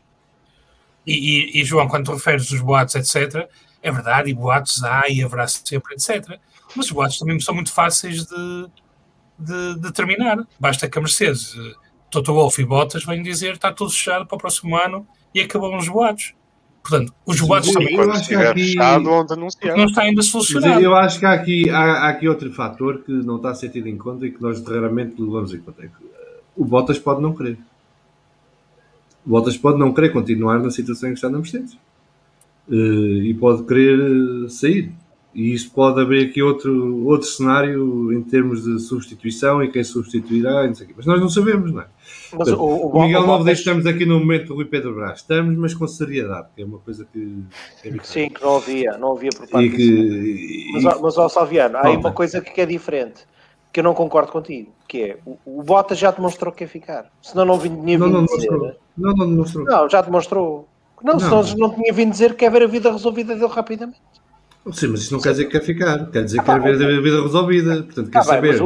E, 1.06 1.12
e- 1.58 1.60
e, 1.60 1.64
João, 1.64 1.88
quando 1.88 2.06
tu 2.06 2.12
referes 2.14 2.50
os 2.50 2.60
boatos, 2.60 2.94
etc., 2.94 3.48
é 3.82 3.90
verdade, 3.90 4.30
e 4.30 4.34
boatos 4.34 4.84
há 4.84 5.08
e 5.08 5.22
haverá 5.22 5.48
sempre, 5.48 5.94
etc. 5.94 6.38
Mas 6.76 6.86
os 6.86 6.92
boatos 6.92 7.18
também 7.18 7.40
são 7.40 7.54
muito 7.54 7.72
fáceis 7.72 8.26
de, 8.26 8.66
de, 9.38 9.74
de. 9.80 10.46
Basta 10.58 10.88
que 10.88 10.98
a 10.98 11.00
Mercedes, 11.00 11.54
eh, 11.56 11.74
Toto 12.10 12.34
Wolff 12.34 12.60
e 12.60 12.64
Bottas 12.64 13.04
venham 13.04 13.22
dizer 13.22 13.52
está 13.54 13.72
tudo 13.72 13.90
fechado 13.90 14.26
para 14.26 14.36
o 14.36 14.38
próximo 14.38 14.76
ano 14.76 15.06
e 15.34 15.40
acabam 15.40 15.76
os 15.76 15.88
boatos. 15.88 16.34
Portanto, 16.82 17.12
os 17.26 17.40
boatos 17.40 17.72
também. 17.72 17.94
Eu 17.94 18.10
acho 18.10 18.28
que 18.28 18.34
aqui... 18.34 18.74
Não 19.76 19.84
está 19.84 20.02
ainda 20.02 20.22
solucionado. 20.22 20.80
Eu 20.80 20.94
acho 20.94 21.18
que 21.18 21.26
há 21.26 21.32
aqui, 21.32 21.70
há, 21.70 21.78
há, 21.78 22.08
aqui 22.08 22.26
outro 22.28 22.50
fator 22.52 23.02
que 23.04 23.12
não 23.12 23.36
está 23.36 23.50
a 23.50 23.54
ser 23.54 23.68
tido 23.68 23.86
em 23.86 23.96
conta 23.96 24.26
e 24.26 24.30
que 24.30 24.40
nós 24.40 24.64
raramente 24.64 25.20
levamos 25.20 25.52
em 25.52 25.60
conta. 25.60 25.84
É 25.84 25.88
que 25.88 26.10
o 26.56 26.64
Bottas 26.64 26.98
pode 26.98 27.20
não 27.20 27.34
querer. 27.34 27.58
O 29.24 29.30
Bottas 29.30 29.56
pode 29.56 29.78
não 29.78 29.92
querer 29.92 30.10
continuar 30.10 30.58
na 30.58 30.70
situação 30.70 31.10
em 31.10 31.12
que 31.12 31.18
está 31.18 31.28
na 31.28 31.38
Mercedes. 31.38 31.76
E 32.68 33.36
pode 33.38 33.64
querer 33.64 34.48
sair. 34.48 34.92
E 35.32 35.54
isso 35.54 35.70
pode 35.70 36.00
haver 36.00 36.28
aqui 36.28 36.42
outro, 36.42 37.06
outro 37.06 37.26
cenário 37.28 38.12
em 38.12 38.20
termos 38.20 38.64
de 38.64 38.80
substituição 38.80 39.62
e 39.62 39.70
quem 39.70 39.84
substituirá, 39.84 40.66
não 40.66 40.74
mas 40.96 41.06
nós 41.06 41.20
não 41.20 41.28
sabemos, 41.28 41.72
não 41.72 41.82
é? 41.82 41.86
Mas 42.32 42.48
Portanto, 42.48 42.62
o, 42.62 42.96
o, 42.96 43.02
Miguel 43.02 43.26
Novo 43.26 43.44
que 43.44 43.52
estamos 43.52 43.86
aqui 43.86 44.04
no 44.04 44.18
momento 44.18 44.48
do 44.48 44.54
Rui 44.54 44.64
Pedro 44.64 44.94
Brás. 44.94 45.20
Estamos, 45.20 45.56
mas 45.56 45.72
com 45.72 45.86
seriedade, 45.86 46.48
que 46.54 46.62
é 46.62 46.64
uma 46.64 46.78
coisa 46.78 47.06
que. 47.12 47.44
É 47.84 47.92
Sim, 48.02 48.28
que 48.28 48.42
não 48.42 48.56
havia, 48.56 48.98
não 48.98 49.12
havia 49.12 49.30
por 49.30 49.48
parte 49.48 49.66
e 49.66 49.70
que, 49.70 50.70
Mas, 50.72 50.82
e... 50.82 51.00
mas 51.00 51.18
ó, 51.18 51.28
Salviano, 51.28 51.76
há 51.76 51.86
aí 51.86 51.96
uma 51.96 52.12
coisa 52.12 52.40
que 52.40 52.60
é 52.60 52.66
diferente, 52.66 53.24
que 53.72 53.78
eu 53.78 53.84
não 53.84 53.94
concordo 53.94 54.32
contigo, 54.32 54.72
que 54.88 55.02
é 55.02 55.18
o, 55.24 55.38
o 55.44 55.62
Bota 55.62 55.94
já 55.94 56.10
demonstrou 56.10 56.52
que 56.52 56.58
quer 56.58 56.68
ficar. 56.68 57.10
Senão 57.22 57.44
não 57.44 57.58
vinha 57.58 57.98
não, 57.98 58.08
não, 58.08 58.24
dizer. 58.24 58.50
Não, 58.50 58.74
não, 58.96 59.14
não 59.14 59.30
demonstrou. 59.30 59.64
Não, 59.64 59.88
já 59.88 60.00
demonstrou. 60.00 60.68
Não, 61.02 61.14
não, 61.14 61.44
senão 61.44 61.68
não 61.68 61.74
tinha 61.74 61.92
vindo 61.92 62.10
dizer 62.10 62.30
que 62.30 62.38
quer 62.38 62.50
ver 62.50 62.62
a 62.62 62.66
vida 62.66 62.90
resolvida 62.90 63.34
dele 63.34 63.46
rapidamente. 63.46 64.00
Sim, 64.72 64.88
mas 64.88 65.00
isso 65.00 65.14
não 65.14 65.20
quer 65.20 65.30
dizer 65.30 65.46
que 65.46 65.52
quer 65.52 65.62
ficar, 65.62 66.10
quer 66.10 66.24
dizer 66.24 66.38
que 66.40 66.44
quer 66.44 66.60
ver 66.60 66.98
a 66.98 67.00
vida 67.00 67.22
resolvida. 67.22 67.82
Portanto, 67.82 68.10
quer 68.10 68.18
ah, 68.18 68.22
saber. 68.22 68.62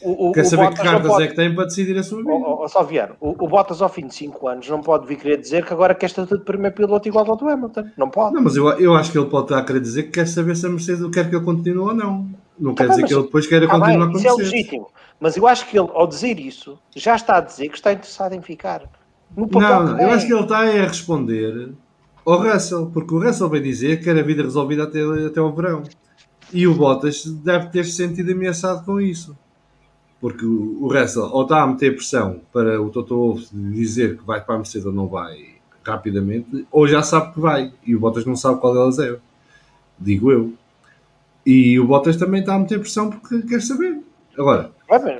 O, 0.00 0.28
o, 0.28 0.32
quer 0.32 0.44
saber 0.44 0.68
que 0.70 0.82
cartas 0.82 1.08
pode... 1.08 1.24
é 1.24 1.26
que 1.26 1.34
tem 1.34 1.52
para 1.52 1.64
decidir 1.64 1.98
a 1.98 2.02
sua 2.02 2.18
vida. 2.18 2.30
Oh, 2.30 2.62
oh, 2.62 2.68
Salviano, 2.68 3.16
o, 3.20 3.30
o 3.30 3.48
Bottas 3.48 3.82
ao 3.82 3.88
fim 3.88 4.06
de 4.06 4.14
5 4.14 4.46
anos 4.46 4.68
não 4.68 4.80
pode 4.80 5.06
vir 5.06 5.16
querer 5.16 5.38
dizer 5.38 5.64
que 5.64 5.72
agora 5.72 5.94
quer 5.94 6.06
estar 6.06 6.24
de 6.24 6.38
primeiro 6.38 6.76
piloto 6.76 7.08
igual 7.08 7.28
ao 7.28 7.36
do 7.36 7.48
Hamilton. 7.48 7.84
Não 7.96 8.08
pode. 8.08 8.34
Não, 8.34 8.42
mas 8.42 8.54
eu, 8.54 8.68
eu 8.78 8.94
acho 8.94 9.10
que 9.10 9.18
ele 9.18 9.26
pode 9.26 9.46
estar 9.46 9.58
a 9.58 9.64
querer 9.64 9.80
dizer 9.80 10.04
que 10.04 10.10
quer 10.10 10.28
saber 10.28 10.54
se 10.54 10.66
a 10.66 10.68
Mercedes 10.68 11.04
quer 11.10 11.28
que 11.28 11.34
ele 11.34 11.44
continue 11.44 11.78
ou 11.78 11.94
não. 11.94 12.28
Não 12.58 12.74
quer 12.74 12.84
ah, 12.84 12.88
dizer 12.88 13.06
que 13.06 13.14
ele 13.14 13.22
depois 13.22 13.46
queira 13.46 13.66
ah, 13.66 13.70
continuar 13.70 14.06
bem, 14.06 14.12
com 14.12 14.18
Isso 14.18 14.28
é 14.28 14.32
legítimo. 14.32 14.88
Mas 15.18 15.36
eu 15.36 15.48
acho 15.48 15.66
que 15.66 15.76
ele, 15.76 15.88
ao 15.92 16.06
dizer 16.06 16.38
isso, 16.38 16.78
já 16.94 17.16
está 17.16 17.38
a 17.38 17.40
dizer 17.40 17.68
que 17.68 17.76
está 17.76 17.92
interessado 17.92 18.34
em 18.34 18.42
ficar. 18.42 18.82
Não 19.36 19.48
eu 20.00 20.10
acho 20.10 20.26
que 20.26 20.32
ele 20.32 20.42
está 20.42 20.60
a 20.60 20.64
responder 20.64 21.72
ao 22.32 22.42
Russell, 22.42 22.86
porque 22.86 23.14
o 23.14 23.22
Russell 23.22 23.48
vai 23.48 23.60
dizer 23.60 23.98
que 23.98 24.04
quer 24.04 24.18
a 24.18 24.22
vida 24.22 24.42
resolvida 24.42 24.84
até, 24.84 25.00
até 25.26 25.40
ao 25.40 25.54
verão. 25.54 25.82
E 26.52 26.66
o 26.66 26.74
Bottas 26.74 27.24
deve 27.24 27.68
ter 27.68 27.84
se 27.84 27.92
sentido 27.92 28.32
ameaçado 28.32 28.84
com 28.84 29.00
isso. 29.00 29.36
Porque 30.20 30.44
o 30.44 30.88
Russell 30.88 31.30
ou 31.32 31.42
está 31.42 31.62
a 31.62 31.66
meter 31.66 31.94
pressão 31.94 32.40
para 32.52 32.80
o 32.82 32.90
Toto 32.90 33.16
Wolff 33.16 33.48
dizer 33.52 34.18
que 34.18 34.24
vai 34.24 34.40
para 34.44 34.56
a 34.56 34.58
Mercedes 34.58 34.86
ou 34.86 34.92
não 34.92 35.06
vai 35.06 35.58
rapidamente, 35.84 36.66
ou 36.70 36.86
já 36.86 37.02
sabe 37.02 37.32
que 37.32 37.40
vai. 37.40 37.72
E 37.86 37.94
o 37.94 38.00
Bottas 38.00 38.26
não 38.26 38.36
sabe 38.36 38.60
qual 38.60 38.74
delas 38.74 38.98
é. 38.98 39.16
Digo 39.98 40.30
eu. 40.30 40.52
E 41.46 41.78
o 41.80 41.86
Bottas 41.86 42.16
também 42.16 42.40
está 42.40 42.56
a 42.56 42.58
meter 42.58 42.78
pressão 42.78 43.10
porque 43.10 43.40
quer 43.42 43.62
saber. 43.62 44.00
Agora, 44.36 44.70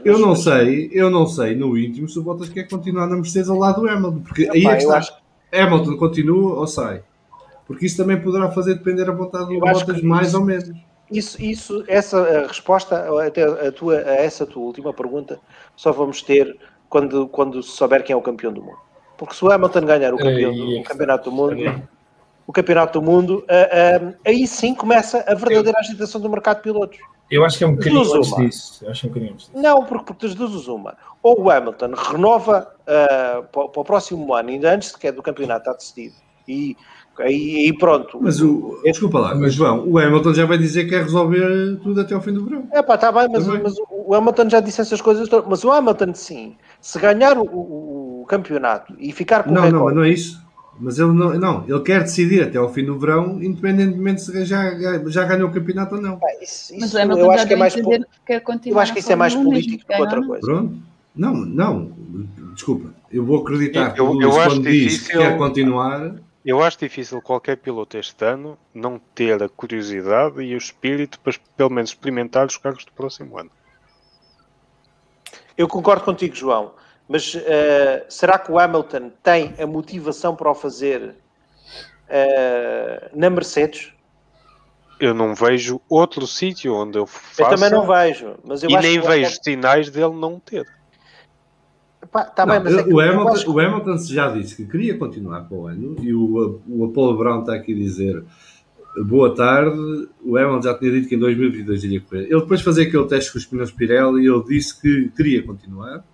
eu 0.05 0.19
não 0.19 0.37
sei, 0.37 0.91
eu 0.93 1.11
não 1.11 1.27
sei 1.27 1.57
no 1.57 1.77
íntimo 1.77 2.09
se 2.09 2.19
o 2.19 2.23
Bottas 2.23 2.49
quer 2.49 2.69
continuar 2.69 3.07
na 3.07 3.17
Mercedes 3.17 3.49
ao 3.49 3.59
lado 3.59 3.81
do 3.81 3.89
Hamilton, 3.89 4.21
porque 4.21 4.49
aí 4.51 4.67
é 4.67 4.77
que 4.77 4.83
está. 4.83 5.01
Hamilton 5.53 5.97
continua 5.97 6.59
ou 6.59 6.66
sai? 6.66 7.03
Porque 7.66 7.87
isso 7.87 7.97
também 7.97 8.20
poderá 8.20 8.51
fazer 8.51 8.75
depender 8.75 9.09
a 9.09 9.12
vontade 9.12 9.55
do 9.55 9.61
Bottas 9.61 10.03
mais 10.03 10.35
ou 10.35 10.45
menos. 10.45 10.70
Isso, 11.11 11.43
isso, 11.43 11.85
essa 11.87 12.47
resposta 12.47 13.07
até 13.27 13.45
a, 13.45 13.73
tua, 13.73 13.97
a 13.99 14.15
essa 14.15 14.47
tua 14.47 14.62
última 14.62 14.93
pergunta 14.93 15.41
só 15.75 15.91
vamos 15.91 16.23
ter 16.23 16.57
quando, 16.89 17.29
quando 17.29 17.62
souber 17.62 18.03
quem 18.03 18.12
é 18.12 18.16
o 18.16 18.23
campeão 18.23 18.53
do 18.53 18.62
mundo. 18.62 18.79
Porque 19.16 19.35
se 19.35 19.45
o 19.45 19.51
Hamilton 19.51 19.81
ganhar 19.81 20.15
o, 20.15 20.19
campeão 20.19 20.55
do, 20.55 20.79
o 20.79 20.83
campeonato 20.83 21.31
do 21.31 21.37
mundo, 21.37 21.89
o 22.47 22.53
campeonato 22.53 23.01
do 23.01 23.05
mundo, 23.05 23.39
uh, 23.39 24.07
uh, 24.07 24.15
aí 24.25 24.47
sim 24.47 24.75
começa 24.75 25.25
a 25.27 25.35
verdadeira 25.35 25.79
agitação 25.79 26.20
do 26.20 26.31
mercado 26.31 26.59
de 26.59 26.62
pilotos. 26.62 26.99
Eu 27.31 27.45
acho 27.45 27.59
que 27.59 27.65
é 27.65 27.67
um 27.67 27.75
bocadinho 27.75 28.15
antes 28.15 28.37
disso. 28.37 28.85
Eu 28.85 28.91
acho 28.91 29.07
um 29.07 29.11
bocadinho 29.11 29.33
antes 29.33 29.47
disso. 29.47 29.59
Não, 29.63 29.85
porque, 29.85 30.05
porque 30.07 30.27
das 30.27 30.35
duas 30.35 30.67
uma. 30.67 30.97
Ou 31.23 31.43
o 31.43 31.51
Hamilton 31.51 31.93
renova 31.95 32.73
uh, 32.83 33.43
para, 33.45 33.69
para, 33.69 33.81
o 33.81 33.85
próximo 33.85 34.35
ano, 34.35 34.51
ainda 34.51 34.75
antes 34.75 34.91
sequer 34.91 35.13
do 35.13 35.23
campeonato 35.23 35.61
está 35.61 35.73
decidido, 35.73 36.15
e 36.47 36.77
Aí, 37.21 37.75
pronto. 37.79 38.19
Mas 38.23 38.41
o, 38.41 38.81
desculpa 38.85 39.19
lá, 39.19 39.35
mas 39.35 39.53
João, 39.53 39.85
o 39.89 39.99
Hamilton 39.99 40.35
já 40.35 40.47
vai 40.47 40.57
dizer 40.57 40.85
que 40.85 40.91
quer 40.91 41.03
resolver 41.03 41.77
tudo 41.83 42.01
até 42.01 42.15
ao 42.15 42.21
fim 42.21 42.33
do 42.33 42.45
verão. 42.45 42.69
É 42.71 42.81
pá, 42.81 42.95
está 42.95 43.11
bem, 43.11 43.29
mas, 43.29 43.47
mas, 43.47 43.75
o 43.91 44.15
Hamilton 44.15 44.49
já 44.49 44.61
disse 44.61 44.81
essas 44.81 45.01
coisas 45.01 45.29
todas. 45.29 45.49
Mas 45.49 45.65
o 45.65 45.73
Hamilton, 45.73 46.15
sim, 46.15 46.57
se 46.81 46.99
ganhar 46.99 47.37
o, 47.37 47.43
o, 47.43 48.23
o 48.23 48.27
campeonato 48.27 48.95
e 48.99 49.13
ficar 49.13 49.43
com 49.43 49.51
não, 49.51 49.63
o 49.63 49.65
recorde... 49.65 49.79
Não, 49.79 49.85
mas 49.87 49.95
não 49.97 50.05
é 50.05 50.11
isso. 50.11 50.48
Mas 50.81 50.99
ele 50.99 51.13
não, 51.13 51.35
não, 51.35 51.65
ele 51.69 51.81
quer 51.81 52.03
decidir 52.03 52.43
até 52.43 52.59
ao 52.59 52.73
fim 52.73 52.85
do 52.85 52.99
verão, 52.99 53.43
independentemente 53.43 54.23
se 54.23 54.45
já, 54.45 54.73
já 55.07 55.25
ganhou 55.25 55.49
o 55.49 55.53
campeonato 55.53 55.97
ou 55.97 56.01
não. 56.01 56.21
Ah, 56.23 56.43
isso, 56.43 56.73
isso, 56.73 56.81
mas 56.81 56.95
o 56.95 56.99
Hamilton 56.99 57.21
eu 57.21 57.31
acho 57.33 57.47
que 57.47 57.53
é 57.53 57.57
mais 57.57 57.75
que 57.75 58.71
Eu 58.71 58.79
acho 58.79 58.93
que 58.93 58.99
isso 59.01 59.13
é 59.13 59.17
mais 59.17 59.35
político 59.35 59.85
que 59.87 60.01
outra 60.01 60.25
coisa. 60.25 60.41
Pronto. 60.41 60.77
Não, 61.17 61.35
não, 61.35 61.93
desculpa. 62.55 62.95
Eu 63.11 63.25
vou 63.25 63.43
acreditar 63.43 63.91
que 63.91 64.01
eu, 64.01 64.15
eu, 64.15 64.21
eu 64.21 64.41
acho 64.41 64.63
difícil... 64.63 65.07
que 65.07 65.19
quer 65.19 65.37
continuar 65.37 66.15
eu 66.49 66.63
acho 66.63 66.79
difícil 66.79 67.21
qualquer 67.21 67.57
piloto 67.57 67.99
este 67.99 68.25
ano 68.25 68.57
não 68.73 68.99
ter 69.15 69.43
a 69.43 69.51
curiosidade 69.51 70.41
e 70.41 70.55
o 70.55 70.57
espírito 70.57 71.21
para 71.21 71.35
pelo 71.55 71.69
menos 71.69 71.91
experimentar 71.91 72.47
os 72.47 72.57
carros 72.57 72.87
do 72.87 72.93
próximo 72.93 73.37
ano. 73.39 73.51
Eu 75.55 75.69
concordo 75.69 76.05
contigo, 76.05 76.35
João, 76.35 76.73
mas 77.09 77.35
uh, 77.35 77.39
será 78.09 78.39
que 78.39 78.53
o 78.53 78.59
Hamilton 78.59 79.11
tem 79.23 79.55
a 79.59 79.67
motivação 79.67 80.37
para 80.37 80.51
o 80.51 80.55
fazer 80.55 81.15
uh, 82.05 83.19
na 83.19 83.31
Mercedes? 83.31 83.93
Eu 85.01 85.15
não 85.15 85.35
vejo 85.35 85.81
outro 85.89 86.27
sítio 86.27 86.75
onde 86.75 86.99
eu 86.99 87.07
faça. 87.07 87.43
Eu 87.43 87.49
também 87.57 87.71
não 87.71 87.87
vejo, 87.87 88.35
mas 88.45 88.63
eu 88.63 88.69
e 88.71 88.77
nem 88.77 89.01
vejo 89.01 89.39
sinais 89.43 89.89
dele 89.89 90.15
não 90.15 90.39
ter. 90.39 90.67
Pá, 92.11 92.25
tá 92.25 92.45
não, 92.45 92.61
bem, 92.61 92.73
é 92.73 92.83
o, 92.83 93.01
Hamilton, 93.01 93.29
acho... 93.33 93.53
o 93.53 93.61
Hamilton 93.61 93.99
já 93.99 94.29
disse 94.31 94.57
que 94.57 94.67
queria 94.67 94.97
continuar 94.97 95.43
para 95.43 95.57
o 95.57 95.67
ano 95.67 95.97
e 96.01 96.13
o, 96.15 96.61
o 96.69 96.85
Apollo 96.85 97.17
Brown 97.17 97.41
está 97.41 97.55
aqui 97.55 97.73
a 97.73 97.77
dizer 97.77 98.25
boa 99.05 99.35
tarde. 99.35 100.09
O 100.23 100.37
Hamilton 100.37 100.63
já 100.63 100.79
tinha 100.79 100.91
dito 100.93 101.09
que 101.09 101.15
em 101.15 101.19
2022 101.19 101.85
iria 101.85 102.01
correr. 102.01 102.23
Ele 102.25 102.41
depois 102.41 102.61
de 102.61 102.65
fazer 102.65 102.83
aquele 102.85 103.07
teste 103.07 103.33
com 103.33 103.39
os 103.39 103.47
pneus 103.47 103.71
Pirelli, 103.71 104.27
ele 104.27 104.45
disse 104.45 104.81
que 104.81 105.11
queria 105.17 105.43
continuar. 105.43 106.05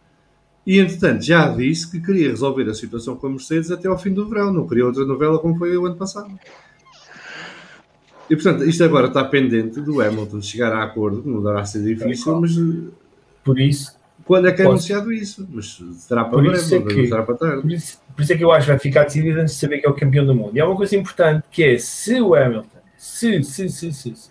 E 0.66 0.78
entretanto 0.78 1.22
já 1.22 1.48
disse 1.48 1.90
que 1.90 2.00
queria 2.00 2.30
resolver 2.30 2.68
a 2.68 2.74
situação 2.74 3.16
com 3.16 3.26
a 3.26 3.30
Mercedes 3.30 3.70
até 3.70 3.86
ao 3.86 3.98
fim 3.98 4.12
do 4.12 4.26
verão, 4.28 4.52
não 4.52 4.66
queria 4.66 4.86
outra 4.86 5.04
novela 5.04 5.38
como 5.38 5.56
foi 5.56 5.76
o 5.76 5.84
ano 5.84 5.96
passado. 5.96 6.30
E 8.28 8.34
portanto, 8.34 8.64
isto 8.64 8.82
agora 8.82 9.08
está 9.08 9.22
pendente 9.22 9.80
do 9.80 10.00
Hamilton 10.00 10.40
chegar 10.40 10.72
a 10.72 10.82
acordo, 10.82 11.22
que 11.22 11.28
não 11.28 11.42
dará 11.42 11.64
ser 11.64 11.82
difícil, 11.82 12.40
mas. 12.40 12.52
Por 13.44 13.60
isso, 13.60 13.94
quando 14.24 14.48
é 14.48 14.52
que 14.52 14.62
é 14.62 14.64
anunciado 14.64 15.12
isso? 15.12 15.46
Mas 15.52 15.78
será 15.98 16.24
para 16.24 16.40
breve, 16.40 16.74
é 16.74 16.80
que, 16.80 17.06
será 17.06 17.22
para 17.22 17.34
tarde. 17.34 17.62
Por 17.62 17.72
isso, 17.72 18.00
por 18.16 18.22
isso, 18.22 18.32
é 18.32 18.36
que 18.36 18.44
eu 18.44 18.50
acho 18.50 18.66
que 18.66 18.72
vai 18.72 18.78
ficar 18.78 19.04
decidido 19.04 19.40
antes 19.40 19.54
de 19.54 19.60
saber 19.60 19.78
que 19.80 19.86
é 19.86 19.90
o 19.90 19.94
campeão 19.94 20.24
do 20.24 20.34
mundo. 20.34 20.56
E 20.56 20.60
há 20.60 20.66
uma 20.66 20.76
coisa 20.76 20.96
importante 20.96 21.44
que 21.50 21.62
é 21.62 21.76
se 21.76 22.18
o 22.22 22.34
Hamilton, 22.34 22.78
se, 22.96 23.42
se, 23.42 23.68
se, 23.68 23.92
se, 23.92 24.16
se 24.16 24.30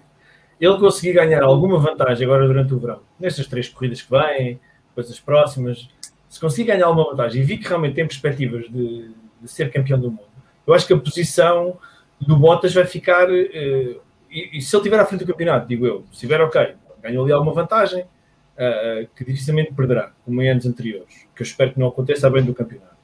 ele 0.59 0.77
conseguir 0.79 1.13
ganhar 1.13 1.43
alguma 1.43 1.77
vantagem 1.77 2.25
agora 2.25 2.47
durante 2.47 2.73
o 2.73 2.79
verão, 2.79 3.01
nestas 3.19 3.45
três 3.45 3.69
corridas 3.69 4.01
que 4.01 4.09
vêm, 4.09 4.59
coisas 4.95 5.19
próximas, 5.19 5.87
se 6.33 6.39
conseguir 6.39 6.63
ganhar 6.63 6.87
alguma 6.87 7.11
vantagem 7.11 7.43
e 7.43 7.45
vi 7.45 7.59
que 7.59 7.67
realmente 7.67 7.93
tem 7.93 8.07
perspectivas 8.07 8.63
de, 8.67 9.11
de, 9.39 9.47
ser 9.47 9.71
campeão 9.71 9.99
do 9.99 10.09
mundo, 10.09 10.33
eu 10.65 10.73
acho 10.73 10.87
que 10.87 10.91
a 10.91 10.97
posição 10.97 11.77
do 12.19 12.35
Bottas 12.35 12.73
vai 12.73 12.85
ficar. 12.85 13.29
Uh, 13.29 14.01
e, 14.31 14.57
e, 14.57 14.59
se 14.59 14.75
ele 14.75 14.81
estiver 14.81 14.99
à 14.99 15.05
frente 15.05 15.23
do 15.23 15.31
campeonato, 15.31 15.67
digo 15.67 15.85
eu, 15.85 15.99
se 16.07 16.13
estiver 16.13 16.41
ok, 16.41 16.73
ganhou 17.03 17.23
ali 17.23 17.31
alguma 17.31 17.53
vantagem, 17.53 18.01
uh, 18.01 19.07
que 19.15 19.23
dificilmente 19.23 19.75
perderá, 19.75 20.11
como 20.25 20.41
em 20.41 20.49
anos 20.49 20.65
anteriores, 20.65 21.27
que 21.35 21.43
eu 21.43 21.45
espero 21.45 21.71
que 21.71 21.79
não 21.79 21.89
aconteça 21.89 22.27
bem 22.31 22.43
do 22.43 22.55
campeonato. 22.55 22.97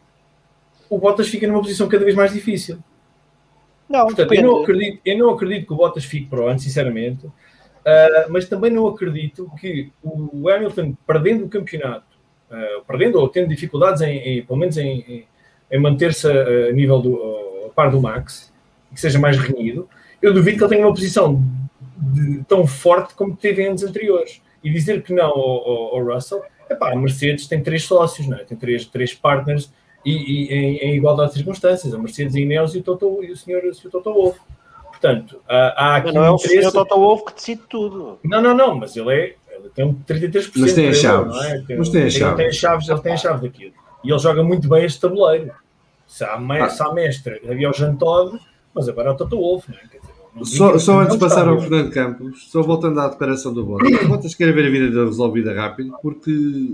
O 0.89 0.97
Bottas 0.97 1.27
fica 1.27 1.45
numa 1.45 1.61
posição 1.61 1.87
cada 1.87 2.03
vez 2.03 2.15
mais 2.15 2.33
difícil. 2.33 2.79
Não, 3.87 4.07
Portanto, 4.07 4.33
eu 4.33 4.41
não, 4.41 4.63
acredito, 4.63 5.01
eu 5.05 5.17
não 5.19 5.29
acredito 5.29 5.67
que 5.67 5.73
o 5.73 5.75
Bottas 5.75 6.03
fique 6.03 6.25
para 6.25 6.41
o 6.41 6.47
ano, 6.47 6.57
sinceramente, 6.57 7.27
uh, 7.27 7.31
mas 8.29 8.49
também 8.49 8.71
não 8.71 8.87
acredito 8.87 9.51
que 9.61 9.91
o 10.01 10.49
Hamilton, 10.49 10.97
perdendo 11.05 11.45
o 11.45 11.49
campeonato, 11.49 12.08
uh, 12.49 12.83
perdendo 12.85 13.19
ou 13.19 13.27
tendo 13.27 13.49
dificuldades, 13.49 14.01
em, 14.01 14.17
em 14.17 14.43
pelo 14.43 14.59
menos 14.59 14.77
em, 14.77 15.25
em, 15.71 15.79
manter-se 15.79 16.27
a, 16.27 16.69
a, 16.69 16.71
nível 16.71 17.01
do 17.01 17.65
a 17.67 17.69
par 17.69 17.91
do 17.91 18.01
Max, 18.01 18.53
que 18.93 18.99
seja 18.99 19.19
mais 19.19 19.37
renhido, 19.37 19.87
eu 20.21 20.33
duvido 20.33 20.57
que 20.57 20.63
ele 20.63 20.69
tenha 20.69 20.85
uma 20.85 20.93
posição 20.93 21.41
de, 21.97 22.43
tão 22.43 22.65
forte 22.65 23.13
como 23.13 23.35
teve 23.35 23.63
em 23.63 23.67
anos 23.67 23.83
anteriores 23.83 24.41
e 24.63 24.69
dizer 24.69 25.03
que 25.03 25.13
não 25.13 25.25
ao, 25.25 25.39
ao, 25.39 25.95
ao 25.95 26.03
Russell, 26.05 26.41
epá, 26.69 26.91
a 26.91 26.95
Mercedes 26.95 27.47
tem 27.47 27.61
três 27.61 27.83
sócios, 27.83 28.27
não 28.27 28.37
é? 28.37 28.43
tem 28.43 28.57
três, 28.57 28.85
três 28.85 29.13
partners 29.13 29.71
e, 30.05 30.11
e 30.11 30.53
em, 30.53 30.77
em, 30.77 30.95
igualdade 30.95 31.31
de 31.31 31.37
circunstâncias, 31.37 31.93
a 31.93 31.97
Mercedes, 31.97 32.35
a 32.35 32.39
Ineos 32.39 32.75
e 32.75 32.79
o, 32.79 32.83
Toto, 32.83 33.23
e 33.23 33.31
o 33.31 33.37
senhor, 33.37 33.63
o 33.63 33.89
Toto 33.89 34.13
Wolff. 34.13 34.39
Portanto, 34.87 35.41
há, 35.47 35.93
há 35.93 35.95
aqui 35.97 36.07
não, 36.07 36.21
não 36.21 36.27
é 36.27 36.31
o 36.31 36.37
senhor 36.37 36.71
Toto 36.71 36.95
Wolff 36.95 37.25
que 37.25 37.33
decide 37.33 37.61
tudo. 37.69 38.19
Não, 38.23 38.41
não, 38.41 38.53
não, 38.53 38.75
mas 38.75 38.95
ele 38.95 39.13
é 39.13 39.35
ele 39.59 39.95
tem 40.05 40.19
33%. 40.19 40.51
Mas 40.57 40.73
tem 40.73 40.87
as 40.89 40.97
chaves. 40.97 41.33
Não 41.35 41.43
é? 41.43 41.61
tem, 41.61 41.77
mas 41.77 41.89
tem 41.89 42.03
as 42.03 42.13
chaves. 42.13 42.27
Ele 42.27 42.37
tem 42.37 42.47
as 42.47 42.55
chaves, 42.55 42.89
ele 42.89 43.01
tem 43.01 43.13
a 43.13 43.17
chave 43.17 43.41
daquilo. 43.47 43.73
E 44.03 44.11
ele 44.11 44.19
joga 44.19 44.43
muito 44.43 44.69
bem 44.69 44.85
este 44.85 44.99
tabuleiro. 44.99 45.51
Se 46.07 46.23
há, 46.23 46.35
ah. 46.35 46.69
se 46.69 46.81
há 46.81 46.93
mestre, 46.93 47.41
havia 47.49 47.69
o 47.69 47.73
Jean 47.73 47.95
Todt, 47.95 48.39
Mas 48.73 48.89
agora 48.89 49.09
é 49.09 49.11
o 49.11 49.15
Toto 49.15 49.37
Wolff, 49.37 49.69
não 49.69 49.77
é? 49.77 49.81
Quer 49.81 49.99
dizer, 49.99 50.13
não 50.35 50.45
Só, 50.45 50.77
só 50.77 50.99
antes 51.01 51.13
de 51.13 51.19
passar 51.19 51.47
ao 51.47 51.59
Fernando 51.59 51.91
Campos, 51.91 52.49
só 52.49 52.61
voltando 52.61 52.99
à 52.99 53.07
declaração 53.09 53.53
do 53.53 53.63
Bottas. 53.65 54.01
O 54.03 54.07
Bottas 54.07 54.35
quer 54.35 54.53
ver 54.53 54.65
a 54.67 54.69
vida 54.69 54.87
dele 54.89 55.05
resolvida 55.05 55.53
rápido, 55.53 55.95
porque 56.01 56.31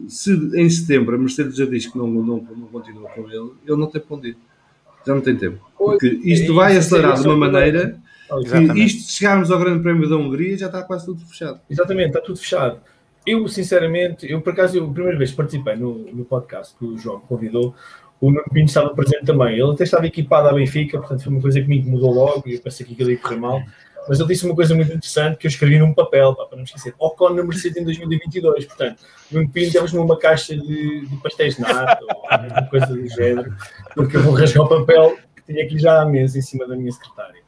se 0.07 0.33
em 0.55 0.69
setembro 0.69 1.15
a 1.15 1.17
Mercedes 1.17 1.55
já 1.55 1.65
diz 1.65 1.87
que 1.87 1.97
não, 1.97 2.07
não, 2.07 2.37
não 2.37 2.67
continua 2.71 3.09
com 3.09 3.21
ele, 3.29 3.51
ele 3.67 3.77
não 3.77 3.87
tem 3.87 4.01
para 4.01 4.15
onde 4.15 4.29
ir. 4.29 4.37
Já 5.05 5.13
não 5.13 5.21
tem 5.21 5.35
tempo. 5.35 5.59
Porque 5.77 6.07
isto 6.23 6.51
É 6.51 6.55
vai 6.55 6.77
isso, 6.77 6.87
acelerar 6.87 7.13
de 7.13 7.19
é 7.25 7.29
uma 7.29 7.35
problema. 7.35 7.51
maneira 7.51 7.99
Exatamente. 8.31 8.85
isto, 8.85 9.01
se 9.03 9.17
chegarmos 9.17 9.51
ao 9.51 9.59
Grande 9.59 9.81
Prémio 9.81 10.09
da 10.09 10.17
Hungria, 10.17 10.57
já 10.57 10.65
está 10.67 10.83
quase 10.83 11.05
tudo 11.05 11.25
fechado. 11.25 11.61
Exatamente, 11.69 12.07
está 12.07 12.21
tudo 12.21 12.39
fechado. 12.39 12.79
Eu, 13.25 13.47
sinceramente, 13.47 14.29
eu 14.31 14.41
por 14.41 14.53
acaso, 14.53 14.77
eu, 14.77 14.85
a 14.85 14.93
primeira 14.93 15.17
vez 15.17 15.31
que 15.31 15.37
participei 15.37 15.75
no, 15.75 15.97
no 16.13 16.25
podcast 16.25 16.75
que 16.77 16.85
o 16.85 16.97
João 16.97 17.19
convidou, 17.21 17.73
o 18.21 18.29
Nuno 18.29 18.45
Pinho 18.51 18.65
estava 18.65 18.89
presente 18.93 19.25
também. 19.25 19.53
Ele 19.53 19.71
até 19.71 19.83
estava 19.83 20.05
equipado 20.05 20.47
à 20.47 20.53
Benfica, 20.53 20.99
portanto 20.99 21.23
foi 21.23 21.33
uma 21.33 21.41
coisa 21.41 21.61
que 21.61 21.67
me 21.67 21.79
incomodou 21.79 22.13
logo 22.13 22.43
e 22.45 22.53
eu 22.53 22.61
pensei 22.61 22.85
que 22.85 22.93
aquilo 22.93 23.11
ia 23.11 23.17
correr 23.17 23.37
mal. 23.37 23.61
Mas 24.07 24.19
ele 24.19 24.29
disse 24.29 24.45
uma 24.45 24.55
coisa 24.55 24.75
muito 24.75 24.89
interessante 24.89 25.37
que 25.37 25.47
eu 25.47 25.49
escrevi 25.49 25.79
num 25.79 25.93
papel, 25.93 26.35
pá, 26.35 26.45
para 26.45 26.57
não 26.57 26.63
me 26.63 26.69
esquecer. 26.69 26.93
Ocon 26.99 27.31
na 27.31 27.43
Mercedes 27.43 27.77
em 27.77 27.83
2022. 27.83 28.65
Portanto, 28.65 28.99
o 29.31 29.35
Nuno 29.35 29.49
Pinho 29.49 29.71
deu-me 29.71 29.97
uma 29.97 30.17
caixa 30.17 30.55
de, 30.55 31.07
de 31.07 31.17
pastéis 31.17 31.55
de 31.55 31.61
nata 31.61 31.99
ou 32.03 32.23
alguma 32.29 32.67
coisa 32.67 32.85
do 32.85 33.07
género, 33.07 33.55
porque 33.95 34.17
eu 34.17 34.21
vou 34.21 34.33
rasgar 34.33 34.63
o 34.63 34.69
papel 34.69 35.17
que 35.35 35.41
tinha 35.51 35.65
aqui 35.65 35.79
já 35.79 36.01
à 36.01 36.05
mesa 36.05 36.37
em 36.37 36.41
cima 36.41 36.67
da 36.67 36.75
minha 36.75 36.91
secretária. 36.91 37.44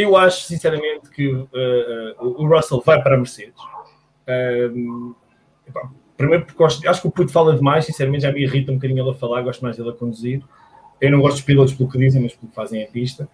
Eu 0.00 0.16
acho, 0.16 0.44
sinceramente, 0.44 1.10
que 1.10 1.26
uh, 1.26 1.46
uh, 2.18 2.42
o 2.42 2.46
Russell 2.46 2.80
vai 2.80 3.02
para 3.02 3.16
a 3.16 3.18
Mercedes. 3.18 3.60
Um, 4.74 5.14
epá, 5.68 5.90
primeiro 6.16 6.46
porque 6.46 6.56
gosto, 6.56 6.88
acho 6.88 7.02
que 7.02 7.08
o 7.08 7.10
Puto 7.10 7.30
fala 7.30 7.54
demais, 7.54 7.84
sinceramente 7.84 8.22
já 8.22 8.32
me 8.32 8.42
irrita 8.42 8.72
um 8.72 8.76
bocadinho 8.76 9.02
ele 9.02 9.10
a 9.10 9.14
falar, 9.14 9.42
gosto 9.42 9.60
mais 9.62 9.76
dele 9.76 9.90
a 9.90 9.92
conduzir. 9.92 10.42
Eu 11.02 11.10
não 11.10 11.20
gosto 11.20 11.34
dos 11.34 11.44
pilotos 11.44 11.74
pelo 11.74 11.90
que 11.90 11.98
dizem, 11.98 12.22
mas 12.22 12.34
pelo 12.34 12.48
que 12.48 12.54
fazem 12.54 12.82
a 12.82 12.86
pista. 12.86 13.28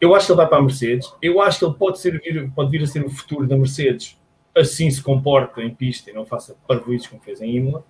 Eu 0.00 0.12
acho 0.12 0.26
que 0.26 0.32
ele 0.32 0.38
vai 0.38 0.48
para 0.48 0.58
a 0.58 0.62
Mercedes. 0.62 1.14
Eu 1.22 1.40
acho 1.40 1.60
que 1.60 1.64
ele 1.66 1.74
pode, 1.74 2.50
pode 2.52 2.70
vir 2.72 2.82
a 2.82 2.86
ser 2.88 3.06
o 3.06 3.10
futuro 3.10 3.46
da 3.46 3.56
Mercedes, 3.56 4.18
assim 4.56 4.90
se 4.90 5.00
comporta 5.00 5.62
em 5.62 5.72
pista 5.72 6.10
e 6.10 6.12
não 6.12 6.26
faça 6.26 6.56
parvoízes 6.66 7.06
como 7.06 7.22
fez 7.22 7.40
em 7.40 7.54
Imola. 7.54 7.84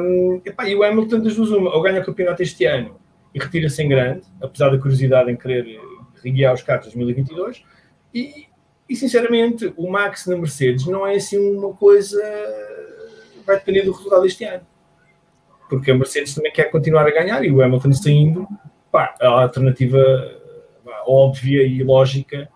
Um, 0.00 0.40
epá, 0.46 0.66
e 0.66 0.74
o 0.74 0.82
Hamilton 0.82 1.20
das 1.20 1.36
duas 1.36 1.50
uma, 1.50 1.74
ou 1.74 1.82
ganha 1.82 2.00
o 2.00 2.04
campeonato 2.06 2.42
este 2.42 2.64
ano 2.64 2.96
e 3.34 3.38
retira-se 3.38 3.82
em 3.82 3.88
grande, 3.90 4.22
apesar 4.40 4.70
da 4.70 4.78
curiosidade 4.78 5.30
em 5.30 5.36
querer 5.36 5.78
guiar 6.30 6.54
os 6.54 6.62
carros 6.62 6.86
de 6.86 6.94
2022, 6.94 7.64
e, 8.14 8.46
e 8.88 8.96
sinceramente 8.96 9.72
o 9.76 9.90
Max 9.90 10.26
na 10.26 10.36
Mercedes 10.36 10.86
não 10.86 11.06
é 11.06 11.16
assim 11.16 11.38
uma 11.38 11.72
coisa 11.74 12.22
vai 13.46 13.56
depender 13.56 13.82
do 13.82 13.92
resultado 13.92 14.22
deste 14.22 14.44
ano. 14.44 14.62
Porque 15.68 15.90
a 15.90 15.94
Mercedes 15.94 16.34
também 16.34 16.52
quer 16.52 16.70
continuar 16.70 17.06
a 17.06 17.10
ganhar 17.10 17.44
e 17.44 17.50
o 17.50 17.62
Hamilton 17.62 17.92
saindo 17.92 18.48
pá, 18.90 19.14
a 19.20 19.28
alternativa 19.28 19.98
óbvia 21.06 21.62
e 21.66 21.82
lógica 21.82 22.48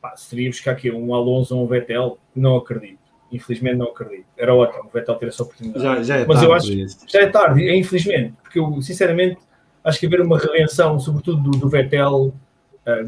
pá, 0.00 0.16
seria 0.16 0.48
buscar 0.48 0.72
aqui 0.72 0.90
um 0.90 1.14
Alonso 1.14 1.56
ou 1.56 1.64
um 1.64 1.66
Vettel 1.66 2.18
não 2.34 2.56
acredito, 2.56 2.98
infelizmente 3.30 3.76
não 3.76 3.86
acredito. 3.86 4.26
Era 4.36 4.54
ótimo 4.54 4.84
o 4.84 4.90
Vettel 4.92 5.14
ter 5.16 5.28
essa 5.28 5.42
oportunidade. 5.42 5.82
Já, 5.82 6.02
já 6.02 6.16
é 6.16 6.26
mas 6.26 6.36
tarde 6.36 6.46
eu 6.46 6.52
acho 6.52 6.72
isso. 6.72 6.98
já 7.08 7.20
é 7.20 7.26
tarde, 7.26 7.68
é 7.68 7.76
infelizmente, 7.76 8.34
porque 8.42 8.58
eu 8.58 8.82
sinceramente 8.82 9.38
acho 9.82 10.00
que 10.00 10.06
haver 10.06 10.20
uma 10.20 10.38
redenção, 10.38 10.98
sobretudo 10.98 11.42
do, 11.42 11.58
do 11.58 11.68
Vettel, 11.68 12.34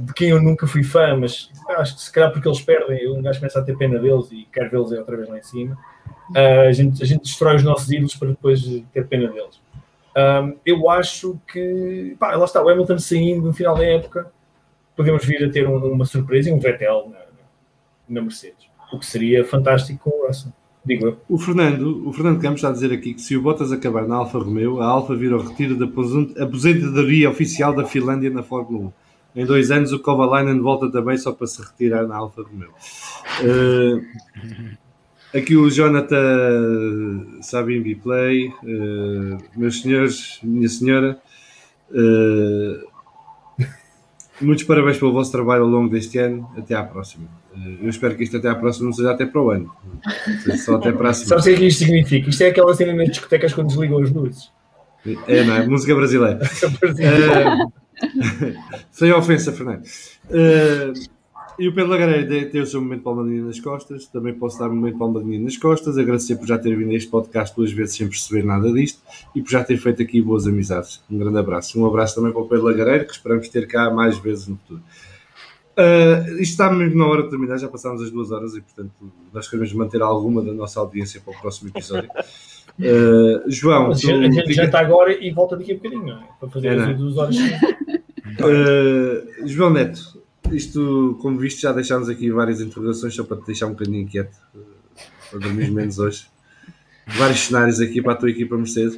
de 0.01 0.15
quem 0.15 0.31
eu 0.31 0.43
nunca 0.43 0.67
fui 0.67 0.83
fã, 0.83 1.17
mas 1.17 1.51
acho 1.77 1.97
que 1.97 2.03
se 2.03 2.13
calhar 2.13 2.33
porque 2.33 2.49
eles 2.49 2.61
perdem, 2.61 2.99
eu 3.03 3.15
um 3.15 3.23
gajo 3.23 3.39
começa 3.39 3.59
a 3.59 3.63
ter 3.63 3.77
pena 3.77 3.99
deles 3.99 4.31
e 4.33 4.47
quer 4.53 4.71
vê-los 4.71 4.91
outra 4.93 5.17
vez 5.17 5.29
lá 5.29 5.39
em 5.39 5.43
cima. 5.43 5.77
Uh, 6.31 6.69
a, 6.69 6.73
gente, 6.73 7.03
a 7.03 7.07
gente 7.07 7.23
destrói 7.23 7.57
os 7.57 7.63
nossos 7.63 7.91
ídolos 7.91 8.15
para 8.15 8.29
depois 8.29 8.63
ter 8.93 9.07
pena 9.07 9.29
deles. 9.29 9.61
Um, 10.17 10.57
eu 10.65 10.89
acho 10.89 11.39
que, 11.53 12.17
pá, 12.19 12.35
lá 12.35 12.45
está, 12.47 12.63
o 12.63 12.69
Hamilton 12.71 12.99
saindo 12.99 13.47
no 13.47 13.53
final 13.53 13.77
da 13.77 13.85
época, 13.85 14.33
podemos 14.97 15.25
vir 15.27 15.45
a 15.45 15.51
ter 15.51 15.69
um, 15.69 15.77
uma 15.93 16.07
surpresa 16.07 16.49
e 16.49 16.53
um 16.53 16.59
Vettel 16.59 17.13
na, 17.13 17.19
na 18.09 18.23
Mercedes, 18.23 18.67
o 18.91 18.99
que 18.99 19.05
seria 19.05 19.45
fantástico 19.45 20.11
com 20.11 20.25
o 20.25 20.27
Russell. 20.27 20.53
Digo 20.87 21.07
eu. 21.07 21.19
O 21.29 21.37
Fernando, 21.37 22.09
o 22.09 22.13
Fernando 22.13 22.41
Campos 22.41 22.59
está 22.59 22.69
a 22.69 22.73
dizer 22.73 22.93
aqui 22.93 23.13
que 23.13 23.21
se 23.21 23.37
o 23.37 23.43
Bottas 23.43 23.73
acabar 23.73 24.07
na 24.07 24.17
Alfa 24.17 24.39
Romeo, 24.39 24.81
a 24.81 24.87
Alfa 24.87 25.15
vira 25.17 25.37
o 25.37 25.43
retiro 25.43 25.77
da 25.77 25.85
aposent- 25.85 26.39
aposentadoria 26.39 27.29
oficial 27.29 27.75
da 27.75 27.85
Finlândia 27.85 28.31
na 28.31 28.43
Fórmula 28.43 28.87
1. 28.87 28.93
Em 29.37 29.45
dois 29.45 29.71
anos 29.71 29.93
o 29.93 29.99
Kovalainen 29.99 30.61
volta 30.61 30.91
também 30.91 31.19
só 31.19 31.31
para 31.31 31.47
se 31.47 31.61
retirar 31.61 32.07
na 32.09 32.17
Alfa 32.17 32.43
Romeo. 32.43 32.71
Eh, 33.43 35.39
aqui 35.39 35.55
o 35.55 35.71
Jonathan 35.71 37.27
Sabimbi 37.43 37.95
Play, 37.97 38.47
eh, 38.47 39.37
meus 39.55 39.83
senhores, 39.83 40.39
minha 40.43 40.69
senhora, 40.71 41.19
eh, 41.95 42.81
muitos 44.41 44.65
parabéns 44.65 44.97
pelo 44.97 45.13
vosso 45.13 45.31
trabalho 45.31 45.65
ao 45.65 45.69
longo 45.69 45.91
deste 45.91 46.17
ano. 46.17 46.51
Até 46.57 46.75
à 46.75 46.83
próxima. 46.83 47.29
Eu 47.83 47.91
espero 47.91 48.17
que 48.17 48.25
isto 48.25 48.39
até 48.39 48.49
à 48.49 48.55
próxima 48.55 48.87
não 48.87 48.93
seja 48.95 49.13
até 49.13 49.27
para 49.27 49.43
o 49.43 49.51
ano. 49.51 49.71
Só 50.65 50.77
até 50.77 50.93
para 50.93 51.11
a 51.11 51.13
semana. 51.13 51.43
Sabes 51.43 51.45
o 51.45 51.49
que 51.49 51.55
é 51.55 51.59
que 51.59 51.67
isto 51.67 51.85
significa? 51.85 52.31
Isto 52.31 52.43
é 52.43 52.49
aquela 52.49 52.75
cena 52.75 52.95
nas 52.95 53.09
discotecas 53.09 53.53
quando 53.53 53.69
desligam 53.69 54.03
as 54.03 54.11
luzes. 54.11 54.51
É, 55.29 55.45
não 55.45 55.57
é? 55.57 55.67
Música 55.67 55.95
brasileira. 55.95 56.41
Eh, 56.99 57.86
sem 58.91 59.13
ofensa, 59.13 59.53
Fernando. 59.53 59.83
Eh, 60.31 60.93
e 61.59 61.69
o 61.69 61.75
Pedro 61.75 61.91
Lagareira 61.91 62.51
tem 62.51 62.61
o 62.61 62.67
seu 62.67 62.83
momento 62.83 62.99
de 62.99 63.05
palmadinha 63.05 63.43
nas 63.43 63.59
costas. 63.59 64.07
Também 64.07 64.35
posso 64.35 64.59
dar 64.59 64.69
um 64.69 64.75
momento 64.75 64.95
de 64.95 64.99
palmadinha 64.99 65.41
nas 65.41 65.57
costas. 65.57 65.97
Agradecer 65.97 66.37
por 66.37 66.47
já 66.47 66.59
ter 66.59 66.77
vindo 66.77 66.91
a 66.91 66.95
este 66.95 67.09
podcast 67.09 67.57
duas 67.57 67.73
vezes 67.73 67.97
sem 67.97 68.07
perceber 68.07 68.45
nada 68.45 68.71
disto 68.71 69.01
e 69.35 69.41
por 69.41 69.51
já 69.51 69.65
ter 69.65 69.79
feito 69.79 70.03
aqui 70.03 70.21
boas 70.21 70.47
amizades. 70.47 71.03
Um 71.11 71.19
grande 71.19 71.39
abraço. 71.39 71.81
Um 71.81 71.87
abraço 71.87 72.15
também 72.15 72.31
para 72.31 72.43
o 72.43 72.47
Pedro 72.47 72.67
Lagareira, 72.67 73.05
que 73.05 73.13
esperamos 73.13 73.49
ter 73.49 73.67
cá 73.67 73.91
mais 73.91 74.19
vezes 74.19 74.49
no 74.49 74.57
futuro. 74.57 74.83
Uh, 75.79 76.41
isto 76.41 76.53
está 76.53 76.71
mesmo 76.73 76.99
na 76.99 77.07
hora 77.07 77.23
de 77.23 77.29
terminar, 77.29 77.59
já 77.59 77.69
passámos 77.69 78.01
as 78.01 78.11
duas 78.11 78.31
horas 78.31 78.55
e, 78.55 78.63
portanto, 78.63 78.93
nós 79.31 79.47
queremos 79.47 79.71
manter 79.75 80.01
alguma 80.01 80.43
da 80.43 80.53
nossa 80.53 80.81
audiência 80.81 81.21
para 81.21 81.37
o 81.37 81.41
próximo 81.41 81.69
episódio. 81.69 82.09
Uh, 82.79 83.51
João, 83.51 83.89
Mas 83.89 84.03
tu 84.03 84.11
a 84.11 84.23
gente 84.23 84.35
fica- 84.49 84.65
janta 84.65 84.79
agora 84.79 85.11
e 85.13 85.31
volta 85.31 85.57
daqui 85.57 85.73
a 85.73 85.77
bocadinho, 85.77 86.11
é? 86.13 86.19
Para 86.39 86.49
fazer 86.51 86.69
É, 86.69 86.91
as 86.91 86.99
duas 86.99 87.17
horas. 87.17 87.37
Uh, 87.37 89.47
João 89.47 89.71
Neto, 89.71 90.21
isto, 90.53 91.19
como 91.23 91.39
viste, 91.39 91.63
já 91.63 91.73
deixámos 91.73 92.09
aqui 92.09 92.31
várias 92.31 92.61
interrogações 92.61 93.15
só 93.15 93.25
para 93.25 93.39
te 93.39 93.47
deixar 93.47 93.67
um 93.67 93.71
bocadinho 93.71 94.01
inquieto, 94.03 94.37
uh, 94.55 94.61
para 95.31 95.39
dormir 95.41 95.71
menos 95.71 95.99
hoje. 95.99 96.27
Vários 97.07 97.41
cenários 97.41 97.81
aqui 97.81 98.03
para 98.03 98.13
a 98.13 98.17
tua 98.17 98.31
equipa 98.31 98.57
Mercedes. 98.57 98.97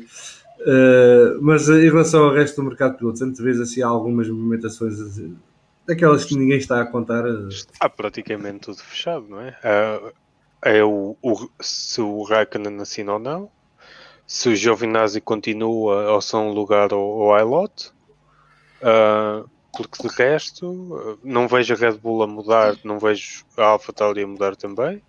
Uh, 0.61 1.39
mas 1.41 1.69
uh, 1.69 1.77
em 1.79 1.85
relação 1.89 2.25
ao 2.25 2.35
resto 2.35 2.57
do 2.57 2.65
mercado 2.69 2.93
de 2.93 2.99
pilotos, 2.99 3.23
antes 3.23 3.41
vês 3.41 3.61
assim 3.61 3.81
algumas 3.83 4.29
movimentações 4.29 4.97
daquelas 5.87 6.25
que 6.25 6.37
ninguém 6.37 6.59
está 6.59 6.81
a 6.81 6.87
contar. 6.87 7.25
uh, 7.25 7.49
Está 7.49 7.89
praticamente 7.89 8.61
tudo 8.61 8.79
fechado, 8.79 9.27
não 9.29 9.41
é? 9.41 9.57
Ah, 9.63 10.13
é 10.65 10.83
o, 10.83 11.17
o- 11.23 11.49
se 11.61 12.01
o 12.01 12.23
Raikkonen 12.25 12.81
assina 12.81 13.13
ou 13.13 13.19
não, 13.21 13.49
se 14.29 14.51
o 14.51 14.55
Giovinazzi 14.55 15.23
continua 15.23 16.13
ou 16.13 16.21
são 16.21 16.53
lugar 16.53 16.93
ao, 16.93 17.33
ao 17.33 17.41
iLot, 17.41 17.93
Ah, 18.83 19.45
porque 19.77 20.07
de 20.07 20.15
resto 20.15 21.17
ah, 21.17 21.19
não 21.25 21.49
vejo 21.49 21.75
a 21.75 21.77
Red 21.77 21.99
Bull 21.99 22.23
a 22.23 22.27
mudar, 22.27 22.77
não 22.85 22.99
vejo 22.99 23.45
a 23.57 23.65
AlphaTauri 23.65 24.23
a 24.23 24.27
mudar 24.27 24.55
também. 24.55 25.03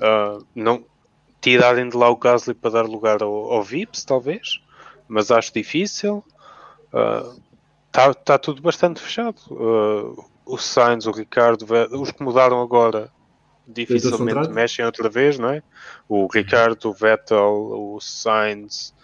Ah, 0.00 0.38
não, 0.54 0.84
tirarem 1.40 1.88
de 1.88 1.96
lá 1.96 2.10
o 2.10 2.16
Gasly 2.16 2.54
para 2.54 2.70
dar 2.72 2.86
lugar 2.86 3.22
ao, 3.22 3.32
ao 3.52 3.62
Vips, 3.62 4.04
talvez, 4.04 4.60
mas 5.08 5.30
acho 5.30 5.52
difícil. 5.54 6.24
Está 7.86 8.14
tá 8.14 8.38
tudo 8.38 8.60
bastante 8.62 9.00
fechado. 9.00 9.38
Uh, 9.50 10.24
o 10.44 10.58
Sainz, 10.58 11.06
o 11.06 11.12
Ricardo, 11.12 11.66
os 11.92 12.10
que 12.10 12.22
mudaram 12.22 12.60
agora 12.60 13.10
dificilmente 13.66 14.48
mexem 14.50 14.84
outra 14.84 15.08
vez, 15.08 15.38
não 15.38 15.50
é? 15.50 15.62
O 16.08 16.26
Ricardo, 16.26 16.90
o 16.90 16.92
Vettel, 16.92 17.38
o 17.40 17.98
Sainz, 18.00 18.94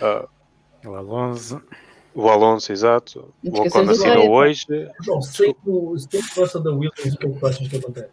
uh, 0.00 0.28
O 0.88 0.94
Alonso. 0.94 1.62
o 2.14 2.28
Alonso, 2.28 2.72
exato. 2.72 3.32
O 3.44 3.60
Ocon 3.60 3.90
assinou 3.90 4.30
hoje. 4.30 4.66
João, 5.02 5.22
se 5.22 5.54
o 5.64 5.96
Russell 6.36 6.62
da 6.62 6.70
Williams, 6.70 7.14
o 7.14 7.18
que 7.18 7.26
é 7.26 7.30
que 7.30 7.38
tu 7.38 7.46
achas 7.46 7.68
que 7.68 7.76
acontece? 7.76 8.10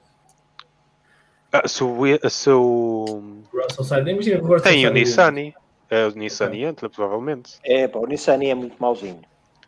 Ah, 1.51 1.67
se 1.67 1.83
o, 1.83 2.03
se 2.29 2.49
Russell 2.49 3.83
sai, 3.83 4.01
imagina 4.01 4.37
que 4.37 4.43
o 4.43 4.47
Russell 4.47 4.61
Tem 4.63 4.81
sai 4.81 4.91
o 4.91 4.93
Nissani. 4.93 5.53
É, 5.89 6.07
o 6.07 6.11
Nissani 6.11 6.63
entra, 6.63 6.89
provavelmente. 6.89 7.59
É, 7.63 7.87
pá, 7.87 7.99
o 7.99 8.07
Nissani 8.07 8.49
é 8.49 8.55
muito 8.55 8.75
mauzinho. 8.79 9.21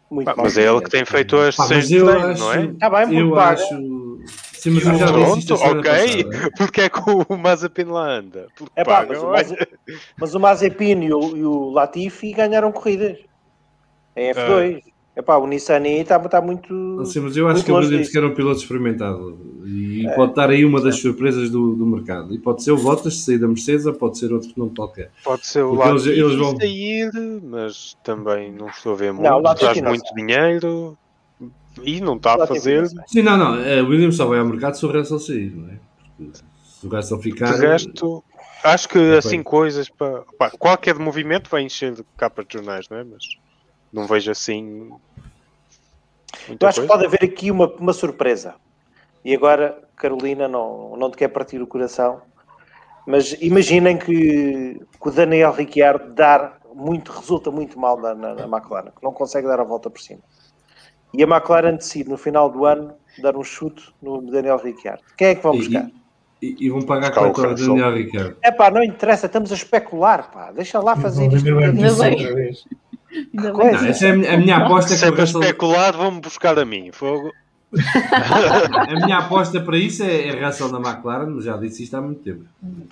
Muito 0.10 0.28
Ah, 0.28 0.34
mas 0.36 0.58
é 0.58 0.68
ele 0.68 0.82
que 0.82 0.90
tem 0.90 1.06
feito 1.06 1.36
as 1.38 1.58
eu 1.60 1.68
treino, 1.68 2.10
acho, 2.10 2.40
não 2.40 2.54
é? 2.54 2.74
Tá 2.80 2.90
bem, 2.90 3.30
paga. 3.30 3.62
acho. 3.62 3.76
Sim, 4.66 4.72
mas 4.72 4.86
eu 4.88 4.96
já 4.96 5.06
disse 5.36 5.48
Pronto, 5.48 5.80
ok. 5.80 5.84
passada. 5.92 6.52
Porque 6.58 6.82
é 6.82 6.90
que 6.90 7.00
o 7.08 7.38
Mazepin 7.38 7.84
lá 7.84 8.18
anda? 8.18 8.48
Porque 8.58 8.72
É 8.76 8.84
pá, 8.84 9.06
mas, 9.08 9.20
o 9.20 9.26
não 9.26 9.36
é? 9.36 9.38
Maze- 9.38 9.68
mas 10.20 10.34
o 10.34 10.40
Mazepin 10.40 11.04
e 11.04 11.14
o, 11.14 11.38
e 11.38 11.46
o 11.46 11.70
Latifi 11.70 12.34
ganharam 12.34 12.72
corridas 12.72 13.18
em 14.16 14.32
F2. 14.34 14.82
É 15.18 15.22
pá, 15.22 15.38
o 15.38 15.46
Nissani 15.48 16.00
está 16.02 16.20
tá 16.20 16.42
muito. 16.42 17.06
Sim, 17.06 17.20
mas 17.22 17.38
eu 17.38 17.48
acho 17.48 17.64
que 17.64 17.72
Williams 17.72 18.00
disso. 18.00 18.12
que 18.12 18.18
era 18.18 18.28
um 18.28 18.34
piloto 18.34 18.58
experimentado 18.60 19.40
e 19.66 20.04
pode 20.16 20.32
estar 20.32 20.50
aí 20.50 20.66
uma 20.66 20.82
das 20.82 20.98
surpresas 21.00 21.50
do, 21.50 21.74
do 21.76 21.86
mercado. 21.86 22.34
E 22.34 22.40
pode 22.40 22.64
ser 22.64 22.72
o 22.72 22.78
Bottas 22.78 23.20
sair 23.22 23.38
da 23.38 23.48
Mercedes 23.48 23.86
ou 23.86 23.94
pode 23.94 24.18
ser 24.18 24.34
outro 24.34 24.50
nome 24.58 24.74
qualquer. 24.76 25.12
Pode 25.24 25.46
ser 25.48 25.62
o 25.64 25.74
eles- 25.76 26.04
Latifi 26.06 26.20
eles 26.20 26.36
vão- 26.36 26.58
sair, 26.58 27.12
mas 27.44 27.96
também 28.04 28.52
não 28.52 28.68
estou 28.68 28.94
a 28.94 28.96
ver 28.96 29.14
muito. 29.14 29.30
Não, 29.30 29.56
Traz 29.56 29.80
não 29.82 29.90
muito 29.90 30.14
dinheiro. 30.16 30.98
E 31.84 32.02
não 32.02 32.16
está 32.16 32.36
a 32.42 32.48
fazer. 32.48 32.88
Sim, 33.08 33.22
não, 33.22 33.38
não. 33.38 33.54
A 33.54 33.84
Williams 33.88 34.16
só 34.16 34.26
vai 34.26 34.40
ao 34.40 34.46
mercado 34.46 34.76
se 34.76 34.86
o 34.86 34.92
Russell 34.92 35.20
sair, 35.20 35.56
não 35.56 35.70
é? 35.70 35.78
Porque 36.18 36.40
se 36.64 36.88
o 36.88 36.90
Russell 36.90 37.20
ficar. 37.20 37.54
De 37.54 37.66
resto, 37.66 38.24
acho 38.64 38.90
que 38.90 39.18
assim 39.18 39.44
coisas 39.44 39.90
para. 39.90 40.24
pá, 40.38 40.50
qualquer 40.52 40.96
movimento 40.96 41.50
vai 41.50 41.64
encher 41.64 41.94
de 41.94 42.04
capas 42.18 42.46
de 42.48 42.54
jornais, 42.54 42.88
não 42.90 42.98
é? 42.98 43.04
Mas 43.04 43.24
não 43.92 44.06
vejo 44.08 44.32
assim. 44.32 44.92
Eu 46.60 46.68
acho 46.68 46.82
que 46.82 46.88
coisa. 46.88 46.88
pode 46.88 47.06
haver 47.06 47.24
aqui 47.24 47.52
uma, 47.52 47.68
uma 47.76 47.94
surpresa. 47.94 48.56
E 49.24 49.34
agora, 49.34 49.84
Carolina, 49.96 50.48
não, 50.48 50.96
não 50.96 51.10
te 51.10 51.18
quer 51.18 51.30
partir 51.30 51.62
o 51.62 51.66
coração, 51.66 52.22
mas 53.08 53.34
imaginem 53.42 53.98
que, 53.98 54.80
que 55.02 55.08
o 55.08 55.12
Daniel 55.12 55.52
Ricciardo 55.52 56.14
dar 56.14 56.60
muito, 56.74 57.12
resulta 57.12 57.50
muito 57.50 57.80
mal 57.80 58.00
na, 58.00 58.14
na, 58.14 58.36
na 58.36 58.58
McLaren, 58.58 58.92
que 58.92 59.04
não 59.04 59.14
consegue 59.14 59.48
dar 59.48 59.60
a 59.60 59.64
volta 59.64 59.90
por 59.90 60.00
cima. 60.00 60.22
E 61.18 61.24
a 61.24 61.28
McLaren 61.28 61.76
decide 61.76 62.10
no 62.10 62.18
final 62.18 62.50
do 62.50 62.66
ano 62.66 62.94
dar 63.22 63.36
um 63.38 63.44
chute 63.44 63.84
no 64.02 64.22
Daniel 64.30 64.58
Ricciardo. 64.58 65.02
Quem 65.18 65.28
é 65.30 65.36
que 65.36 65.42
vão 65.44 65.56
buscar? 65.56 65.88
E, 66.42 66.56
e 66.60 66.70
vão 66.70 66.82
pagar 66.82 67.08
Buscar 67.12 67.28
o 67.28 67.32
quanto 67.34 67.62
ao. 67.62 67.68
Daniel 67.70 67.94
Ricardo? 67.96 68.36
É 68.42 68.52
pá, 68.52 68.70
não 68.70 68.84
interessa, 68.84 69.26
estamos 69.28 69.52
a 69.52 69.56
especular, 69.56 70.30
pá. 70.32 70.52
Deixa 70.52 70.80
lá 70.80 70.96
fazer 70.96 71.32
isto. 71.32 71.48
Ainda 71.48 71.94
bem. 72.04 72.52
Não, 73.34 73.62
essa 73.88 74.08
é 74.08 74.12
a 74.12 74.16
minha, 74.16 74.34
a 74.34 74.38
minha 74.38 74.58
aposta 74.58 74.94
é 74.94 74.98
que 74.98 75.04
o 75.04 75.06
Sempre 75.06 75.22
a 75.22 75.24
Russell. 75.24 75.42
especular, 75.42 75.94
vão-me 75.96 76.20
buscar 76.20 76.60
a 76.60 76.66
mim. 76.66 76.92
Fogo. 76.92 77.32
A 77.74 79.06
minha 79.06 79.18
aposta 79.20 79.60
para 79.62 79.78
isso 79.78 80.04
é, 80.04 80.28
é 80.28 80.46
Russell 80.46 80.70
na 80.70 80.80
McLaren, 80.80 81.28
mas 81.28 81.46
já 81.46 81.56
disse 81.58 81.84
isto 81.84 81.96
há 81.96 82.02
muito 82.02 82.22
tempo. 82.22 82.44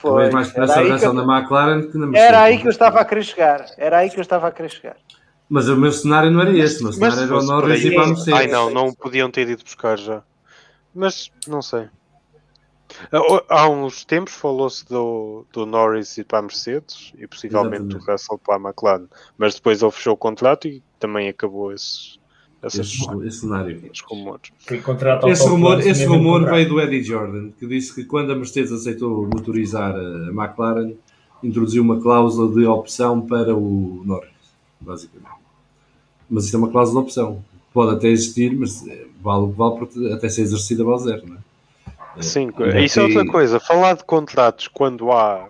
Talvez 0.02 0.34
mais 0.34 0.48
aí 0.58 0.86
que 0.86 0.92
Russell 0.92 1.10
eu- 1.10 1.26
na 1.26 1.40
McLaren 1.40 1.82
que 1.92 1.98
na 1.98 2.08
Mercedes. 2.08 2.30
Era 2.30 2.42
aí 2.44 2.58
que 2.58 2.68
eu 2.68 2.72
estava 2.72 3.00
a 3.02 3.06
querer 3.06 3.24
chegar. 3.24 3.66
Era 3.78 3.98
aí 3.98 4.10
que 4.10 4.18
eu 4.18 4.22
estava 4.22 4.48
a 4.48 4.52
querer 4.52 4.70
chegar. 4.70 4.96
Mas 5.54 5.70
o 5.70 5.78
meu 5.78 5.92
cenário 5.92 6.32
não 6.32 6.42
era 6.42 6.58
esse. 6.58 6.80
O 6.82 6.84
meu 6.90 6.98
Mas 7.00 7.14
cenário 7.14 7.18
se 7.18 7.24
era 7.26 7.38
o 7.38 7.44
Norris 7.44 7.86
e 7.86 7.92
para 7.94 8.04
a 8.04 8.08
Mercedes. 8.08 8.34
Ai 8.34 8.48
não, 8.48 8.70
não 8.72 8.92
podiam 8.94 9.30
ter 9.30 9.48
ido 9.48 9.64
buscar 9.64 10.00
já. 10.00 10.24
Mas 10.96 11.30
não 11.48 11.62
sei. 11.62 11.88
Há- 13.12 13.44
Há 13.62 13.70
uns 13.70 14.04
tempos 14.04 14.34
falou-se 14.34 14.84
do, 14.88 15.46
do 15.54 15.66
Norris 15.68 16.18
ir 16.18 16.24
para 16.26 16.40
a 16.40 16.42
Mercedes 16.42 17.14
e 17.18 17.28
possivelmente 17.28 17.84
Exatamente. 17.84 18.06
do 18.06 18.12
Russell 18.12 18.38
para 18.44 18.56
a 18.56 18.60
McLaren. 18.60 19.06
Mas 19.38 19.54
depois 19.56 19.82
ele 19.84 19.92
fechou 19.92 20.14
o 20.14 20.18
contrato 20.18 20.68
e 20.68 20.82
também 21.00 21.30
acabou 21.30 21.72
esses, 21.72 22.20
essas, 22.62 22.88
Esse, 22.88 23.28
esse 23.28 23.40
cenário. 23.42 23.78
esses 23.86 24.02
rumores. 24.02 24.52
Esse 25.28 25.48
rumor, 25.48 25.80
esse 25.82 26.06
rumor 26.06 26.46
veio 26.50 26.68
do 26.70 26.80
Eddie 26.82 27.04
Jordan, 27.04 27.52
que 27.60 27.68
disse 27.68 27.94
que 27.94 28.06
quando 28.06 28.32
a 28.32 28.36
Mercedes 28.36 28.72
aceitou 28.72 29.24
motorizar 29.28 29.96
a 29.96 30.30
McLaren, 30.32 30.94
introduziu 31.44 31.84
uma 31.84 32.00
cláusula 32.02 32.52
de 32.54 32.66
opção 32.66 33.22
para 33.22 33.56
o 33.56 34.02
Norris, 34.06 34.32
basicamente. 34.82 35.43
Mas 36.30 36.46
isto 36.46 36.56
é 36.56 36.60
uma 36.60 36.72
cláusula 36.72 37.02
de 37.02 37.08
opção. 37.08 37.44
Pode 37.74 37.96
até 37.96 38.08
existir, 38.08 38.56
mas 38.56 38.86
eh, 38.88 39.06
vale, 39.22 39.52
vale 39.52 39.88
até 40.14 40.30
ser 40.30 40.42
exercida 40.42 40.84
vale 40.84 41.00
zero, 41.00 41.28
não 41.28 41.38
é? 41.38 42.22
Sim, 42.22 42.52
E 42.76 42.86
isso 42.86 43.00
é 43.00 43.04
outra 43.04 43.26
coisa. 43.26 43.60
Falar 43.60 43.96
de 43.96 44.04
contratos 44.04 44.68
quando 44.68 45.12
há 45.12 45.48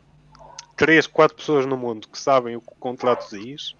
3, 0.77 1.07
4 1.07 1.35
pessoas 1.35 1.65
no 1.65 1.77
mundo 1.77 2.07
que 2.07 2.17
sabem 2.17 2.55
o 2.55 2.61
que 2.61 2.71
o 2.71 2.75
contrato 2.79 3.29
diz 3.35 3.75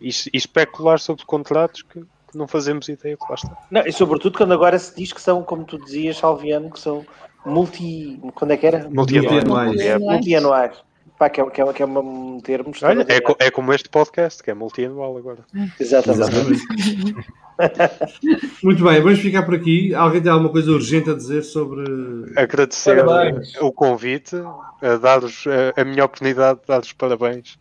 e, 0.00 0.08
e 0.08 0.36
especular 0.36 0.98
sobre 0.98 1.24
contratos 1.24 1.82
que, 1.82 2.00
que 2.00 2.38
não 2.38 2.48
fazemos 2.48 2.88
ideia 2.88 3.16
que 3.16 3.24
lá 3.28 3.34
está. 3.34 3.56
Não, 3.70 3.82
e 3.82 3.92
sobretudo 3.92 4.38
quando 4.38 4.52
agora 4.52 4.78
se 4.78 4.96
diz 4.96 5.12
que 5.12 5.20
são, 5.20 5.42
como 5.42 5.64
tu 5.64 5.78
dizias, 5.78 6.16
Salviano, 6.16 6.70
que 6.70 6.80
são 6.80 7.04
multi. 7.44 8.18
Quando 8.34 8.52
é 8.52 8.56
que 8.56 8.66
era? 8.66 8.88
Multianuais. 8.88 9.44
Multianuais. 9.44 10.00
Multianuais. 10.00 10.76
Pá, 11.18 11.30
que 11.30 11.40
é, 11.40 11.48
que 11.50 11.60
é, 11.62 11.72
que 11.72 11.82
é 11.82 11.86
uma- 11.86 12.00
um 12.00 12.40
termo 12.40 12.72
Olha, 12.82 13.04
é, 13.08 13.20
co- 13.20 13.36
é 13.38 13.50
como 13.50 13.72
este 13.72 13.88
podcast, 13.88 14.42
que 14.42 14.50
é 14.50 14.54
multianual 14.54 15.16
agora. 15.16 15.38
Exatamente. 15.78 16.60
Muito 18.62 18.82
bem, 18.82 19.00
vamos 19.00 19.20
ficar 19.20 19.44
por 19.44 19.54
aqui. 19.54 19.94
Alguém 19.94 20.20
tem 20.20 20.30
alguma 20.32 20.50
coisa 20.50 20.70
urgente 20.72 21.10
a 21.10 21.14
dizer 21.14 21.42
sobre. 21.42 21.84
Agradecer 22.36 23.04
Parabéns. 23.04 23.54
o 23.60 23.72
convite, 23.72 24.34
a, 24.82 24.96
dar-vos, 24.96 25.44
a, 25.46 25.80
a 25.80 25.84
minha 25.84 26.04
oportunidade 26.04 26.60
de 26.60 26.66
dar-vos 26.66 26.92
parabéns 26.92 27.56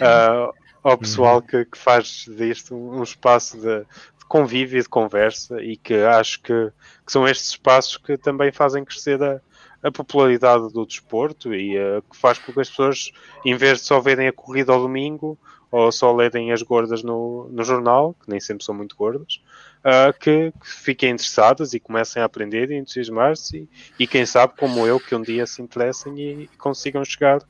ah, 0.00 0.50
ao 0.82 0.98
pessoal 0.98 1.40
que, 1.40 1.64
que 1.64 1.78
faz 1.78 2.26
disto 2.28 2.74
um, 2.74 2.98
um 2.98 3.02
espaço 3.04 3.56
de, 3.58 3.78
de 3.80 4.24
convívio 4.28 4.80
e 4.80 4.82
de 4.82 4.88
conversa 4.88 5.62
e 5.62 5.76
que 5.76 5.94
acho 5.94 6.42
que, 6.42 6.72
que 7.06 7.12
são 7.12 7.26
estes 7.28 7.50
espaços 7.50 7.96
que 7.98 8.16
também 8.16 8.50
fazem 8.50 8.84
crescer 8.84 9.22
a, 9.22 9.40
a 9.86 9.92
popularidade 9.92 10.72
do 10.72 10.84
desporto 10.84 11.54
e 11.54 11.78
ah, 11.78 12.02
que 12.10 12.16
faz 12.16 12.38
com 12.38 12.52
que 12.52 12.60
as 12.60 12.68
pessoas, 12.68 13.12
em 13.44 13.54
vez 13.54 13.78
de 13.78 13.86
só 13.86 14.00
verem 14.00 14.26
a 14.26 14.32
corrida 14.32 14.72
ao 14.72 14.80
domingo 14.80 15.38
ou 15.70 15.92
só 15.92 16.12
lerem 16.12 16.52
as 16.52 16.62
gordas 16.62 17.02
no, 17.04 17.48
no 17.50 17.62
jornal, 17.62 18.14
que 18.14 18.28
nem 18.28 18.40
sempre 18.40 18.64
são 18.64 18.74
muito 18.74 18.96
gordas, 18.96 19.40
ah, 19.84 20.12
que, 20.12 20.50
que 20.52 20.66
fiquem 20.66 21.10
interessadas 21.10 21.72
e 21.72 21.78
comecem 21.78 22.20
a 22.20 22.24
aprender 22.24 22.70
e 22.70 22.76
entusiasmar-se 22.76 23.58
e, 23.58 23.68
e 24.02 24.06
quem 24.06 24.26
sabe, 24.26 24.54
como 24.58 24.84
eu, 24.84 24.98
que 24.98 25.14
um 25.14 25.22
dia 25.22 25.46
se 25.46 25.62
interessem 25.62 26.18
e, 26.18 26.42
e 26.44 26.56
consigam 26.58 27.04
chegar 27.04 27.40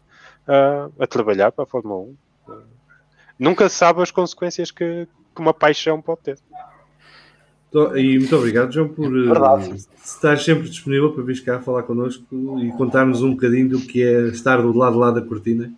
ah, 0.47 0.91
a 1.01 1.07
trabalhar 1.07 1.53
para 1.53 1.65
a 1.65 1.67
Fórmula 1.67 2.01
1. 2.01 2.17
Ah, 2.51 2.63
nunca 3.39 3.67
se 3.71 3.77
sabe 3.77 4.03
as 4.03 4.11
consequências 4.11 4.71
que, 4.71 5.09
que 5.35 5.41
uma 5.41 5.55
paixão 5.55 6.03
pode 6.03 6.21
ter. 6.21 6.39
Tô- 7.71 7.97
E 7.97 8.19
muito 8.19 8.35
obrigado, 8.37 8.73
João, 8.73 8.89
por 8.89 9.07
eh, 9.07 9.27
Verdade. 9.27 9.77
estar 10.05 10.39
sempre 10.39 10.69
disponível 10.69 11.13
para 11.13 11.23
vir 11.25 11.43
cá 11.45 11.61
falar 11.61 11.83
connosco 11.83 12.25
e 12.63 12.71
contar-nos 12.73 13.23
um 13.23 13.33
bocadinho 13.33 13.69
do 13.71 13.81
que 13.81 14.03
é 14.03 14.29
estar 14.29 14.63
do 14.63 14.73
lado 14.77 14.99
lá 14.99 15.11
da 15.11 15.21
cortina, 15.21 15.73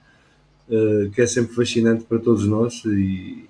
eh, 0.70 1.08
que 1.14 1.20
é 1.22 1.26
sempre 1.26 1.54
fascinante 1.54 2.04
para 2.04 2.18
todos 2.18 2.46
nós. 2.46 2.82
E, 2.84 3.46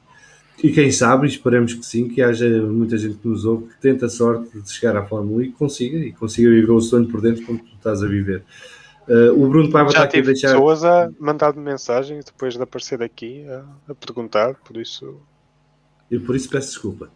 e 0.63 0.73
quem 0.73 0.91
sabe, 0.91 1.27
esperemos 1.27 1.75
que 1.75 1.85
sim, 1.85 2.09
que 2.09 2.23
haja 2.23 2.49
muita 2.63 2.97
gente 2.97 3.17
que 3.19 3.29
nos 3.29 3.45
ouve 3.45 3.67
que 3.67 3.81
tenta 3.81 4.07
a 4.07 4.09
sorte 4.09 4.59
de 4.61 4.73
chegar 4.73 4.97
à 4.97 5.05
Fórmula 5.05 5.39
1 5.39 5.43
e 5.43 5.47
que 5.49 5.53
consiga, 5.59 5.99
e 5.99 6.13
consiga 6.13 6.49
viver 6.51 6.71
o 6.73 6.81
sonho 6.81 7.07
por 7.09 7.21
dentro 7.21 7.45
como 7.45 7.59
tu 7.59 7.75
estás 7.77 8.03
a 8.03 8.07
viver. 8.07 8.43
Eh, 9.09 9.31
o 9.31 9.49
Bruno 9.49 9.71
Paiva 9.71 9.89
está 9.91 10.03
aqui 10.05 10.19
a 10.19 10.23
deixar. 10.23 10.49
pessoas 10.53 10.85
a 10.85 11.11
mandar-me 11.19 11.61
mensagens 11.63 12.25
depois 12.25 12.55
de 12.55 12.63
aparecer 12.63 13.03
aqui 13.03 13.45
a, 13.49 13.65
a 13.91 13.95
perguntar, 13.95 14.55
por 14.65 14.77
isso. 14.77 15.17
E 16.11 16.19
por 16.19 16.35
isso 16.35 16.49
peço 16.49 16.69
desculpa. 16.69 17.11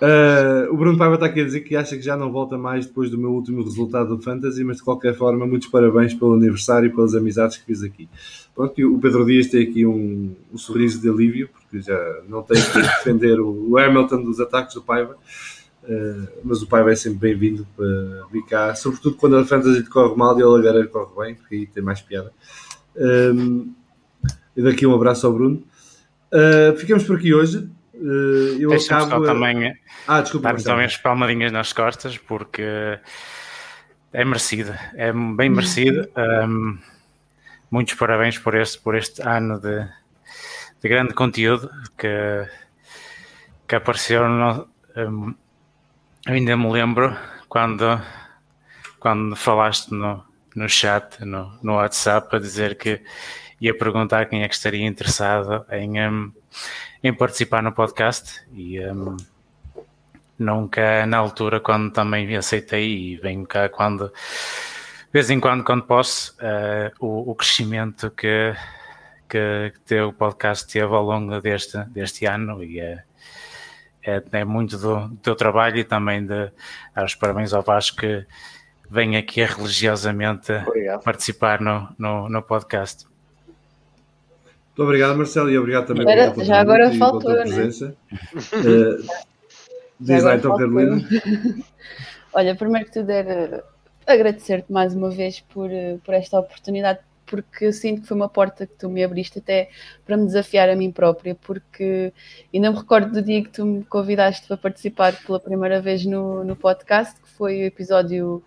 Uh, 0.00 0.72
o 0.72 0.76
Bruno 0.76 0.98
Paiva 0.98 1.14
está 1.14 1.26
aqui 1.26 1.40
a 1.40 1.44
dizer 1.44 1.60
que 1.60 1.76
acha 1.76 1.96
que 1.96 2.02
já 2.02 2.16
não 2.16 2.32
volta 2.32 2.58
mais 2.58 2.86
depois 2.86 3.10
do 3.10 3.18
meu 3.18 3.30
último 3.30 3.62
resultado 3.62 4.16
do 4.16 4.22
Fantasy, 4.22 4.64
mas 4.64 4.78
de 4.78 4.82
qualquer 4.82 5.14
forma, 5.14 5.46
muitos 5.46 5.68
parabéns 5.68 6.14
pelo 6.14 6.34
aniversário 6.34 6.88
e 6.88 6.90
pelas 6.90 7.14
amizades 7.14 7.58
que 7.58 7.64
fiz 7.64 7.82
aqui. 7.82 8.08
Pronto, 8.54 8.78
e 8.80 8.84
o 8.84 8.98
Pedro 8.98 9.24
Dias 9.24 9.46
tem 9.46 9.62
aqui 9.62 9.86
um, 9.86 10.34
um 10.52 10.58
sorriso 10.58 11.00
de 11.00 11.08
alívio, 11.08 11.48
porque 11.48 11.80
já 11.80 12.22
não 12.28 12.42
tem 12.42 12.60
que 12.60 12.78
defender 12.80 13.40
o, 13.40 13.78
Hamilton 13.78 14.22
dos 14.22 14.40
ataques 14.40 14.74
do 14.74 14.82
Paiva, 14.82 15.16
Uh, 15.82 16.28
mas 16.44 16.60
o 16.60 16.66
Paiva 16.66 16.92
é 16.92 16.94
sempre 16.94 17.30
bem-vindo 17.30 17.66
para 17.74 17.86
vir 18.30 18.44
cá, 18.44 18.74
sobretudo 18.74 19.16
quando 19.16 19.36
a 19.36 19.46
Fantasy 19.46 19.82
corre 19.88 20.14
mal 20.14 20.38
e 20.38 20.42
o 20.42 20.50
Lagareiro 20.50 20.90
corre 20.90 21.10
bem, 21.18 21.34
porque 21.34 21.54
aí 21.54 21.66
tem 21.66 21.82
mais 21.82 22.02
piada. 22.02 22.30
Um, 22.94 23.72
e 23.72 23.79
daqui 24.56 24.86
um 24.86 24.94
abraço 24.94 25.26
ao 25.26 25.32
Bruno. 25.32 25.62
Uh, 26.32 26.76
ficamos 26.76 27.04
por 27.04 27.16
aqui 27.16 27.34
hoje. 27.34 27.68
Uh, 27.94 28.56
eu 28.60 28.70
Deixa-me 28.70 29.02
acabo. 29.04 29.24
só 29.24 29.30
a- 29.30 29.34
também 29.34 29.74
Ah, 30.06 30.20
desculpa. 30.22 30.48
Marcelo. 30.48 30.70
também 30.74 30.86
as 30.86 30.96
palmadinhas 30.96 31.52
nas 31.52 31.72
costas, 31.72 32.16
porque 32.16 32.62
é 34.12 34.24
merecido, 34.24 34.72
é 34.94 35.12
bem 35.12 35.48
merecido. 35.50 36.08
Um, 36.16 36.78
muitos 37.70 37.94
parabéns 37.94 38.38
por 38.38 38.54
este, 38.54 38.78
por 38.78 38.96
este 38.96 39.22
ano 39.22 39.60
de, 39.60 39.86
de 40.82 40.88
grande 40.88 41.14
conteúdo 41.14 41.70
que, 41.98 42.46
que 43.68 43.74
apareceu. 43.76 44.28
No, 44.28 44.68
um, 44.96 45.34
eu 46.26 46.34
ainda 46.34 46.56
me 46.56 46.70
lembro 46.70 47.16
quando, 47.48 48.00
quando 48.98 49.36
falaste 49.36 49.92
no, 49.92 50.24
no 50.56 50.68
chat, 50.68 51.24
no, 51.24 51.58
no 51.62 51.74
WhatsApp, 51.74 52.34
a 52.34 52.38
dizer 52.38 52.76
que 52.76 53.00
ia 53.60 53.76
perguntar 53.76 54.26
quem 54.26 54.42
é 54.42 54.48
que 54.48 54.54
estaria 54.54 54.86
interessado 54.86 55.64
em, 55.70 56.00
um, 56.08 56.32
em 57.02 57.12
participar 57.12 57.62
no 57.62 57.72
podcast 57.72 58.42
e 58.52 58.80
um, 58.80 59.16
nunca 60.38 61.04
na 61.06 61.18
altura 61.18 61.60
quando 61.60 61.92
também 61.92 62.34
aceitei 62.34 63.12
e 63.12 63.16
venho 63.16 63.46
cá 63.46 63.68
quando 63.68 64.08
de 64.08 65.12
vez 65.12 65.28
em 65.28 65.38
quando 65.38 65.62
quando 65.62 65.82
posso 65.82 66.34
uh, 66.38 66.90
o, 66.98 67.30
o, 67.30 67.34
crescimento 67.34 68.10
que 68.10 68.54
que, 69.28 69.72
que 69.86 70.00
o 70.00 70.12
podcast 70.12 70.66
teve 70.66 70.92
ao 70.92 71.04
longo 71.04 71.40
deste, 71.40 71.78
deste 71.90 72.24
ano 72.26 72.64
e 72.64 72.80
é, 72.80 73.04
é, 74.02 74.22
é 74.32 74.44
muito 74.44 74.78
do, 74.78 75.08
do 75.08 75.16
teu 75.16 75.36
trabalho 75.36 75.78
e 75.78 75.84
também 75.84 76.26
de 76.26 76.50
dar 76.94 77.04
os 77.04 77.14
parabéns 77.14 77.52
ao 77.52 77.62
Vasco 77.62 77.98
que 77.98 78.26
vem 78.90 79.16
aqui 79.16 79.44
religiosamente 79.44 80.52
Obrigado. 80.52 81.02
participar 81.04 81.60
no, 81.60 81.88
no, 81.96 82.28
no 82.28 82.42
podcast. 82.42 83.09
Muito 84.80 84.88
obrigado, 84.88 85.14
Marcelo, 85.18 85.50
e 85.50 85.58
obrigado 85.58 85.88
também 85.88 86.10
Agora- 86.10 86.30
teu 86.30 86.42
já 86.42 86.58
agora 86.58 86.86
e 86.86 86.92
pela 86.92 86.98
faltou, 86.98 87.20
tua 87.20 87.34
né? 87.34 87.42
presença. 87.42 87.94
Uh, 88.54 89.04
Já 90.06 90.14
diz 90.16 90.24
lá 90.24 90.36
então, 90.36 90.56
Carolina. 90.56 91.06
Olha, 92.32 92.56
primeiro 92.56 92.86
que 92.86 92.92
tudo 92.94 93.10
era 93.10 93.62
agradecer-te 94.06 94.72
mais 94.72 94.94
uma 94.94 95.10
vez 95.10 95.40
por, 95.40 95.70
eh, 95.70 95.98
por 96.02 96.14
esta 96.14 96.40
oportunidade 96.40 97.00
de 97.00 97.04
porque 97.26 97.66
eu 97.66 97.72
sinto 97.74 98.00
que 98.00 98.08
foi 98.08 98.16
uma 98.16 98.28
porta 98.30 98.66
que 98.66 98.72
tu 98.72 98.88
me 98.88 99.04
abriste 99.04 99.38
até 99.38 99.68
para 100.06 100.16
me 100.16 100.24
desafiar 100.24 100.70
a 100.70 100.74
mim 100.74 100.90
própria, 100.90 101.34
porque 101.34 102.10
ainda 102.52 102.70
me 102.70 102.78
recordo 102.78 103.12
do 103.12 103.20
dia 103.22 103.42
que 103.42 103.50
tu 103.50 103.66
me 103.66 103.84
convidaste 103.84 104.48
para 104.48 104.56
participar 104.56 105.14
pela 105.26 105.38
primeira 105.38 105.78
vez 105.82 106.06
no, 106.06 106.42
no 106.42 106.56
podcast, 106.56 107.20
que 107.20 107.28
foi 107.28 107.60
o 107.60 107.66
episódio, 107.66 108.42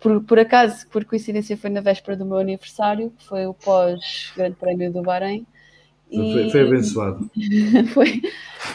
por, 0.00 0.20
por 0.24 0.38
acaso, 0.40 0.88
por 0.88 1.04
coincidência, 1.04 1.56
foi 1.56 1.70
na 1.70 1.80
véspera 1.80 2.16
do 2.16 2.26
meu 2.26 2.38
aniversário, 2.38 3.10
que 3.16 3.24
foi 3.24 3.46
o 3.46 3.54
pós-Grande 3.54 4.56
Prémio 4.56 4.92
do 4.92 5.00
Bahrein. 5.02 5.46
Foi, 6.12 6.50
foi 6.50 6.60
abençoado. 6.62 7.30
foi. 7.94 8.20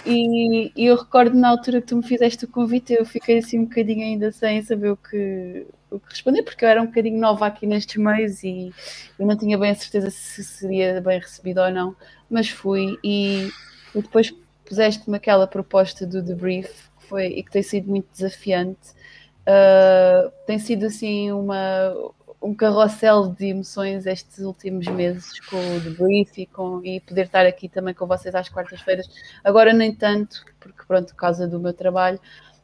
E, 0.06 0.72
e, 0.76 0.86
eu 0.86 0.96
recordo 0.96 1.36
na 1.36 1.50
altura 1.50 1.82
que 1.82 1.88
tu 1.88 1.98
me 1.98 2.04
fizeste 2.04 2.46
o 2.46 2.48
convite, 2.48 2.94
eu 2.94 3.06
fiquei 3.06 3.40
assim 3.40 3.60
um 3.60 3.66
bocadinho 3.66 4.04
ainda 4.04 4.32
sem 4.32 4.62
saber 4.62 4.92
o 4.92 4.98
que, 4.98 5.66
o 5.92 6.00
que 6.00 6.10
responder, 6.10 6.44
porque 6.44 6.64
eu 6.64 6.70
era 6.70 6.82
um 6.82 6.86
bocadinho 6.86 7.20
nova 7.20 7.46
aqui 7.46 7.68
nestes 7.68 7.98
meios 7.98 8.44
e 8.44 8.72
eu 9.20 9.26
não 9.26 9.38
tinha 9.38 9.58
bem 9.58 9.72
a 9.72 9.76
certeza 9.76 10.10
se 10.10 10.44
seria 10.44 11.02
bem 11.02 11.20
recebido 11.20 11.60
ou 11.60 11.70
não, 11.70 11.96
mas 12.30 12.50
fui 12.50 12.98
e, 13.04 13.50
e 13.94 14.02
depois 14.02 14.34
puseste-me 14.66 15.18
aquela 15.18 15.46
proposta 15.46 16.06
do 16.06 16.22
debrief 16.22 16.70
que 17.00 17.08
foi, 17.08 17.28
e 17.28 17.44
que 17.44 17.52
tem 17.52 17.62
sido 17.62 17.90
muito 17.90 18.08
desafiante. 18.12 18.92
Uh, 19.48 20.32
tem 20.48 20.58
sido 20.58 20.88
assim 20.88 21.32
uma, 21.32 21.94
um 22.46 22.54
carrossel 22.54 23.30
de 23.30 23.48
emoções 23.48 24.06
estes 24.06 24.40
últimos 24.40 24.86
meses 24.88 25.40
com 25.40 25.58
o 25.58 25.80
debrief 25.80 26.38
e, 26.38 26.46
com, 26.46 26.80
e 26.84 27.00
poder 27.00 27.26
estar 27.26 27.44
aqui 27.46 27.68
também 27.68 27.94
com 27.94 28.06
vocês 28.06 28.36
às 28.36 28.48
quartas-feiras. 28.50 29.08
Agora 29.44 29.74
nem 29.74 29.94
tanto, 29.94 30.46
porque 30.60 30.84
pronto, 30.88 31.08
por 31.08 31.16
causa 31.16 31.48
do 31.48 31.60
meu 31.60 31.74
trabalho, 31.74 32.20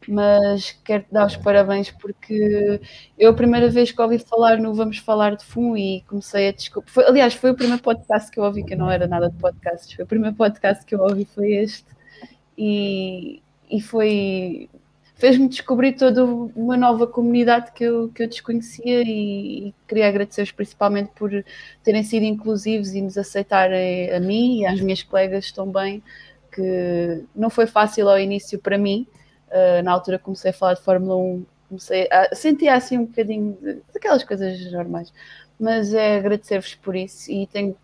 mas 0.07 0.71
quero 0.83 1.05
dar 1.11 1.25
os 1.25 1.35
parabéns 1.35 1.89
porque 1.89 2.79
eu 3.17 3.31
a 3.31 3.33
primeira 3.33 3.69
vez 3.69 3.91
que 3.91 4.01
ouvi 4.01 4.19
falar 4.19 4.57
no 4.57 4.73
Vamos 4.73 4.99
Falar 4.99 5.35
de 5.35 5.43
FUM 5.45 5.75
e 5.75 6.01
comecei 6.01 6.49
a 6.49 6.51
desculpa. 6.51 6.89
Foi, 6.91 7.05
aliás, 7.05 7.33
foi 7.33 7.49
o 7.49 7.55
primeiro 7.55 7.81
podcast 7.81 8.29
que 8.29 8.39
eu 8.39 8.43
ouvi, 8.43 8.63
que 8.63 8.75
não 8.75 8.89
era 8.89 9.07
nada 9.07 9.29
de 9.29 9.37
podcasts, 9.37 9.93
foi 9.93 10.05
o 10.05 10.07
primeiro 10.07 10.35
podcast 10.35 10.85
que 10.85 10.93
eu 10.93 10.99
ouvi 10.99 11.25
foi 11.25 11.53
este 11.53 11.87
e, 12.55 13.41
e 13.69 13.81
foi 13.81 14.69
fez-me 15.21 15.47
descobrir 15.47 15.93
toda 15.93 16.25
uma 16.25 16.75
nova 16.75 17.05
comunidade 17.05 17.71
que 17.73 17.83
eu, 17.83 18.09
que 18.09 18.23
eu 18.23 18.27
desconhecia 18.27 19.03
e, 19.03 19.67
e 19.67 19.75
queria 19.87 20.07
agradecer-vos 20.07 20.51
principalmente 20.51 21.11
por 21.15 21.29
terem 21.83 22.03
sido 22.03 22.23
inclusivos 22.23 22.95
e 22.95 23.01
nos 23.03 23.19
aceitarem 23.19 24.11
a 24.11 24.19
mim 24.19 24.61
e 24.61 24.65
às 24.65 24.81
minhas 24.81 25.03
colegas 25.03 25.51
também, 25.51 26.01
que 26.51 27.23
não 27.35 27.51
foi 27.51 27.67
fácil 27.67 28.09
ao 28.09 28.17
início 28.17 28.57
para 28.57 28.79
mim, 28.79 29.05
uh, 29.49 29.83
na 29.83 29.91
altura 29.91 30.17
comecei 30.17 30.49
a 30.49 30.53
falar 30.55 30.73
de 30.73 30.81
Fórmula 30.81 31.15
1, 31.15 31.45
comecei 31.69 32.07
a 32.11 32.33
sentir 32.33 32.69
assim 32.69 32.97
um 32.97 33.05
bocadinho 33.05 33.55
daquelas 33.93 34.23
coisas 34.23 34.71
normais, 34.71 35.13
mas 35.59 35.93
é 35.93 36.17
agradecer-vos 36.17 36.73
por 36.73 36.95
isso 36.95 37.31
e 37.31 37.45
tem, 37.45 37.75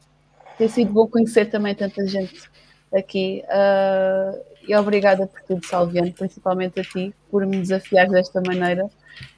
tem 0.58 0.68
sido 0.68 0.92
bom 0.92 1.08
conhecer 1.08 1.46
também 1.52 1.76
tanta 1.76 2.04
gente 2.08 2.50
aqui. 2.92 3.44
Uh, 3.46 4.57
e 4.68 4.76
obrigada 4.76 5.26
por 5.28 5.42
tudo, 5.44 5.66
Salviano, 5.66 6.12
principalmente 6.12 6.80
a 6.80 6.84
ti, 6.84 7.14
por 7.32 7.46
me 7.46 7.62
desafiar 7.62 8.10
desta 8.10 8.42
maneira. 8.42 8.86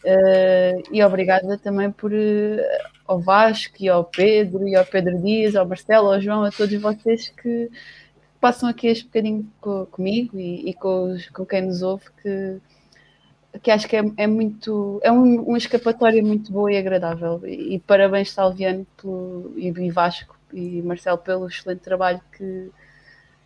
Uh, 0.04 0.84
e 0.92 1.04
obrigada 1.04 1.58
também 1.58 1.92
por 1.92 2.12
uh, 2.12 2.62
ao 3.08 3.20
Vasco 3.20 3.76
e 3.80 3.88
ao 3.88 4.04
Pedro 4.04 4.68
e 4.68 4.76
ao 4.76 4.86
Pedro 4.86 5.18
Dias, 5.22 5.56
ao 5.56 5.68
Marcelo, 5.68 6.12
ao 6.12 6.22
João, 6.22 6.44
a 6.44 6.52
todos 6.52 6.80
vocês 6.82 7.30
que 7.30 7.70
passam 8.40 8.70
aqui 8.70 8.88
este 8.88 9.06
bocadinho 9.06 9.52
co 9.60 9.86
comigo 9.88 10.40
e, 10.40 10.70
e 10.70 10.74
com, 10.74 11.12
os, 11.12 11.30
com, 11.30 11.46
quem 11.46 11.62
nos 11.64 11.82
ouve, 11.82 12.06
que, 12.22 12.58
que 13.62 13.72
acho 13.72 13.88
que 13.88 13.96
é, 13.96 14.04
é 14.18 14.28
muito 14.28 15.00
é 15.04 15.12
um, 15.12 15.44
uma 15.44 15.58
escapatória 15.58 16.22
muito 16.24 16.52
boa 16.52 16.72
e 16.72 16.78
agradável. 16.78 17.42
E, 17.46 17.76
e 17.76 17.80
parabéns, 17.80 18.32
Salviano, 18.32 18.86
pelo, 18.98 19.54
e, 19.58 19.68
e 19.68 19.92
Vasco 19.92 20.38
e 20.54 20.82
Marcelo, 20.82 21.18
pelo 21.18 21.48
excelente 21.48 21.82
trabalho 21.82 22.22
que, 22.32 22.72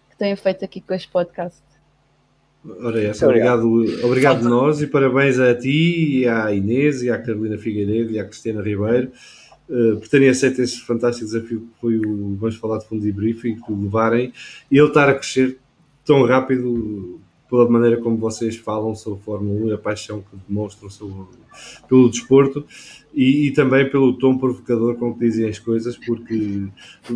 que 0.09 0.17
têm 0.17 0.35
feito 0.35 0.63
aqui 0.63 0.81
com 0.81 0.93
este 0.93 1.09
podcast. 1.09 1.72
Ora, 2.65 3.01
essa, 3.01 3.25
obrigado, 3.25 3.67
obrigado, 3.67 4.05
obrigado 4.05 4.49
nós 4.49 4.81
e 4.81 4.87
parabéns 4.87 5.37
a 5.37 5.53
ti 5.53 6.19
e 6.19 6.27
à 6.27 6.51
Inês 6.53 7.03
e 7.03 7.09
à 7.09 7.17
Carolina 7.17 7.57
Figueiredo 7.57 8.11
e 8.11 8.19
à 8.19 8.25
Cristina 8.25 8.61
Ribeiro 8.61 9.11
uh, 9.69 9.97
por 9.97 10.07
terem 10.07 10.29
aceito 10.29 10.61
este 10.61 10.81
fantástico 10.81 11.25
desafio 11.25 11.61
que 11.61 11.81
foi 11.81 11.97
o 11.97 12.35
Vamos 12.35 12.55
Falar 12.55 12.77
de 12.79 12.87
Fundo 12.87 13.01
de 13.01 13.11
Briefing, 13.11 13.55
que 13.55 13.71
levarem. 13.71 14.33
E 14.71 14.77
ele 14.77 14.87
estar 14.87 15.09
a 15.09 15.13
crescer 15.13 15.57
tão 16.05 16.25
rápido 16.25 17.19
pela 17.53 17.69
maneira 17.69 17.97
como 17.97 18.17
vocês 18.17 18.55
falam 18.55 18.95
sobre 18.95 19.19
a 19.19 19.21
Fórmula 19.21 19.65
1 19.65 19.67
e 19.67 19.73
a 19.73 19.77
paixão 19.77 20.21
que 20.21 20.35
demonstram 20.49 20.89
sobre, 20.89 21.37
pelo 21.87 22.09
desporto 22.09 22.65
e, 23.13 23.45
e, 23.45 23.51
também 23.51 23.87
pelo 23.91 24.17
tom 24.17 24.39
provocador 24.39 24.95
com 24.95 25.13
que 25.13 25.19
dizem 25.19 25.47
as 25.47 25.59
coisas, 25.59 25.95
porque 25.95 26.63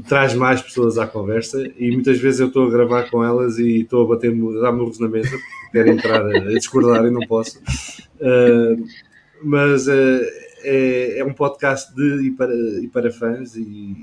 traz 0.07 0.35
mais 0.35 0.61
pessoas 0.61 0.99
à 0.99 1.07
conversa 1.07 1.67
e 1.75 1.89
muitas 1.89 2.19
vezes 2.19 2.39
eu 2.39 2.49
estou 2.49 2.67
a 2.67 2.69
gravar 2.69 3.09
com 3.09 3.23
elas 3.23 3.57
e 3.57 3.79
estou 3.79 4.05
a 4.05 4.09
bater, 4.09 4.31
dar 4.61 4.71
murros 4.71 4.99
na 4.99 5.07
mesa, 5.07 5.31
porque 5.31 5.71
quero 5.71 5.89
entrar 5.89 6.21
a, 6.23 6.37
a 6.37 6.53
discordar 6.53 7.03
e 7.05 7.09
não 7.09 7.25
posso. 7.25 7.57
Uh, 7.57 8.85
mas 9.41 9.87
uh, 9.87 10.21
é, 10.61 11.17
é, 11.17 11.25
um 11.25 11.33
podcast 11.33 11.95
de 11.95 12.27
e 12.27 12.31
para, 12.31 12.53
e 12.53 12.87
para 12.87 13.11
fãs 13.11 13.55
e, 13.55 13.97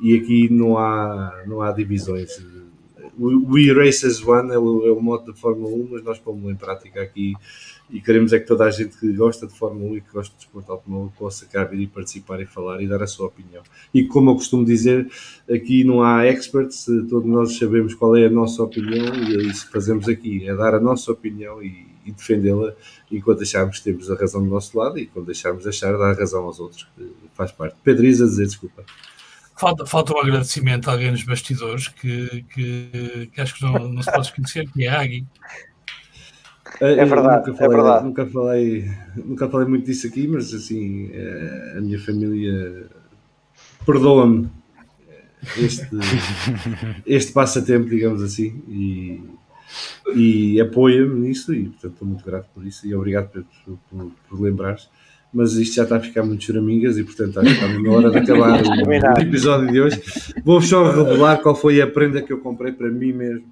e 0.00 0.14
aqui 0.14 0.48
não 0.48 0.78
há, 0.78 1.42
não 1.44 1.60
há 1.60 1.72
divisões 1.72 2.38
We 3.18 3.72
Race 3.72 4.06
as 4.06 4.22
One 4.22 4.52
é 4.52 4.58
o, 4.58 4.86
é 4.86 4.92
o 4.92 5.00
modo 5.00 5.26
da 5.26 5.34
Fórmula 5.34 5.74
1, 5.74 5.88
mas 5.92 6.04
nós 6.04 6.18
pomos 6.18 6.50
em 6.50 6.56
prática 6.56 7.00
aqui 7.00 7.34
e 7.88 8.00
queremos 8.00 8.32
é 8.32 8.40
que 8.40 8.46
toda 8.46 8.64
a 8.64 8.70
gente 8.70 8.96
que 8.98 9.12
gosta 9.12 9.46
de 9.46 9.56
Fórmula 9.56 9.92
1 9.92 9.96
e 9.96 10.00
que 10.00 10.12
gosta 10.12 10.32
de 10.34 10.38
desporto 10.38 10.72
automóvel 10.72 11.12
possa 11.16 11.46
cá 11.46 11.64
vir 11.64 11.80
e 11.80 11.86
participar 11.86 12.40
e 12.40 12.46
falar 12.46 12.82
e 12.82 12.88
dar 12.88 13.02
a 13.02 13.06
sua 13.06 13.26
opinião. 13.26 13.62
E 13.94 14.04
como 14.04 14.30
eu 14.30 14.34
costumo 14.34 14.64
dizer, 14.64 15.08
aqui 15.48 15.84
não 15.84 16.02
há 16.02 16.26
experts, 16.26 16.86
todos 17.08 17.26
nós 17.26 17.56
sabemos 17.56 17.94
qual 17.94 18.16
é 18.16 18.26
a 18.26 18.30
nossa 18.30 18.62
opinião 18.62 19.14
e 19.14 19.36
é 19.36 19.42
isso 19.42 19.66
que 19.66 19.72
fazemos 19.72 20.08
aqui, 20.08 20.48
é 20.48 20.54
dar 20.54 20.74
a 20.74 20.80
nossa 20.80 21.12
opinião 21.12 21.62
e, 21.62 21.86
e 22.04 22.10
defendê-la 22.10 22.74
enquanto 23.10 23.42
acharmos 23.42 23.78
que 23.78 23.84
temos 23.84 24.10
a 24.10 24.16
razão 24.16 24.42
do 24.42 24.50
nosso 24.50 24.76
lado 24.76 24.98
e 24.98 25.06
quando 25.06 25.26
deixarmos 25.26 25.62
de 25.62 25.68
achar, 25.68 25.96
dar 25.96 26.10
a 26.10 26.14
razão 26.14 26.44
aos 26.44 26.58
outros, 26.58 26.88
que 26.96 27.08
faz 27.34 27.52
parte. 27.52 27.76
Pedro 27.84 28.04
Isa, 28.04 28.26
dizer 28.26 28.46
desculpa. 28.46 28.84
Falta, 29.58 29.86
falta 29.86 30.14
um 30.14 30.20
agradecimento 30.20 30.88
a 30.88 30.92
alguém 30.92 31.10
nos 31.10 31.22
bastidores 31.22 31.88
que, 31.88 32.44
que, 32.52 33.30
que 33.32 33.40
acho 33.40 33.54
que 33.54 33.62
não, 33.62 33.72
não 33.88 34.02
se 34.02 34.12
pode 34.12 34.26
esquecer, 34.26 34.70
que 34.70 34.84
é 34.84 34.88
a 34.88 35.00
Agui. 35.00 35.26
É 36.78 37.04
verdade, 37.06 37.48
nunca 37.48 37.54
falei, 37.54 37.64
é 37.64 37.82
verdade. 37.82 38.04
Nunca 38.04 38.26
falei, 38.26 38.90
nunca 39.16 39.48
falei 39.48 39.66
muito 39.66 39.86
disso 39.86 40.06
aqui, 40.06 40.28
mas 40.28 40.52
assim, 40.52 41.10
eh, 41.10 41.74
a 41.78 41.80
minha 41.80 41.98
família 41.98 42.86
perdoa-me 43.86 44.50
este, 45.56 45.88
este 47.06 47.32
passatempo, 47.32 47.88
digamos 47.88 48.22
assim, 48.22 48.62
e, 48.68 49.24
e 50.14 50.60
apoia-me 50.60 51.28
nisso, 51.28 51.54
e 51.54 51.70
portanto 51.70 51.92
estou 51.92 52.08
muito 52.08 52.24
grato 52.24 52.50
por 52.52 52.66
isso, 52.66 52.86
e 52.86 52.94
obrigado 52.94 53.30
por, 53.30 53.78
por, 53.88 54.12
por 54.28 54.40
lembrares 54.40 54.90
mas 55.36 55.52
isto 55.52 55.74
já 55.74 55.82
está 55.82 55.98
a 55.98 56.00
ficar 56.00 56.22
muito 56.22 56.42
choramingas 56.44 56.96
e 56.96 57.04
portanto 57.04 57.38
acho 57.40 57.48
que 57.50 57.54
está 57.66 57.68
na 57.68 57.90
hora 57.90 58.10
de 58.10 58.16
acabar 58.16 58.58
o, 58.64 59.20
episódio 59.20 59.70
de 59.70 59.80
hoje. 59.82 60.02
Vou 60.42 60.62
só 60.62 60.90
revelar 60.90 61.42
qual 61.42 61.54
foi 61.54 61.78
a 61.82 61.86
prenda 61.86 62.22
que 62.22 62.32
eu 62.32 62.38
comprei 62.38 62.72
para 62.72 62.88
mim 62.88 63.12
mesmo, 63.12 63.44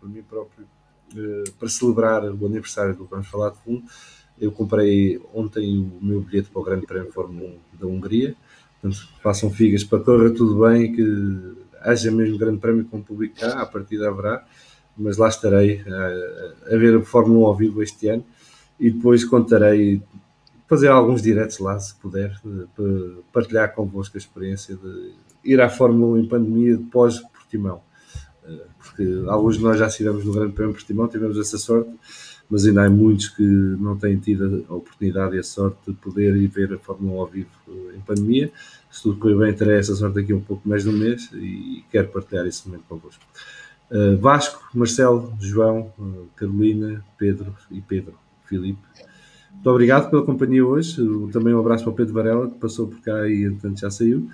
para 0.00 0.08
mim 0.08 0.22
próprio, 0.28 0.66
eh, 1.16 1.44
para 1.56 1.68
celebrar 1.68 2.24
o 2.24 2.46
aniversário 2.46 2.96
do 2.96 3.04
Vamos 3.04 3.28
Falar 3.28 3.50
de 3.50 3.58
Fundo. 3.58 3.84
Eu 4.40 4.50
comprei 4.50 5.22
ontem 5.32 5.78
o 5.78 6.04
meu 6.04 6.20
bilhete 6.20 6.50
para 6.50 6.62
o 6.62 6.64
Grande 6.64 6.84
Prémio 6.84 7.12
Fórmula 7.12 7.48
1 7.48 7.78
da 7.78 7.86
Hungria. 7.86 8.34
Portanto, 8.82 9.08
façam 9.22 9.52
figas 9.52 9.84
para 9.84 10.00
correr 10.00 10.30
tudo 10.30 10.66
bem, 10.66 10.92
que 10.92 11.54
haja 11.80 12.10
mesmo 12.10 12.38
Grande 12.38 12.58
Prémio 12.58 12.84
com 12.86 12.96
o 12.96 13.04
público 13.04 13.36
cá, 13.38 13.62
a 13.62 13.66
partir 13.66 14.04
haverá, 14.04 14.44
mas 14.98 15.16
lá 15.16 15.28
estarei 15.28 15.80
a, 15.86 16.74
a 16.74 16.76
ver 16.76 16.96
a 16.96 17.02
Fórmula 17.02 17.38
1 17.38 17.46
ao 17.46 17.54
vivo 17.54 17.82
este 17.84 18.08
ano 18.08 18.24
e 18.80 18.90
depois 18.90 19.24
contarei 19.24 20.02
fazer 20.70 20.86
alguns 20.86 21.20
diretos 21.20 21.58
lá, 21.58 21.76
se 21.80 21.92
puder, 21.96 22.32
partilhar 23.32 23.74
convosco 23.74 24.16
a 24.16 24.18
experiência 24.18 24.76
de 24.76 25.14
ir 25.44 25.60
à 25.60 25.68
Fórmula 25.68 26.12
1 26.12 26.18
em 26.18 26.28
pandemia 26.28 26.80
pós-Portimão. 26.92 27.82
Eh, 28.44 28.66
porque 28.78 29.24
alguns 29.26 29.58
de 29.58 29.64
nós 29.64 29.76
já 29.80 29.88
estivemos 29.88 30.24
no 30.24 30.32
Grande 30.32 30.52
Prémio 30.52 30.72
Portimão, 30.72 31.08
tivemos 31.08 31.36
essa 31.36 31.58
sorte, 31.58 31.90
mas 32.48 32.64
ainda 32.64 32.84
há 32.84 32.88
muitos 32.88 33.30
que 33.30 33.42
não 33.42 33.98
têm 33.98 34.16
tido 34.20 34.64
a 34.68 34.74
oportunidade 34.74 35.34
e 35.34 35.40
a 35.40 35.42
sorte 35.42 35.76
de 35.88 35.92
poder 35.94 36.36
ir 36.36 36.46
ver 36.46 36.72
a 36.72 36.78
Fórmula 36.78 37.16
1 37.16 37.20
ao 37.20 37.26
vivo 37.26 37.50
eh, 37.66 37.96
em 37.96 38.00
pandemia. 38.02 38.52
Se 38.88 39.02
tudo 39.02 39.18
correr 39.18 39.38
bem, 39.38 39.52
terei 39.52 39.76
essa 39.76 39.96
sorte 39.96 40.20
aqui 40.20 40.32
um 40.32 40.40
pouco 40.40 40.68
mais 40.68 40.84
de 40.84 40.88
um 40.88 40.92
mês 40.92 41.30
e 41.32 41.84
quero 41.90 42.06
partilhar 42.10 42.46
esse 42.46 42.68
momento 42.68 42.84
convosco. 42.88 43.24
Uh, 43.90 44.16
Vasco, 44.18 44.70
Marcelo, 44.72 45.34
João, 45.40 45.92
Carolina, 46.36 47.04
Pedro 47.18 47.56
e 47.72 47.80
Pedro, 47.80 48.14
Filipe 48.44 48.78
muito 49.54 49.70
obrigado 49.70 50.10
pela 50.10 50.22
companhia 50.22 50.64
hoje. 50.64 50.96
Também 51.32 51.54
um 51.54 51.60
abraço 51.60 51.84
para 51.84 51.92
o 51.92 51.96
Pedro 51.96 52.14
Varela, 52.14 52.48
que 52.48 52.58
passou 52.58 52.88
por 52.88 53.00
cá 53.00 53.28
e 53.28 53.44
entanto 53.44 53.80
já 53.80 53.90
saiu. 53.90 54.28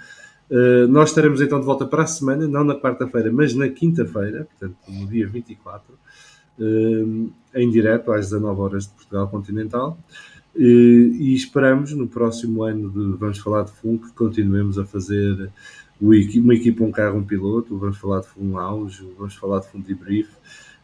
Uh, 0.49 0.87
nós 0.89 1.09
estaremos 1.09 1.41
então 1.41 1.59
de 1.59 1.67
volta 1.67 1.85
para 1.85 2.05
a 2.05 2.07
semana, 2.07 2.47
não 2.47 2.63
na 2.63 2.79
quarta-feira, 2.79 3.33
mas 3.33 3.53
na 3.53 3.69
quinta-feira, 3.69 4.45
portanto 4.45 4.77
no 4.89 5.07
dia 5.09 5.27
24, 5.27 5.93
uh, 5.93 7.33
em 7.55 7.71
direto 7.71 8.13
às 8.13 8.27
19 8.27 8.61
horas 8.61 8.85
de 8.85 8.91
Portugal 8.91 9.29
Continental. 9.29 9.99
e 10.55 11.35
esperamos 11.35 11.93
no 11.93 12.07
próximo 12.07 12.63
ano 12.63 12.89
de 12.89 13.19
Vamos 13.19 13.39
Falar 13.39 13.65
de 13.65 13.73
FUN 13.73 13.99
que 13.99 14.13
continuemos 14.13 14.79
a 14.79 14.85
fazer 14.85 15.51
uma 16.01 16.55
equipa, 16.55 16.85
um 16.85 16.93
carro, 16.93 17.19
um 17.19 17.25
piloto, 17.25 17.77
vamos 17.77 17.99
falar 17.99 18.21
de 18.21 18.29
FUN 18.29 18.59
Auge, 18.59 19.07
vamos 19.19 19.35
falar 19.35 19.61
de 19.61 19.69
FUN 19.69 19.81
Debrief, 19.81 20.29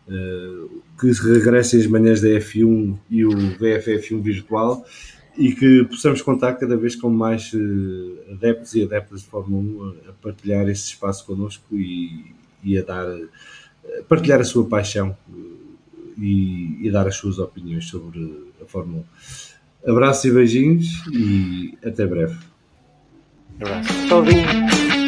que 0.07 1.12
regressem 1.23 1.81
as 1.81 1.87
manhãs 1.87 2.20
da 2.20 2.29
F1 2.29 2.99
e 3.09 3.24
o 3.24 3.31
VFF1 3.31 4.20
virtual 4.20 4.85
e 5.37 5.53
que 5.53 5.85
possamos 5.85 6.20
contar 6.20 6.55
cada 6.55 6.77
vez 6.77 6.95
com 6.95 7.09
mais 7.09 7.53
adeptos 8.31 8.74
e 8.74 8.83
adeptas 8.83 9.23
de 9.23 9.29
Fórmula 9.29 9.95
1 10.07 10.11
a 10.11 10.12
partilhar 10.12 10.69
esse 10.69 10.89
espaço 10.89 11.24
connosco 11.24 11.77
e, 11.77 12.35
e 12.62 12.77
a 12.79 12.83
dar 12.83 13.07
a 13.07 14.03
partilhar 14.09 14.41
a 14.41 14.45
sua 14.45 14.65
paixão 14.69 15.16
e, 16.19 16.79
e, 16.87 16.91
dar 16.91 17.07
as 17.09 17.16
suas 17.16 17.39
opiniões 17.39 17.87
sobre 17.87 18.53
a 18.61 18.66
Fórmula 18.66 19.05
1. 19.85 19.91
Abraços 19.91 20.24
e 20.24 20.31
beijinhos 20.31 21.03
e 21.12 21.77
até 21.85 22.07
breve. 22.07 22.39
Abraço. 23.61 25.02